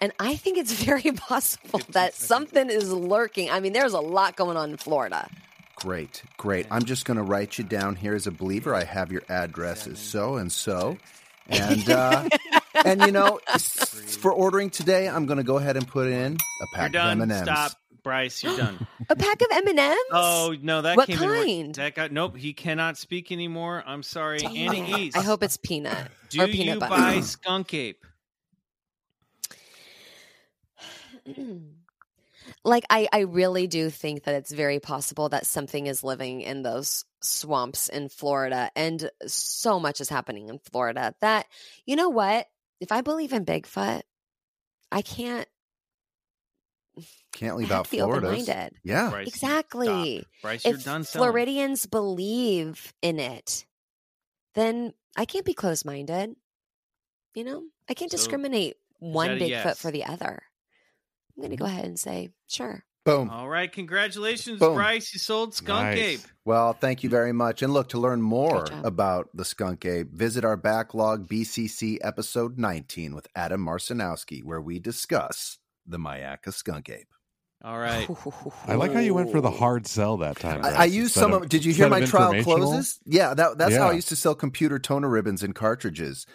and 0.00 0.12
I 0.18 0.36
think 0.36 0.58
it's 0.58 0.72
very 0.84 1.12
possible 1.12 1.80
that 1.90 2.14
something 2.14 2.68
is 2.70 2.92
lurking. 2.92 3.50
I 3.50 3.60
mean, 3.60 3.72
there's 3.72 3.92
a 3.94 4.00
lot 4.00 4.36
going 4.36 4.56
on 4.56 4.70
in 4.70 4.76
Florida. 4.76 5.28
Great, 5.76 6.22
great. 6.38 6.66
I'm 6.70 6.84
just 6.84 7.04
going 7.04 7.18
to 7.18 7.22
write 7.22 7.58
you 7.58 7.64
down 7.64 7.96
here 7.96 8.14
as 8.14 8.26
a 8.26 8.30
believer. 8.30 8.74
I 8.74 8.84
have 8.84 9.12
your 9.12 9.22
address 9.28 9.86
is 9.86 9.98
so 9.98 10.36
and 10.36 10.50
so, 10.50 10.96
and 11.48 11.90
uh, 11.90 12.26
and 12.86 13.02
you 13.02 13.12
know, 13.12 13.40
for 13.58 14.32
ordering 14.32 14.70
today, 14.70 15.06
I'm 15.06 15.26
going 15.26 15.36
to 15.36 15.44
go 15.44 15.58
ahead 15.58 15.76
and 15.76 15.86
put 15.86 16.08
in 16.08 16.32
a 16.32 16.38
You're 16.60 16.68
pack 16.74 16.86
of 16.86 16.92
done. 16.92 17.20
M&Ms. 17.20 17.42
Stop, 17.42 17.72
Bryce. 18.06 18.40
You're 18.44 18.56
done. 18.56 18.86
A 19.10 19.16
pack 19.16 19.40
of 19.42 19.48
M 19.50 19.66
and 19.66 19.80
M's. 19.80 19.98
Oh 20.12 20.54
no, 20.62 20.80
that 20.82 20.96
What 20.96 21.08
came 21.08 21.20
in 21.20 21.28
kind? 21.28 21.74
That 21.74 21.96
guy, 21.96 22.06
nope, 22.06 22.36
he 22.36 22.52
cannot 22.52 22.96
speak 22.96 23.32
anymore. 23.32 23.82
I'm 23.84 24.04
sorry, 24.04 24.38
Anais. 24.46 25.10
I 25.16 25.22
hope 25.22 25.42
it's 25.42 25.56
peanut 25.56 26.12
Do 26.28 26.42
or 26.42 26.46
you 26.46 26.52
peanut 26.52 26.78
butter. 26.78 26.94
buy 26.94 27.20
Skunk 27.22 27.74
Ape? 27.74 28.06
like 32.64 32.84
I, 32.90 33.08
I 33.12 33.20
really 33.22 33.66
do 33.66 33.90
think 33.90 34.22
that 34.22 34.36
it's 34.36 34.52
very 34.52 34.78
possible 34.78 35.28
that 35.30 35.44
something 35.44 35.88
is 35.88 36.04
living 36.04 36.42
in 36.42 36.62
those 36.62 37.04
swamps 37.22 37.88
in 37.88 38.08
Florida 38.08 38.70
and 38.76 39.10
so 39.26 39.80
much 39.80 40.00
is 40.00 40.08
happening 40.08 40.48
in 40.48 40.60
Florida 40.60 41.12
that 41.22 41.46
you 41.86 41.96
know 41.96 42.10
what 42.10 42.46
if 42.80 42.92
I 42.92 43.00
believe 43.00 43.32
in 43.32 43.44
Bigfoot 43.44 44.02
I 44.92 45.02
can't 45.02 45.48
Can't 47.32 47.56
leave 47.56 47.70
out 47.70 47.86
Florida. 47.86 48.20
be 48.20 48.26
open-minded 48.26 48.78
Yeah, 48.82 49.10
Bryce, 49.10 49.28
exactly 49.28 50.20
stop. 50.20 50.32
Bryce, 50.42 50.64
you're 50.64 50.74
if 50.76 50.84
done 50.84 51.04
selling. 51.04 51.30
Floridians 51.30 51.86
believe 51.86 52.92
in 53.02 53.18
it 53.18 53.66
then 54.54 54.94
I 55.16 55.24
can't 55.24 55.44
be 55.44 55.54
closed-minded 55.54 56.34
you 57.34 57.44
know 57.44 57.62
I 57.88 57.94
can't 57.94 58.10
So, 58.10 58.16
discriminate 58.16 58.76
one 58.98 59.38
that 59.38 59.42
a 59.42 59.44
Bigfoot 59.44 59.50
yes? 59.50 59.80
for 59.80 59.90
the 59.90 60.04
other 60.04 60.42
I'm 61.36 61.42
gonna 61.42 61.54
mm-hmm. 61.54 61.64
go 61.64 61.66
ahead 61.66 61.84
and 61.84 61.98
say 61.98 62.30
sure 62.48 62.84
boom. 63.06 63.30
All 63.30 63.48
right, 63.48 63.72
congratulations, 63.72 64.58
Boom. 64.58 64.74
Bryce. 64.74 65.14
You 65.14 65.20
sold 65.20 65.54
Skunk 65.54 65.96
Nice. 65.96 65.98
Ape. 65.98 66.20
Well, 66.44 66.74
thank 66.74 67.02
you 67.02 67.08
very 67.08 67.32
much. 67.32 67.62
And 67.62 67.72
look, 67.72 67.88
to 67.90 67.98
learn 67.98 68.20
more 68.20 68.66
about 68.84 69.28
the 69.32 69.44
skunk 69.44 69.84
ape, 69.86 70.12
visit 70.12 70.44
our 70.44 70.56
backlog 70.56 71.28
BCC 71.28 71.98
episode 72.02 72.58
19 72.58 73.14
with 73.14 73.28
Adam 73.34 73.64
Marcinowski, 73.64 74.44
where 74.44 74.60
we 74.60 74.78
discuss 74.78 75.58
the 75.86 75.98
Myakka 75.98 76.52
skunk 76.52 76.88
ape. 76.90 77.08
All 77.64 77.78
right. 77.78 78.06
I 78.68 78.74
like 78.74 78.92
how 78.92 79.00
you 79.00 79.14
went 79.14 79.32
for 79.32 79.40
the 79.40 79.50
hard 79.50 79.86
sell 79.86 80.18
that 80.18 80.36
time. 80.38 80.62
I, 80.64 80.70
I 80.72 80.84
used 80.84 81.14
some 81.14 81.32
of- 81.32 81.44
of. 81.44 81.48
Did 81.48 81.64
you 81.64 81.72
hear 81.72 81.88
my 81.88 82.04
trial 82.04 82.42
closes? 82.42 83.00
Yeah, 83.06 83.32
that, 83.34 83.56
that's 83.58 83.74
how 83.74 83.88
I 83.88 83.92
used 83.92 84.08
to 84.10 84.16
sell 84.16 84.34
computer 84.34 84.78
toner 84.78 85.08
ribbons 85.08 85.42
and 85.42 85.54
cartridges. 85.54 86.26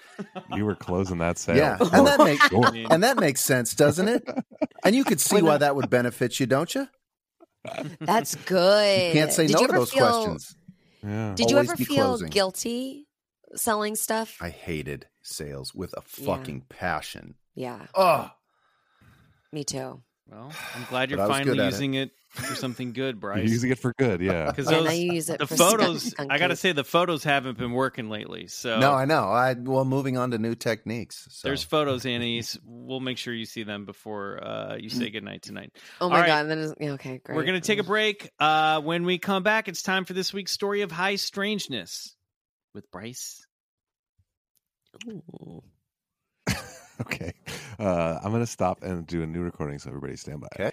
You 0.55 0.65
were 0.65 0.75
closing 0.75 1.19
that 1.19 1.37
sale. 1.37 1.55
Yeah, 1.55 1.77
for 1.77 1.95
and 1.95 2.07
that 2.07 2.19
makes 2.19 2.47
sure. 2.49 2.71
and 2.89 3.03
that 3.03 3.17
makes 3.17 3.39
sense, 3.41 3.75
doesn't 3.75 4.07
it? 4.07 4.27
And 4.83 4.95
you 4.95 5.03
could 5.03 5.21
see 5.21 5.41
why 5.43 5.57
that 5.57 5.75
would 5.75 5.89
benefit 5.91 6.39
you, 6.39 6.47
don't 6.47 6.73
you? 6.73 6.87
That's 7.99 8.35
good. 8.45 9.07
You 9.07 9.13
can't 9.13 9.31
say 9.31 9.45
Did 9.47 9.53
no 9.55 9.61
you 9.61 9.67
to 9.67 9.73
ever 9.73 9.79
those 9.79 9.91
feel, 9.93 10.07
questions. 10.25 10.55
Yeah. 11.03 11.33
Did 11.35 11.51
you 11.51 11.57
Always 11.57 11.69
ever 11.71 11.83
feel 11.85 12.05
closing. 12.05 12.29
guilty 12.29 13.07
selling 13.55 13.95
stuff? 13.95 14.37
I 14.41 14.49
hated 14.49 15.05
sales 15.21 15.73
with 15.75 15.93
a 15.93 16.01
Yeah. 16.17 16.25
fucking 16.25 16.61
passion. 16.67 17.35
yeah, 17.53 17.85
Oh, 17.95 18.29
me 19.51 19.63
too. 19.63 20.01
Well, 20.27 20.51
I'm 20.75 20.85
glad 20.85 21.09
you're 21.09 21.17
But 21.17 21.23
I 21.23 21.27
was 21.27 21.37
finally 21.37 21.57
good 21.57 21.61
at 21.63 21.67
it. 21.67 21.71
using 21.73 21.93
it. 21.95 22.11
for 22.29 22.55
something 22.55 22.93
good, 22.93 23.15
You're 23.21 23.33
Bryce. 23.33 23.49
using 23.49 23.71
it 23.71 23.79
for 23.79 23.93
good, 23.97 24.21
yeah. 24.21 24.45
Because 24.51 24.71
Yeah, 24.71 24.77
now 24.77 24.83
those 24.85 24.99
use 24.99 25.29
it 25.29 25.39
the 25.39 25.47
for 25.47 25.57
photos, 25.57 26.13
I 26.17 26.37
got 26.37 26.47
to 26.47 26.55
say, 26.55 26.71
the 26.71 26.85
photos 26.85 27.25
haven't 27.25 27.57
been 27.57 27.73
working 27.73 28.09
lately. 28.09 28.47
So 28.47 28.79
no, 28.79 28.93
I 28.93 29.03
know. 29.03 29.23
I 29.23 29.53
well, 29.55 29.83
moving 29.83 30.17
on 30.17 30.31
to 30.31 30.37
new 30.37 30.55
techniques. 30.55 31.27
So. 31.31 31.49
there's 31.49 31.63
photos, 31.63 32.05
Anais. 32.05 32.43
We'll 32.63 33.01
make 33.01 33.17
sure 33.17 33.33
you 33.33 33.45
see 33.45 33.63
them 33.63 33.85
before 33.85 34.41
uh, 34.41 34.75
you 34.77 34.89
say 34.89 35.09
goodnight 35.09 35.41
tonight. 35.41 35.71
Oh 35.99 36.05
All 36.05 36.09
my 36.11 36.21
right. 36.21 36.27
god! 36.27 36.43
That 36.49 36.57
is 36.59 36.73
yeah, 36.79 36.91
okay. 36.91 37.17
Great. 37.21 37.35
We're 37.35 37.43
going 37.45 37.59
to 37.59 37.67
take 37.67 37.79
a 37.79 37.83
break. 37.83 38.29
Uh, 38.39 38.79
when 38.81 39.03
we 39.03 39.17
come 39.17 39.43
back, 39.43 39.67
it's 39.67 39.81
time 39.83 40.05
for 40.05 40.13
this 40.13 40.31
week's 40.33 40.53
story 40.53 40.81
of 40.81 40.91
high 40.93 41.15
strangeness 41.15 42.15
with 42.73 42.89
Bryce. 42.91 43.45
Ooh. 45.09 45.63
Okay. 47.13 47.33
Uh, 47.79 48.19
I'm 48.23 48.31
going 48.31 48.43
to 48.43 48.47
stop 48.47 48.83
and 48.83 49.05
do 49.07 49.23
a 49.23 49.27
new 49.27 49.41
recording, 49.41 49.79
so 49.79 49.89
everybody 49.89 50.15
stand 50.15 50.41
by. 50.41 50.47
Okay. 50.59 50.71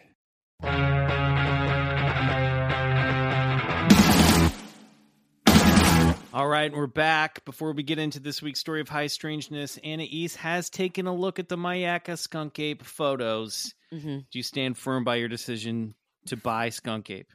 All 6.35 6.47
right, 6.47 6.72
we're 6.72 6.87
back. 6.87 7.45
Before 7.45 7.72
we 7.72 7.83
get 7.83 7.99
into 7.99 8.20
this 8.20 8.43
week's 8.43 8.61
story 8.61 8.81
of 8.81 8.89
high 8.89 9.07
strangeness, 9.09 9.79
Anais 9.85 10.29
has 10.39 10.68
taken 10.70 11.07
a 11.07 11.14
look 11.14 11.39
at 11.39 11.49
the 11.49 11.57
Myakka 11.57 12.16
skunk 12.18 12.59
ape 12.59 12.85
photos. 12.85 13.74
Mhm. 13.93 14.26
Do 14.31 14.39
you 14.39 14.43
stand 14.43 14.76
firm 14.76 15.03
by 15.05 15.16
your 15.16 15.29
decision 15.29 15.95
to 16.26 16.37
buy 16.37 16.68
skunk 16.68 17.11
ape? 17.11 17.33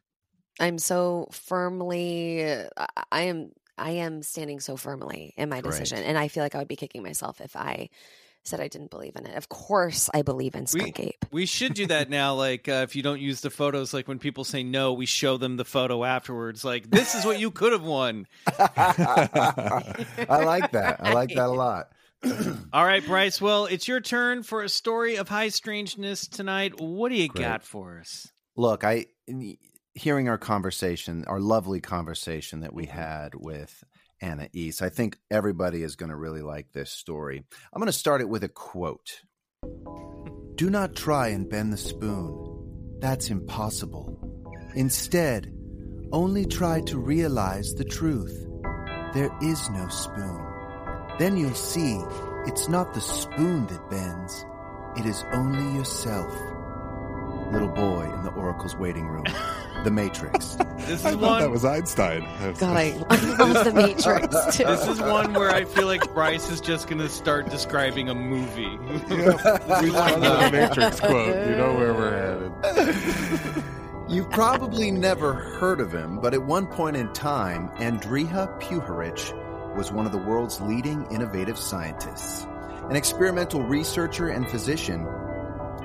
I'm 0.59 0.77
so 0.77 1.27
firmly. 1.31 2.45
I, 2.45 2.87
I 3.11 3.21
am. 3.23 3.51
I 3.77 3.91
am 3.91 4.21
standing 4.21 4.59
so 4.59 4.77
firmly 4.77 5.33
in 5.35 5.49
my 5.49 5.61
Great. 5.61 5.71
decision, 5.71 6.03
and 6.03 6.15
I 6.17 6.27
feel 6.27 6.43
like 6.43 6.53
I 6.53 6.59
would 6.59 6.67
be 6.67 6.75
kicking 6.75 7.01
myself 7.01 7.41
if 7.41 7.55
I 7.55 7.89
said 8.43 8.59
I 8.59 8.67
didn't 8.67 8.91
believe 8.91 9.15
in 9.15 9.25
it. 9.25 9.35
Of 9.35 9.49
course, 9.49 10.09
I 10.13 10.21
believe 10.21 10.55
in 10.55 10.67
skunk 10.67 10.99
ape. 10.99 11.25
We 11.31 11.45
should 11.45 11.73
do 11.73 11.87
that 11.87 12.09
now. 12.09 12.33
Like, 12.43 12.67
uh, 12.67 12.83
if 12.83 12.95
you 12.95 13.03
don't 13.03 13.21
use 13.21 13.39
the 13.39 13.49
photos, 13.49 13.93
like 13.93 14.07
when 14.07 14.19
people 14.19 14.43
say 14.43 14.63
no, 14.63 14.91
we 14.93 15.05
show 15.05 15.37
them 15.37 15.55
the 15.55 15.63
photo 15.63 16.03
afterwards. 16.03 16.65
Like, 16.65 16.89
this 16.89 17.15
is 17.15 17.25
what 17.25 17.39
you 17.39 17.51
could 17.51 17.71
have 17.71 17.83
won. 17.83 18.27
I 18.47 20.43
like 20.43 20.71
that. 20.71 20.97
I 20.99 21.13
like 21.13 21.29
that 21.29 21.45
a 21.45 21.51
lot. 21.51 21.89
All 22.73 22.85
right, 22.85 23.05
Bryce. 23.05 23.39
Well, 23.39 23.65
it's 23.65 23.87
your 23.87 24.01
turn 24.01 24.43
for 24.43 24.61
a 24.61 24.67
story 24.67 25.15
of 25.15 25.29
high 25.29 25.49
strangeness 25.49 26.27
tonight. 26.27 26.81
What 26.81 27.09
do 27.09 27.15
you 27.15 27.29
Great. 27.29 27.43
got 27.43 27.63
for 27.63 27.99
us? 27.99 28.27
Look, 28.57 28.83
I 28.83 29.05
hearing 29.93 30.27
our 30.27 30.37
conversation, 30.37 31.23
our 31.27 31.39
lovely 31.39 31.81
conversation 31.81 32.61
that 32.61 32.73
we 32.73 32.85
had 32.85 33.35
with 33.35 33.83
Anais. 34.23 34.81
I 34.81 34.89
think 34.89 35.17
everybody 35.29 35.83
is 35.83 35.95
going 35.95 36.09
to 36.09 36.15
really 36.15 36.41
like 36.41 36.71
this 36.71 36.91
story. 36.91 37.43
I'm 37.73 37.79
going 37.79 37.87
to 37.87 37.91
start 37.91 38.21
it 38.21 38.29
with 38.29 38.43
a 38.43 38.49
quote 38.49 39.21
Do 40.55 40.69
not 40.69 40.95
try 40.95 41.27
and 41.29 41.49
bend 41.49 41.73
the 41.73 41.77
spoon. 41.77 42.97
That's 42.99 43.29
impossible. 43.29 44.17
Instead, 44.75 45.53
only 46.11 46.45
try 46.45 46.81
to 46.81 46.97
realize 46.97 47.73
the 47.73 47.83
truth. 47.83 48.47
There 49.13 49.35
is 49.41 49.69
no 49.69 49.87
spoon. 49.89 50.45
Then 51.19 51.37
you'll 51.37 51.53
see 51.53 52.01
it's 52.47 52.69
not 52.69 52.93
the 52.93 53.01
spoon 53.01 53.67
that 53.67 53.89
bends, 53.89 54.45
it 54.97 55.05
is 55.05 55.23
only 55.33 55.77
yourself. 55.77 56.33
Little 57.51 57.67
boy 57.69 58.11
in 58.13 58.23
the 58.23 58.31
Oracle's 58.31 58.75
waiting 58.75 59.07
room. 59.07 59.25
The 59.83 59.91
Matrix. 59.91 60.57
This 60.83 61.05
I 61.05 61.11
is 61.11 61.15
thought 61.15 61.21
one. 61.21 61.39
that 61.41 61.49
was 61.49 61.63
Einstein. 61.63 62.21
God, 62.59 62.75
I 62.75 62.91
love 62.97 63.63
the 63.65 63.71
Matrix 63.73 64.57
too. 64.57 64.65
This 64.65 64.87
is 64.87 64.99
one 64.99 65.33
where 65.33 65.49
I 65.49 65.63
feel 65.63 65.85
like 65.85 66.13
Bryce 66.13 66.49
is 66.49 66.59
just 66.59 66.89
going 66.89 66.99
to 66.99 67.07
start 67.07 67.49
describing 67.49 68.09
a 68.09 68.15
movie. 68.15 68.77
Yeah, 69.09 69.81
we 69.81 69.91
saw 69.91 70.19
the 70.19 70.49
Matrix 70.51 70.99
quote. 70.99 71.47
You 71.47 71.55
know 71.55 71.73
where 71.75 71.93
we're 71.93 72.51
headed. 72.63 73.63
You've 74.09 74.29
probably 74.29 74.91
never 74.91 75.33
heard 75.33 75.79
of 75.79 75.93
him, 75.93 76.19
but 76.19 76.33
at 76.33 76.43
one 76.43 76.67
point 76.67 76.97
in 76.97 77.11
time, 77.13 77.69
Andrija 77.77 78.59
Puharich 78.59 79.33
was 79.75 79.91
one 79.91 80.05
of 80.05 80.11
the 80.11 80.17
world's 80.17 80.59
leading 80.59 81.05
innovative 81.11 81.57
scientists. 81.57 82.45
An 82.89 82.97
experimental 82.97 83.63
researcher 83.63 84.27
and 84.27 84.47
physician, 84.49 85.07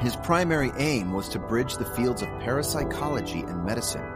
his 0.01 0.17
primary 0.17 0.73
aim 0.77 1.13
was 1.13 1.29
to 1.31 1.39
bridge 1.39 1.77
the 1.77 1.85
fields 1.85 2.23
of 2.23 2.29
parapsychology 2.41 3.41
and 3.41 3.65
medicine. 3.65 4.07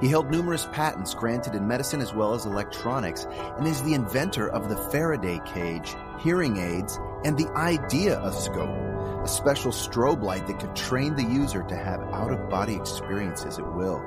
He 0.00 0.08
held 0.08 0.30
numerous 0.30 0.66
patents 0.72 1.14
granted 1.14 1.54
in 1.54 1.66
medicine 1.66 2.00
as 2.00 2.14
well 2.14 2.34
as 2.34 2.44
electronics, 2.44 3.26
and 3.58 3.66
is 3.66 3.82
the 3.82 3.94
inventor 3.94 4.48
of 4.48 4.68
the 4.68 4.76
Faraday 4.76 5.40
cage, 5.46 5.94
hearing 6.20 6.58
aids, 6.58 6.98
and 7.24 7.36
the 7.36 7.46
Ideascope, 7.46 9.24
a 9.24 9.28
special 9.28 9.72
strobe 9.72 10.22
light 10.22 10.46
that 10.46 10.60
could 10.60 10.76
train 10.76 11.16
the 11.16 11.24
user 11.24 11.62
to 11.62 11.76
have 11.76 12.00
out 12.12 12.32
of 12.32 12.48
body 12.50 12.74
experiences 12.74 13.58
at 13.58 13.74
will. 13.74 14.04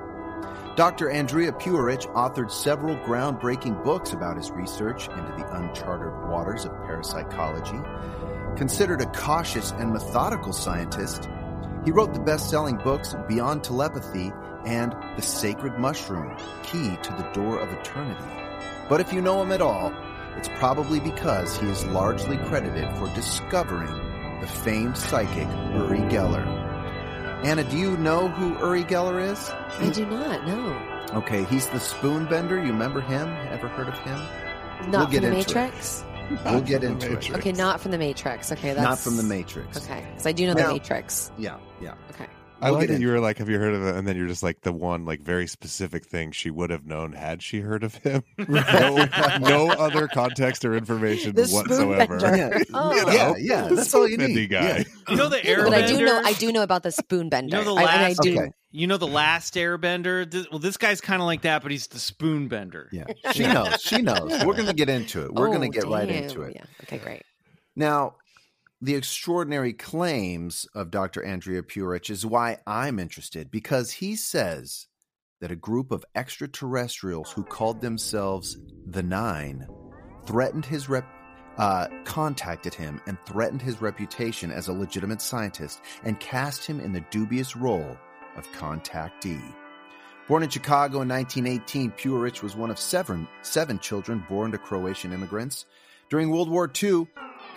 Dr. 0.75 1.09
Andrea 1.09 1.51
Puharich 1.51 2.07
authored 2.13 2.51
several 2.51 2.95
groundbreaking 2.97 3.83
books 3.83 4.13
about 4.13 4.37
his 4.37 4.51
research 4.51 5.09
into 5.09 5.33
the 5.37 5.57
uncharted 5.57 6.29
waters 6.29 6.63
of 6.63 6.71
parapsychology. 6.85 7.81
Considered 8.57 9.01
a 9.01 9.05
cautious 9.07 9.71
and 9.71 9.93
methodical 9.93 10.53
scientist, 10.53 11.29
he 11.85 11.91
wrote 11.91 12.13
the 12.13 12.19
best 12.19 12.49
selling 12.49 12.77
books 12.77 13.15
Beyond 13.27 13.63
Telepathy 13.63 14.31
and 14.65 14.93
The 15.15 15.21
Sacred 15.21 15.77
Mushroom 15.79 16.35
Key 16.63 16.97
to 17.01 17.13
the 17.13 17.29
Door 17.33 17.59
of 17.59 17.71
Eternity. 17.71 18.23
But 18.89 18.99
if 18.99 19.13
you 19.13 19.21
know 19.21 19.41
him 19.41 19.51
at 19.51 19.61
all, 19.61 19.93
it's 20.35 20.49
probably 20.55 20.99
because 20.99 21.57
he 21.57 21.67
is 21.67 21.85
largely 21.87 22.37
credited 22.37 22.91
for 22.97 23.07
discovering 23.15 23.93
the 24.41 24.47
famed 24.47 24.97
psychic 24.97 25.47
Uri 25.73 25.99
Geller. 26.09 26.45
Anna, 27.43 27.63
do 27.63 27.77
you 27.77 27.95
know 27.97 28.27
who 28.27 28.57
Uri 28.59 28.83
Geller 28.83 29.21
is? 29.21 29.49
I 29.79 29.89
do 29.89 30.05
not 30.05 30.45
know. 30.45 31.17
Okay, 31.19 31.45
he's 31.45 31.67
the 31.67 31.79
spoon 31.79 32.25
bender. 32.25 32.57
You 32.57 32.71
remember 32.71 33.01
him? 33.01 33.29
Ever 33.49 33.67
heard 33.69 33.87
of 33.87 33.97
him? 33.99 34.19
Not 34.91 35.11
get 35.11 35.23
from 35.23 35.31
the 35.31 35.39
into 35.39 35.59
it. 35.63 36.05
Matrix. 36.29 36.51
We'll 36.51 36.61
get 36.61 36.83
into 36.83 37.13
it. 37.13 37.31
Okay, 37.37 37.51
not 37.51 37.81
from 37.81 37.91
the 37.91 37.97
Matrix. 37.97 38.51
Okay, 38.51 38.73
that's 38.73 38.83
Not 38.83 38.99
from 38.99 39.17
the 39.17 39.23
Matrix. 39.23 39.77
Okay, 39.77 40.05
because 40.11 40.25
I 40.25 40.31
do 40.31 40.45
know 40.47 40.53
Now- 40.53 40.67
the 40.67 40.73
Matrix. 40.73 41.31
Yeah, 41.37 41.57
yeah. 41.81 41.93
Okay. 42.11 42.27
I 42.61 42.71
We'll 42.71 42.79
like 42.79 42.87
that 42.89 42.93
you 42.99 43.07
into 43.07 43.13
were 43.13 43.19
like, 43.19 43.37
"Have 43.37 43.49
you 43.49 43.57
heard 43.59 43.73
of 43.73 43.85
it?" 43.85 43.95
And 43.95 44.07
then 44.07 44.15
you're 44.17 44.27
just 44.27 44.43
like 44.43 44.61
the 44.61 44.71
one 44.71 45.05
like 45.05 45.21
very 45.21 45.47
specific 45.47 46.05
thing 46.05 46.31
she 46.31 46.49
would 46.49 46.69
have 46.69 46.85
known 46.85 47.13
had 47.13 47.41
she 47.41 47.59
heard 47.61 47.83
of 47.83 47.95
him. 47.95 48.23
no, 48.37 49.05
no 49.39 49.69
other 49.71 50.07
context 50.07 50.65
or 50.65 50.75
information 50.75 51.35
The 51.35 51.47
whatsoever. 51.47 52.17
Yeah, 52.37 52.59
Oh. 52.73 52.95
You 52.95 53.05
know, 53.05 53.11
yeah, 53.11 53.33
yeah. 53.37 53.67
the 53.67 53.75
That's 53.75 53.93
all 53.93 54.07
you 54.07 54.17
need. 54.17 54.47
guy. 54.49 54.59
Yeah. 54.77 54.83
you 55.09 55.15
know 55.15 55.29
the 55.29 55.37
airbender? 55.37 55.65
But 55.65 55.73
I 55.73 55.87
do 55.87 56.05
know 56.05 56.21
I 56.23 56.33
do 56.33 56.51
know 56.51 56.63
about 56.63 56.83
the 56.83 56.91
spoon 56.91 57.29
bender. 57.29 57.57
You 57.57 57.63
know 57.63 57.75
the 57.75 57.81
I, 57.81 57.83
and 57.93 58.01
I 58.01 58.07
last. 58.09 58.21
do. 58.21 58.37
Okay. 58.39 58.51
You 58.71 58.85
know 58.87 58.97
the 58.97 59.07
last 59.07 59.55
airbender. 59.55 60.29
This, 60.29 60.47
well, 60.51 60.59
this 60.59 60.77
guy's 60.77 61.01
kind 61.01 61.21
of 61.21 61.25
like 61.25 61.41
that, 61.41 61.63
but 61.63 61.71
he's 61.71 61.87
the 61.87 61.97
spoon 61.97 62.47
bender. 62.49 62.87
Yeah, 62.91 63.05
she 63.33 63.43
knows. 63.47 63.81
She 63.81 64.01
knows. 64.03 64.31
We're 64.45 64.53
going 64.53 64.67
to 64.67 64.73
get 64.73 64.89
into 64.89 65.25
it. 65.25 65.33
We're 65.33 65.47
going 65.47 65.61
to 65.71 65.79
Oh, 65.79 65.81
get 65.81 65.89
right 65.89 66.07
into 66.09 66.43
it. 66.43 66.53
Yeah. 66.55 66.65
Okay, 66.83 66.99
great. 66.99 67.23
Now, 67.75 68.15
the 68.81 68.95
extraordinary 68.95 69.73
claims 69.73 70.65
of 70.73 70.91
Dr. 70.91 71.23
Andrea 71.23 71.61
Puharich 71.61 72.09
is 72.09 72.25
why 72.25 72.57
I'm 72.65 72.97
interested 72.97 73.51
because 73.51 73.91
he 73.91 74.15
says 74.15 74.87
that 75.41 75.51
a 75.51 75.55
group 75.55 75.91
of 75.91 76.05
extraterrestrials 76.15 77.31
who 77.31 77.43
called 77.43 77.81
themselves 77.81 78.57
the 78.85 79.03
Nine 79.03 79.67
threatened 80.25 80.65
his 80.65 80.89
rep. 80.89 81.05
Uh, 81.57 81.89
contacted 82.05 82.73
him 82.73 83.01
and 83.05 83.17
threatened 83.25 83.61
his 83.61 83.81
reputation 83.81 84.49
as 84.49 84.69
a 84.69 84.73
legitimate 84.73 85.21
scientist 85.21 85.81
and 86.05 86.17
cast 86.21 86.65
him 86.65 86.79
in 86.79 86.93
the 86.93 87.03
dubious 87.11 87.53
role 87.57 87.97
of 88.37 88.49
contactee. 88.53 89.43
Born 90.29 90.43
in 90.43 90.49
Chicago 90.49 91.01
in 91.01 91.09
1918, 91.09 91.91
Puharich 91.91 92.41
was 92.41 92.55
one 92.55 92.71
of 92.71 92.79
seven, 92.79 93.27
seven 93.41 93.77
children 93.77 94.23
born 94.29 94.53
to 94.53 94.57
Croatian 94.57 95.11
immigrants. 95.11 95.65
During 96.09 96.29
World 96.29 96.49
War 96.49 96.71
II, 96.81 97.07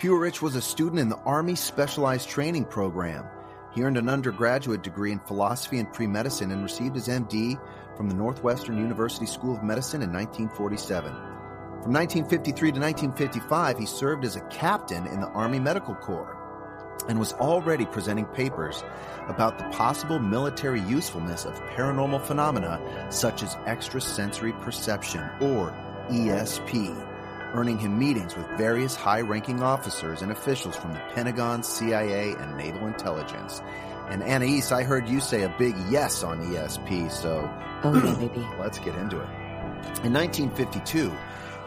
Puharich 0.03 0.41
was 0.41 0.57
a 0.57 0.61
student 0.61 0.99
in 0.99 1.07
the 1.07 1.19
Army 1.19 1.55
Specialized 1.55 2.27
Training 2.27 2.65
Program. 2.65 3.25
He 3.73 3.83
earned 3.83 3.95
an 3.95 4.09
undergraduate 4.09 4.83
degree 4.83 5.13
in 5.13 5.19
philosophy 5.19 5.79
and 5.79 5.93
pre 5.93 6.07
medicine 6.07 6.51
and 6.51 6.61
received 6.61 6.95
his 6.95 7.07
MD 7.07 7.57
from 7.95 8.09
the 8.09 8.15
Northwestern 8.15 8.77
University 8.77 9.25
School 9.25 9.55
of 9.55 9.63
Medicine 9.63 10.01
in 10.01 10.11
1947. 10.11 11.09
From 11.09 11.93
1953 11.93 12.53
to 12.73 12.79
1955, 12.81 13.77
he 13.77 13.85
served 13.85 14.25
as 14.25 14.35
a 14.35 14.41
captain 14.49 15.07
in 15.07 15.21
the 15.21 15.29
Army 15.29 15.61
Medical 15.61 15.95
Corps 15.95 16.35
and 17.07 17.17
was 17.17 17.31
already 17.35 17.85
presenting 17.85 18.25
papers 18.25 18.83
about 19.29 19.57
the 19.57 19.69
possible 19.69 20.19
military 20.19 20.81
usefulness 20.81 21.45
of 21.45 21.55
paranormal 21.77 22.21
phenomena 22.23 23.07
such 23.09 23.41
as 23.41 23.55
extrasensory 23.67 24.51
perception, 24.51 25.21
or 25.39 25.73
ESP, 26.09 27.12
earning 27.53 27.77
him 27.77 27.97
meetings 27.97 28.35
with 28.35 28.47
various 28.57 28.95
high 28.95 29.21
ranking 29.21 29.61
officers 29.61 30.21
and 30.21 30.31
officials 30.31 30.75
from 30.75 30.93
the 30.93 30.99
Pentagon, 31.13 31.63
CIA, 31.63 32.31
and 32.33 32.57
Naval 32.57 32.87
Intelligence. 32.87 33.61
And 34.09 34.21
Anais, 34.23 34.71
I 34.71 34.83
heard 34.83 35.07
you 35.07 35.19
say 35.19 35.43
a 35.43 35.55
big 35.57 35.75
yes 35.89 36.23
on 36.23 36.41
ESP, 36.41 37.11
so 37.11 37.49
Oh 37.83 37.93
yeah, 38.05 38.15
baby. 38.15 38.47
Let's 38.59 38.79
get 38.79 38.95
into 38.95 39.19
it. 39.19 39.27
In 40.03 40.13
1952, 40.13 41.11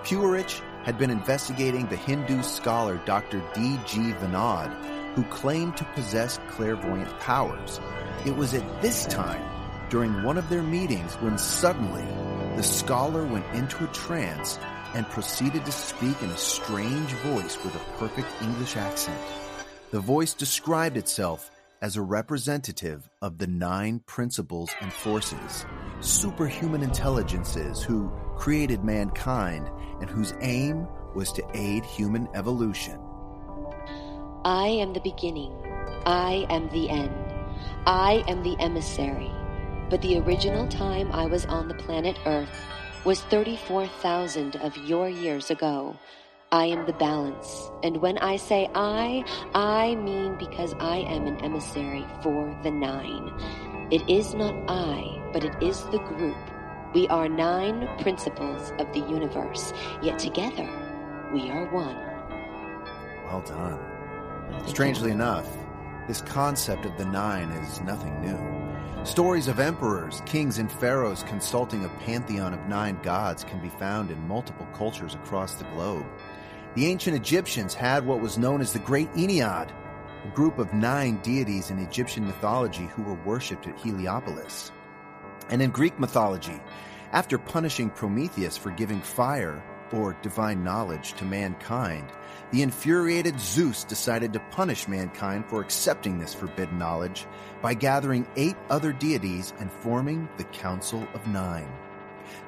Puharich 0.02 0.62
had 0.84 0.96
been 0.96 1.10
investigating 1.10 1.86
the 1.86 1.96
Hindu 1.96 2.42
scholar 2.42 2.96
Dr. 3.04 3.42
D.G. 3.54 3.98
Vinod, 3.98 4.72
who 5.14 5.24
claimed 5.24 5.76
to 5.76 5.84
possess 5.94 6.38
clairvoyant 6.48 7.18
powers. 7.20 7.80
It 8.24 8.36
was 8.36 8.54
at 8.54 8.82
this 8.82 9.04
time, 9.06 9.42
during 9.90 10.22
one 10.22 10.38
of 10.38 10.48
their 10.48 10.62
meetings, 10.62 11.14
when 11.16 11.38
suddenly 11.38 12.04
the 12.56 12.62
scholar 12.62 13.24
went 13.24 13.46
into 13.54 13.84
a 13.84 13.88
trance 13.88 14.58
and 14.96 15.06
proceeded 15.10 15.62
to 15.66 15.70
speak 15.70 16.22
in 16.22 16.30
a 16.30 16.36
strange 16.38 17.10
voice 17.16 17.62
with 17.62 17.74
a 17.74 17.98
perfect 17.98 18.28
English 18.40 18.78
accent. 18.78 19.20
The 19.90 20.00
voice 20.00 20.32
described 20.32 20.96
itself 20.96 21.50
as 21.82 21.96
a 21.96 22.02
representative 22.02 23.06
of 23.20 23.36
the 23.36 23.46
nine 23.46 24.00
principles 24.06 24.70
and 24.80 24.90
forces, 24.90 25.66
superhuman 26.00 26.82
intelligences 26.82 27.82
who 27.82 28.10
created 28.38 28.84
mankind 28.84 29.70
and 30.00 30.08
whose 30.08 30.32
aim 30.40 30.88
was 31.14 31.30
to 31.32 31.46
aid 31.52 31.84
human 31.84 32.26
evolution. 32.34 32.98
I 34.46 34.68
am 34.68 34.94
the 34.94 35.00
beginning. 35.00 35.52
I 36.06 36.46
am 36.48 36.70
the 36.70 36.88
end. 36.88 37.34
I 37.86 38.24
am 38.28 38.42
the 38.42 38.56
emissary. 38.60 39.30
But 39.90 40.00
the 40.00 40.18
original 40.20 40.66
time 40.68 41.12
I 41.12 41.26
was 41.26 41.44
on 41.44 41.68
the 41.68 41.74
planet 41.74 42.18
Earth 42.24 42.48
was 43.06 43.20
34,000 43.20 44.56
of 44.56 44.76
your 44.78 45.08
years 45.08 45.48
ago. 45.48 45.96
I 46.50 46.64
am 46.66 46.86
the 46.86 46.92
balance. 46.92 47.70
And 47.84 47.98
when 47.98 48.18
I 48.18 48.34
say 48.34 48.68
I, 48.74 49.24
I 49.54 49.94
mean 49.94 50.34
because 50.34 50.74
I 50.80 50.96
am 50.96 51.28
an 51.28 51.36
emissary 51.44 52.04
for 52.20 52.58
the 52.64 52.72
nine. 52.72 53.32
It 53.92 54.02
is 54.10 54.34
not 54.34 54.56
I, 54.66 55.22
but 55.32 55.44
it 55.44 55.54
is 55.62 55.84
the 55.90 56.00
group. 56.00 56.36
We 56.94 57.06
are 57.06 57.28
nine 57.28 57.88
principles 58.00 58.72
of 58.80 58.92
the 58.92 59.06
universe, 59.08 59.72
yet 60.02 60.18
together 60.18 60.68
we 61.32 61.48
are 61.48 61.72
one. 61.72 61.96
Well 63.26 63.42
done. 63.46 64.66
Strangely 64.66 65.12
enough, 65.12 65.46
this 66.08 66.22
concept 66.22 66.84
of 66.84 66.98
the 66.98 67.04
nine 67.04 67.50
is 67.52 67.80
nothing 67.82 68.20
new. 68.20 68.65
Stories 69.06 69.46
of 69.46 69.60
emperors, 69.60 70.20
kings, 70.26 70.58
and 70.58 70.70
pharaohs 70.70 71.22
consulting 71.22 71.84
a 71.84 71.88
pantheon 72.00 72.52
of 72.52 72.68
nine 72.68 72.98
gods 73.04 73.44
can 73.44 73.60
be 73.60 73.68
found 73.68 74.10
in 74.10 74.26
multiple 74.26 74.66
cultures 74.74 75.14
across 75.14 75.54
the 75.54 75.64
globe. 75.66 76.04
The 76.74 76.86
ancient 76.86 77.14
Egyptians 77.14 77.72
had 77.72 78.04
what 78.04 78.20
was 78.20 78.36
known 78.36 78.60
as 78.60 78.72
the 78.72 78.80
Great 78.80 79.08
Ennead, 79.12 79.70
a 80.24 80.28
group 80.34 80.58
of 80.58 80.74
nine 80.74 81.18
deities 81.18 81.70
in 81.70 81.78
Egyptian 81.78 82.26
mythology 82.26 82.86
who 82.86 83.04
were 83.04 83.14
worshipped 83.24 83.68
at 83.68 83.78
Heliopolis. 83.78 84.72
And 85.50 85.62
in 85.62 85.70
Greek 85.70 86.00
mythology, 86.00 86.60
after 87.12 87.38
punishing 87.38 87.90
Prometheus 87.90 88.56
for 88.56 88.72
giving 88.72 89.00
fire 89.00 89.62
or 89.92 90.16
divine 90.20 90.64
knowledge, 90.64 91.12
to 91.12 91.24
mankind, 91.24 92.10
the 92.52 92.62
infuriated 92.62 93.40
Zeus 93.40 93.84
decided 93.84 94.32
to 94.32 94.40
punish 94.50 94.88
mankind 94.88 95.46
for 95.46 95.60
accepting 95.60 96.18
this 96.18 96.34
forbidden 96.34 96.78
knowledge 96.78 97.26
by 97.60 97.74
gathering 97.74 98.26
eight 98.36 98.56
other 98.70 98.92
deities 98.92 99.52
and 99.58 99.72
forming 99.72 100.28
the 100.36 100.44
Council 100.44 101.06
of 101.14 101.26
Nine. 101.26 101.68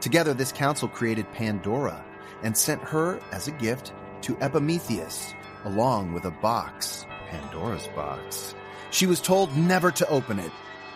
Together, 0.00 0.34
this 0.34 0.52
council 0.52 0.88
created 0.88 1.30
Pandora 1.32 2.04
and 2.42 2.56
sent 2.56 2.82
her 2.82 3.20
as 3.32 3.48
a 3.48 3.52
gift 3.52 3.92
to 4.22 4.36
Epimetheus, 4.40 5.34
along 5.64 6.12
with 6.12 6.24
a 6.24 6.30
box, 6.30 7.04
Pandora's 7.28 7.88
box. 7.88 8.54
She 8.90 9.06
was 9.06 9.20
told 9.20 9.56
never 9.56 9.90
to 9.90 10.08
open 10.08 10.38
it, 10.38 10.52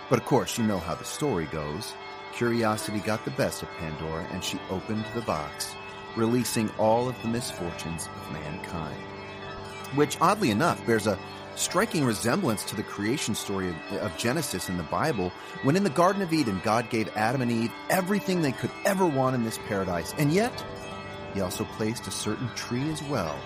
but 0.09 0.19
of 0.19 0.25
course, 0.25 0.57
you 0.57 0.65
know 0.65 0.79
how 0.79 0.95
the 0.95 1.05
story 1.05 1.47
goes. 1.47 1.93
Curiosity 2.33 3.01
got 3.01 3.25
the 3.25 3.31
best 3.33 3.63
of 3.63 3.69
Pandora 3.79 4.27
and 4.33 4.43
she 4.43 4.59
opened 4.71 5.05
the 5.15 5.21
box, 5.23 5.75
releasing 6.17 6.69
all 6.79 7.09
of 7.09 7.21
the 7.23 7.29
misfortunes 7.29 8.09
of 8.09 8.33
mankind. 8.33 8.97
Which, 9.95 10.17
oddly 10.21 10.51
enough, 10.51 10.85
bears 10.87 11.07
a 11.07 11.19
striking 11.55 12.05
resemblance 12.05 12.65
to 12.65 12.77
the 12.77 12.83
creation 12.83 13.35
story 13.35 13.69
of, 13.69 13.77
of, 13.99 14.17
Genesis 14.17 14.69
in 14.69 14.77
the 14.77 14.83
Bible, 14.85 15.31
when 15.63 15.77
in 15.77 15.85
the 15.85 15.91
Garden 15.91 16.23
of 16.23 16.33
Eden, 16.33 16.61
God 16.65 16.89
gave 16.91 17.15
Adam 17.17 17.43
and 17.43 17.53
Eve 17.53 17.73
everything 17.91 18.41
they 18.41 18.53
could 18.53 18.71
ever 18.85 19.07
want 19.07 19.35
in 19.35 19.45
this 19.45 19.59
paradise. 19.69 20.15
And 20.19 20.33
yet, 20.33 20.65
He 21.35 21.41
also 21.41 21.65
placed 21.77 22.07
a 22.07 22.11
certain 22.11 22.49
tree 22.55 22.91
as 22.91 23.03
well, 23.05 23.39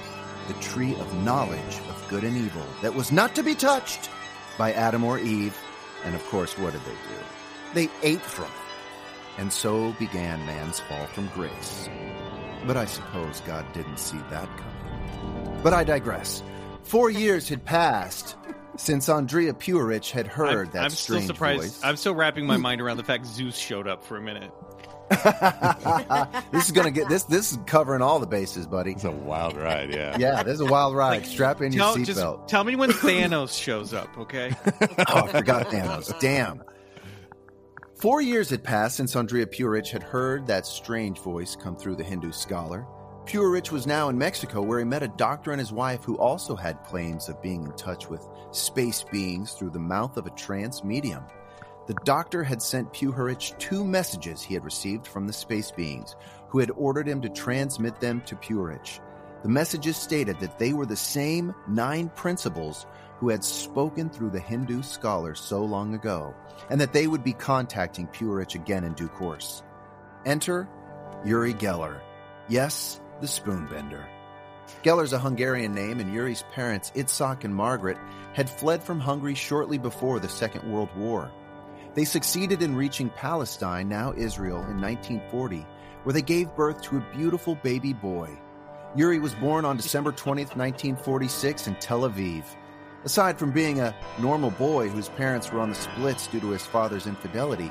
the 0.48 0.55
tree 0.55 0.94
of 0.94 1.24
knowledge 1.24 1.80
of 1.88 2.06
good 2.09 2.24
and 2.24 2.36
evil, 2.36 2.64
that 2.82 2.94
was 2.94 3.10
not 3.10 3.34
to 3.34 3.43
be 3.43 3.55
touched 3.55 4.09
by 4.56 4.72
Adam 4.72 5.05
or 5.05 5.18
Eve. 5.18 5.56
And 6.05 6.14
of 6.14 6.24
course, 6.26 6.56
what 6.56 6.72
did 6.72 6.82
they 6.82 6.93
do? 6.93 7.24
They 7.74 7.90
ate 8.02 8.20
from 8.20 8.44
it. 8.44 8.51
And 9.38 9.52
so 9.52 9.93
began 9.94 10.44
man's 10.47 10.80
fall 10.80 11.06
from 11.09 11.28
grace. 11.28 11.88
But 12.66 12.76
I 12.76 12.84
suppose 12.84 13.40
God 13.43 13.64
didn't 13.72 13.98
see 13.98 14.18
that 14.30 14.48
coming. 14.56 15.60
But 15.62 15.72
I 15.72 15.84
digress. 15.84 16.43
Four 16.82 17.10
years 17.10 17.48
had 17.48 17.64
passed 17.64 18.36
since 18.76 19.09
Andrea 19.09 19.52
Puharich 19.52 20.10
had 20.10 20.26
heard 20.26 20.68
I'm, 20.68 20.72
that 20.72 20.84
I'm 20.84 20.90
strange 20.90 21.24
still 21.24 21.34
surprised. 21.34 21.60
voice. 21.62 21.80
I'm 21.82 21.97
still 21.97 22.14
wrapping 22.14 22.47
my 22.47 22.56
mind 22.56 22.80
around 22.80 22.97
the 22.98 23.05
fact 23.05 23.26
Zeus 23.26 23.56
showed 23.56 23.88
up 23.88 24.05
for 24.05 24.16
a 24.16 24.20
minute. 24.20 24.52
this 26.51 26.66
is 26.66 26.72
gonna 26.72 26.90
get 26.90 27.09
this. 27.09 27.22
This 27.24 27.52
is 27.52 27.59
covering 27.66 28.02
all 28.02 28.18
the 28.18 28.26
bases, 28.26 28.66
buddy. 28.66 28.90
It's 28.90 29.05
a 29.05 29.10
wild 29.12 29.56
ride, 29.56 29.94
yeah. 29.94 30.16
Yeah, 30.18 30.43
this 30.43 30.55
is 30.55 30.60
a 30.60 30.66
wild 30.66 30.97
ride. 30.97 31.24
Strap 31.24 31.62
in 31.62 31.72
your 31.72 31.84
Tell, 31.84 31.97
just 31.97 32.18
seatbelt. 32.18 32.48
tell 32.48 32.64
me 32.64 32.74
when 32.74 32.90
Thanos 32.90 33.56
shows 33.60 33.94
up, 33.94 34.18
okay? 34.18 34.52
Oh, 35.09 35.22
I 35.22 35.28
forgot 35.28 35.68
Thanos. 35.68 36.18
Damn. 36.18 36.62
Four 37.98 38.20
years 38.20 38.51
had 38.51 38.62
passed 38.62 38.97
since 38.97 39.16
Andrea 39.16 39.47
Puharich 39.47 39.89
had 39.89 40.02
heard 40.02 40.47
that 40.47 40.66
strange 40.66 41.18
voice 41.18 41.56
come 41.56 41.77
through 41.77 41.97
the 41.97 42.05
Hindu 42.05 42.31
scholar. 42.31 42.86
Puharich 43.24 43.73
was 43.73 43.86
now 43.86 44.10
in 44.10 44.18
Mexico 44.18 44.60
where 44.60 44.81
he 44.81 44.85
met 44.85 45.02
a 45.02 45.09
doctor 45.09 45.51
and 45.51 45.59
his 45.59 45.73
wife 45.73 46.05
who 46.05 46.18
also 46.18 46.55
had 46.55 46.85
claims 46.85 47.31
of 47.31 47.40
being 47.40 47.64
in 47.64 47.73
touch 47.73 48.10
with 48.10 48.28
space 48.51 49.02
beings 49.10 49.52
through 49.52 49.70
the 49.70 49.78
mouth 49.78 50.18
of 50.18 50.27
a 50.27 50.31
trance 50.31 50.85
medium. 50.85 51.24
The 51.86 51.97
doctor 52.05 52.44
had 52.44 52.60
sent 52.60 52.93
Puharich 52.93 53.59
two 53.59 53.82
messages 53.82 54.43
he 54.43 54.52
had 54.52 54.64
received 54.64 55.06
from 55.06 55.27
the 55.27 55.32
space 55.32 55.70
beings, 55.70 56.16
who 56.48 56.59
had 56.59 56.73
ordered 56.73 57.09
him 57.09 57.23
to 57.23 57.31
transmit 57.31 57.98
them 57.98 58.20
to 58.27 58.36
Puharich. 58.36 59.01
The 59.43 59.49
messages 59.49 59.97
stated 59.97 60.41
that 60.41 60.59
they 60.59 60.73
were 60.73 60.87
the 60.87 60.97
same 60.97 61.55
nine 61.69 62.09
principles 62.11 62.87
who 63.19 63.29
had 63.29 63.45
spoken 63.45 64.11
through 64.11 64.31
the 64.31 64.41
Hindu 64.41 64.83
scholar 64.83 65.35
so 65.35 65.65
long 65.65 65.95
ago, 65.95 66.35
and 66.71 66.81
that 66.81 66.93
they 66.93 67.07
would 67.07 67.25
be 67.25 67.33
contacting 67.33 68.07
Puharich 68.09 68.55
again 68.55 68.85
in 68.85 68.93
due 68.95 69.09
course. 69.09 69.63
Enter 70.25 70.69
Uri 71.25 71.55
Geller. 71.55 72.01
Yes, 72.49 73.01
the 73.21 73.27
Spoonbender. 73.27 74.05
Geller's 74.83 75.13
a 75.13 75.19
Hungarian 75.19 75.75
name, 75.75 76.01
and 76.01 76.13
Uri's 76.13 76.45
parents, 76.53 76.91
Itzhak 76.95 77.45
and 77.45 77.55
Margaret, 77.55 77.97
had 78.35 78.51
fled 78.51 78.83
from 78.83 79.01
Hungary 79.01 79.35
shortly 79.35 79.79
before 79.79 80.19
the 80.19 80.29
Second 80.29 80.71
World 80.71 80.89
War. 80.97 81.31
They 81.95 82.05
succeeded 82.05 82.63
in 82.63 82.77
reaching 82.77 83.09
Palestine, 83.11 83.89
now 83.89 84.13
Israel, 84.17 84.59
in 84.65 84.81
1940, 84.81 85.67
where 86.03 86.13
they 86.13 86.23
gave 86.23 86.55
birth 86.55 86.83
to 86.83 86.99
a 86.99 87.17
beautiful 87.17 87.55
baby 87.55 87.93
boy. 87.93 88.37
Uri 88.97 89.18
was 89.18 89.35
born 89.35 89.66
on 89.66 89.77
December 89.77 90.10
20th, 90.10 90.56
1946, 90.56 91.66
in 91.66 91.74
Tel 91.74 92.09
Aviv. 92.09 92.44
Aside 93.05 93.39
from 93.39 93.52
being 93.52 93.78
a 93.78 93.94
normal 94.18 94.51
boy 94.51 94.89
whose 94.89 95.10
parents 95.10 95.52
were 95.52 95.60
on 95.60 95.68
the 95.68 95.74
splits 95.74 96.27
due 96.28 96.40
to 96.40 96.48
his 96.48 96.64
father's 96.64 97.06
infidelity, 97.06 97.70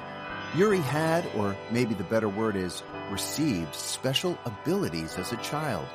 Uri 0.55 0.81
had, 0.81 1.25
or 1.35 1.57
maybe 1.71 1.95
the 1.95 2.03
better 2.03 2.29
word 2.29 2.55
is, 2.55 2.83
received 3.09 3.73
special 3.73 4.37
abilities 4.45 5.17
as 5.17 5.31
a 5.31 5.37
child. 5.37 5.87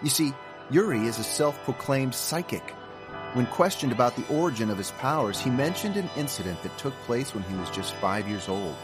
You 0.00 0.10
see, 0.10 0.32
Uri 0.70 1.08
is 1.08 1.18
a 1.18 1.24
self 1.24 1.60
proclaimed 1.64 2.14
psychic. 2.14 2.70
When 3.32 3.46
questioned 3.46 3.90
about 3.90 4.14
the 4.14 4.32
origin 4.32 4.70
of 4.70 4.78
his 4.78 4.92
powers, 4.92 5.40
he 5.40 5.50
mentioned 5.50 5.96
an 5.96 6.08
incident 6.16 6.62
that 6.62 6.78
took 6.78 6.94
place 7.00 7.34
when 7.34 7.42
he 7.42 7.56
was 7.56 7.68
just 7.70 7.94
five 7.96 8.28
years 8.28 8.48
old. 8.48 8.76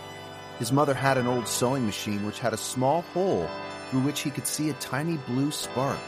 His 0.59 0.73
mother 0.73 0.95
had 0.95 1.19
an 1.19 1.29
old 1.29 1.47
sewing 1.47 1.87
machine 1.87 2.27
which 2.27 2.41
had 2.41 2.53
a 2.53 2.57
small 2.57 3.03
hole 3.15 3.49
through 3.91 4.01
which 4.01 4.21
he 4.21 4.31
could 4.31 4.47
see 4.47 4.71
a 4.71 4.75
tiny 4.75 5.17
blue 5.17 5.51
spark. 5.51 5.99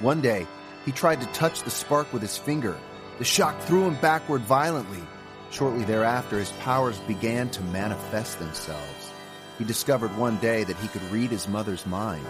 One 0.00 0.20
day, 0.20 0.46
he 0.84 0.92
tried 0.92 1.20
to 1.20 1.26
touch 1.28 1.62
the 1.62 1.70
spark 1.70 2.12
with 2.12 2.22
his 2.22 2.36
finger. 2.36 2.76
The 3.18 3.24
shock 3.24 3.60
threw 3.62 3.84
him 3.84 3.96
backward 4.00 4.42
violently. 4.42 5.02
Shortly 5.50 5.84
thereafter, 5.84 6.38
his 6.38 6.52
powers 6.52 6.98
began 7.00 7.50
to 7.50 7.62
manifest 7.64 8.38
themselves. 8.38 9.12
He 9.58 9.64
discovered 9.64 10.16
one 10.16 10.38
day 10.38 10.64
that 10.64 10.78
he 10.78 10.88
could 10.88 11.02
read 11.12 11.30
his 11.30 11.46
mother's 11.46 11.86
mind. 11.86 12.24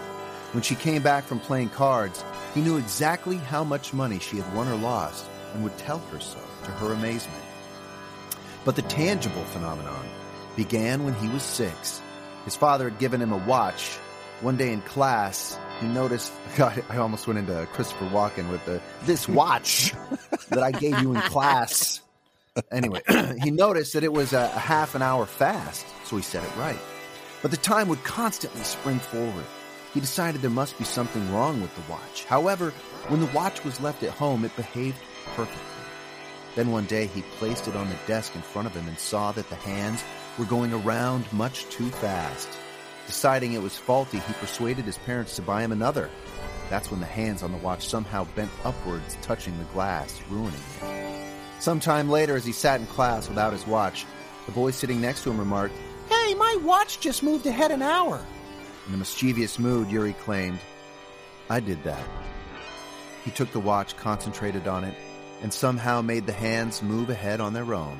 When 0.51 0.61
she 0.61 0.75
came 0.75 1.01
back 1.01 1.23
from 1.23 1.39
playing 1.39 1.69
cards, 1.69 2.23
he 2.53 2.61
knew 2.61 2.77
exactly 2.77 3.37
how 3.37 3.63
much 3.63 3.93
money 3.93 4.19
she 4.19 4.37
had 4.37 4.53
won 4.53 4.67
or 4.67 4.75
lost 4.75 5.25
and 5.53 5.63
would 5.63 5.77
tell 5.79 5.97
her 5.97 6.19
so, 6.19 6.37
to 6.65 6.71
her 6.71 6.93
amazement. 6.93 7.43
But 8.65 8.75
the 8.75 8.83
tangible 8.83 9.43
phenomenon 9.45 10.05
began 10.55 11.05
when 11.05 11.15
he 11.15 11.27
was 11.29 11.41
six. 11.41 12.01
His 12.45 12.55
father 12.55 12.89
had 12.89 12.99
given 12.99 13.21
him 13.21 13.31
a 13.31 13.37
watch. 13.37 13.97
One 14.43 14.57
day 14.57 14.73
in 14.73 14.81
class, 14.81 15.57
he 15.79 15.87
noticed. 15.87 16.33
God, 16.57 16.83
I 16.89 16.97
almost 16.97 17.27
went 17.27 17.39
into 17.39 17.65
Christopher 17.71 18.05
Walken 18.09 18.51
with 18.51 18.65
the 18.65 18.81
this 19.03 19.27
watch 19.27 19.93
that 20.49 20.61
I 20.61 20.71
gave 20.71 20.99
you 20.99 21.15
in 21.15 21.21
class. 21.21 22.01
Anyway, 22.69 23.01
he 23.41 23.51
noticed 23.51 23.93
that 23.93 24.03
it 24.03 24.11
was 24.11 24.33
a, 24.33 24.51
a 24.53 24.59
half 24.59 24.95
an 24.95 25.01
hour 25.01 25.25
fast, 25.25 25.85
so 26.03 26.17
he 26.17 26.21
set 26.21 26.43
it 26.43 26.55
right. 26.57 26.77
But 27.41 27.51
the 27.51 27.57
time 27.57 27.87
would 27.87 28.03
constantly 28.03 28.63
spring 28.63 28.99
forward. 28.99 29.45
He 29.93 30.01
decided 30.01 30.41
there 30.41 30.49
must 30.49 30.77
be 30.77 30.83
something 30.83 31.33
wrong 31.33 31.61
with 31.61 31.73
the 31.75 31.89
watch. 31.89 32.25
However, 32.25 32.71
when 33.07 33.21
the 33.21 33.27
watch 33.27 33.63
was 33.63 33.79
left 33.79 34.03
at 34.03 34.09
home, 34.09 34.43
it 34.43 34.55
behaved 34.57 34.97
perfectly. 35.35 35.61
Then 36.55 36.69
one 36.69 36.85
day 36.85 37.05
he 37.05 37.21
placed 37.37 37.69
it 37.69 37.77
on 37.77 37.89
the 37.89 37.97
desk 38.07 38.35
in 38.35 38.41
front 38.41 38.67
of 38.67 38.75
him 38.75 38.89
and 38.89 38.99
saw 38.99 39.31
that 39.31 39.49
the 39.49 39.55
hands 39.55 40.03
were 40.37 40.45
going 40.45 40.73
around 40.73 41.31
much 41.31 41.65
too 41.69 41.89
fast. 41.89 42.49
Deciding 43.13 43.53
it 43.53 43.61
was 43.61 43.77
faulty, 43.77 44.17
he 44.17 44.33
persuaded 44.33 44.85
his 44.85 44.97
parents 44.97 45.35
to 45.35 45.43
buy 45.43 45.61
him 45.61 45.71
another. 45.71 46.09
That's 46.71 46.89
when 46.89 46.99
the 46.99 47.05
hands 47.05 47.43
on 47.43 47.51
the 47.51 47.59
watch 47.59 47.87
somehow 47.87 48.25
bent 48.35 48.49
upwards, 48.65 49.19
touching 49.21 49.55
the 49.59 49.65
glass, 49.65 50.19
ruining 50.31 50.59
it. 50.81 51.31
Sometime 51.59 52.09
later, 52.09 52.35
as 52.35 52.43
he 52.43 52.51
sat 52.51 52.79
in 52.79 52.87
class 52.87 53.29
without 53.29 53.53
his 53.53 53.67
watch, 53.67 54.07
the 54.47 54.51
boy 54.51 54.71
sitting 54.71 54.99
next 54.99 55.21
to 55.23 55.29
him 55.29 55.37
remarked, 55.37 55.75
Hey, 56.09 56.33
my 56.33 56.57
watch 56.63 56.99
just 57.01 57.21
moved 57.21 57.45
ahead 57.45 57.69
an 57.69 57.83
hour. 57.83 58.19
In 58.87 58.95
a 58.95 58.97
mischievous 58.97 59.59
mood, 59.59 59.91
Uri 59.91 60.13
claimed, 60.13 60.59
I 61.51 61.59
did 61.59 61.83
that. 61.83 62.03
He 63.23 63.29
took 63.29 63.51
the 63.51 63.59
watch, 63.59 63.95
concentrated 63.95 64.67
on 64.67 64.85
it, 64.85 64.95
and 65.43 65.53
somehow 65.53 66.01
made 66.01 66.25
the 66.25 66.33
hands 66.33 66.81
move 66.81 67.11
ahead 67.11 67.41
on 67.41 67.53
their 67.53 67.75
own. 67.75 67.99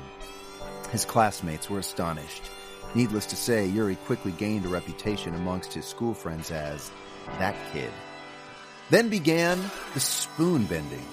His 0.90 1.04
classmates 1.04 1.70
were 1.70 1.78
astonished. 1.78 2.50
Needless 2.94 3.26
to 3.26 3.36
say, 3.36 3.66
Uri 3.66 3.96
quickly 4.06 4.32
gained 4.32 4.64
a 4.64 4.68
reputation 4.68 5.34
amongst 5.34 5.74
his 5.74 5.84
school 5.84 6.14
friends 6.14 6.50
as 6.50 6.90
that 7.38 7.56
kid. 7.72 7.90
Then 8.90 9.08
began 9.08 9.58
the 9.94 10.00
spoon 10.00 10.64
bending. 10.66 11.04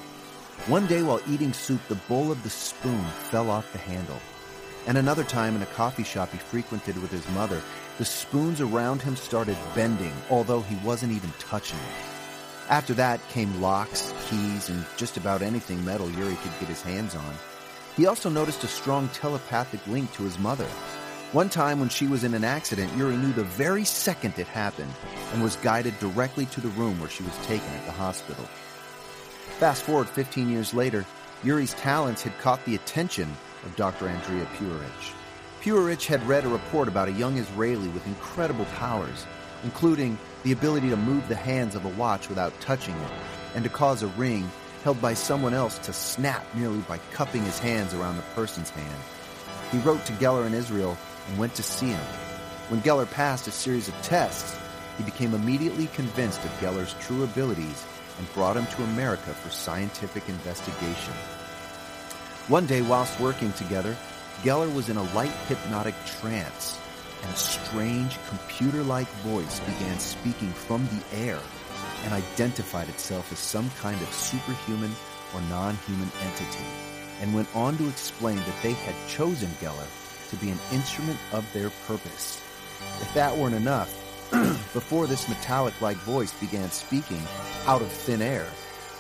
One 0.68 0.86
day 0.86 1.02
while 1.02 1.22
eating 1.28 1.54
soup, 1.54 1.82
the 1.88 1.96
bowl 1.96 2.32
of 2.32 2.44
the 2.44 2.50
spoon 2.50 3.04
fell 3.30 3.50
off 3.50 3.72
the 3.72 3.80
handle. 3.80 4.20
And 4.86 4.98
another 4.98 5.24
time 5.24 5.56
in 5.56 5.62
a 5.64 5.68
coffee 5.68 6.04
shop 6.04 6.32
he 6.32 6.38
frequented 6.38 7.02
with 7.02 7.12
his 7.12 7.28
mother, 7.30 7.62
the 7.98 8.06
spoons 8.06 8.62
around 8.62 9.02
him 9.02 9.16
started 9.16 9.58
bending, 9.74 10.14
although 10.30 10.62
he 10.62 10.76
wasn't 10.86 11.14
even 11.14 11.32
touching 11.40 11.80
it. 11.80 12.70
After 12.70 12.94
that 12.94 13.28
came 13.30 13.60
locks, 13.62 14.14
keys, 14.28 14.70
and 14.70 14.86
just 14.98 15.18
about 15.18 15.42
anything 15.42 15.84
metal 15.84 16.10
Uri 16.12 16.36
could 16.36 16.60
get 16.60 16.70
his 16.70 16.82
hands 16.84 17.16
on. 17.16 17.34
He 17.98 18.06
also 18.06 18.30
noticed 18.30 18.64
a 18.64 18.68
strong 18.68 19.10
telepathic 19.10 19.86
link 19.88 20.12
to 20.14 20.24
his 20.24 20.38
mother. 20.38 20.68
One 21.34 21.48
time 21.48 21.80
when 21.80 21.88
she 21.88 22.08
was 22.08 22.26
in 22.26 22.34
an 22.34 22.44
accident, 22.44 22.92
Uri 22.98 23.16
knew 23.16 23.32
the 23.32 23.46
very 23.46 23.86
second 23.86 24.38
it 24.38 24.48
happened 24.48 24.92
and 25.32 25.42
was 25.42 25.56
guided 25.56 25.98
directly 25.98 26.46
to 26.48 26.60
the 26.60 26.68
room 26.70 27.00
where 27.00 27.10
she 27.10 27.24
was 27.24 27.38
taken 27.46 27.70
at 27.70 27.86
the 27.86 27.94
hospital. 27.94 28.44
Fast 29.58 29.84
forward 29.84 30.10
15 30.10 30.50
years 30.50 30.74
later, 30.74 31.06
Uri's 31.42 31.74
talents 31.76 32.22
had 32.22 32.38
caught 32.40 32.66
the 32.66 32.76
attention 32.76 33.34
of 33.64 33.74
Dr. 33.78 34.10
Andrea 34.10 34.46
Puharich. 34.58 35.14
Puharich 35.62 36.06
had 36.06 36.28
read 36.28 36.44
a 36.44 36.50
report 36.50 36.90
about 36.90 37.08
a 37.08 37.14
young 37.14 37.38
Israeli 37.38 37.88
with 37.88 38.06
incredible 38.08 38.66
powers, 38.76 39.26
including 39.64 40.18
the 40.44 40.52
ability 40.52 40.90
to 40.90 40.98
move 40.98 41.26
the 41.30 41.36
hands 41.36 41.76
of 41.76 41.86
a 41.86 41.96
watch 41.96 42.28
without 42.28 42.60
touching 42.60 42.96
it, 42.96 43.12
and 43.56 43.64
to 43.64 43.70
cause 43.70 44.04
a 44.04 44.08
ring 44.08 44.52
held 44.84 45.02
by 45.02 45.14
someone 45.14 45.54
else 45.54 45.78
to 45.78 45.94
snap 45.94 46.44
merely 46.56 46.80
by 46.80 46.98
cupping 47.14 47.46
his 47.46 47.60
hands 47.60 47.94
around 47.94 48.18
the 48.18 48.34
person's 48.36 48.70
hand. 48.72 49.02
He 49.72 49.78
wrote 49.78 50.04
to 50.08 50.14
Geller 50.14 50.46
in 50.46 50.54
Israel 50.54 50.98
and 51.28 51.38
went 51.38 51.56
to 51.56 51.64
see 51.64 51.90
him. 51.90 52.06
When 52.70 52.82
Geller 52.82 53.10
passed 53.10 53.48
a 53.48 53.52
series 53.52 53.88
of 53.88 54.02
tests, 54.02 54.58
he 54.98 55.04
became 55.04 55.34
immediately 55.34 55.88
convinced 55.88 56.44
of 56.46 56.52
Geller's 56.60 56.96
true 57.02 57.24
abilities 57.24 57.86
and 58.18 58.34
brought 58.34 58.58
him 58.58 58.66
to 58.68 58.84
America 58.84 59.34
for 59.34 59.50
scientific 59.50 60.30
investigation. 60.30 61.14
One 62.48 62.66
day, 62.66 62.82
whilst 62.82 63.20
working 63.20 63.52
together, 63.54 63.96
Geller 64.44 64.74
was 64.74 64.90
in 64.90 64.98
a 64.98 65.14
light 65.14 65.32
hypnotic 65.48 65.96
trance, 66.06 66.78
and 67.24 67.32
a 67.32 67.38
strange 67.38 68.18
computer 68.30 68.84
like 68.84 69.08
voice 69.24 69.60
began 69.62 70.00
speaking 70.00 70.52
from 70.52 70.88
the 70.88 71.18
air 71.18 71.40
and 72.04 72.14
identified 72.14 72.90
itself 72.90 73.32
as 73.32 73.40
some 73.40 73.70
kind 73.82 74.02
of 74.02 74.14
superhuman 74.14 74.92
or 75.34 75.42
non 75.42 75.76
human 75.88 76.12
entity, 76.24 76.66
and 77.22 77.34
went 77.34 77.54
on 77.56 77.78
to 77.78 77.88
explain 77.88 78.38
that 78.38 78.64
they 78.64 78.74
had 78.74 78.96
chosen 79.08 79.50
Geller 79.62 79.88
to 80.32 80.36
be 80.38 80.50
an 80.50 80.60
instrument 80.72 81.20
of 81.32 81.46
their 81.54 81.70
purpose. 81.88 82.42
If 83.02 83.14
that 83.14 83.38
weren't 83.38 83.56
enough, 83.56 83.96
before 84.74 85.06
this 85.06 85.30
metallic 85.30 85.80
like 85.82 85.98
voice 85.98 86.34
began 86.34 86.72
speaking 86.72 87.22
out 87.68 87.82
of 87.82 87.92
thin 87.92 88.22
air, 88.22 88.48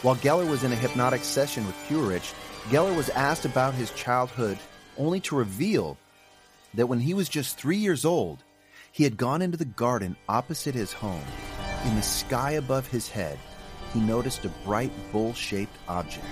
while 0.03 0.15
Geller 0.17 0.49
was 0.49 0.63
in 0.63 0.71
a 0.71 0.75
hypnotic 0.75 1.23
session 1.23 1.65
with 1.65 1.75
Puharich, 1.87 2.33
Geller 2.69 2.95
was 2.95 3.09
asked 3.09 3.45
about 3.45 3.73
his 3.73 3.91
childhood 3.91 4.57
only 4.97 5.19
to 5.21 5.35
reveal 5.35 5.97
that 6.73 6.87
when 6.87 6.99
he 6.99 7.13
was 7.13 7.29
just 7.29 7.57
three 7.57 7.77
years 7.77 8.05
old, 8.05 8.43
he 8.91 9.03
had 9.03 9.17
gone 9.17 9.41
into 9.41 9.57
the 9.57 9.65
garden 9.65 10.15
opposite 10.27 10.75
his 10.75 10.91
home. 10.91 11.23
In 11.85 11.95
the 11.95 12.01
sky 12.01 12.51
above 12.51 12.87
his 12.87 13.09
head, 13.09 13.39
he 13.93 13.99
noticed 13.99 14.45
a 14.45 14.49
bright 14.65 14.91
bowl 15.11 15.33
shaped 15.33 15.75
object. 15.87 16.25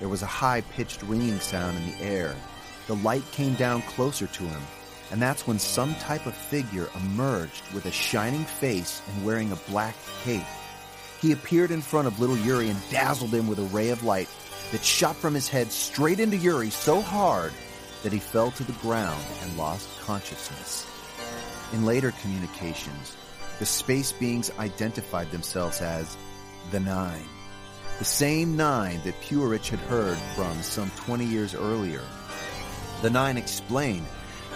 There 0.00 0.08
was 0.08 0.22
a 0.22 0.26
high 0.26 0.62
pitched 0.62 1.02
ringing 1.02 1.38
sound 1.40 1.76
in 1.76 1.86
the 1.90 2.04
air. 2.04 2.34
The 2.86 2.96
light 2.96 3.24
came 3.32 3.54
down 3.54 3.82
closer 3.82 4.26
to 4.26 4.42
him, 4.42 4.62
and 5.10 5.20
that's 5.20 5.46
when 5.46 5.58
some 5.58 5.94
type 5.96 6.26
of 6.26 6.34
figure 6.34 6.88
emerged 6.96 7.62
with 7.72 7.86
a 7.86 7.92
shining 7.92 8.44
face 8.44 9.00
and 9.08 9.24
wearing 9.24 9.52
a 9.52 9.56
black 9.70 9.94
cape. 10.22 10.42
He 11.20 11.32
appeared 11.32 11.70
in 11.70 11.80
front 11.80 12.06
of 12.06 12.20
little 12.20 12.36
Uri 12.36 12.68
and 12.68 12.90
dazzled 12.90 13.32
him 13.32 13.48
with 13.48 13.58
a 13.58 13.74
ray 13.74 13.88
of 13.88 14.02
light 14.02 14.28
that 14.72 14.84
shot 14.84 15.16
from 15.16 15.34
his 15.34 15.48
head 15.48 15.72
straight 15.72 16.20
into 16.20 16.36
Uri 16.36 16.70
so 16.70 17.00
hard 17.00 17.52
that 18.02 18.12
he 18.12 18.18
fell 18.18 18.50
to 18.50 18.64
the 18.64 18.72
ground 18.72 19.22
and 19.42 19.56
lost 19.56 19.88
consciousness. 20.00 20.86
In 21.72 21.86
later 21.86 22.12
communications, 22.20 23.16
the 23.58 23.66
space 23.66 24.12
beings 24.12 24.50
identified 24.58 25.30
themselves 25.30 25.80
as 25.80 26.16
the 26.70 26.80
Nine, 26.80 27.24
the 27.98 28.04
same 28.04 28.56
Nine 28.56 29.00
that 29.04 29.20
Puharich 29.22 29.68
had 29.68 29.80
heard 29.80 30.18
from 30.36 30.60
some 30.62 30.90
20 30.96 31.24
years 31.24 31.54
earlier. 31.54 32.02
The 33.04 33.10
Nine 33.10 33.36
explained 33.36 34.06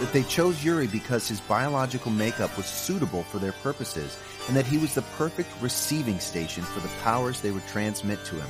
that 0.01 0.11
they 0.15 0.23
chose 0.23 0.65
Uri 0.65 0.87
because 0.87 1.29
his 1.29 1.39
biological 1.39 2.11
makeup 2.11 2.57
was 2.57 2.65
suitable 2.65 3.25
for 3.25 3.39
their 3.39 3.53
purposes 3.53 4.19
and 4.47 4.57
that 4.57 4.65
he 4.65 4.79
was 4.79 4.95
the 4.95 5.03
perfect 5.19 5.51
receiving 5.61 6.19
station 6.19 6.63
for 6.63 6.81
the 6.81 6.89
powers 7.03 7.43
they 7.43 7.51
would 7.51 7.67
transmit 7.67 8.25
to 8.25 8.37
him. 8.37 8.49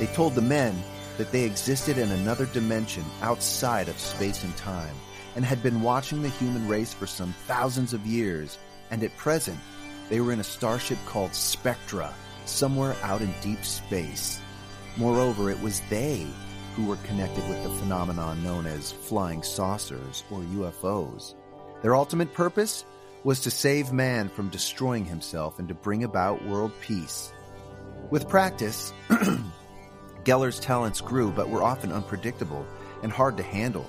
They 0.00 0.06
told 0.06 0.34
the 0.34 0.42
men 0.42 0.74
that 1.18 1.30
they 1.30 1.44
existed 1.44 1.98
in 1.98 2.10
another 2.10 2.46
dimension 2.46 3.04
outside 3.20 3.88
of 3.88 3.96
space 3.96 4.42
and 4.42 4.56
time 4.56 4.96
and 5.36 5.44
had 5.44 5.62
been 5.62 5.82
watching 5.82 6.20
the 6.20 6.28
human 6.28 6.66
race 6.66 6.92
for 6.92 7.06
some 7.06 7.32
thousands 7.46 7.92
of 7.92 8.04
years, 8.04 8.58
and 8.90 9.04
at 9.04 9.16
present 9.16 9.60
they 10.08 10.18
were 10.20 10.32
in 10.32 10.40
a 10.40 10.44
starship 10.58 10.98
called 11.06 11.32
Spectra, 11.32 12.12
somewhere 12.44 12.96
out 13.04 13.22
in 13.22 13.32
deep 13.40 13.64
space. 13.64 14.40
Moreover, 14.96 15.48
it 15.48 15.60
was 15.60 15.80
they 15.90 16.26
who 16.74 16.86
were 16.86 16.96
connected 16.96 17.46
with 17.48 17.62
the 17.62 17.70
phenomenon 17.70 18.42
known 18.42 18.66
as 18.66 18.92
flying 18.92 19.42
saucers 19.42 20.24
or 20.30 20.40
UFOs. 20.40 21.34
Their 21.82 21.94
ultimate 21.94 22.32
purpose 22.32 22.84
was 23.24 23.40
to 23.40 23.50
save 23.50 23.92
man 23.92 24.28
from 24.28 24.48
destroying 24.48 25.04
himself 25.04 25.58
and 25.58 25.68
to 25.68 25.74
bring 25.74 26.04
about 26.04 26.44
world 26.44 26.72
peace. 26.80 27.32
With 28.10 28.28
practice, 28.28 28.92
Geller's 30.24 30.60
talents 30.60 31.00
grew 31.00 31.30
but 31.30 31.48
were 31.48 31.62
often 31.62 31.92
unpredictable 31.92 32.66
and 33.02 33.12
hard 33.12 33.36
to 33.36 33.42
handle. 33.42 33.88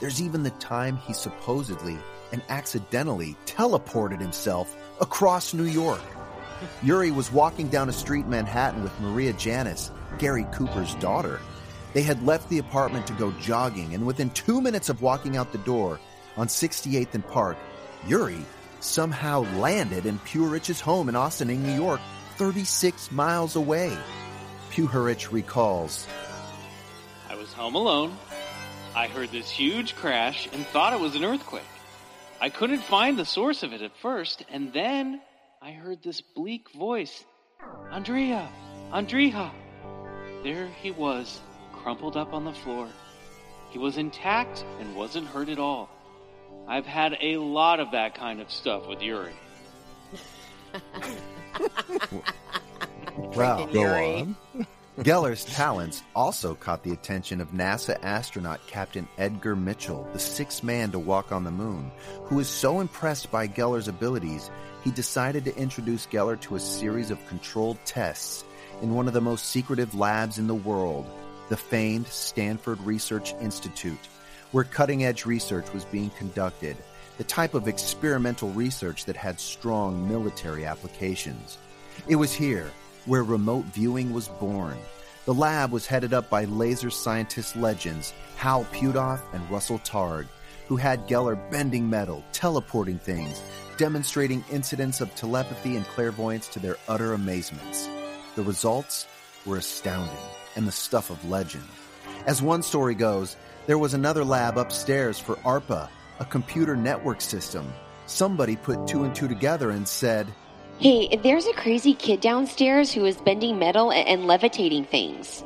There's 0.00 0.20
even 0.20 0.42
the 0.42 0.50
time 0.50 0.96
he 0.96 1.12
supposedly 1.12 1.98
and 2.32 2.42
accidentally 2.48 3.36
teleported 3.46 4.20
himself 4.20 4.76
across 5.00 5.54
New 5.54 5.64
York. 5.64 6.02
Uri 6.82 7.10
was 7.10 7.32
walking 7.32 7.68
down 7.68 7.88
a 7.88 7.92
street 7.92 8.24
in 8.24 8.30
Manhattan 8.30 8.82
with 8.82 8.98
Maria 9.00 9.32
Janis, 9.34 9.90
Gary 10.18 10.46
Cooper's 10.52 10.94
daughter. 10.96 11.40
They 11.94 12.02
had 12.02 12.26
left 12.26 12.48
the 12.48 12.58
apartment 12.58 13.06
to 13.06 13.12
go 13.14 13.30
jogging, 13.40 13.94
and 13.94 14.04
within 14.04 14.30
two 14.30 14.60
minutes 14.60 14.88
of 14.88 15.00
walking 15.00 15.36
out 15.36 15.52
the 15.52 15.58
door 15.58 16.00
on 16.36 16.48
68th 16.48 17.14
and 17.14 17.26
Park, 17.26 17.56
Uri 18.08 18.44
somehow 18.80 19.42
landed 19.56 20.04
in 20.04 20.18
Puharich's 20.18 20.80
home 20.80 21.08
in 21.08 21.14
Ossining, 21.14 21.62
New 21.62 21.74
York, 21.74 22.00
36 22.36 23.12
miles 23.12 23.54
away. 23.54 23.96
Puharich 24.72 25.30
recalls. 25.30 26.08
I 27.30 27.36
was 27.36 27.52
home 27.52 27.76
alone. 27.76 28.16
I 28.96 29.06
heard 29.06 29.30
this 29.30 29.48
huge 29.48 29.94
crash 29.94 30.48
and 30.52 30.66
thought 30.66 30.92
it 30.92 31.00
was 31.00 31.14
an 31.14 31.24
earthquake. 31.24 31.62
I 32.40 32.50
couldn't 32.50 32.82
find 32.82 33.16
the 33.16 33.24
source 33.24 33.62
of 33.62 33.72
it 33.72 33.82
at 33.82 33.96
first, 33.98 34.44
and 34.50 34.72
then 34.72 35.20
I 35.62 35.70
heard 35.70 36.02
this 36.02 36.20
bleak 36.20 36.70
voice 36.72 37.24
Andrea! 37.92 38.48
Andrea! 38.92 39.52
There 40.42 40.66
he 40.82 40.90
was, 40.90 41.40
crumpled 41.84 42.16
up 42.16 42.32
on 42.32 42.44
the 42.46 42.52
floor. 42.52 42.88
He 43.70 43.78
was 43.78 43.98
intact 43.98 44.64
and 44.80 44.96
wasn't 44.96 45.26
hurt 45.26 45.50
at 45.50 45.58
all. 45.58 45.90
I've 46.66 46.86
had 46.86 47.18
a 47.20 47.36
lot 47.36 47.78
of 47.78 47.90
that 47.92 48.14
kind 48.14 48.40
of 48.40 48.50
stuff 48.50 48.88
with 48.88 49.02
Uri. 49.02 49.32
Well, 53.16 53.66
Go 53.68 53.84
on. 53.84 54.36
Geller's 54.98 55.44
talents 55.44 56.02
also 56.16 56.56
caught 56.56 56.82
the 56.82 56.92
attention 56.92 57.40
of 57.40 57.52
NASA 57.52 57.96
astronaut 58.02 58.60
Captain 58.66 59.06
Edgar 59.18 59.54
Mitchell, 59.54 60.08
the 60.12 60.18
sixth 60.18 60.64
man 60.64 60.90
to 60.92 60.98
walk 60.98 61.30
on 61.30 61.44
the 61.44 61.50
moon, 61.50 61.92
who 62.24 62.36
was 62.36 62.48
so 62.48 62.80
impressed 62.80 63.30
by 63.30 63.46
Geller's 63.46 63.86
abilities, 63.86 64.50
he 64.82 64.90
decided 64.90 65.44
to 65.44 65.56
introduce 65.56 66.06
Geller 66.06 66.40
to 66.40 66.56
a 66.56 66.60
series 66.60 67.12
of 67.12 67.24
controlled 67.28 67.78
tests 67.84 68.44
in 68.82 68.94
one 68.94 69.06
of 69.06 69.14
the 69.14 69.20
most 69.20 69.46
secretive 69.50 69.94
labs 69.94 70.38
in 70.38 70.48
the 70.48 70.54
world, 70.54 71.06
the 71.48 71.56
famed 71.56 72.06
Stanford 72.06 72.80
Research 72.80 73.34
Institute, 73.40 74.08
where 74.52 74.64
cutting 74.64 75.04
edge 75.04 75.26
research 75.26 75.72
was 75.72 75.84
being 75.84 76.10
conducted, 76.10 76.76
the 77.18 77.24
type 77.24 77.54
of 77.54 77.68
experimental 77.68 78.50
research 78.50 79.04
that 79.04 79.16
had 79.16 79.38
strong 79.38 80.08
military 80.08 80.64
applications. 80.64 81.58
It 82.08 82.16
was 82.16 82.32
here 82.32 82.70
where 83.06 83.22
remote 83.22 83.64
viewing 83.66 84.12
was 84.12 84.28
born. 84.28 84.76
The 85.26 85.34
lab 85.34 85.70
was 85.70 85.86
headed 85.86 86.12
up 86.12 86.28
by 86.28 86.44
laser 86.44 86.90
scientist 86.90 87.56
legends 87.56 88.12
Hal 88.36 88.64
Puthoff 88.72 89.20
and 89.32 89.50
Russell 89.50 89.78
Targ, 89.80 90.26
who 90.66 90.76
had 90.76 91.06
Geller 91.06 91.38
bending 91.50 91.88
metal, 91.88 92.24
teleporting 92.32 92.98
things, 92.98 93.42
demonstrating 93.76 94.44
incidents 94.50 95.00
of 95.00 95.14
telepathy 95.14 95.76
and 95.76 95.84
clairvoyance 95.86 96.48
to 96.48 96.58
their 96.58 96.76
utter 96.88 97.12
amazements. 97.12 97.88
The 98.34 98.42
results 98.42 99.06
were 99.46 99.58
astounding 99.58 100.16
and 100.56 100.66
the 100.66 100.72
stuff 100.72 101.10
of 101.10 101.28
legend. 101.28 101.64
As 102.26 102.42
one 102.42 102.62
story 102.62 102.94
goes, 102.94 103.36
there 103.66 103.78
was 103.78 103.94
another 103.94 104.24
lab 104.24 104.58
upstairs 104.58 105.18
for 105.18 105.36
ARPA, 105.36 105.88
a 106.20 106.24
computer 106.24 106.76
network 106.76 107.20
system. 107.20 107.72
Somebody 108.06 108.56
put 108.56 108.86
two 108.86 109.04
and 109.04 109.14
two 109.14 109.28
together 109.28 109.70
and 109.70 109.86
said, 109.88 110.26
Hey, 110.78 111.16
there's 111.22 111.46
a 111.46 111.52
crazy 111.52 111.94
kid 111.94 112.20
downstairs 112.20 112.92
who 112.92 113.04
is 113.04 113.16
bending 113.16 113.58
metal 113.58 113.92
and, 113.92 114.26
levitating 114.26 114.84
things. 114.84 115.44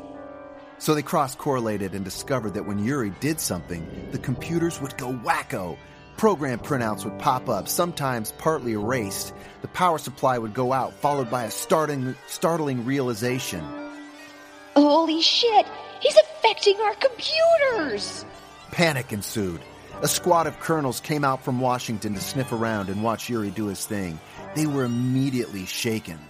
So 0.78 0.94
they 0.94 1.02
cross 1.02 1.34
correlated 1.34 1.94
and 1.94 2.04
discovered 2.04 2.54
that 2.54 2.66
when 2.66 2.82
Uri 2.82 3.10
did 3.20 3.38
something, 3.38 3.86
the 4.10 4.18
computers 4.18 4.80
would 4.80 4.96
go 4.96 5.12
wacko. 5.12 5.76
Program 6.16 6.58
printouts 6.58 7.04
would 7.04 7.18
pop 7.18 7.48
up, 7.48 7.68
sometimes 7.68 8.32
partly 8.38 8.72
erased. 8.72 9.34
The 9.60 9.68
power 9.68 9.98
supply 9.98 10.38
would 10.38 10.54
go 10.54 10.72
out, 10.72 10.94
followed 10.94 11.30
by 11.30 11.44
a 11.44 11.50
startling, 11.50 12.16
startling 12.26 12.84
realization. 12.84 13.64
Holy 14.78 15.20
shit! 15.20 15.66
He's 15.98 16.16
affecting 16.16 16.78
our 16.78 16.94
computers! 16.94 18.24
Panic 18.70 19.12
ensued. 19.12 19.60
A 20.02 20.06
squad 20.06 20.46
of 20.46 20.60
colonels 20.60 21.00
came 21.00 21.24
out 21.24 21.42
from 21.42 21.58
Washington 21.58 22.14
to 22.14 22.20
sniff 22.20 22.52
around 22.52 22.88
and 22.88 23.02
watch 23.02 23.28
Uri 23.28 23.50
do 23.50 23.66
his 23.66 23.84
thing. 23.84 24.20
They 24.54 24.66
were 24.66 24.84
immediately 24.84 25.66
shaken. 25.66 26.20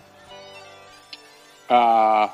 Uh, 1.68 2.28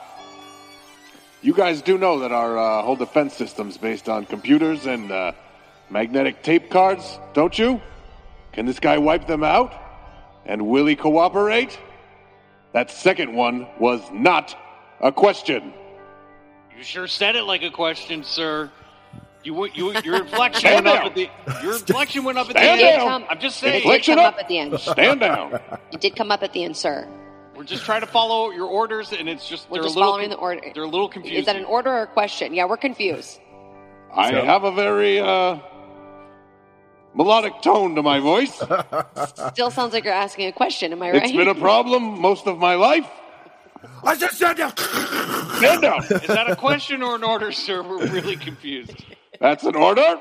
you 1.42 1.52
guys 1.52 1.82
do 1.82 1.98
know 1.98 2.20
that 2.20 2.30
our 2.30 2.56
uh, 2.56 2.82
whole 2.82 2.94
defense 2.94 3.34
system's 3.34 3.76
based 3.76 4.08
on 4.08 4.24
computers 4.24 4.86
and 4.86 5.10
uh, 5.10 5.32
magnetic 5.90 6.44
tape 6.44 6.70
cards, 6.70 7.18
don't 7.32 7.58
you? 7.58 7.82
Can 8.52 8.66
this 8.66 8.78
guy 8.78 8.98
wipe 8.98 9.26
them 9.26 9.42
out? 9.42 9.74
And 10.46 10.68
will 10.68 10.86
he 10.86 10.94
cooperate? 10.94 11.76
That 12.70 12.92
second 12.92 13.34
one 13.34 13.66
was 13.80 14.00
not 14.12 14.56
a 15.00 15.10
question. 15.10 15.74
You 16.76 16.82
sure 16.82 17.06
said 17.06 17.36
it 17.36 17.44
like 17.44 17.62
a 17.62 17.70
question, 17.70 18.24
sir. 18.24 18.70
You, 19.42 19.66
you 19.74 19.92
your 20.04 20.16
inflection 20.22 20.60
Stand 20.60 20.86
went 20.86 20.96
up 20.96 21.02
down. 21.02 21.06
at 21.06 21.14
the 21.14 21.62
your 21.62 21.74
inflection 21.74 22.24
went 22.24 22.38
up 22.38 22.48
at 22.48 22.54
the 22.54 22.60
end. 22.62 22.80
down. 22.80 23.24
I'm 23.28 23.38
just 23.38 23.58
It 23.58 23.60
saying. 23.60 23.72
did 23.74 23.82
Inflection 23.84 24.14
come 24.16 24.24
up. 24.24 24.34
up 24.34 24.40
at 24.40 24.48
the 24.48 24.58
end. 24.58 24.80
Stand 24.80 25.20
down. 25.20 25.60
It 25.92 26.00
did 26.00 26.16
come 26.16 26.30
up 26.30 26.42
at 26.42 26.52
the 26.52 26.64
end, 26.64 26.76
sir. 26.76 27.06
We're 27.54 27.64
just 27.64 27.84
trying 27.84 28.00
to 28.00 28.06
follow 28.06 28.50
your 28.50 28.66
orders, 28.66 29.12
and 29.12 29.28
it's 29.28 29.48
just 29.48 29.70
We're 29.70 29.76
they're 29.76 29.84
just 29.84 29.96
a 29.96 29.98
little 29.98 30.12
following 30.14 30.30
the 30.30 30.36
order. 30.36 30.60
They're 30.74 30.82
a 30.82 30.88
little 30.88 31.08
confused. 31.08 31.36
Is 31.36 31.46
that 31.46 31.56
an 31.56 31.64
order 31.66 31.90
or 31.90 32.02
a 32.02 32.06
question? 32.06 32.52
Yeah, 32.54 32.64
we're 32.64 32.76
confused. 32.78 33.38
I 34.12 34.32
have 34.32 34.64
a 34.64 34.72
very 34.72 35.20
uh, 35.20 35.58
melodic 37.14 37.60
tone 37.62 37.94
to 37.96 38.02
my 38.02 38.18
voice. 38.18 38.54
Still 39.52 39.70
sounds 39.70 39.92
like 39.92 40.04
you're 40.04 40.12
asking 40.14 40.48
a 40.48 40.52
question. 40.52 40.92
Am 40.92 41.02
I 41.02 41.10
right? 41.12 41.22
It's 41.22 41.32
been 41.32 41.48
a 41.48 41.54
problem 41.54 42.20
most 42.20 42.46
of 42.48 42.58
my 42.58 42.74
life. 42.74 43.06
I 44.02 44.16
just 44.16 44.38
said 44.38 44.54
stand 45.56 45.82
down. 45.82 46.02
Stand 46.02 46.20
down. 46.20 46.30
Is 46.30 46.36
that 46.36 46.50
a 46.50 46.56
question 46.56 47.02
or 47.02 47.16
an 47.16 47.24
order, 47.24 47.52
sir? 47.52 47.82
We're 47.82 48.06
really 48.08 48.36
confused. 48.36 49.04
That's 49.40 49.64
an 49.64 49.76
order. 49.76 50.20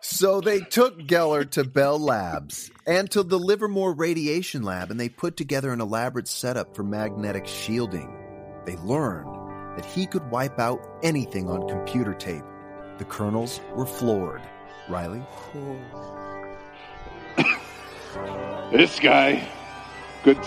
So 0.00 0.40
they 0.40 0.60
took 0.60 0.98
Geller 0.98 1.48
to 1.52 1.62
Bell 1.62 1.98
Labs 1.98 2.72
and 2.86 3.08
to 3.12 3.22
the 3.22 3.38
Livermore 3.38 3.92
Radiation 3.92 4.64
Lab, 4.64 4.90
and 4.90 4.98
they 4.98 5.08
put 5.08 5.36
together 5.36 5.72
an 5.72 5.80
elaborate 5.80 6.26
setup 6.26 6.74
for 6.74 6.82
magnetic 6.82 7.46
shielding. 7.46 8.12
They 8.66 8.76
learned 8.78 9.28
that 9.76 9.84
he 9.84 10.06
could 10.06 10.28
wipe 10.30 10.58
out 10.58 10.80
anything 11.04 11.48
on 11.48 11.68
computer 11.68 12.14
tape. 12.14 12.42
The 12.98 13.04
colonels 13.04 13.60
were 13.76 13.86
floored. 13.86 14.42
Riley? 14.88 15.22
This 18.72 18.98
guy 18.98 19.48
could 20.24 20.38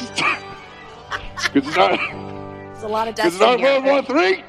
could 1.52 1.66
start 1.66 2.00
There's 2.76 2.84
a 2.84 2.88
lot 2.90 3.08
of 3.08 3.16
could 3.16 3.24
dust 3.24 3.38
start 3.38 3.54
in 3.62 3.66
here. 3.66 3.82
World 3.82 3.86
War 3.86 4.02
Three. 4.04 4.44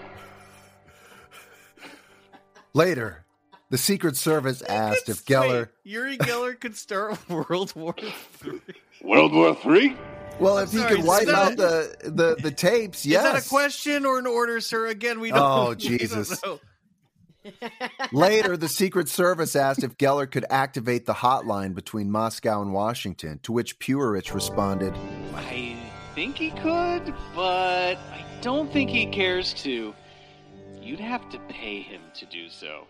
Later, 2.75 3.25
the 3.71 3.79
Secret 3.79 4.17
Service 4.17 4.63
asked 4.63 5.09
if 5.09 5.25
Geller. 5.25 5.69
Uri 5.85 6.19
Geller 6.19 6.59
could 6.59 6.77
start 6.77 7.17
World 7.31 7.73
War 7.77 7.95
III. 8.03 8.61
World 9.01 9.33
War 9.33 9.55
Three. 9.55 9.97
Well, 10.41 10.59
if 10.59 10.73
he 10.73 10.83
could 10.83 11.05
wipe 11.05 11.27
that- 11.27 11.35
out 11.37 11.57
the, 11.57 11.97
the, 12.03 12.37
the 12.43 12.51
tapes, 12.57 13.07
yes. 13.07 13.25
Is 13.25 13.33
that 13.33 13.47
a 13.47 13.49
question 13.49 14.05
or 14.05 14.19
an 14.19 14.27
order, 14.27 14.61
sir? 14.61 14.89
Again, 14.89 15.21
we 15.21 15.31
don't. 15.31 15.39
Oh, 15.39 15.69
we 15.69 15.77
don't 15.77 15.79
Jesus. 15.79 16.43
know. 16.45 16.59
Later, 18.11 18.57
the 18.57 18.69
Secret 18.69 19.09
Service 19.09 19.55
asked 19.55 19.85
if 19.85 19.97
Geller 19.99 20.29
could 20.29 20.45
activate 20.51 21.07
the 21.07 21.15
hotline 21.15 21.77
between 21.77 22.11
Moscow 22.11 22.61
and 22.61 22.73
Washington, 22.73 23.39
to 23.45 23.53
which 23.53 23.79
Puharich 23.79 24.35
responded, 24.35 24.93
I 25.33 25.66
think 26.17 26.39
he 26.39 26.51
could, 26.51 27.15
but 27.35 27.97
I 27.99 28.25
don't 28.41 28.73
think 28.73 28.89
he 28.89 29.05
cares 29.05 29.53
to. 29.65 29.95
You'd 30.81 30.99
have 30.99 31.29
to 31.29 31.39
pay 31.41 31.83
him 31.83 32.01
to 32.15 32.25
do 32.25 32.49
so. 32.49 32.87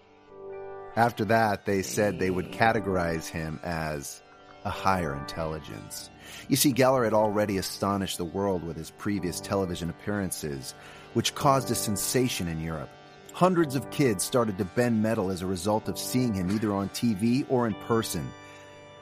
After 0.95 1.25
that, 1.25 1.67
they 1.67 1.83
said 1.83 2.21
they 2.21 2.31
would 2.31 2.53
categorize 2.53 3.27
him 3.27 3.59
as 3.65 4.23
a 4.65 4.71
higher 4.71 5.17
intelligence. 5.17 6.09
You 6.47 6.55
see, 6.55 6.73
Geller 6.73 7.03
had 7.03 7.15
already 7.15 7.59
astonished 7.59 8.17
the 8.17 8.25
world 8.25 8.63
with 8.63 8.77
his 8.77 8.93
previous 8.93 9.41
television 9.41 9.91
appearances, 9.91 10.77
which 11.15 11.35
caused 11.35 11.69
a 11.73 11.75
sensation 11.75 12.47
in 12.47 12.61
Europe. 12.61 12.91
Hundreds 13.33 13.75
of 13.75 13.91
kids 13.91 14.23
started 14.23 14.57
to 14.59 14.65
bend 14.65 15.03
metal 15.03 15.33
as 15.33 15.43
a 15.43 15.47
result 15.47 15.89
of 15.89 15.99
seeing 15.99 16.33
him 16.33 16.53
either 16.53 16.73
on 16.73 16.89
TV 16.91 17.45
or 17.49 17.67
in 17.67 17.75
person. 17.89 18.25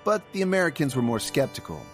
But 0.02 0.22
the 0.32 0.40
Americans 0.40 0.96
were 0.96 1.02
more 1.02 1.20
skeptical. 1.20 1.84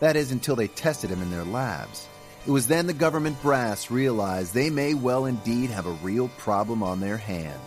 That 0.00 0.16
is, 0.16 0.32
until 0.32 0.56
they 0.56 0.68
tested 0.68 1.10
him 1.10 1.22
in 1.22 1.30
their 1.30 1.44
labs. 1.44 2.08
It 2.46 2.50
was 2.50 2.66
then 2.66 2.86
the 2.86 2.94
government 2.94 3.40
brass 3.42 3.90
realized 3.90 4.54
they 4.54 4.70
may 4.70 4.94
well 4.94 5.26
indeed 5.26 5.70
have 5.70 5.86
a 5.86 5.98
real 6.02 6.28
problem 6.38 6.82
on 6.82 7.00
their 7.00 7.18
hand. 7.18 7.60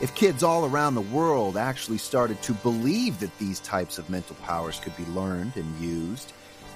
If 0.00 0.14
kids 0.14 0.42
all 0.42 0.64
around 0.64 0.94
the 0.94 1.00
world 1.00 1.56
actually 1.56 1.98
started 1.98 2.40
to 2.42 2.52
believe 2.54 3.20
that 3.20 3.36
these 3.38 3.60
types 3.60 3.98
of 3.98 4.10
mental 4.10 4.36
powers 4.36 4.80
could 4.80 4.96
be 4.96 5.04
learned 5.06 5.56
and 5.56 5.80
used, 5.80 6.32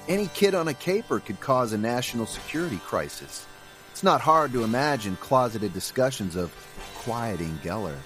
any 0.09 0.29
kid 0.29 0.55
on 0.55 0.69
a 0.69 0.75
caper 0.75 1.21
could 1.21 1.41
cause 1.41 1.73
a 1.73 1.79
national 1.79 2.27
security 2.27 2.79
crisis. 2.79 3.47
It's 3.91 4.03
not 4.03 4.21
hard 4.21 4.53
to 4.53 4.63
imagine 4.63 5.17
closeted 5.17 5.73
discussions 5.73 6.37
of 6.37 6.53
quieting 6.99 7.59
Geller. 7.63 7.97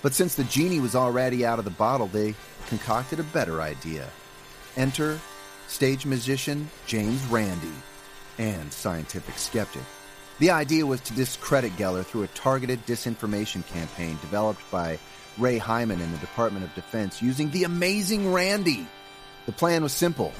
But 0.00 0.14
since 0.14 0.34
the 0.34 0.44
genie 0.44 0.80
was 0.80 0.94
already 0.94 1.44
out 1.44 1.58
of 1.58 1.64
the 1.64 1.70
bottle, 1.70 2.06
they 2.06 2.34
concocted 2.68 3.18
a 3.18 3.24
better 3.24 3.60
idea. 3.60 4.08
Enter 4.76 5.18
stage 5.68 6.06
musician 6.06 6.68
James 6.86 7.22
Randi 7.26 7.72
and 8.38 8.72
scientific 8.72 9.38
skeptic. 9.38 9.82
The 10.38 10.50
idea 10.50 10.84
was 10.84 11.00
to 11.02 11.14
discredit 11.14 11.72
Geller 11.76 12.04
through 12.04 12.24
a 12.24 12.28
targeted 12.28 12.84
disinformation 12.86 13.66
campaign 13.68 14.18
developed 14.20 14.62
by 14.70 14.98
Ray 15.38 15.58
Hyman 15.58 16.00
in 16.00 16.12
the 16.12 16.18
Department 16.18 16.64
of 16.64 16.74
Defense 16.74 17.22
using 17.22 17.50
the 17.50 17.64
amazing 17.64 18.32
Randi. 18.32 18.86
The 19.46 19.52
plan 19.52 19.82
was 19.82 19.92
simple 19.92 20.32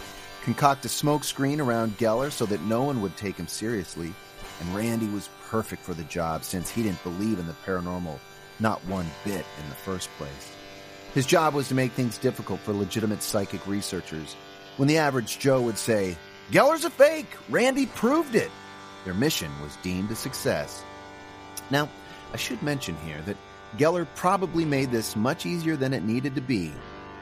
concoct 0.42 0.84
a 0.84 0.88
smokescreen 0.88 1.58
around 1.58 1.96
Geller 1.96 2.30
so 2.30 2.44
that 2.46 2.60
no 2.62 2.82
one 2.82 3.00
would 3.00 3.16
take 3.16 3.36
him 3.36 3.46
seriously, 3.48 4.12
and 4.60 4.74
Randi 4.74 5.06
was 5.06 5.30
perfect 5.46 5.82
for 5.82 5.94
the 5.94 6.04
job 6.04 6.44
since 6.44 6.68
he 6.68 6.82
didn't 6.82 7.02
believe 7.02 7.38
in 7.38 7.46
the 7.46 7.56
paranormal 7.64 8.18
not 8.60 8.84
one 8.86 9.06
bit 9.24 9.44
in 9.62 9.68
the 9.68 9.74
first 9.74 10.08
place. 10.18 10.52
His 11.14 11.26
job 11.26 11.54
was 11.54 11.68
to 11.68 11.74
make 11.74 11.92
things 11.92 12.18
difficult 12.18 12.60
for 12.60 12.72
legitimate 12.72 13.22
psychic 13.22 13.66
researchers. 13.66 14.36
When 14.76 14.88
the 14.88 14.98
average 14.98 15.38
Joe 15.38 15.62
would 15.62 15.78
say, 15.78 16.16
Geller's 16.50 16.84
a 16.84 16.90
fake, 16.90 17.28
Randi 17.48 17.86
proved 17.86 18.34
it, 18.34 18.50
their 19.04 19.14
mission 19.14 19.50
was 19.62 19.76
deemed 19.82 20.10
a 20.10 20.16
success. 20.16 20.82
Now, 21.70 21.88
I 22.32 22.36
should 22.36 22.62
mention 22.62 22.96
here 23.06 23.22
that 23.22 23.36
Geller 23.76 24.06
probably 24.16 24.64
made 24.64 24.90
this 24.90 25.14
much 25.14 25.46
easier 25.46 25.76
than 25.76 25.92
it 25.92 26.02
needed 26.02 26.34
to 26.34 26.40
be. 26.40 26.72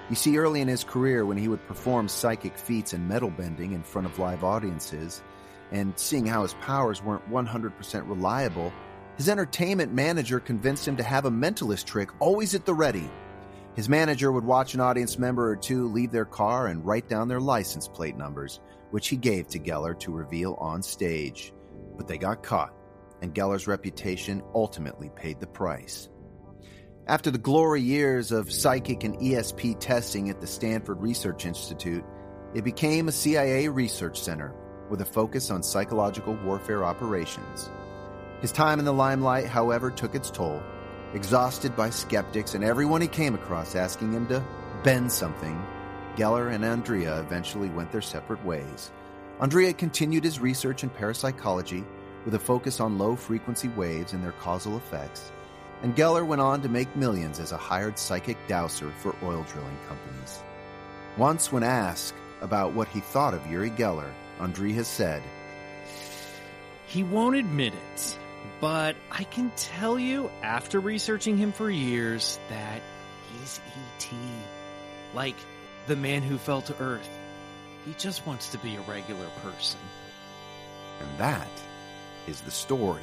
You 0.09 0.16
see, 0.16 0.39
early 0.39 0.62
in 0.62 0.69
his 0.69 0.83
career, 0.83 1.27
when 1.27 1.37
he 1.37 1.49
would 1.49 1.66
perform 1.66 2.09
psychic 2.09 2.57
feats 2.57 2.95
and 2.95 3.09
metal 3.09 3.31
bending 3.31 3.73
in 3.73 3.83
front 3.83 4.07
of 4.07 4.19
live 4.19 4.45
audiences, 4.45 5.23
and 5.70 5.93
seeing 5.99 6.27
how 6.27 6.43
his 6.43 6.55
powers 6.55 7.03
weren't 7.03 7.31
100% 7.31 8.09
reliable, 8.09 8.73
his 9.16 9.29
entertainment 9.29 9.93
manager 9.93 10.41
convinced 10.41 10.89
him 10.89 10.97
to 10.97 11.03
have 11.03 11.27
a 11.27 11.31
mentalist 11.31 11.85
trick 11.85 12.09
always 12.19 12.55
at 12.55 12.65
the 12.65 12.74
ready. 12.74 13.11
His 13.74 13.89
manager 13.89 14.31
would 14.31 14.44
watch 14.44 14.74
an 14.74 14.81
audience 14.81 15.19
member 15.19 15.51
or 15.51 15.57
two 15.57 15.89
leave 15.89 16.11
their 16.11 16.27
car 16.27 16.66
and 16.66 16.85
write 16.85 17.09
down 17.09 17.28
their 17.28 17.40
license 17.40 17.89
plate 17.89 18.16
numbers, 18.16 18.61
which 18.90 19.09
he 19.09 19.16
gave 19.16 19.49
to 19.49 19.59
Geller 19.59 19.99
to 20.01 20.12
reveal 20.12 20.55
on 20.55 20.82
stage. 20.82 21.55
But 21.97 22.07
they 22.07 22.19
got 22.19 22.43
caught, 22.43 22.74
and 23.23 23.35
Geller's 23.35 23.66
reputation 23.66 24.43
ultimately 24.55 25.11
paid 25.16 25.40
the 25.40 25.47
price. 25.47 26.11
After 27.07 27.31
the 27.31 27.39
glory 27.39 27.81
years 27.81 28.31
of 28.31 28.53
psychic 28.53 29.05
and 29.05 29.16
ESP 29.16 29.81
testing 29.81 30.28
at 30.31 30.40
the 30.40 30.47
Stanford 30.47 31.01
Research 31.01 31.47
Institute, 31.47 32.05
it 32.55 32.65
became 32.65 33.09
a 33.09 33.12
CIA 33.12 33.69
research 33.69 34.20
center 34.20 34.55
with 34.90 35.01
a 35.01 35.07
focus 35.07 35.51
on 35.51 35.62
psychological 35.62 36.35
warfare 36.44 36.85
operations. 36.85 37.70
His 38.43 38.53
time 38.53 38.78
in 38.78 38.85
the 38.85 38.93
limelight, 38.93 39.47
however, 39.47 39.90
took 39.90 40.15
its 40.15 40.31
toll. 40.31 40.62
Exhausted 41.14 41.76
by 41.76 41.90
skeptics 41.90 42.55
and 42.55 42.64
everyone 42.64 43.02
he 43.02 43.06
came 43.06 43.34
across 43.34 43.76
asking 43.76 44.12
him 44.12 44.26
to 44.28 44.43
bend 44.82 45.12
something, 45.12 45.62
Geller 46.16 46.55
and 46.55 46.64
Andrea 46.64 47.20
eventually 47.20 47.68
went 47.68 47.93
their 47.93 48.01
separate 48.01 48.43
ways. 48.47 48.90
Andrea 49.39 49.74
continued 49.74 50.24
his 50.24 50.40
research 50.40 50.84
in 50.84 50.89
parapsychology 50.89 51.84
with 52.24 52.34
a 52.34 52.39
focus 52.39 52.80
on 52.80 52.97
low 52.97 53.14
frequency 53.14 53.68
waves 53.68 54.14
and 54.14 54.24
their 54.24 54.32
causal 54.32 54.78
effects, 54.78 55.30
and 55.82 55.94
Geller 55.94 56.26
went 56.26 56.40
on 56.40 56.62
to 56.62 56.70
make 56.70 56.97
millions 56.97 57.40
as 57.40 57.52
a 57.52 57.59
hired 57.59 57.98
psychic 57.98 58.39
dowser 58.48 58.90
for 59.02 59.14
oil 59.22 59.44
drilling 59.52 59.78
companies. 59.89 60.43
Once, 61.18 61.52
when 61.52 61.62
asked 61.62 62.14
about 62.40 62.72
what 62.72 62.89
he 62.89 63.01
thought 63.01 63.34
of 63.34 63.47
Uri 63.47 63.70
Geller, 63.70 64.10
Andrea 64.40 64.82
said, 64.82 65.22
He 66.86 67.02
won't 67.02 67.36
admit 67.36 67.74
it, 67.74 68.18
but 68.62 68.94
I 69.10 69.24
can 69.24 69.51
tell 69.56 69.98
you 69.98 70.30
after 70.40 70.78
researching 70.78 71.36
him 71.36 71.51
for 71.51 71.68
years 71.68 72.39
that 72.48 72.80
he's 73.32 73.60
E.T. 73.66 74.16
Like 75.14 75.34
the 75.89 75.97
man 75.97 76.22
who 76.22 76.39
fell 76.39 76.62
to 76.62 76.80
Earth. 76.80 77.09
He 77.84 77.93
just 77.98 78.24
wants 78.24 78.51
to 78.51 78.59
be 78.59 78.76
a 78.76 78.80
regular 78.82 79.26
person. 79.43 79.80
And 81.01 81.18
that 81.18 81.48
is 82.28 82.40
the 82.43 82.52
story 82.52 83.02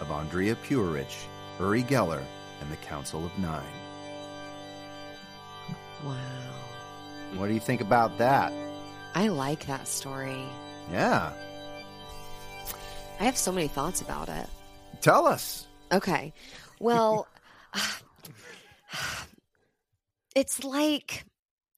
of 0.00 0.12
Andrea 0.12 0.54
Puharich, 0.54 1.24
Uri 1.58 1.82
Geller, 1.82 2.22
and 2.60 2.70
the 2.70 2.76
Council 2.76 3.26
of 3.26 3.36
Nine. 3.36 3.64
Wow. 6.04 6.14
What 7.34 7.48
do 7.48 7.54
you 7.54 7.58
think 7.58 7.80
about 7.80 8.16
that? 8.18 8.52
I 9.16 9.26
like 9.26 9.66
that 9.66 9.88
story. 9.88 10.44
Yeah. 10.88 11.32
I 13.18 13.24
have 13.24 13.36
so 13.36 13.50
many 13.50 13.66
thoughts 13.66 14.00
about 14.00 14.28
it. 14.28 14.46
Tell 15.00 15.26
us. 15.26 15.66
Okay. 15.92 16.32
Well, 16.80 17.26
it's 20.34 20.64
like 20.64 21.24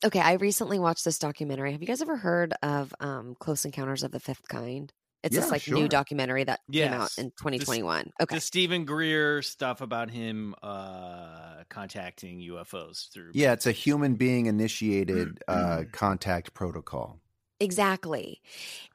okay. 0.05 0.20
I 0.20 0.34
recently 0.34 0.78
watched 0.78 1.05
this 1.05 1.18
documentary. 1.18 1.72
Have 1.72 1.80
you 1.80 1.86
guys 1.86 2.02
ever 2.02 2.16
heard 2.16 2.55
of 2.62 2.94
um, 3.01 3.36
Close 3.38 3.64
Encounters 3.64 4.02
of 4.02 4.10
the 4.12 4.20
Fifth 4.20 4.48
Kind? 4.48 4.92
It's 5.22 5.34
Yeah, 5.34 5.42
this 5.42 5.51
like 5.51 5.62
sure. 5.62 5.74
new 5.76 5.86
documentary 5.88 6.44
that 6.44 6.60
came 6.72 6.92
out 6.94 7.10
in 7.18 7.26
2021. 7.32 8.10
okay. 8.22 8.34
The 8.36 8.40
Steven 8.40 8.86
Greer 8.86 9.42
stuff 9.42 9.82
about 9.82 10.10
him 10.10 10.55
uh, 10.62 11.64
contacting 11.68 12.40
UFOs 12.40 13.10
through. 13.12 13.32
Yeah, 13.34 13.52
it's 13.52 13.66
a 13.66 13.72
human 13.72 14.14
being 14.14 14.47
initiated 14.47 15.42
uh, 15.47 15.82
contact 15.92 16.55
protocol. 16.55 17.20
Exactly. 17.60 18.40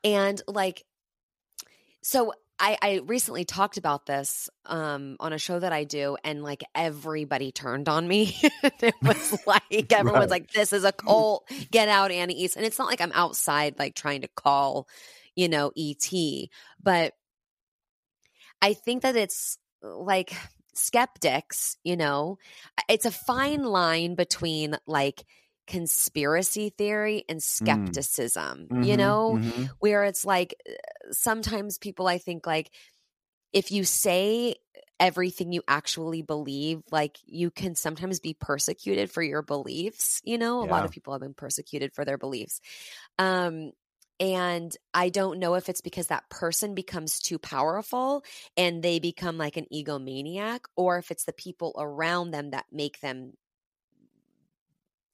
And 0.03 0.41
like, 0.47 0.84
so 2.02 2.34
I, 2.60 2.77
I 2.82 3.02
recently 3.06 3.44
talked 3.45 3.77
about 3.77 4.06
this 4.06 4.49
um, 4.65 5.18
on 5.19 5.34
a 5.34 5.38
show 5.38 5.60
that 5.60 5.73
I 5.73 5.84
do, 5.84 6.18
and 6.23 6.44
like 6.44 6.64
everybody 6.73 7.52
turned 7.52 7.90
on 7.90 8.07
me. 8.07 8.38
it 8.64 8.95
was 9.02 9.38
like, 9.48 9.91
everyone's 9.91 10.22
Right. 10.22 10.30
like, 10.32 10.52
this 10.52 10.72
is 10.73 10.84
a 10.86 10.91
cult. 10.94 11.49
Get 11.72 11.90
out, 11.90 12.11
Anais. 12.11 12.49
And 12.56 12.65
it's 12.65 12.80
not 12.80 12.88
like 12.88 13.02
I'm 13.02 13.11
outside, 13.14 13.77
like 13.77 13.95
trying 13.95 14.22
to 14.22 14.30
call, 14.30 14.88
you 15.36 15.49
know, 15.49 15.72
ET, 15.77 16.10
but 16.82 17.14
I 18.61 18.73
think 18.73 19.03
that 19.03 19.15
it's 19.15 19.57
like 19.84 20.34
skeptics, 20.73 21.77
you 21.84 21.95
know, 21.98 22.38
it's 22.90 23.06
a 23.06 23.11
fine 23.11 23.64
line 23.64 24.15
between 24.15 24.77
like, 24.88 25.26
conspiracy 25.68 26.70
theory 26.70 27.24
and 27.30 27.42
skepticism 27.44 28.72
you 28.80 28.98
Mhm, 28.98 28.98
know 28.98 29.40
mhm. 29.40 29.70
where 29.80 30.04
it's 30.04 30.26
like 30.26 30.56
uh, 30.70 30.74
sometimes 31.12 31.78
people 31.78 32.08
I 32.08 32.18
think 32.18 32.46
like 32.48 32.72
if 33.54 33.72
you 33.72 33.84
say 33.84 34.56
everything 35.00 35.52
you 35.52 35.62
actually 35.68 36.22
believe, 36.22 36.82
like 36.92 37.18
you 37.26 37.52
can 37.52 37.76
sometimes 37.76 38.20
be 38.20 38.34
persecuted 38.34 39.12
for 39.12 39.22
your 39.22 39.42
beliefs. 39.42 40.22
You 40.24 40.38
know, 40.38 40.62
a 40.62 40.66
lot 40.66 40.86
of 40.86 40.92
people 40.92 41.14
have 41.14 41.22
been 41.22 41.34
persecuted 41.34 41.94
for 41.94 42.06
their 42.06 42.18
beliefs. 42.18 42.60
Um, 43.18 43.72
and 44.20 44.76
I 44.94 45.10
don't 45.10 45.40
know 45.40 45.56
if 45.56 45.68
it's 45.68 45.82
because 45.82 46.08
that 46.08 46.30
person 46.30 46.74
becomes 46.74 47.20
too 47.20 47.38
powerful 47.38 48.24
and 48.56 48.82
they 48.82 49.00
become 49.00 49.38
like 49.38 49.58
an 49.58 49.66
egomaniac, 49.74 50.62
or 50.78 50.98
if 50.98 51.12
it's 51.12 51.26
the 51.26 51.34
people 51.34 51.76
around 51.78 52.32
them 52.32 52.52
that 52.52 52.66
make 52.72 53.02
them 53.02 53.34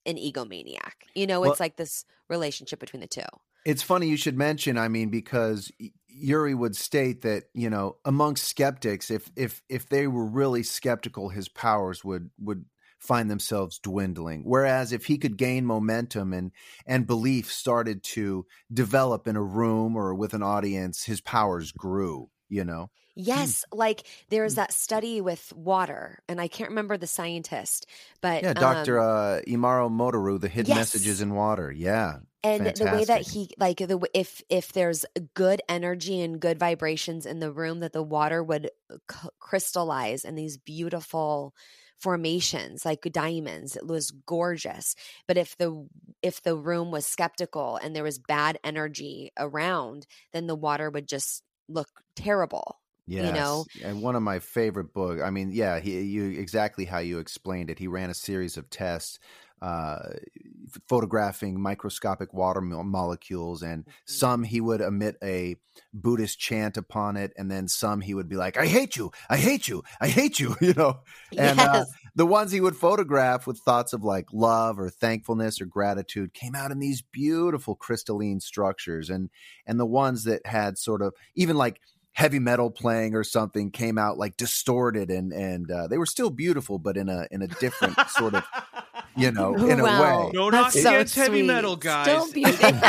an 0.06 0.18
egomaniac. 0.18 0.94
You 1.16 1.28
know, 1.28 1.42
Well- 1.42 1.52
it's 1.52 1.60
like 1.60 1.76
this 1.76 2.06
relationship 2.30 2.80
between 2.80 3.02
the 3.02 3.08
two. 3.08 3.22
It's 3.64 3.84
funny 3.84 4.10
you 4.10 4.18
should 4.18 4.38
mention. 4.38 4.78
I 4.78 4.88
mean, 4.88 5.10
because 5.10 5.72
Uri 6.08 6.56
would 6.56 6.76
state 6.76 7.22
that 7.22 7.44
you 7.54 7.70
know, 7.70 7.98
amongst 8.06 8.46
skeptics, 8.48 9.12
if 9.12 9.30
if 9.36 9.62
if 9.70 9.88
they 9.88 10.08
were 10.08 10.26
really 10.26 10.64
skeptical, 10.64 11.30
his 11.30 11.48
powers 11.48 12.04
would 12.04 12.32
would 12.40 12.66
find 13.00 13.30
themselves 13.30 13.80
dwindling. 13.80 14.44
Whereas 14.46 14.92
if 14.92 15.06
he 15.06 15.18
could 15.18 15.38
gain 15.38 15.66
momentum 15.66 16.34
and 16.34 16.52
and 16.86 17.08
belief 17.08 17.52
started 17.52 18.04
to 18.04 18.46
develop 18.72 19.28
in 19.28 19.36
a 19.36 19.44
room 19.44 19.96
or 19.96 20.14
with 20.16 20.34
an 20.34 20.44
audience, 20.44 21.06
his 21.06 21.22
powers 21.22 21.72
grew. 21.72 22.30
You 22.52 22.66
know, 22.66 22.92
Yes, 23.16 23.66
like 23.74 24.08
there's 24.30 24.56
that 24.56 24.72
study 24.74 25.20
with 25.20 25.52
water, 25.54 26.20
and 26.30 26.40
I 26.40 26.48
can't 26.48 26.70
remember 26.70 26.98
the 26.98 27.08
scientist, 27.08 27.86
but 28.22 28.46
yeah, 28.46 28.54
Doctor 28.54 29.00
um, 29.00 29.00
uh, 29.00 29.42
Imaro 29.48 29.90
Motoru, 29.90 30.40
the 30.40 30.50
hidden 30.50 30.74
yes. 30.74 30.74
messages 30.74 31.22
in 31.22 31.34
water. 31.36 31.72
Yeah, 31.72 32.20
and 32.44 32.66
the 32.76 32.88
way 32.88 33.06
that 33.06 33.22
he 33.22 33.50
like 33.60 33.78
the 33.78 34.00
if 34.16 34.42
if 34.50 34.74
there's 34.74 35.06
good 35.36 35.62
energy 35.70 36.20
and 36.22 36.40
good 36.40 36.58
vibrations 36.58 37.26
in 37.26 37.40
the 37.40 37.52
room, 37.52 37.80
that 37.82 37.94
the 37.94 38.02
water 38.04 38.44
would 38.44 38.72
uh, 38.92 38.98
c- 39.12 39.30
crystallize 39.40 40.26
in 40.26 40.36
these 40.36 40.58
beautiful 40.58 41.54
formations 42.00 42.84
like 42.84 43.02
diamonds 43.12 43.76
it 43.76 43.86
was 43.86 44.10
gorgeous. 44.26 44.96
But 45.28 45.38
if 45.38 45.56
the 45.58 45.88
if 46.24 46.42
the 46.42 46.58
room 46.58 46.90
was 46.90 47.06
skeptical 47.06 47.78
and 47.78 47.96
there 47.96 48.04
was 48.04 48.18
bad 48.18 48.58
energy 48.64 49.30
around 49.38 50.08
then 50.34 50.48
the 50.48 50.56
water 50.56 50.90
would 50.90 51.08
just 51.08 51.44
look 51.70 51.90
terrible 52.16 52.82
Yes. 53.08 53.28
know? 53.32 53.68
and 53.84 54.02
one 54.02 54.16
of 54.16 54.22
my 54.24 54.40
favorite 54.40 54.94
book. 54.94 55.22
I 55.22 55.32
mean, 55.32 55.52
yeah, 55.52 55.80
he 55.80 56.02
you 56.02 56.30
exactly 56.40 56.86
how 56.86 57.00
you 57.00 57.18
explained 57.20 57.70
it. 57.70 57.80
He 57.80 57.88
ran 57.88 58.10
a 58.10 58.14
series 58.14 58.58
of 58.58 58.70
tests, 58.70 59.20
uh, 59.62 60.14
photographing 60.88 61.60
microscopic 61.60 62.32
water 62.34 62.62
mo- 62.62 62.84
molecules, 62.84 63.64
and 63.64 63.88
Mm-hmm. 63.88 64.22
some 64.22 64.44
he 64.44 64.62
would 64.62 64.82
emit 64.82 65.18
a 65.24 65.56
Buddhist 65.94 66.40
chant 66.40 66.78
upon 66.78 67.18
it, 67.18 67.34
and 67.38 67.50
then 67.52 67.68
some 67.68 68.02
he 68.02 68.14
would 68.14 68.30
be 68.30 68.38
like, 68.38 68.56
"I 68.56 68.68
hate 68.68 68.96
you, 68.96 69.12
I 69.30 69.38
hate 69.38 69.68
you, 69.68 69.84
I 70.00 70.08
hate 70.08 70.40
you," 70.40 70.56
you 70.62 70.74
know. 70.76 71.02
And 71.38 71.64
uh, 71.64 71.86
the 72.16 72.26
ones 72.28 72.52
he 72.52 72.62
would 72.62 72.76
photograph 72.78 73.48
with 73.48 73.60
thoughts 73.60 73.94
of 73.94 74.04
like 74.04 74.28
love 74.32 74.80
or 74.80 74.90
thankfulness 74.90 75.60
or 75.60 75.66
gratitude 75.66 76.34
came 76.34 76.56
out 76.56 76.72
in 76.72 76.80
these 76.80 77.02
beautiful 77.02 77.76
crystalline 77.76 78.40
structures 78.40 79.10
and 79.10 79.30
and 79.66 79.80
the 79.80 79.86
ones 79.88 80.24
that 80.26 80.46
had 80.46 80.78
sort 80.78 81.02
of 81.02 81.14
even 81.36 81.56
like 81.58 81.82
heavy 82.14 82.40
metal 82.40 82.70
playing 82.70 83.16
or 83.16 83.24
something 83.24 83.72
came 83.72 83.98
out 83.98 84.18
like 84.18 84.36
distorted 84.38 85.10
and 85.10 85.32
and 85.32 85.72
uh, 85.72 85.88
they 85.88 85.98
were 85.98 86.06
still 86.06 86.30
beautiful 86.30 86.78
but 86.78 86.98
in 86.98 87.08
a 87.08 87.26
in 87.32 87.42
a 87.42 87.48
different 87.48 87.98
sort 88.10 88.34
of 88.34 88.44
you 89.16 89.32
know 89.34 89.56
in 89.56 89.80
a 89.80 89.84
way 89.84 90.30
No 90.34 90.52
That's 90.52 90.76
knock 90.76 90.84
so 90.84 90.90
against 90.96 91.16
heavy 91.16 91.42
metal, 91.42 91.76
guys. 91.78 92.06
Still 92.06 92.32
beautiful. 92.32 92.80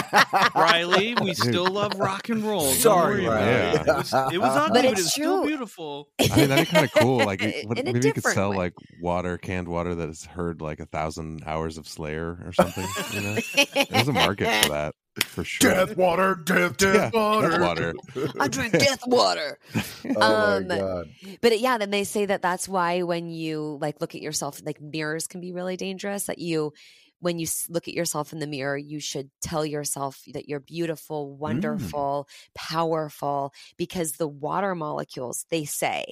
Riley, 0.55 1.15
we 1.21 1.35
still 1.35 1.67
love 1.67 1.99
rock 1.99 2.29
and 2.29 2.43
roll. 2.45 2.63
Don't 2.65 2.75
Sorry, 2.75 3.27
worry 3.27 3.37
about 3.37 3.75
it. 3.75 3.81
It 3.81 3.87
was, 3.97 4.13
it 4.35 4.39
was 4.39 4.57
ugly, 4.57 4.83
But 4.83 4.83
but, 4.83 4.85
it's 4.85 5.01
it 5.01 5.05
was 5.05 5.13
still 5.13 5.47
beautiful. 5.47 6.09
I 6.21 6.37
mean, 6.37 6.49
that'd 6.49 6.67
be 6.67 6.71
kind 6.73 6.85
of 6.85 6.93
cool. 6.93 7.19
Like, 7.19 7.43
it- 7.43 7.69
what- 7.69 7.79
In 7.79 7.89
a 7.89 7.93
maybe 7.93 8.07
you 8.09 8.13
could 8.15 8.25
sell 8.25 8.51
way. 8.51 8.57
like 8.57 8.73
water, 9.01 9.39
canned 9.39 9.69
water 9.69 9.95
that 9.95 10.07
has 10.09 10.25
heard 10.25 10.61
like 10.61 10.81
a 10.81 10.87
thousand 10.87 11.43
hours 11.47 11.79
of 11.79 11.87
Slayer 11.89 12.39
or 12.45 12.53
something. 12.53 12.87
You 13.13 13.21
know, 13.21 13.85
there's 13.91 14.09
a 14.09 14.13
market 14.13 14.65
for 14.65 14.69
that 14.71 14.95
for 15.21 15.45
sure. 15.45 15.87
water 15.97 16.35
death 16.35 16.77
Yeah, 16.81 17.11
death 17.39 17.59
water. 17.59 17.95
I 18.41 18.49
drink 18.49 18.79
death 18.79 19.01
water. 19.07 19.59
oh 20.17 20.21
Um, 20.21 20.67
my 20.69 20.79
god 20.79 21.15
But 21.41 21.61
yeah, 21.61 21.79
then 21.79 21.91
they 21.91 22.05
say 22.05 22.27
that 22.27 22.43
that's 22.43 22.69
why 22.69 23.03
when 23.03 23.29
you 23.29 23.79
like 23.81 24.01
look 24.01 24.15
at 24.15 24.23
yourself, 24.23 24.61
like 24.65 24.81
mirrors 24.81 25.27
can 25.27 25.41
be 25.41 25.53
really 25.53 25.77
dangerous. 25.77 26.25
That 26.27 26.39
you, 26.39 26.73
when 27.23 27.39
you 27.39 27.47
look 27.71 27.89
at 27.89 27.95
yourself 27.95 28.33
in 28.33 28.41
the 28.41 28.47
mirror, 28.47 28.77
you 28.77 29.01
should 29.01 29.31
tell 29.41 29.65
yourself 29.67 30.23
that 30.35 30.49
you're 30.49 30.61
beautiful, 30.61 31.37
wonderful, 31.37 32.29
powerful, 32.55 33.53
because 33.79 34.15
the 34.15 34.29
water 34.29 34.75
molecules 34.75 35.47
they 35.51 35.65
say 35.65 36.05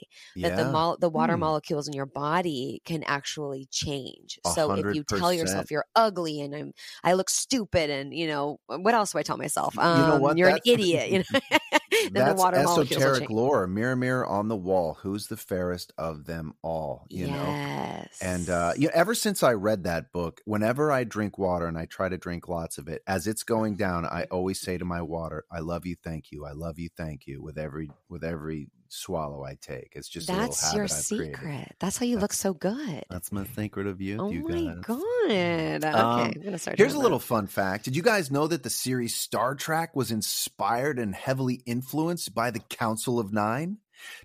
that 0.42 0.56
the 0.56 0.64
yeah 0.64 0.66
mol- 0.66 0.96
the 0.98 1.10
water 1.10 1.36
Hmm. 1.36 1.38
molecules 1.38 1.88
in 1.88 1.94
your 1.94 2.06
body 2.06 2.82
can 2.84 3.02
actually 3.04 3.66
change. 3.70 4.38
A 4.44 4.56
So 4.56 4.72
if 4.72 4.86
you 4.92 5.04
tell 5.04 5.32
yourself 5.32 5.70
you're 5.70 5.86
ugly 5.96 6.40
and 6.40 6.54
I'm 6.54 6.72
I 7.04 7.14
look 7.14 7.30
stupid 7.30 7.90
and 7.90 8.14
you 8.14 8.26
know 8.26 8.58
what 8.68 8.94
else 8.94 9.12
do 9.12 9.18
I 9.18 9.22
tell 9.22 9.36
myself? 9.38 9.78
You 9.90 10.04
know 10.04 10.16
Um, 10.16 10.16
what? 10.16 10.36
You're 10.36 10.48
an 10.50 10.58
idiot. 10.64 11.10
You 11.10 11.24
know, 11.32 11.40
That's 12.14 12.34
water 12.34 12.60
molecules 12.60 13.04
will 13.06 13.14
esoteric 13.14 13.30
lore. 13.30 13.66
Mirror, 13.66 13.96
mirror 13.96 14.26
on 14.26 14.48
the 14.48 14.56
wall. 14.56 14.94
Who's 14.94 15.26
the 15.28 15.36
fairest 15.36 15.92
of 15.98 16.24
them 16.24 16.54
all? 16.62 17.06
You 17.10 17.28
know. 17.28 17.58
And 18.20 18.50
uh, 18.50 18.74
you 18.76 18.86
know, 18.88 18.92
ever 18.94 19.14
since 19.14 19.42
I 19.42 19.52
read 19.54 19.84
that 19.84 20.12
book, 20.12 20.42
whenever 20.44 20.92
I 20.92 20.99
drink 21.04 21.38
water 21.38 21.66
and 21.66 21.76
I 21.78 21.86
try 21.86 22.08
to 22.08 22.16
drink 22.18 22.48
lots 22.48 22.78
of 22.78 22.88
it, 22.88 23.02
as 23.06 23.26
it's 23.26 23.42
going 23.42 23.76
down, 23.76 24.04
I 24.06 24.24
always 24.30 24.60
say 24.60 24.78
to 24.78 24.84
my 24.84 25.02
water, 25.02 25.44
"I 25.50 25.60
love 25.60 25.86
you, 25.86 25.96
thank 26.02 26.30
you. 26.32 26.44
I 26.46 26.52
love 26.52 26.78
you, 26.78 26.88
thank 26.96 27.26
you." 27.26 27.42
With 27.42 27.58
every 27.58 27.90
with 28.08 28.24
every 28.24 28.68
swallow 28.88 29.44
I 29.44 29.56
take, 29.60 29.92
it's 29.94 30.08
just 30.08 30.26
That's 30.26 30.62
a 30.62 30.66
little 30.66 30.76
your 30.78 30.84
I've 30.84 30.90
secret. 30.90 31.32
created. 31.34 31.74
That's 31.78 31.96
how 31.96 32.06
you 32.06 32.18
look 32.18 32.32
so 32.32 32.52
good. 32.54 33.04
That's 33.08 33.30
my 33.30 33.44
secret 33.54 33.86
of 33.86 34.00
you. 34.00 34.18
oh 34.20 34.30
you 34.30 34.42
my 34.48 34.74
guys. 34.74 34.84
god. 34.84 35.00
Okay, 35.30 35.82
Um, 35.84 36.20
I'm 36.20 36.42
gonna 36.42 36.58
start. 36.58 36.76
Here's 36.78 36.92
a 36.92 36.94
doing 36.94 37.02
little 37.04 37.18
that. 37.18 37.24
fun 37.26 37.46
fact. 37.46 37.84
Did 37.84 37.94
you 37.96 38.02
guys 38.02 38.30
know 38.30 38.46
that 38.46 38.62
the 38.62 38.70
series 38.70 39.14
Star 39.14 39.54
Trek 39.54 39.94
was 39.94 40.10
inspired 40.10 40.98
and 40.98 41.14
heavily 41.14 41.62
influenced 41.66 42.34
by 42.34 42.50
the 42.50 42.60
Council 42.60 43.18
of 43.20 43.32
Nine? 43.32 43.78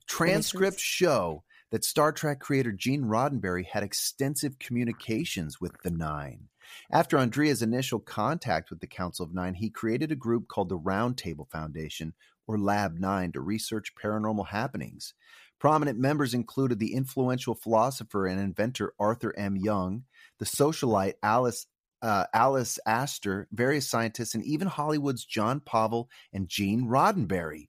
Transcripts 0.08 0.82
show 0.82 1.44
that 1.72 1.84
Star 1.84 2.12
Trek 2.12 2.40
creator 2.40 2.72
Gene 2.72 3.04
Roddenberry 3.04 3.66
had 3.66 3.84
extensive 3.84 4.58
communications 4.60 5.60
with 5.60 5.74
the 5.84 5.92
Nine. 5.92 6.48
After 6.92 7.18
Andrea's 7.18 7.62
initial 7.62 8.00
contact 8.00 8.70
with 8.70 8.80
the 8.80 8.88
Council 8.88 9.26
of 9.26 9.34
Nine, 9.34 9.56
he 9.56 9.70
created 9.70 10.12
a 10.12 10.16
group 10.16 10.48
called 10.48 10.70
the 10.70 10.78
Round 10.78 11.18
Table 11.18 11.48
Foundation, 11.52 12.14
or 12.48 12.58
Lab 12.58 13.00
Nine, 13.00 13.32
to 13.34 13.42
research 13.42 13.94
paranormal 13.96 14.48
happenings. 14.48 15.14
Prominent 15.60 15.98
members 15.98 16.34
included 16.34 16.80
the 16.80 16.94
influential 16.94 17.56
philosopher 17.56 18.28
and 18.28 18.40
inventor 18.40 18.94
Arthur 19.00 19.34
M. 19.38 19.56
Young, 19.56 20.04
the 20.38 20.46
socialite 20.46 21.16
Alice 21.24 21.68
uh, 22.02 22.26
Alice 22.34 22.78
Astor, 22.86 23.48
various 23.52 23.90
scientists, 23.90 24.36
and 24.36 24.44
even 24.44 24.68
Hollywood's 24.68 25.26
Jon 25.26 25.60
Povill 25.60 26.08
and 26.32 26.48
Gene 26.48 26.86
Roddenberry. 26.86 27.68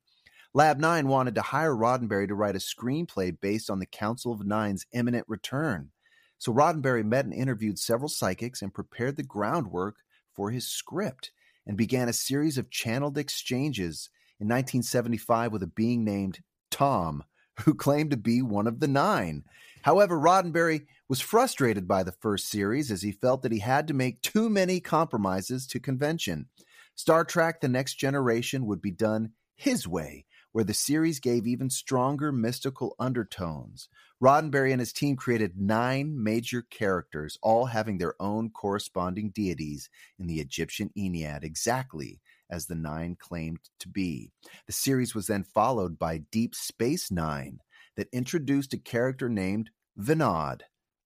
Lab 0.53 0.78
9 0.78 1.09
wanted 1.09 1.35
to 1.37 1.43
hire 1.43 1.74
Roddenberry 1.74 2.28
to 2.28 2.35
write 2.35 2.57
a 2.57 2.59
screenplay 2.59 3.35
based 3.39 3.70
on 3.70 3.78
the 3.78 3.87
Council 3.87 4.33
of 4.33 4.45
Nine's 4.45 4.87
imminent 4.93 5.24
return. 5.28 5.91
So 6.39 6.53
Roddenberry 6.53 7.05
met 7.05 7.25
and 7.25 7.35
interviewed 7.35 7.79
several 7.79 8.09
psychics 8.09 8.63
and 8.63 8.75
prepared 8.75 9.17
the 9.17 9.23
groundwork 9.23 9.97
for 10.35 10.51
his 10.51 10.69
script 10.69 11.31
and 11.67 11.77
began 11.77 12.09
a 12.09 12.13
series 12.13 12.59
of 12.59 12.71
channeled 12.71 13.19
exchanges 13.19 14.11
in 14.39 14.47
1975 14.47 15.53
with 15.53 15.63
a 15.63 15.67
being 15.67 16.05
named 16.05 16.41
Tom, 16.71 17.25
who 17.61 17.75
claimed 17.75 18.11
to 18.11 18.17
be 18.17 18.43
one 18.43 18.67
of 18.67 18.81
the 18.81 18.89
nine. 18.89 19.45
However, 19.83 20.19
Roddenberry 20.19 20.87
was 21.09 21.21
frustrated 21.21 21.89
by 21.89 22.03
the 22.03 22.13
first 22.13 22.49
series 22.49 22.91
as 22.91 23.03
he 23.03 23.13
felt 23.13 23.43
that 23.43 23.53
he 23.53 23.61
had 23.61 23.89
to 23.89 23.95
make 23.95 24.21
too 24.21 24.51
many 24.51 24.81
compromises 24.81 25.67
to 25.69 25.81
convention. 25.81 26.47
Star 26.95 27.25
Trek 27.25 27.61
The 27.61 27.69
Next 27.69 27.95
Generation 27.95 28.67
would 28.67 28.83
be 28.83 28.91
done 28.91 29.33
His 29.55 29.87
Way, 29.87 30.27
where 30.57 30.65
the 30.65 30.73
series 30.73 31.20
gave 31.20 31.47
even 31.47 31.69
stronger 31.69 32.33
mystical 32.33 32.97
undertones. 32.99 33.91
Roddenberry 34.23 34.73
and 34.73 34.81
his 34.81 34.91
team 34.91 35.15
created 35.15 35.61
nine 35.61 36.24
major 36.24 36.62
characters, 36.62 37.37
all 37.43 37.66
having 37.66 37.99
their 37.99 38.15
own 38.19 38.49
corresponding 38.49 39.28
deities 39.28 39.91
in 40.19 40.27
the 40.27 40.41
Egyptian 40.41 40.91
Ennead, 40.97 41.45
exactly 41.45 42.23
as 42.49 42.65
the 42.65 42.74
nine 42.74 43.19
claimed 43.20 43.59
to 43.81 43.89
be. 43.91 44.33
The 44.66 44.73
series 44.73 45.15
was 45.15 45.27
then 45.27 45.45
followed 45.45 45.99
by 45.99 46.23
Deep 46.33 46.55
Space 46.55 47.11
Nine, 47.11 47.59
that 47.99 48.09
introduced 48.11 48.73
a 48.73 48.78
character 48.78 49.28
named 49.28 49.69
Vinod, 50.01 50.62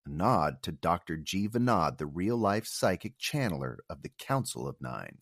a 0.06 0.09
nod 0.09 0.62
to 0.62 0.70
Dr. 0.70 1.16
G. 1.16 1.48
Vinod, 1.48 1.98
the 1.98 2.06
real 2.06 2.36
life 2.36 2.68
psychic 2.68 3.18
channeler 3.18 3.78
of 3.89 4.02
the 4.02 4.12
Council 4.16 4.68
of 4.68 4.77
Nine. 4.81 5.18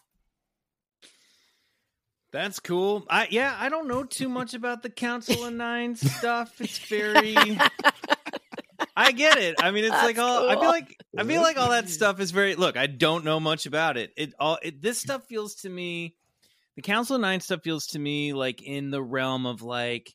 That's 2.32 2.60
cool. 2.60 3.06
I 3.08 3.28
yeah, 3.30 3.56
I 3.58 3.68
don't 3.68 3.88
know 3.88 4.04
too 4.04 4.28
much 4.28 4.54
about 4.54 4.82
the 4.82 4.90
Council 4.90 5.44
of 5.44 5.54
Nine 5.54 5.96
stuff. 5.96 6.60
It's 6.60 6.78
very 6.78 7.36
I 8.96 9.12
get 9.12 9.38
it. 9.38 9.56
I 9.60 9.70
mean, 9.70 9.84
it's 9.84 9.92
That's 9.92 10.04
like 10.04 10.18
all 10.18 10.48
I 10.48 10.54
feel 10.54 10.68
like 10.68 10.96
I 11.16 11.24
feel 11.24 11.42
like 11.42 11.56
all 11.56 11.70
that 11.70 11.84
mm-hmm. 11.84 11.92
stuff 11.92 12.20
is 12.20 12.30
very 12.30 12.54
look, 12.54 12.76
I 12.76 12.86
don't 12.86 13.24
know 13.24 13.40
much 13.40 13.66
about 13.66 13.96
it. 13.96 14.12
It 14.16 14.34
all 14.38 14.58
it, 14.62 14.82
this 14.82 14.98
stuff 14.98 15.24
feels 15.26 15.54
to 15.56 15.70
me 15.70 16.16
the 16.76 16.82
Council 16.82 17.16
of 17.16 17.22
Nine 17.22 17.40
stuff 17.40 17.62
feels 17.62 17.86
to 17.88 17.98
me 17.98 18.32
like 18.34 18.62
in 18.62 18.90
the 18.90 19.02
realm 19.02 19.46
of 19.46 19.62
like 19.62 20.14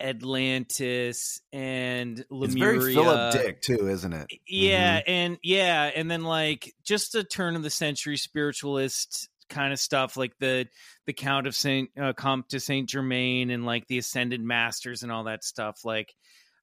Atlantis 0.00 1.40
and 1.52 2.24
Lemuria. 2.30 2.74
It's 2.74 2.84
very 2.84 2.94
Philip 2.94 3.32
Dick, 3.32 3.62
too, 3.62 3.88
isn't 3.88 4.12
it? 4.12 4.26
Yeah, 4.46 5.00
mm-hmm. 5.00 5.10
and 5.10 5.38
yeah, 5.42 5.90
and 5.94 6.10
then 6.10 6.24
like 6.24 6.74
just 6.82 7.14
a 7.14 7.24
turn 7.24 7.56
of 7.56 7.62
the 7.62 7.70
century 7.70 8.16
spiritualist 8.16 9.28
kind 9.48 9.72
of 9.72 9.78
stuff, 9.78 10.16
like 10.16 10.36
the 10.38 10.66
the 11.06 11.12
Count 11.12 11.46
of 11.46 11.54
Saint 11.54 11.90
uh, 12.00 12.12
Comte 12.12 12.48
de 12.48 12.60
Saint 12.60 12.88
Germain 12.88 13.50
and 13.50 13.64
like 13.66 13.86
the 13.86 13.98
Ascended 13.98 14.40
Masters 14.42 15.02
and 15.02 15.12
all 15.12 15.24
that 15.24 15.44
stuff. 15.44 15.84
Like, 15.84 16.14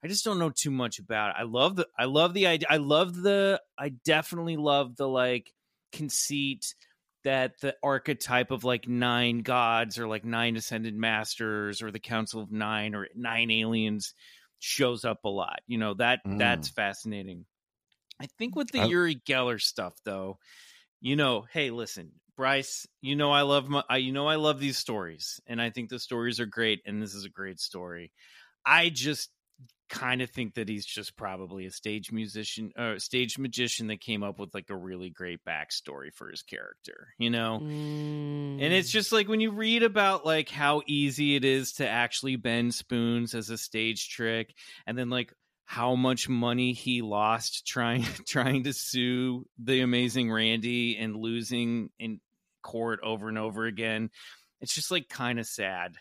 I 0.04 0.08
just 0.08 0.24
don't 0.24 0.38
know 0.38 0.50
too 0.50 0.70
much 0.70 0.98
about 0.98 1.30
it. 1.30 1.36
I 1.38 1.44
love 1.44 1.76
the 1.76 1.86
I 1.98 2.04
love 2.06 2.34
the 2.34 2.46
idea. 2.46 2.66
I 2.70 2.78
love 2.78 3.14
the 3.14 3.60
I 3.78 3.90
definitely 3.90 4.56
love 4.56 4.96
the 4.96 5.08
like 5.08 5.52
conceit 5.92 6.74
that 7.24 7.52
the 7.60 7.76
archetype 7.82 8.50
of 8.50 8.64
like 8.64 8.88
nine 8.88 9.38
gods 9.42 9.98
or 9.98 10.08
like 10.08 10.24
nine 10.24 10.56
ascended 10.56 10.96
masters 10.96 11.80
or 11.82 11.90
the 11.92 12.00
council 12.00 12.40
of 12.42 12.50
nine 12.50 12.94
or 12.96 13.06
nine 13.14 13.50
aliens 13.50 14.14
shows 14.58 15.04
up 15.04 15.24
a 15.24 15.28
lot 15.28 15.60
you 15.66 15.76
know 15.78 15.94
that 15.94 16.20
Mm. 16.24 16.38
that's 16.38 16.68
fascinating 16.68 17.44
i 18.20 18.26
think 18.38 18.56
with 18.56 18.70
the 18.72 18.80
I- 18.80 18.86
Uri 18.86 19.16
Geller 19.16 19.60
stuff 19.60 19.94
though 20.04 20.38
you 21.00 21.14
know 21.14 21.44
hey 21.52 21.70
listen 21.70 22.10
bryce 22.36 22.86
you 23.00 23.16
know 23.16 23.30
i 23.32 23.42
love 23.42 23.68
my 23.68 23.82
I, 23.88 23.98
you 23.98 24.12
know 24.12 24.26
i 24.26 24.36
love 24.36 24.58
these 24.60 24.78
stories 24.78 25.40
and 25.46 25.60
i 25.60 25.70
think 25.70 25.90
the 25.90 25.98
stories 25.98 26.40
are 26.40 26.46
great 26.46 26.80
and 26.86 27.02
this 27.02 27.14
is 27.14 27.24
a 27.24 27.30
great 27.30 27.60
story 27.60 28.12
i 28.64 28.88
just 28.90 29.30
kind 29.90 30.22
of 30.22 30.30
think 30.30 30.54
that 30.54 30.68
he's 30.68 30.86
just 30.86 31.16
probably 31.16 31.66
a 31.66 31.70
stage 31.70 32.12
musician 32.12 32.72
or 32.78 32.98
stage 32.98 33.38
magician 33.38 33.88
that 33.88 34.00
came 34.00 34.22
up 34.22 34.38
with 34.38 34.54
like 34.54 34.70
a 34.70 34.76
really 34.76 35.10
great 35.10 35.40
backstory 35.44 36.12
for 36.14 36.30
his 36.30 36.42
character 36.42 37.14
you 37.18 37.30
know 37.30 37.60
Mm. 37.60 38.58
and 38.58 38.72
it's 38.72 38.90
just 38.90 39.12
like 39.12 39.28
when 39.28 39.40
you 39.40 39.50
read 39.50 39.82
about 39.82 40.26
like 40.26 40.48
how 40.48 40.82
easy 40.86 41.36
it 41.36 41.44
is 41.44 41.72
to 41.74 41.88
actually 41.88 42.36
bend 42.36 42.74
spoons 42.74 43.34
as 43.34 43.50
a 43.50 43.58
stage 43.58 44.08
trick 44.10 44.54
and 44.86 44.96
then 44.96 45.10
like 45.10 45.32
how 45.64 45.94
much 45.94 46.28
money 46.28 46.72
he 46.72 47.02
lost 47.02 47.66
trying 47.66 48.02
trying 48.28 48.64
to 48.64 48.72
sue 48.72 49.46
the 49.58 49.80
amazing 49.80 50.30
Randi 50.30 50.96
and 50.98 51.16
losing 51.16 51.90
in 51.98 52.20
court 52.62 53.00
over 53.02 53.28
and 53.28 53.38
over 53.38 53.66
again. 53.66 54.10
It's 54.60 54.74
just 54.74 54.90
like 54.90 55.08
kind 55.08 55.40
of 55.40 55.46
sad. 55.46 55.94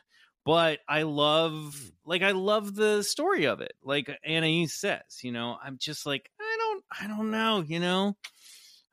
But 0.43 0.79
I 0.89 1.03
love 1.03 1.79
like 2.05 2.23
I 2.23 2.31
love 2.31 2.73
the 2.73 3.03
story 3.03 3.45
of 3.45 3.61
it. 3.61 3.73
Like 3.83 4.09
Anais 4.27 4.67
says, 4.67 5.19
you 5.21 5.31
know, 5.31 5.57
I'm 5.63 5.77
just 5.77 6.05
like 6.05 6.29
I 6.39 6.57
don't 6.59 6.83
I 6.99 7.07
don't 7.07 7.31
know, 7.31 7.61
you 7.61 7.79
know. 7.79 8.17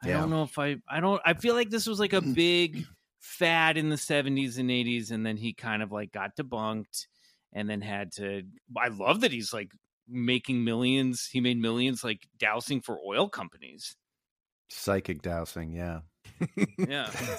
I 0.02 0.08
Yeah. 0.08 0.20
don't 0.20 0.30
know 0.30 0.42
if 0.44 0.58
I 0.58 0.76
I 0.88 1.00
don't 1.00 1.20
I 1.24 1.34
feel 1.34 1.54
like 1.54 1.70
this 1.70 1.86
was 1.86 1.98
like 1.98 2.12
a 2.12 2.20
big 2.34 2.84
fad 3.20 3.76
in 3.76 3.88
the 3.88 3.96
70s 3.96 4.58
and 4.58 4.70
80s 4.70 5.10
and 5.10 5.24
then 5.24 5.36
he 5.36 5.52
kind 5.54 5.82
of 5.82 5.90
like 5.90 6.12
got 6.12 6.36
debunked 6.36 7.06
and 7.52 7.68
then 7.68 7.80
had 7.80 8.12
to 8.12 8.42
I 8.76 8.88
love 8.88 9.22
that 9.22 9.32
he's 9.32 9.52
like 9.52 9.70
making 10.08 10.64
millions. 10.64 11.28
He 11.30 11.40
made 11.40 11.58
millions 11.58 12.02
like 12.04 12.26
dowsing 12.38 12.80
for 12.80 12.98
oil 13.06 13.28
companies. 13.28 13.94
Psychic 14.70 15.22
dowsing, 15.22 15.72
yeah. 15.72 16.00
Yeah. 16.76 17.08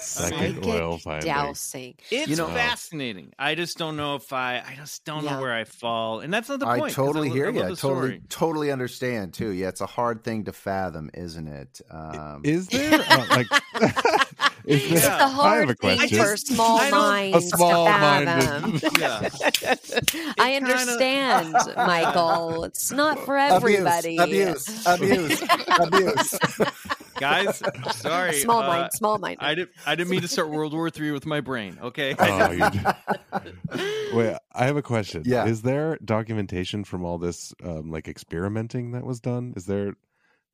Psychic 0.56 0.66
oil 0.66 0.98
finding. 0.98 1.26
dowsing. 1.32 1.94
It's 2.10 2.28
You 2.28 2.36
know- 2.36 2.48
fascinating. 2.48 3.32
I 3.38 3.54
just 3.54 3.78
don't 3.78 3.96
know 3.96 4.16
if 4.16 4.32
I 4.32 4.56
I 4.58 4.74
just 4.76 5.04
don't 5.04 5.24
Yeah. 5.24 5.34
know 5.36 5.40
where 5.40 5.54
I 5.54 5.64
fall. 5.64 6.20
And 6.20 6.34
that's 6.34 6.48
not 6.48 6.58
the 6.58 6.66
point. 6.66 6.82
I 6.82 6.90
totally 6.90 7.28
lo- 7.28 7.34
hear 7.34 7.46
love 7.46 7.54
you. 7.54 7.60
I 7.62 7.64
totally, 7.68 7.76
story. 7.76 8.22
totally 8.28 8.72
understand 8.72 9.32
too. 9.32 9.50
Yeah, 9.50 9.68
it's 9.68 9.80
a 9.80 9.86
hard 9.86 10.24
thing 10.24 10.44
to 10.44 10.52
fathom, 10.52 11.08
isn't 11.14 11.46
it? 11.48 11.80
Um, 11.90 12.40
Is 12.44 12.66
there 12.68 13.00
uh, 13.08 13.26
like? 13.30 13.46
is 14.64 14.82
It's 14.82 14.88
there, 14.88 14.96
It's 14.96 15.06
the 15.06 15.12
I 15.12 15.18
have 15.18 15.30
hard 15.32 15.70
a 15.70 15.74
thing 15.74 15.98
question. 15.98 16.18
for 16.24 16.36
small 16.36 16.78
I 16.80 16.86
A 16.86 16.90
minds 16.90 17.50
to 17.50 17.56
small-minded- 17.56 18.44
fathom. 18.44 18.80
Yeah. 19.00 19.28
I 20.38 20.50
kinda- 20.50 20.70
understand, 20.70 21.54
Michael. 21.76 22.64
It's 22.64 22.90
not 22.92 23.18
for 23.24 23.36
abuse, 23.38 23.52
everybody. 23.56 24.16
abuse, 24.18 24.86
abuse, 24.86 25.42
abuse. 25.78 26.38
Guys, 27.18 27.62
sorry. 27.92 28.32
Small 28.40 28.62
uh, 28.62 28.66
mind, 28.66 28.90
small 28.94 29.18
mind. 29.18 29.38
I 29.40 29.54
didn't 29.54 29.70
I 29.86 29.94
didn't 29.94 30.10
mean 30.10 30.22
to 30.22 30.28
start 30.28 30.48
World 30.50 30.72
War 30.72 30.88
Three 30.90 31.10
with 31.10 31.26
my 31.26 31.40
brain, 31.40 31.78
okay? 31.82 32.14
Oh, 32.18 32.50
you 32.50 32.64
Wait, 34.14 34.36
I 34.54 34.64
have 34.66 34.76
a 34.76 34.82
question. 34.82 35.22
Yeah. 35.26 35.46
Is 35.46 35.62
there 35.62 35.98
documentation 36.04 36.84
from 36.84 37.04
all 37.04 37.18
this 37.18 37.52
um, 37.62 37.90
like 37.90 38.08
experimenting 38.08 38.92
that 38.92 39.04
was 39.04 39.20
done? 39.20 39.52
Is 39.56 39.66
there 39.66 39.92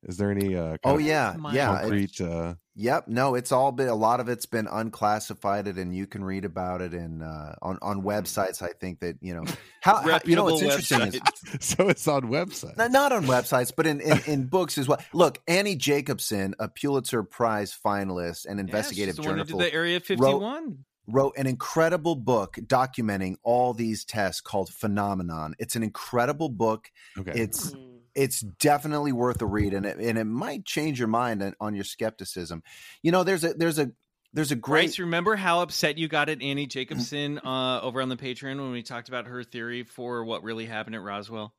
is 0.03 0.17
there 0.17 0.29
any 0.31 0.55
uh 0.55 0.77
Oh 0.83 0.95
of 0.95 1.01
yeah, 1.01 1.35
my 1.39 1.53
yeah. 1.53 1.77
it- 1.77 1.81
concrete 1.81 2.21
uh 2.21 2.55
Yep. 2.79 3.07
No, 3.07 3.33
it's 3.33 3.51
all 3.51 3.71
been 3.71 3.87
a 3.87 3.95
lot 3.95 4.19
of 4.19 4.29
it's 4.29 4.45
been 4.45 4.67
unclassified, 4.67 5.65
and 5.67 5.95
you 5.95 6.05
can 6.05 6.23
read 6.23 6.45
about 6.45 6.81
it 6.81 6.93
in 6.93 7.23
uh, 7.23 7.55
on 7.61 7.79
on 7.81 8.03
websites. 8.03 8.61
I 8.61 8.69
think 8.69 8.99
that 8.99 9.17
you 9.19 9.33
know 9.33 9.45
how, 9.81 9.97
how 9.97 10.19
you 10.23 10.35
know 10.35 10.43
what's 10.43 10.61
Reputable 10.61 11.01
interesting 11.03 11.21
is 11.59 11.65
so 11.75 11.89
it's 11.89 12.07
on 12.07 12.23
websites, 12.25 12.77
Not- 12.77 12.91
not 12.91 13.11
on 13.11 13.25
websites, 13.25 13.71
but 13.75 13.87
in, 13.87 13.99
in, 13.99 14.21
in 14.27 14.45
books 14.45 14.77
as 14.77 14.87
well. 14.87 14.99
Look, 15.11 15.39
Annie 15.47 15.75
Jacobsen, 15.75 16.53
a 16.59 16.67
Pulitzer 16.67 17.23
Prize 17.23 17.75
finalist 17.83 18.45
and 18.47 18.59
investigative 18.59 19.15
she's 19.15 19.23
the 19.25 19.29
one 19.29 19.39
who 19.39 19.43
journalist, 19.45 19.59
did 19.65 19.71
the 19.71 19.75
Area 19.75 19.99
51. 19.99 20.77
wrote 21.07 21.33
an 21.37 21.47
incredible 21.47 22.15
book 22.15 22.57
documenting 22.61 23.37
all 23.41 23.73
these 23.73 24.05
tests 24.05 24.39
called 24.41 24.69
Phenomenon. 24.69 25.55
It's 25.57 25.75
an 25.75 25.81
incredible 25.81 26.49
book. 26.49 26.91
Okay. 27.17 27.31
It's 27.33 27.71
Mm. 27.71 27.96
It's 28.17 28.41
definitely 28.41 29.11
worth 29.11 29.41
a 29.41 29.45
read, 29.45 29.73
and 29.73 29.85
it 29.85 29.97
and 29.97 30.17
it 30.17 30.25
might 30.25 30.65
change 30.65 30.99
your 30.99 31.07
mind 31.07 31.55
on, 31.59 31.75
your 31.75 31.83
skepticism. 31.83 32.63
You 33.03 33.11
know, 33.11 33.23
there's 33.23 33.43
a 33.43 33.53
there's 33.53 33.79
a 33.79 33.91
there's 34.33 34.51
a 34.51 34.55
great 34.55 34.87
Bryce, 34.87 34.99
remember 34.99 35.35
how 35.35 35.61
upset 35.61 35.97
you 35.97 36.07
got 36.07 36.27
at 36.27 36.41
Annie 36.41 36.67
Jacobsen 36.67 37.39
uh, 37.39 37.79
over 37.81 38.01
on 38.01 38.09
the 38.09 38.17
Patreon 38.17 38.57
when 38.57 38.71
we 38.71 38.83
talked 38.83 39.07
about 39.07 39.27
her 39.27 39.43
theory 39.43 39.83
for 39.83 40.25
what 40.25 40.43
really 40.43 40.65
happened 40.65 40.95
at 40.95 41.01
Roswell? 41.01 41.53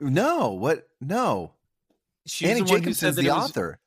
no 0.00 0.52
what 0.52 0.88
no 1.00 1.52
She's 2.26 2.50
Annie 2.50 2.60
the 2.60 2.72
one 2.72 2.82
who 2.82 2.92
said 2.92 3.14
Jacobsen's 3.14 3.16
the 3.16 3.30
was, 3.30 3.50
author. 3.50 3.78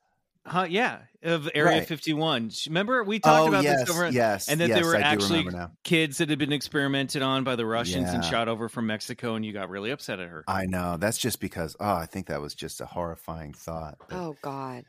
Huh, 0.44 0.66
yeah, 0.68 0.98
of 1.22 1.48
Area 1.54 1.78
Right. 1.78 1.86
51. 1.86 2.50
Remember 2.66 3.04
we 3.04 3.20
talked 3.20 3.42
oh 3.42 3.48
about 3.48 3.62
yes, 3.62 3.80
this 3.80 3.90
over 3.90 4.10
yes, 4.10 4.48
and 4.48 4.60
that 4.60 4.68
yes, 4.68 4.78
they 4.78 4.84
were 4.84 4.96
I 4.96 5.00
actually 5.00 5.46
kids 5.84 6.18
that 6.18 6.30
had 6.30 6.38
been 6.38 6.52
experimented 6.52 7.22
on 7.22 7.44
by 7.44 7.54
the 7.54 7.64
Russians 7.64 8.10
and 8.10 8.24
shot 8.24 8.48
over 8.48 8.68
from 8.68 8.86
Mexico 8.88 9.36
and 9.36 9.44
you 9.44 9.52
got 9.52 9.70
really 9.70 9.92
upset 9.92 10.18
at 10.18 10.28
her. 10.28 10.42
I 10.48 10.66
know. 10.66 10.96
That's 10.96 11.18
just 11.18 11.40
because 11.40 11.76
oh, 11.78 11.94
I 11.94 12.06
think 12.06 12.26
that 12.26 12.40
was 12.40 12.54
just 12.54 12.80
a 12.80 12.86
horrifying 12.86 13.52
thought. 13.52 13.98
But, 14.08 14.16
Oh 14.16 14.36
God. 14.42 14.84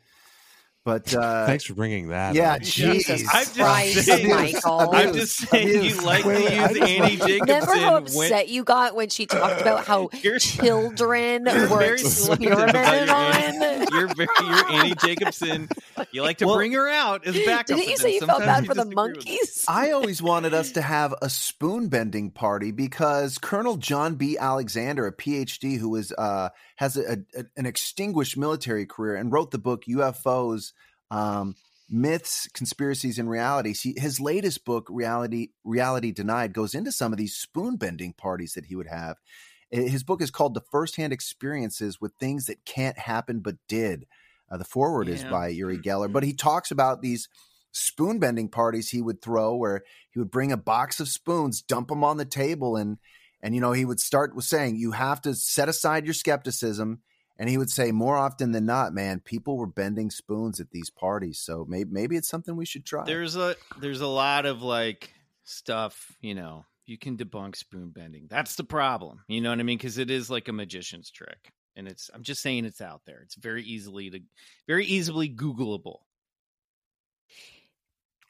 But 0.84 1.14
uh, 1.14 1.46
Thanks 1.46 1.64
for 1.64 1.72
bringing 1.72 2.08
that. 2.08 2.34
yeah, 2.34 2.54
up. 2.54 2.60
Jesus. 2.62 3.22
I'm 3.32 3.44
just 3.44 3.54
Christ, 3.56 4.04
saying- 4.04 4.28
Michael. 4.28 4.90
I'm 4.92 5.14
just 5.14 5.36
saying 5.48 5.78
abuse. 5.78 5.96
you 5.96 6.02
like 6.06 6.24
Wait, 6.26 6.46
to 6.46 6.54
use 6.54 6.60
Annie 6.78 6.98
wanna- 6.98 7.16
Jacobsen. 7.16 7.40
Remember 7.40 7.74
how 7.76 7.92
when- 7.94 8.02
upset 8.02 8.48
you 8.50 8.64
got 8.64 8.94
when 8.94 9.08
she 9.08 9.24
talked 9.24 9.62
about 9.62 9.86
how 9.86 10.10
You're- 10.22 10.38
children 10.38 11.46
You're 11.50 11.68
were 11.70 11.78
very 11.78 11.98
selective 11.98 12.52
about 12.52 12.68
experimented 12.74 13.08
on? 13.08 13.86
You're 13.92 14.08
very 14.14 14.28
you're 14.42 14.72
Annie 14.72 14.94
Jacobsen. 14.96 15.68
You 16.10 16.20
like 16.22 16.36
to 16.38 16.46
Well, 16.46 16.56
bring 16.56 16.72
her 16.72 16.88
out 16.90 17.26
as 17.26 17.34
backup. 17.46 17.66
Didn't 17.66 17.88
you 17.88 17.96
say 17.96 18.02
then 18.04 18.12
you 18.20 18.26
felt 18.26 18.40
bad 18.40 18.66
for 18.66 18.74
the 18.74 18.84
disagree 18.84 18.94
with 19.04 19.06
her. 19.06 19.14
monkeys? 19.14 19.64
I 19.66 19.90
always 19.92 20.20
wanted 20.20 20.52
us 20.52 20.72
to 20.72 20.82
have 20.82 21.14
a 21.22 21.30
spoon 21.30 21.88
bending 21.88 22.30
party 22.30 22.72
because 22.72 23.38
Colonel 23.38 23.78
John 23.78 24.16
B. 24.16 24.36
Alexander, 24.38 25.06
a 25.06 25.12
PhD 25.16 25.78
who 25.78 25.88
was 25.88 26.12
uh, 26.12 26.50
has 26.76 26.96
a, 26.96 27.18
a, 27.36 27.44
an 27.56 27.66
extinguished 27.66 28.36
military 28.36 28.86
career 28.86 29.16
and 29.16 29.32
wrote 29.32 29.50
the 29.50 29.58
book 29.58 29.84
UFOs, 29.88 30.72
um, 31.10 31.54
Myths, 31.88 32.48
Conspiracies, 32.52 33.18
and 33.18 33.30
Realities. 33.30 33.82
He, 33.82 33.94
his 33.96 34.20
latest 34.20 34.64
book, 34.64 34.88
Reality 34.90 35.48
Reality 35.64 36.12
Denied, 36.12 36.52
goes 36.52 36.74
into 36.74 36.92
some 36.92 37.12
of 37.12 37.18
these 37.18 37.36
spoon 37.36 37.76
bending 37.76 38.12
parties 38.12 38.54
that 38.54 38.66
he 38.66 38.76
would 38.76 38.88
have. 38.88 39.16
His 39.70 40.04
book 40.04 40.22
is 40.22 40.30
called 40.30 40.54
The 40.54 40.62
Firsthand 40.70 41.12
Experiences 41.12 42.00
with 42.00 42.12
Things 42.14 42.46
That 42.46 42.64
Can't 42.64 42.98
Happen 42.98 43.40
But 43.40 43.56
Did. 43.68 44.06
Uh, 44.50 44.56
the 44.56 44.64
foreword 44.64 45.08
is 45.08 45.24
by 45.24 45.48
Uri 45.48 45.78
Geller, 45.78 46.12
but 46.12 46.22
he 46.22 46.32
talks 46.32 46.70
about 46.70 47.02
these 47.02 47.28
spoon 47.72 48.20
bending 48.20 48.48
parties 48.48 48.90
he 48.90 49.02
would 49.02 49.20
throw 49.20 49.56
where 49.56 49.82
he 50.12 50.20
would 50.20 50.30
bring 50.30 50.52
a 50.52 50.56
box 50.56 51.00
of 51.00 51.08
spoons, 51.08 51.60
dump 51.60 51.88
them 51.88 52.04
on 52.04 52.18
the 52.18 52.24
table, 52.24 52.76
and 52.76 52.98
and 53.44 53.54
you 53.54 53.60
know 53.60 53.72
he 53.72 53.84
would 53.84 54.00
start 54.00 54.34
with 54.34 54.46
saying 54.46 54.76
you 54.76 54.92
have 54.92 55.20
to 55.20 55.34
set 55.34 55.68
aside 55.68 56.06
your 56.06 56.14
skepticism. 56.14 57.02
And 57.36 57.50
he 57.50 57.58
would 57.58 57.68
say 57.68 57.90
more 57.90 58.16
often 58.16 58.52
than 58.52 58.64
not, 58.64 58.94
man, 58.94 59.18
people 59.18 59.56
were 59.56 59.66
bending 59.66 60.08
spoons 60.08 60.60
at 60.60 60.70
these 60.70 60.88
parties. 60.88 61.40
So 61.40 61.66
maybe 61.68 61.90
maybe 61.92 62.16
it's 62.16 62.28
something 62.28 62.56
we 62.56 62.64
should 62.64 62.86
try. 62.86 63.04
There's 63.04 63.36
a 63.36 63.56
there's 63.78 64.00
a 64.00 64.06
lot 64.06 64.46
of 64.46 64.62
like 64.62 65.12
stuff, 65.42 66.16
you 66.20 66.34
know, 66.34 66.64
you 66.86 66.96
can 66.96 67.16
debunk 67.16 67.56
spoon 67.56 67.90
bending. 67.90 68.28
That's 68.30 68.54
the 68.54 68.64
problem. 68.64 69.24
You 69.28 69.40
know 69.40 69.50
what 69.50 69.58
I 69.58 69.64
mean? 69.64 69.78
Because 69.78 69.98
it 69.98 70.10
is 70.10 70.30
like 70.30 70.48
a 70.48 70.52
magician's 70.52 71.10
trick. 71.10 71.52
And 71.76 71.88
it's 71.88 72.08
I'm 72.14 72.22
just 72.22 72.40
saying 72.40 72.64
it's 72.64 72.80
out 72.80 73.02
there. 73.04 73.20
It's 73.22 73.34
very 73.34 73.64
easily 73.64 74.10
to 74.10 74.20
very 74.66 74.86
easily 74.86 75.28
Googleable. 75.28 75.98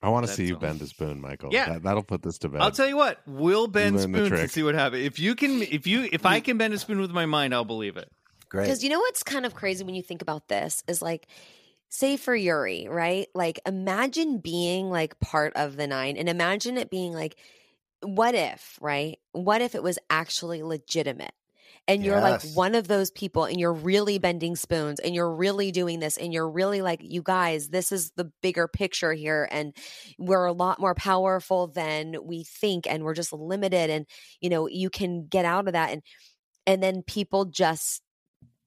I 0.04 0.10
want 0.10 0.26
to 0.26 0.32
see 0.32 0.46
you 0.46 0.54
all. 0.54 0.60
bend 0.60 0.82
a 0.82 0.86
spoon, 0.86 1.20
Michael. 1.20 1.48
Yeah. 1.52 1.70
That, 1.70 1.82
that'll 1.84 2.02
put 2.02 2.22
this 2.22 2.38
to 2.38 2.48
bed. 2.50 2.60
I'll 2.60 2.70
tell 2.70 2.86
you 2.86 2.96
what, 2.96 3.20
we'll 3.26 3.66
bend 3.66 3.96
learn 3.96 4.12
the 4.12 4.18
spoons 4.18 4.40
and 4.40 4.50
see 4.50 4.62
what 4.62 4.74
happens. 4.74 5.04
If 5.04 5.18
you 5.18 5.34
can 5.34 5.62
if 5.62 5.86
you 5.86 6.08
if 6.12 6.26
I 6.26 6.40
can 6.40 6.58
bend 6.58 6.74
a 6.74 6.78
spoon 6.78 7.00
with 7.00 7.10
my 7.10 7.26
mind, 7.26 7.54
I'll 7.54 7.64
believe 7.64 7.96
it. 7.96 8.10
Great. 8.50 8.64
Because 8.64 8.84
you 8.84 8.90
know 8.90 9.00
what's 9.00 9.22
kind 9.22 9.46
of 9.46 9.54
crazy 9.54 9.82
when 9.82 9.94
you 9.94 10.02
think 10.02 10.20
about 10.22 10.48
this 10.48 10.84
is 10.86 11.00
like, 11.00 11.26
say 11.88 12.16
for 12.16 12.36
Uri, 12.36 12.86
right? 12.88 13.28
Like, 13.34 13.60
imagine 13.66 14.38
being 14.38 14.90
like 14.90 15.18
part 15.20 15.54
of 15.56 15.76
the 15.76 15.86
nine 15.86 16.16
and 16.16 16.28
imagine 16.28 16.76
it 16.76 16.90
being 16.90 17.12
like, 17.12 17.36
what 18.02 18.34
if, 18.34 18.78
right? 18.80 19.18
What 19.32 19.62
if 19.62 19.74
it 19.74 19.82
was 19.82 19.98
actually 20.10 20.62
legitimate? 20.62 21.32
And 21.86 22.02
you're 22.02 22.20
like 22.20 22.40
one 22.54 22.74
of 22.74 22.88
those 22.88 23.10
people 23.10 23.44
and 23.44 23.60
you're 23.60 23.72
really 23.72 24.18
bending 24.18 24.56
spoons 24.56 25.00
and 25.00 25.14
you're 25.14 25.30
really 25.30 25.70
doing 25.70 26.00
this 26.00 26.16
and 26.16 26.32
you're 26.32 26.48
really 26.48 26.80
like, 26.80 27.00
you 27.02 27.22
guys, 27.22 27.68
this 27.68 27.92
is 27.92 28.10
the 28.16 28.30
bigger 28.40 28.66
picture 28.66 29.12
here. 29.12 29.46
And 29.50 29.76
we're 30.18 30.46
a 30.46 30.52
lot 30.52 30.80
more 30.80 30.94
powerful 30.94 31.66
than 31.66 32.16
we 32.24 32.44
think 32.44 32.86
and 32.88 33.04
we're 33.04 33.14
just 33.14 33.34
limited. 33.34 33.90
And, 33.90 34.06
you 34.40 34.48
know, 34.48 34.66
you 34.66 34.88
can 34.88 35.26
get 35.26 35.44
out 35.44 35.66
of 35.66 35.74
that. 35.74 35.90
And, 35.90 36.02
and 36.66 36.82
then 36.82 37.02
people 37.02 37.44
just 37.44 38.03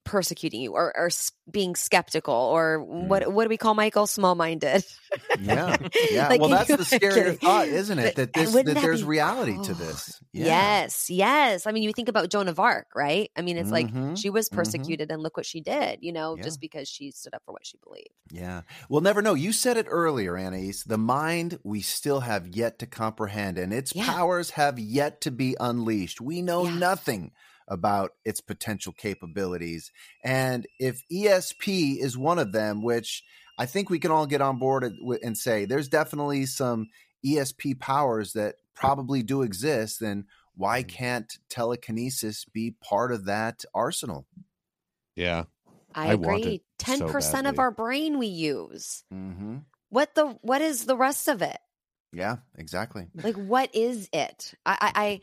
persecuting 0.07 0.61
you 0.61 0.73
or, 0.73 0.95
or 0.97 1.09
being 1.51 1.75
skeptical 1.75 2.33
or 2.33 2.79
what 2.83 3.31
what 3.31 3.43
do 3.43 3.49
we 3.49 3.57
call 3.57 3.73
Michael 3.73 4.07
small 4.07 4.35
minded 4.35 4.83
yeah, 5.39 5.77
yeah. 6.11 6.27
Like, 6.27 6.41
well, 6.41 6.49
that's 6.49 6.75
the 6.75 6.83
scary 6.83 7.35
thought, 7.35 7.67
isn't 7.69 7.97
it? 7.97 8.15
That 8.17 8.33
this 8.33 8.51
that 8.53 8.65
that 8.65 8.81
there's 8.81 9.01
be- 9.01 9.07
reality 9.07 9.53
to 9.63 9.71
Oh, 9.71 9.75
this. 9.75 10.19
Yeah. 10.33 10.45
yes 10.45 11.09
yes 11.09 11.65
I 11.67 11.71
mean 11.71 11.83
you 11.83 11.93
think 11.93 12.09
about 12.09 12.29
Joan 12.29 12.47
of 12.47 12.59
Arc 12.59 12.87
right 12.95 13.29
I 13.37 13.41
mean 13.41 13.57
it's 13.57 13.69
Mhm, 13.69 14.07
like 14.11 14.17
she 14.17 14.29
was 14.29 14.49
mhm. 14.49 14.55
persecuted 14.55 15.11
and 15.11 15.21
look 15.21 15.37
what 15.37 15.45
she 15.45 15.61
did 15.61 15.99
you 16.01 16.11
know 16.11 16.35
Yeah. 16.35 16.43
just 16.43 16.59
because 16.59 16.87
she 16.89 17.11
stood 17.11 17.33
up 17.33 17.43
for 17.45 17.51
what 17.53 17.65
she 17.65 17.77
believed 17.83 18.09
Yeah. 18.31 18.61
We'll 18.89 19.01
never 19.01 19.21
know. 19.21 19.33
You 19.35 19.51
said 19.53 19.77
it 19.77 19.85
earlier, 19.89 20.37
Anais. 20.37 20.83
The 20.85 20.97
mind 20.97 21.59
we 21.63 21.81
still 21.81 22.19
have 22.21 22.47
yet 22.47 22.79
to 22.79 22.85
comprehend, 22.87 23.57
and 23.57 23.73
its 23.73 23.95
Yeah. 23.95 24.05
powers 24.05 24.51
have 24.51 24.77
yet 24.79 25.21
to 25.21 25.31
be 25.31 25.55
unleashed. 25.59 26.19
We 26.19 26.41
know 26.41 26.65
Yeah. 26.65 26.77
nothing 26.77 27.31
about 27.67 28.11
its 28.25 28.41
potential 28.41 28.93
capabilities. 28.93 29.91
And 30.23 30.65
if 30.79 31.01
ESP 31.11 31.97
is 31.99 32.17
one 32.17 32.39
of 32.39 32.51
them, 32.51 32.81
which 32.83 33.23
I 33.57 33.65
think 33.65 33.89
we 33.89 33.99
can 33.99 34.11
all 34.11 34.25
get 34.27 34.41
on 34.41 34.57
board 34.59 34.83
and- 34.83 35.37
say 35.37 35.65
there's 35.65 35.89
definitely 35.89 36.45
some 36.45 36.87
ESP 37.25 37.79
powers 37.79 38.33
that 38.33 38.55
probably 38.75 39.23
do 39.23 39.41
exist, 39.41 39.99
then 39.99 40.25
why 40.55 40.81
Mm-hmm. 40.81 40.89
can't 40.95 41.37
telekinesis 41.49 42.45
be 42.45 42.71
part 42.81 43.11
of 43.11 43.25
that 43.25 43.65
arsenal? 43.73 44.25
yeah. 45.15 45.45
I, 45.95 46.09
I 46.09 46.13
agree 46.13 46.41
it 46.43 46.61
ten 46.77 46.99
so 46.99 47.11
percent 47.11 47.47
of 47.47 47.57
our 47.59 47.71
brain 47.71 48.19
we 48.19 48.27
use 48.27 49.03
Mm-hmm. 49.11 49.57
what 49.89 50.13
the 50.15 50.27
what 50.41 50.61
is 50.61 50.85
the 50.85 50.95
rest 50.97 51.27
of 51.27 51.41
it 51.41 51.57
Yeah, 52.13 52.37
exactly. 52.55 53.07
like 53.23 53.35
what 53.35 53.73
is 53.73 54.09
it 54.13 54.53
I 54.65 54.77
I 54.79 54.91
I, 55.05 55.21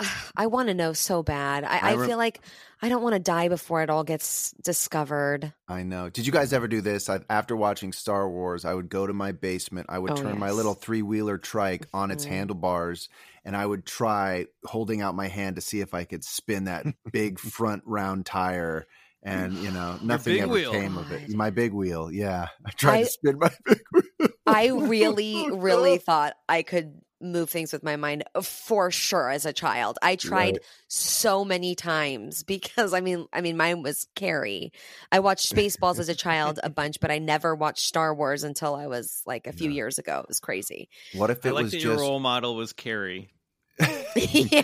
I 0.36 0.46
want 0.46 0.68
to 0.68 0.74
know 0.74 0.92
so 0.92 1.22
bad 1.22 1.64
I, 1.64 1.78
I 1.78 1.92
I, 1.92 2.06
feel 2.06 2.18
like 2.18 2.40
I 2.82 2.88
don't 2.88 3.02
want 3.02 3.14
to 3.14 3.18
die 3.18 3.48
before 3.48 3.82
it 3.82 3.90
all 3.90 4.04
gets 4.04 4.52
discovered 4.62 5.52
I 5.68 5.82
know. 5.82 6.10
Did 6.10 6.26
you 6.26 6.32
guys 6.32 6.52
ever 6.52 6.68
do 6.68 6.80
this? 6.80 7.08
I, 7.08 7.20
after 7.28 7.56
watching 7.56 7.92
Star 7.92 8.28
Wars, 8.30 8.64
I 8.64 8.72
would 8.74 8.88
go 8.88 9.06
to 9.06 9.12
my 9.12 9.32
basement. 9.32 9.86
I 9.88 9.98
would 9.98 10.12
Oh, 10.12 10.14
turn 10.14 10.38
my 10.38 10.50
little 10.52 10.74
three 10.74 11.02
wheeler 11.02 11.38
trike 11.38 11.86
on 11.92 12.10
its 12.10 12.24
Mhm. 12.24 12.28
handlebars, 12.28 13.08
and 13.44 13.56
I 13.56 13.66
would 13.66 13.84
try 13.86 14.46
holding 14.64 15.00
out 15.00 15.14
my 15.16 15.26
hand 15.28 15.56
to 15.56 15.62
see 15.62 15.80
if 15.80 15.92
I 15.94 16.04
could 16.04 16.22
spin 16.24 16.64
that 16.64 16.86
big 17.10 17.38
front 17.40 17.82
round 17.86 18.26
tire. 18.26 18.86
And 19.22 19.54
you 19.56 19.72
know, 19.72 19.98
nothing 20.02 20.38
ever 20.40 20.52
wheel. 20.52 20.70
came 20.70 20.96
of 20.98 21.10
it. 21.10 21.28
My 21.34 21.50
big 21.50 21.72
wheel, 21.72 22.12
yeah. 22.12 22.48
I 22.64 22.70
tried 22.72 22.98
to 22.98 23.06
spin 23.06 23.38
my 23.38 23.50
big 23.66 23.80
wheel. 23.92 24.28
I 24.46 24.68
really, 24.68 25.48
Oh, 25.50 25.56
really 25.56 25.98
thought 25.98 26.34
I 26.48 26.62
could 26.62 27.00
move 27.20 27.50
things 27.50 27.72
with 27.72 27.82
my 27.82 27.96
mind 27.96 28.24
for 28.42 28.90
sure 28.90 29.30
as 29.30 29.44
a 29.46 29.52
child. 29.52 29.98
I 30.02 30.16
tried 30.16 30.58
Right. 30.58 30.62
so 30.88 31.44
many 31.44 31.74
times 31.74 32.42
because 32.46 32.92
I 32.94 33.00
mean, 33.00 33.26
I 33.32 33.40
mean, 33.40 33.56
mine 33.56 33.82
was 33.82 34.06
Carrie. 34.14 34.72
I 35.10 35.20
watched 35.20 35.54
Spaceballs 35.54 35.98
as 35.98 36.08
a 36.08 36.14
child 36.14 36.60
a 36.62 36.70
bunch, 36.70 37.00
but 37.00 37.10
I 37.10 37.18
never 37.18 37.54
watched 37.54 37.86
Star 37.86 38.14
Wars 38.14 38.44
until 38.44 38.74
I 38.74 38.86
was 38.86 39.22
like 39.26 39.46
a 39.46 39.52
few 39.52 39.70
No. 39.70 39.74
years 39.74 39.98
ago. 39.98 40.20
It 40.20 40.28
was 40.28 40.40
crazy. 40.40 40.88
What 41.10 41.30
if 41.30 41.44
I 41.44 41.50
it 41.50 41.52
like 41.52 41.64
was 41.64 41.72
that 41.72 41.82
your 41.82 41.96
role 41.96 42.20
model 42.20 42.54
was 42.56 42.72
Carrie. 42.72 43.30
yeah, 44.16 44.62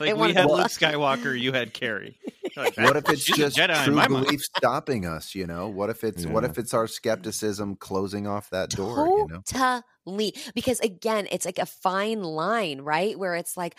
Like 0.00 0.16
we 0.16 0.32
had 0.32 0.46
Luke 0.46 0.66
Skywalker, 0.68 1.38
you 1.38 1.52
had 1.52 1.72
Carrie. 1.72 2.18
Like, 2.56 2.76
what 2.78 2.96
if 2.96 3.08
it's 3.10 3.24
just 3.24 3.56
Jedi 3.56 3.84
true 3.84 3.94
my 3.94 4.08
mind. 4.08 4.24
belief 4.24 4.40
stopping 4.42 5.06
us 5.06 5.32
you 5.32 5.46
know 5.46 5.68
what 5.68 5.90
if 5.90 6.02
it's 6.02 6.26
what 6.26 6.42
if 6.42 6.58
it's 6.58 6.74
our 6.74 6.88
skepticism 6.88 7.76
closing 7.76 8.26
off 8.26 8.50
that 8.50 8.70
door 8.70 9.06
you 9.06 9.28
know 9.28 9.82
Totally. 10.08 10.34
Because 10.54 10.80
again, 10.80 11.28
it's 11.30 11.44
like 11.44 11.58
a 11.58 11.66
fine 11.66 12.22
line, 12.22 12.80
right? 12.80 13.18
Where 13.18 13.34
it's 13.34 13.56
like, 13.56 13.76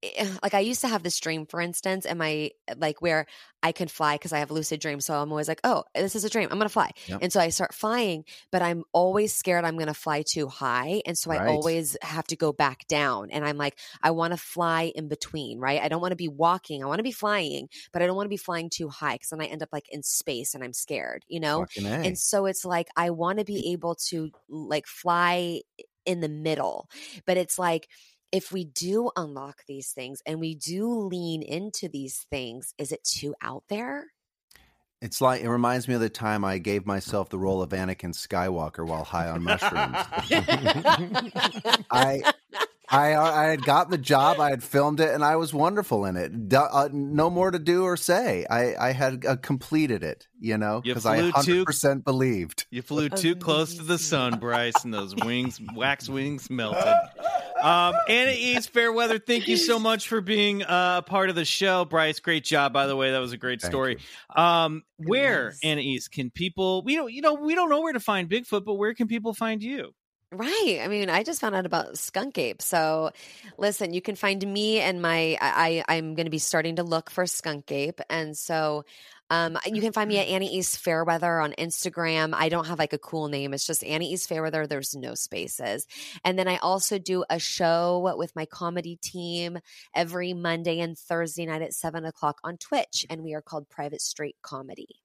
Eh, 0.00 0.32
like 0.44 0.54
I 0.54 0.60
used 0.60 0.80
to 0.82 0.88
have 0.88 1.02
this 1.02 1.18
dream, 1.18 1.44
for 1.44 1.60
instance, 1.60 2.06
and 2.06 2.20
my 2.20 2.52
eh, 2.68 2.74
like 2.76 3.02
where 3.02 3.26
I 3.64 3.72
can 3.72 3.88
fly 3.88 4.14
because 4.14 4.32
I 4.32 4.38
have 4.38 4.52
lucid 4.52 4.78
dreams. 4.80 5.04
So 5.06 5.20
I'm 5.20 5.30
always 5.32 5.48
like, 5.48 5.60
oh, 5.64 5.82
this 5.92 6.14
is 6.14 6.22
a 6.24 6.30
dream. 6.30 6.48
I'm 6.52 6.58
gonna 6.58 6.68
fly, 6.68 6.92
Yep. 7.06 7.22
and 7.22 7.32
so 7.32 7.40
I 7.40 7.48
start 7.48 7.74
flying, 7.74 8.24
but 8.52 8.62
I'm 8.62 8.84
always 8.92 9.34
scared 9.34 9.64
I'm 9.64 9.76
gonna 9.76 9.94
fly 9.94 10.22
too 10.22 10.46
high, 10.46 11.02
and 11.04 11.18
so 11.18 11.32
I 11.32 11.40
always 11.40 11.96
have 12.02 12.28
to 12.28 12.36
go 12.36 12.52
back 12.52 12.86
down. 12.86 13.30
And 13.32 13.44
I'm 13.44 13.56
like, 13.56 13.76
I 14.00 14.12
want 14.12 14.32
to 14.32 14.36
fly 14.36 14.92
in 14.94 15.08
between, 15.08 15.58
right? 15.58 15.82
I 15.82 15.88
don't 15.88 16.00
want 16.00 16.12
to 16.12 16.16
be 16.16 16.28
walking. 16.28 16.84
I 16.84 16.86
want 16.86 17.00
to 17.00 17.02
be 17.02 17.10
flying, 17.12 17.68
but 17.92 18.00
I 18.00 18.06
don't 18.06 18.16
want 18.16 18.26
to 18.26 18.30
be 18.30 18.36
flying 18.36 18.70
too 18.70 18.88
high 18.88 19.14
because 19.14 19.30
then 19.30 19.40
I 19.40 19.46
end 19.46 19.64
up 19.64 19.70
like 19.72 19.88
in 19.90 20.04
space 20.04 20.54
and 20.54 20.62
I'm 20.62 20.72
scared, 20.72 21.24
you 21.26 21.40
know. 21.40 21.64
And 22.04 22.16
so 22.16 22.46
it's 22.46 22.64
like 22.64 22.86
I 22.96 23.10
want 23.10 23.40
to 23.40 23.44
be 23.44 23.72
able 23.72 23.96
to 24.10 24.30
like 24.48 24.86
fly 24.86 25.62
eh, 25.80 25.82
in 26.06 26.20
the 26.20 26.28
middle. 26.28 26.88
But 27.26 27.36
it's 27.36 27.58
like 27.58 27.88
if 28.32 28.52
we 28.52 28.64
do 28.64 29.10
unlock 29.16 29.64
these 29.66 29.92
things 29.92 30.22
and 30.26 30.40
we 30.40 30.54
do 30.54 30.88
lean 30.92 31.42
into 31.42 31.88
these 31.88 32.26
things, 32.30 32.74
is 32.78 32.92
it 32.92 33.04
too 33.04 33.34
out 33.42 33.64
there? 33.68 34.06
It's 35.00 35.20
like 35.20 35.42
it 35.42 35.48
reminds 35.48 35.86
me 35.86 35.94
of 35.94 36.00
the 36.00 36.08
time 36.08 36.44
I 36.44 36.58
gave 36.58 36.84
myself 36.84 37.28
the 37.28 37.38
role 37.38 37.62
of 37.62 37.70
Anakin 37.70 38.12
Skywalker 38.12 38.84
while 38.84 39.04
high 39.04 39.28
on 39.28 39.44
mushrooms. 39.44 39.96
I 41.90 42.32
I 42.90 43.14
I 43.16 43.44
had 43.50 43.62
got 43.62 43.90
the 43.90 43.98
job, 43.98 44.40
I 44.40 44.50
had 44.50 44.62
filmed 44.62 45.00
it, 45.00 45.10
and 45.12 45.22
I 45.24 45.36
was 45.36 45.52
wonderful 45.52 46.04
in 46.06 46.16
it. 46.16 46.48
Du- 46.48 46.58
uh, 46.58 46.88
no 46.92 47.28
more 47.28 47.50
to 47.50 47.58
do 47.58 47.84
or 47.84 47.96
say. 47.96 48.46
I 48.50 48.74
I 48.88 48.92
had 48.92 49.24
uh, 49.26 49.36
completed 49.36 50.02
it, 50.02 50.26
you 50.40 50.56
know, 50.56 50.80
You 50.84 50.94
because 50.94 51.04
I 51.06 51.18
flew 51.18 51.26
too- 51.30 51.36
hundred 51.36 51.66
percent 51.66 52.04
believed. 52.04 52.66
You 52.70 52.82
flew 52.82 53.08
too 53.08 53.36
close 53.36 53.74
to 53.74 53.82
the 53.82 53.98
sun, 53.98 54.38
Bryce, 54.38 54.84
and 54.84 54.94
those 54.94 55.14
wings, 55.16 55.60
wax 55.74 56.08
wings 56.08 56.48
melted. 56.48 56.94
Um, 57.62 57.94
Anais 58.08 58.60
Fairweather, 58.72 59.18
thank 59.18 59.48
you 59.48 59.56
so 59.56 59.78
much 59.78 60.06
for 60.08 60.20
being 60.20 60.62
uh, 60.62 61.02
part 61.02 61.28
of 61.28 61.34
the 61.34 61.44
show. 61.44 61.84
Bryce, 61.84 62.20
great 62.20 62.44
job, 62.44 62.72
by 62.72 62.86
the 62.86 62.94
way. 62.94 63.10
That 63.10 63.18
was 63.18 63.32
a 63.32 63.36
great 63.36 63.60
Thank 63.60 63.72
story. 63.72 63.98
Um, 64.34 64.84
where, 64.96 65.46
Goodness. 65.46 65.60
Anna 65.64 65.80
East, 65.80 66.12
can 66.12 66.30
people, 66.30 66.82
we 66.84 66.94
don't, 66.94 67.12
you 67.12 67.20
know, 67.20 67.34
we 67.34 67.54
don't 67.56 67.68
know 67.68 67.80
where 67.80 67.92
to 67.92 68.00
find 68.00 68.28
Bigfoot, 68.30 68.64
but 68.64 68.74
where 68.74 68.94
can 68.94 69.08
people 69.08 69.34
find 69.34 69.60
you? 69.62 69.92
Right. 70.30 70.80
I 70.82 70.88
mean, 70.88 71.08
I 71.08 71.22
just 71.22 71.40
found 71.40 71.54
out 71.54 71.64
about 71.64 71.96
Skunk 71.96 72.36
Ape. 72.36 72.60
So, 72.60 73.12
listen, 73.56 73.94
you 73.94 74.02
can 74.02 74.14
find 74.14 74.46
me 74.46 74.78
and 74.78 75.00
my. 75.00 75.38
I, 75.40 75.82
I'm 75.88 76.14
going 76.14 76.26
to 76.26 76.30
be 76.30 76.38
starting 76.38 76.76
to 76.76 76.82
look 76.82 77.08
for 77.10 77.26
Skunk 77.26 77.70
Ape, 77.72 78.00
and 78.10 78.36
so. 78.36 78.84
Um, 79.30 79.58
you 79.66 79.82
can 79.82 79.92
find 79.92 80.08
me 80.08 80.18
at 80.18 80.28
Anais 80.28 80.62
Fairweather 80.62 81.38
on 81.38 81.52
Instagram. 81.58 82.32
I 82.32 82.48
don't 82.48 82.66
have 82.66 82.78
like 82.78 82.94
a 82.94 82.98
cool 82.98 83.28
name. 83.28 83.52
It's 83.52 83.66
just 83.66 83.84
Anais 83.84 84.16
Fairweather. 84.26 84.66
There's 84.66 84.96
no 84.96 85.14
spaces. 85.14 85.86
And 86.24 86.38
then 86.38 86.48
I 86.48 86.56
also 86.56 86.98
do 86.98 87.26
a 87.28 87.38
show 87.38 88.14
with 88.16 88.34
my 88.34 88.46
comedy 88.46 88.96
team 88.96 89.58
every 89.94 90.32
Monday 90.32 90.80
and 90.80 90.96
Thursday 90.96 91.44
night 91.44 91.60
at 91.60 91.74
seven 91.74 92.06
o'clock 92.06 92.38
on 92.42 92.56
Twitch. 92.56 93.04
And 93.10 93.22
we 93.22 93.34
are 93.34 93.42
called 93.42 93.68
Private 93.68 94.00
Straight 94.00 94.36
Comedy. 94.40 95.02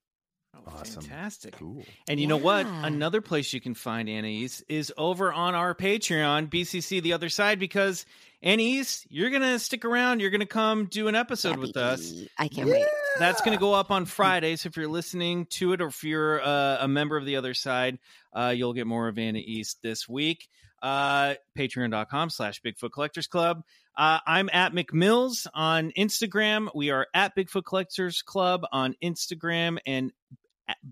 Oh, 0.55 0.59
Awesome. 0.80 1.01
Fantastic. 1.03 1.55
Cool. 1.57 1.84
And 2.07 2.19
you 2.19 2.27
know 2.27 2.38
what? 2.38 2.65
Another 2.65 3.21
place 3.21 3.53
you 3.53 3.61
can 3.61 3.73
find 3.73 4.07
Anais 4.09 4.49
is 4.69 4.93
over 4.97 5.31
on 5.34 5.55
our 5.55 5.73
Patreon, 5.73 6.49
BCC 6.49 7.01
The 7.01 7.13
Other 7.13 7.30
Side, 7.30 7.59
because 7.59 8.05
Anais, 8.43 8.85
you're 9.09 9.30
going 9.30 9.41
to 9.41 9.57
stick 9.59 9.84
around. 9.85 10.19
You're 10.19 10.30
going 10.30 10.41
to 10.41 10.45
come 10.45 10.85
do 10.85 11.07
an 11.07 11.15
episode 11.15 11.57
with 11.57 11.75
us. 11.77 12.13
I 12.38 12.47
can't 12.49 12.69
wait. 12.69 12.85
that's 13.19 13.41
going 13.41 13.57
to 13.57 13.59
go 13.59 13.73
up 13.73 13.89
on 13.91 14.05
Friday. 14.05 14.55
So 14.57 14.67
if 14.67 14.77
you're 14.77 14.88
listening 14.88 15.45
to 15.51 15.73
it, 15.73 15.81
or 15.81 15.88
if 15.88 16.03
you're 16.03 16.41
uh, 16.41 16.77
a 16.81 16.88
member 16.88 17.17
of 17.17 17.25
the 17.25 17.38
other 17.38 17.53
side, 17.53 17.97
uh, 18.34 18.53
you'll 18.55 18.73
get 18.73 18.85
more 18.88 19.07
of 19.07 19.17
Anais 19.17 19.63
this 19.81 20.07
week. 20.07 20.47
Uh, 20.81 21.35
Patreon.com 21.57 22.30
slash 22.30 22.61
Bigfoot 22.61 22.91
Collectors 22.91 23.27
Club. 23.27 23.63
Uh, 23.95 24.19
I'm 24.27 24.49
at 24.51 24.73
McMills 24.73 25.47
on 25.53 25.91
Instagram. 25.97 26.67
We 26.75 26.89
are 26.89 27.07
at 27.13 27.35
Bigfoot 27.38 27.63
Collectors 27.63 28.21
Club 28.21 28.65
on 28.71 28.95
Instagram 29.01 29.77
and 29.85 30.11
at 30.31 30.42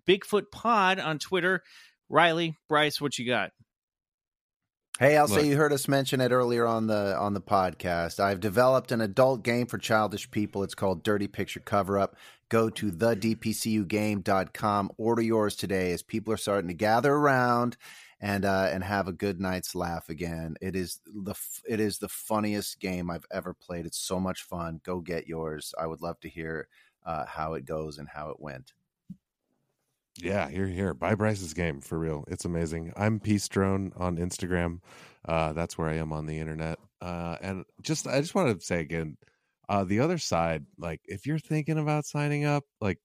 Bigfoot 0.07 0.51
Pod 0.51 0.99
on 0.99 1.19
Twitter. 1.19 1.63
Riley, 2.09 2.57
Bryce, 2.67 2.99
what 2.99 3.17
you 3.17 3.25
got? 3.25 3.51
Hey, 4.99 5.17
I'll 5.17 5.27
Look. 5.27 5.39
say 5.39 5.47
you 5.47 5.57
heard 5.57 5.73
us 5.73 5.87
mention 5.87 6.21
it 6.21 6.31
earlier 6.31 6.67
on 6.67 6.85
the 6.87 7.17
on 7.17 7.33
the 7.33 7.41
podcast. 7.41 8.19
I've 8.19 8.39
developed 8.39 8.91
an 8.91 9.01
adult 9.01 9.43
game 9.43 9.65
for 9.65 9.79
childish 9.79 10.29
people. 10.29 10.63
It's 10.63 10.75
called 10.75 11.03
Dirty 11.03 11.27
Picture 11.27 11.61
Cover 11.61 11.97
Up. 11.97 12.15
Go 12.49 12.69
to 12.69 12.91
thedpcugame.com. 12.91 14.91
Order 14.97 15.21
yours 15.21 15.55
today 15.55 15.91
as 15.91 16.03
people 16.03 16.33
are 16.33 16.37
starting 16.37 16.67
to 16.67 16.75
gather 16.75 17.13
around 17.13 17.77
and 18.19 18.45
uh, 18.45 18.69
and 18.71 18.83
have 18.83 19.07
a 19.07 19.13
good 19.13 19.39
night's 19.39 19.73
laugh 19.73 20.09
again. 20.09 20.55
It 20.61 20.75
is 20.75 20.99
the 21.05 21.31
f- 21.31 21.63
it 21.67 21.79
is 21.79 21.97
the 21.97 22.09
funniest 22.09 22.79
game 22.79 23.09
I've 23.09 23.25
ever 23.31 23.55
played. 23.55 23.87
It's 23.87 23.97
so 23.97 24.19
much 24.19 24.43
fun. 24.43 24.81
Go 24.83 24.99
get 24.99 25.27
yours. 25.27 25.73
I 25.79 25.87
would 25.87 26.01
love 26.01 26.19
to 26.19 26.29
hear 26.29 26.67
uh, 27.03 27.25
how 27.25 27.55
it 27.55 27.65
goes 27.65 27.97
and 27.97 28.07
how 28.07 28.29
it 28.29 28.39
went. 28.39 28.73
Yeah, 30.17 30.49
here, 30.49 30.67
here. 30.67 30.93
Buy 30.93 31.15
Bryce's 31.15 31.53
game 31.53 31.79
for 31.81 31.97
real. 31.97 32.25
It's 32.27 32.45
amazing. 32.45 32.91
I'm 32.97 33.19
Peace 33.19 33.47
Drone 33.47 33.93
on 33.95 34.17
Instagram. 34.17 34.79
Uh, 35.25 35.53
that's 35.53 35.77
where 35.77 35.87
I 35.87 35.95
am 35.95 36.11
on 36.11 36.25
the 36.25 36.37
internet. 36.39 36.79
Uh, 36.99 37.37
and 37.41 37.63
just, 37.81 38.07
I 38.07 38.19
just 38.19 38.35
want 38.35 38.59
to 38.59 38.65
say 38.65 38.81
again, 38.81 39.17
uh, 39.69 39.85
the 39.85 40.01
other 40.01 40.17
side, 40.17 40.65
like 40.77 40.99
if 41.05 41.25
you're 41.25 41.39
thinking 41.39 41.77
about 41.77 42.05
signing 42.05 42.43
up, 42.43 42.63
like 42.81 42.97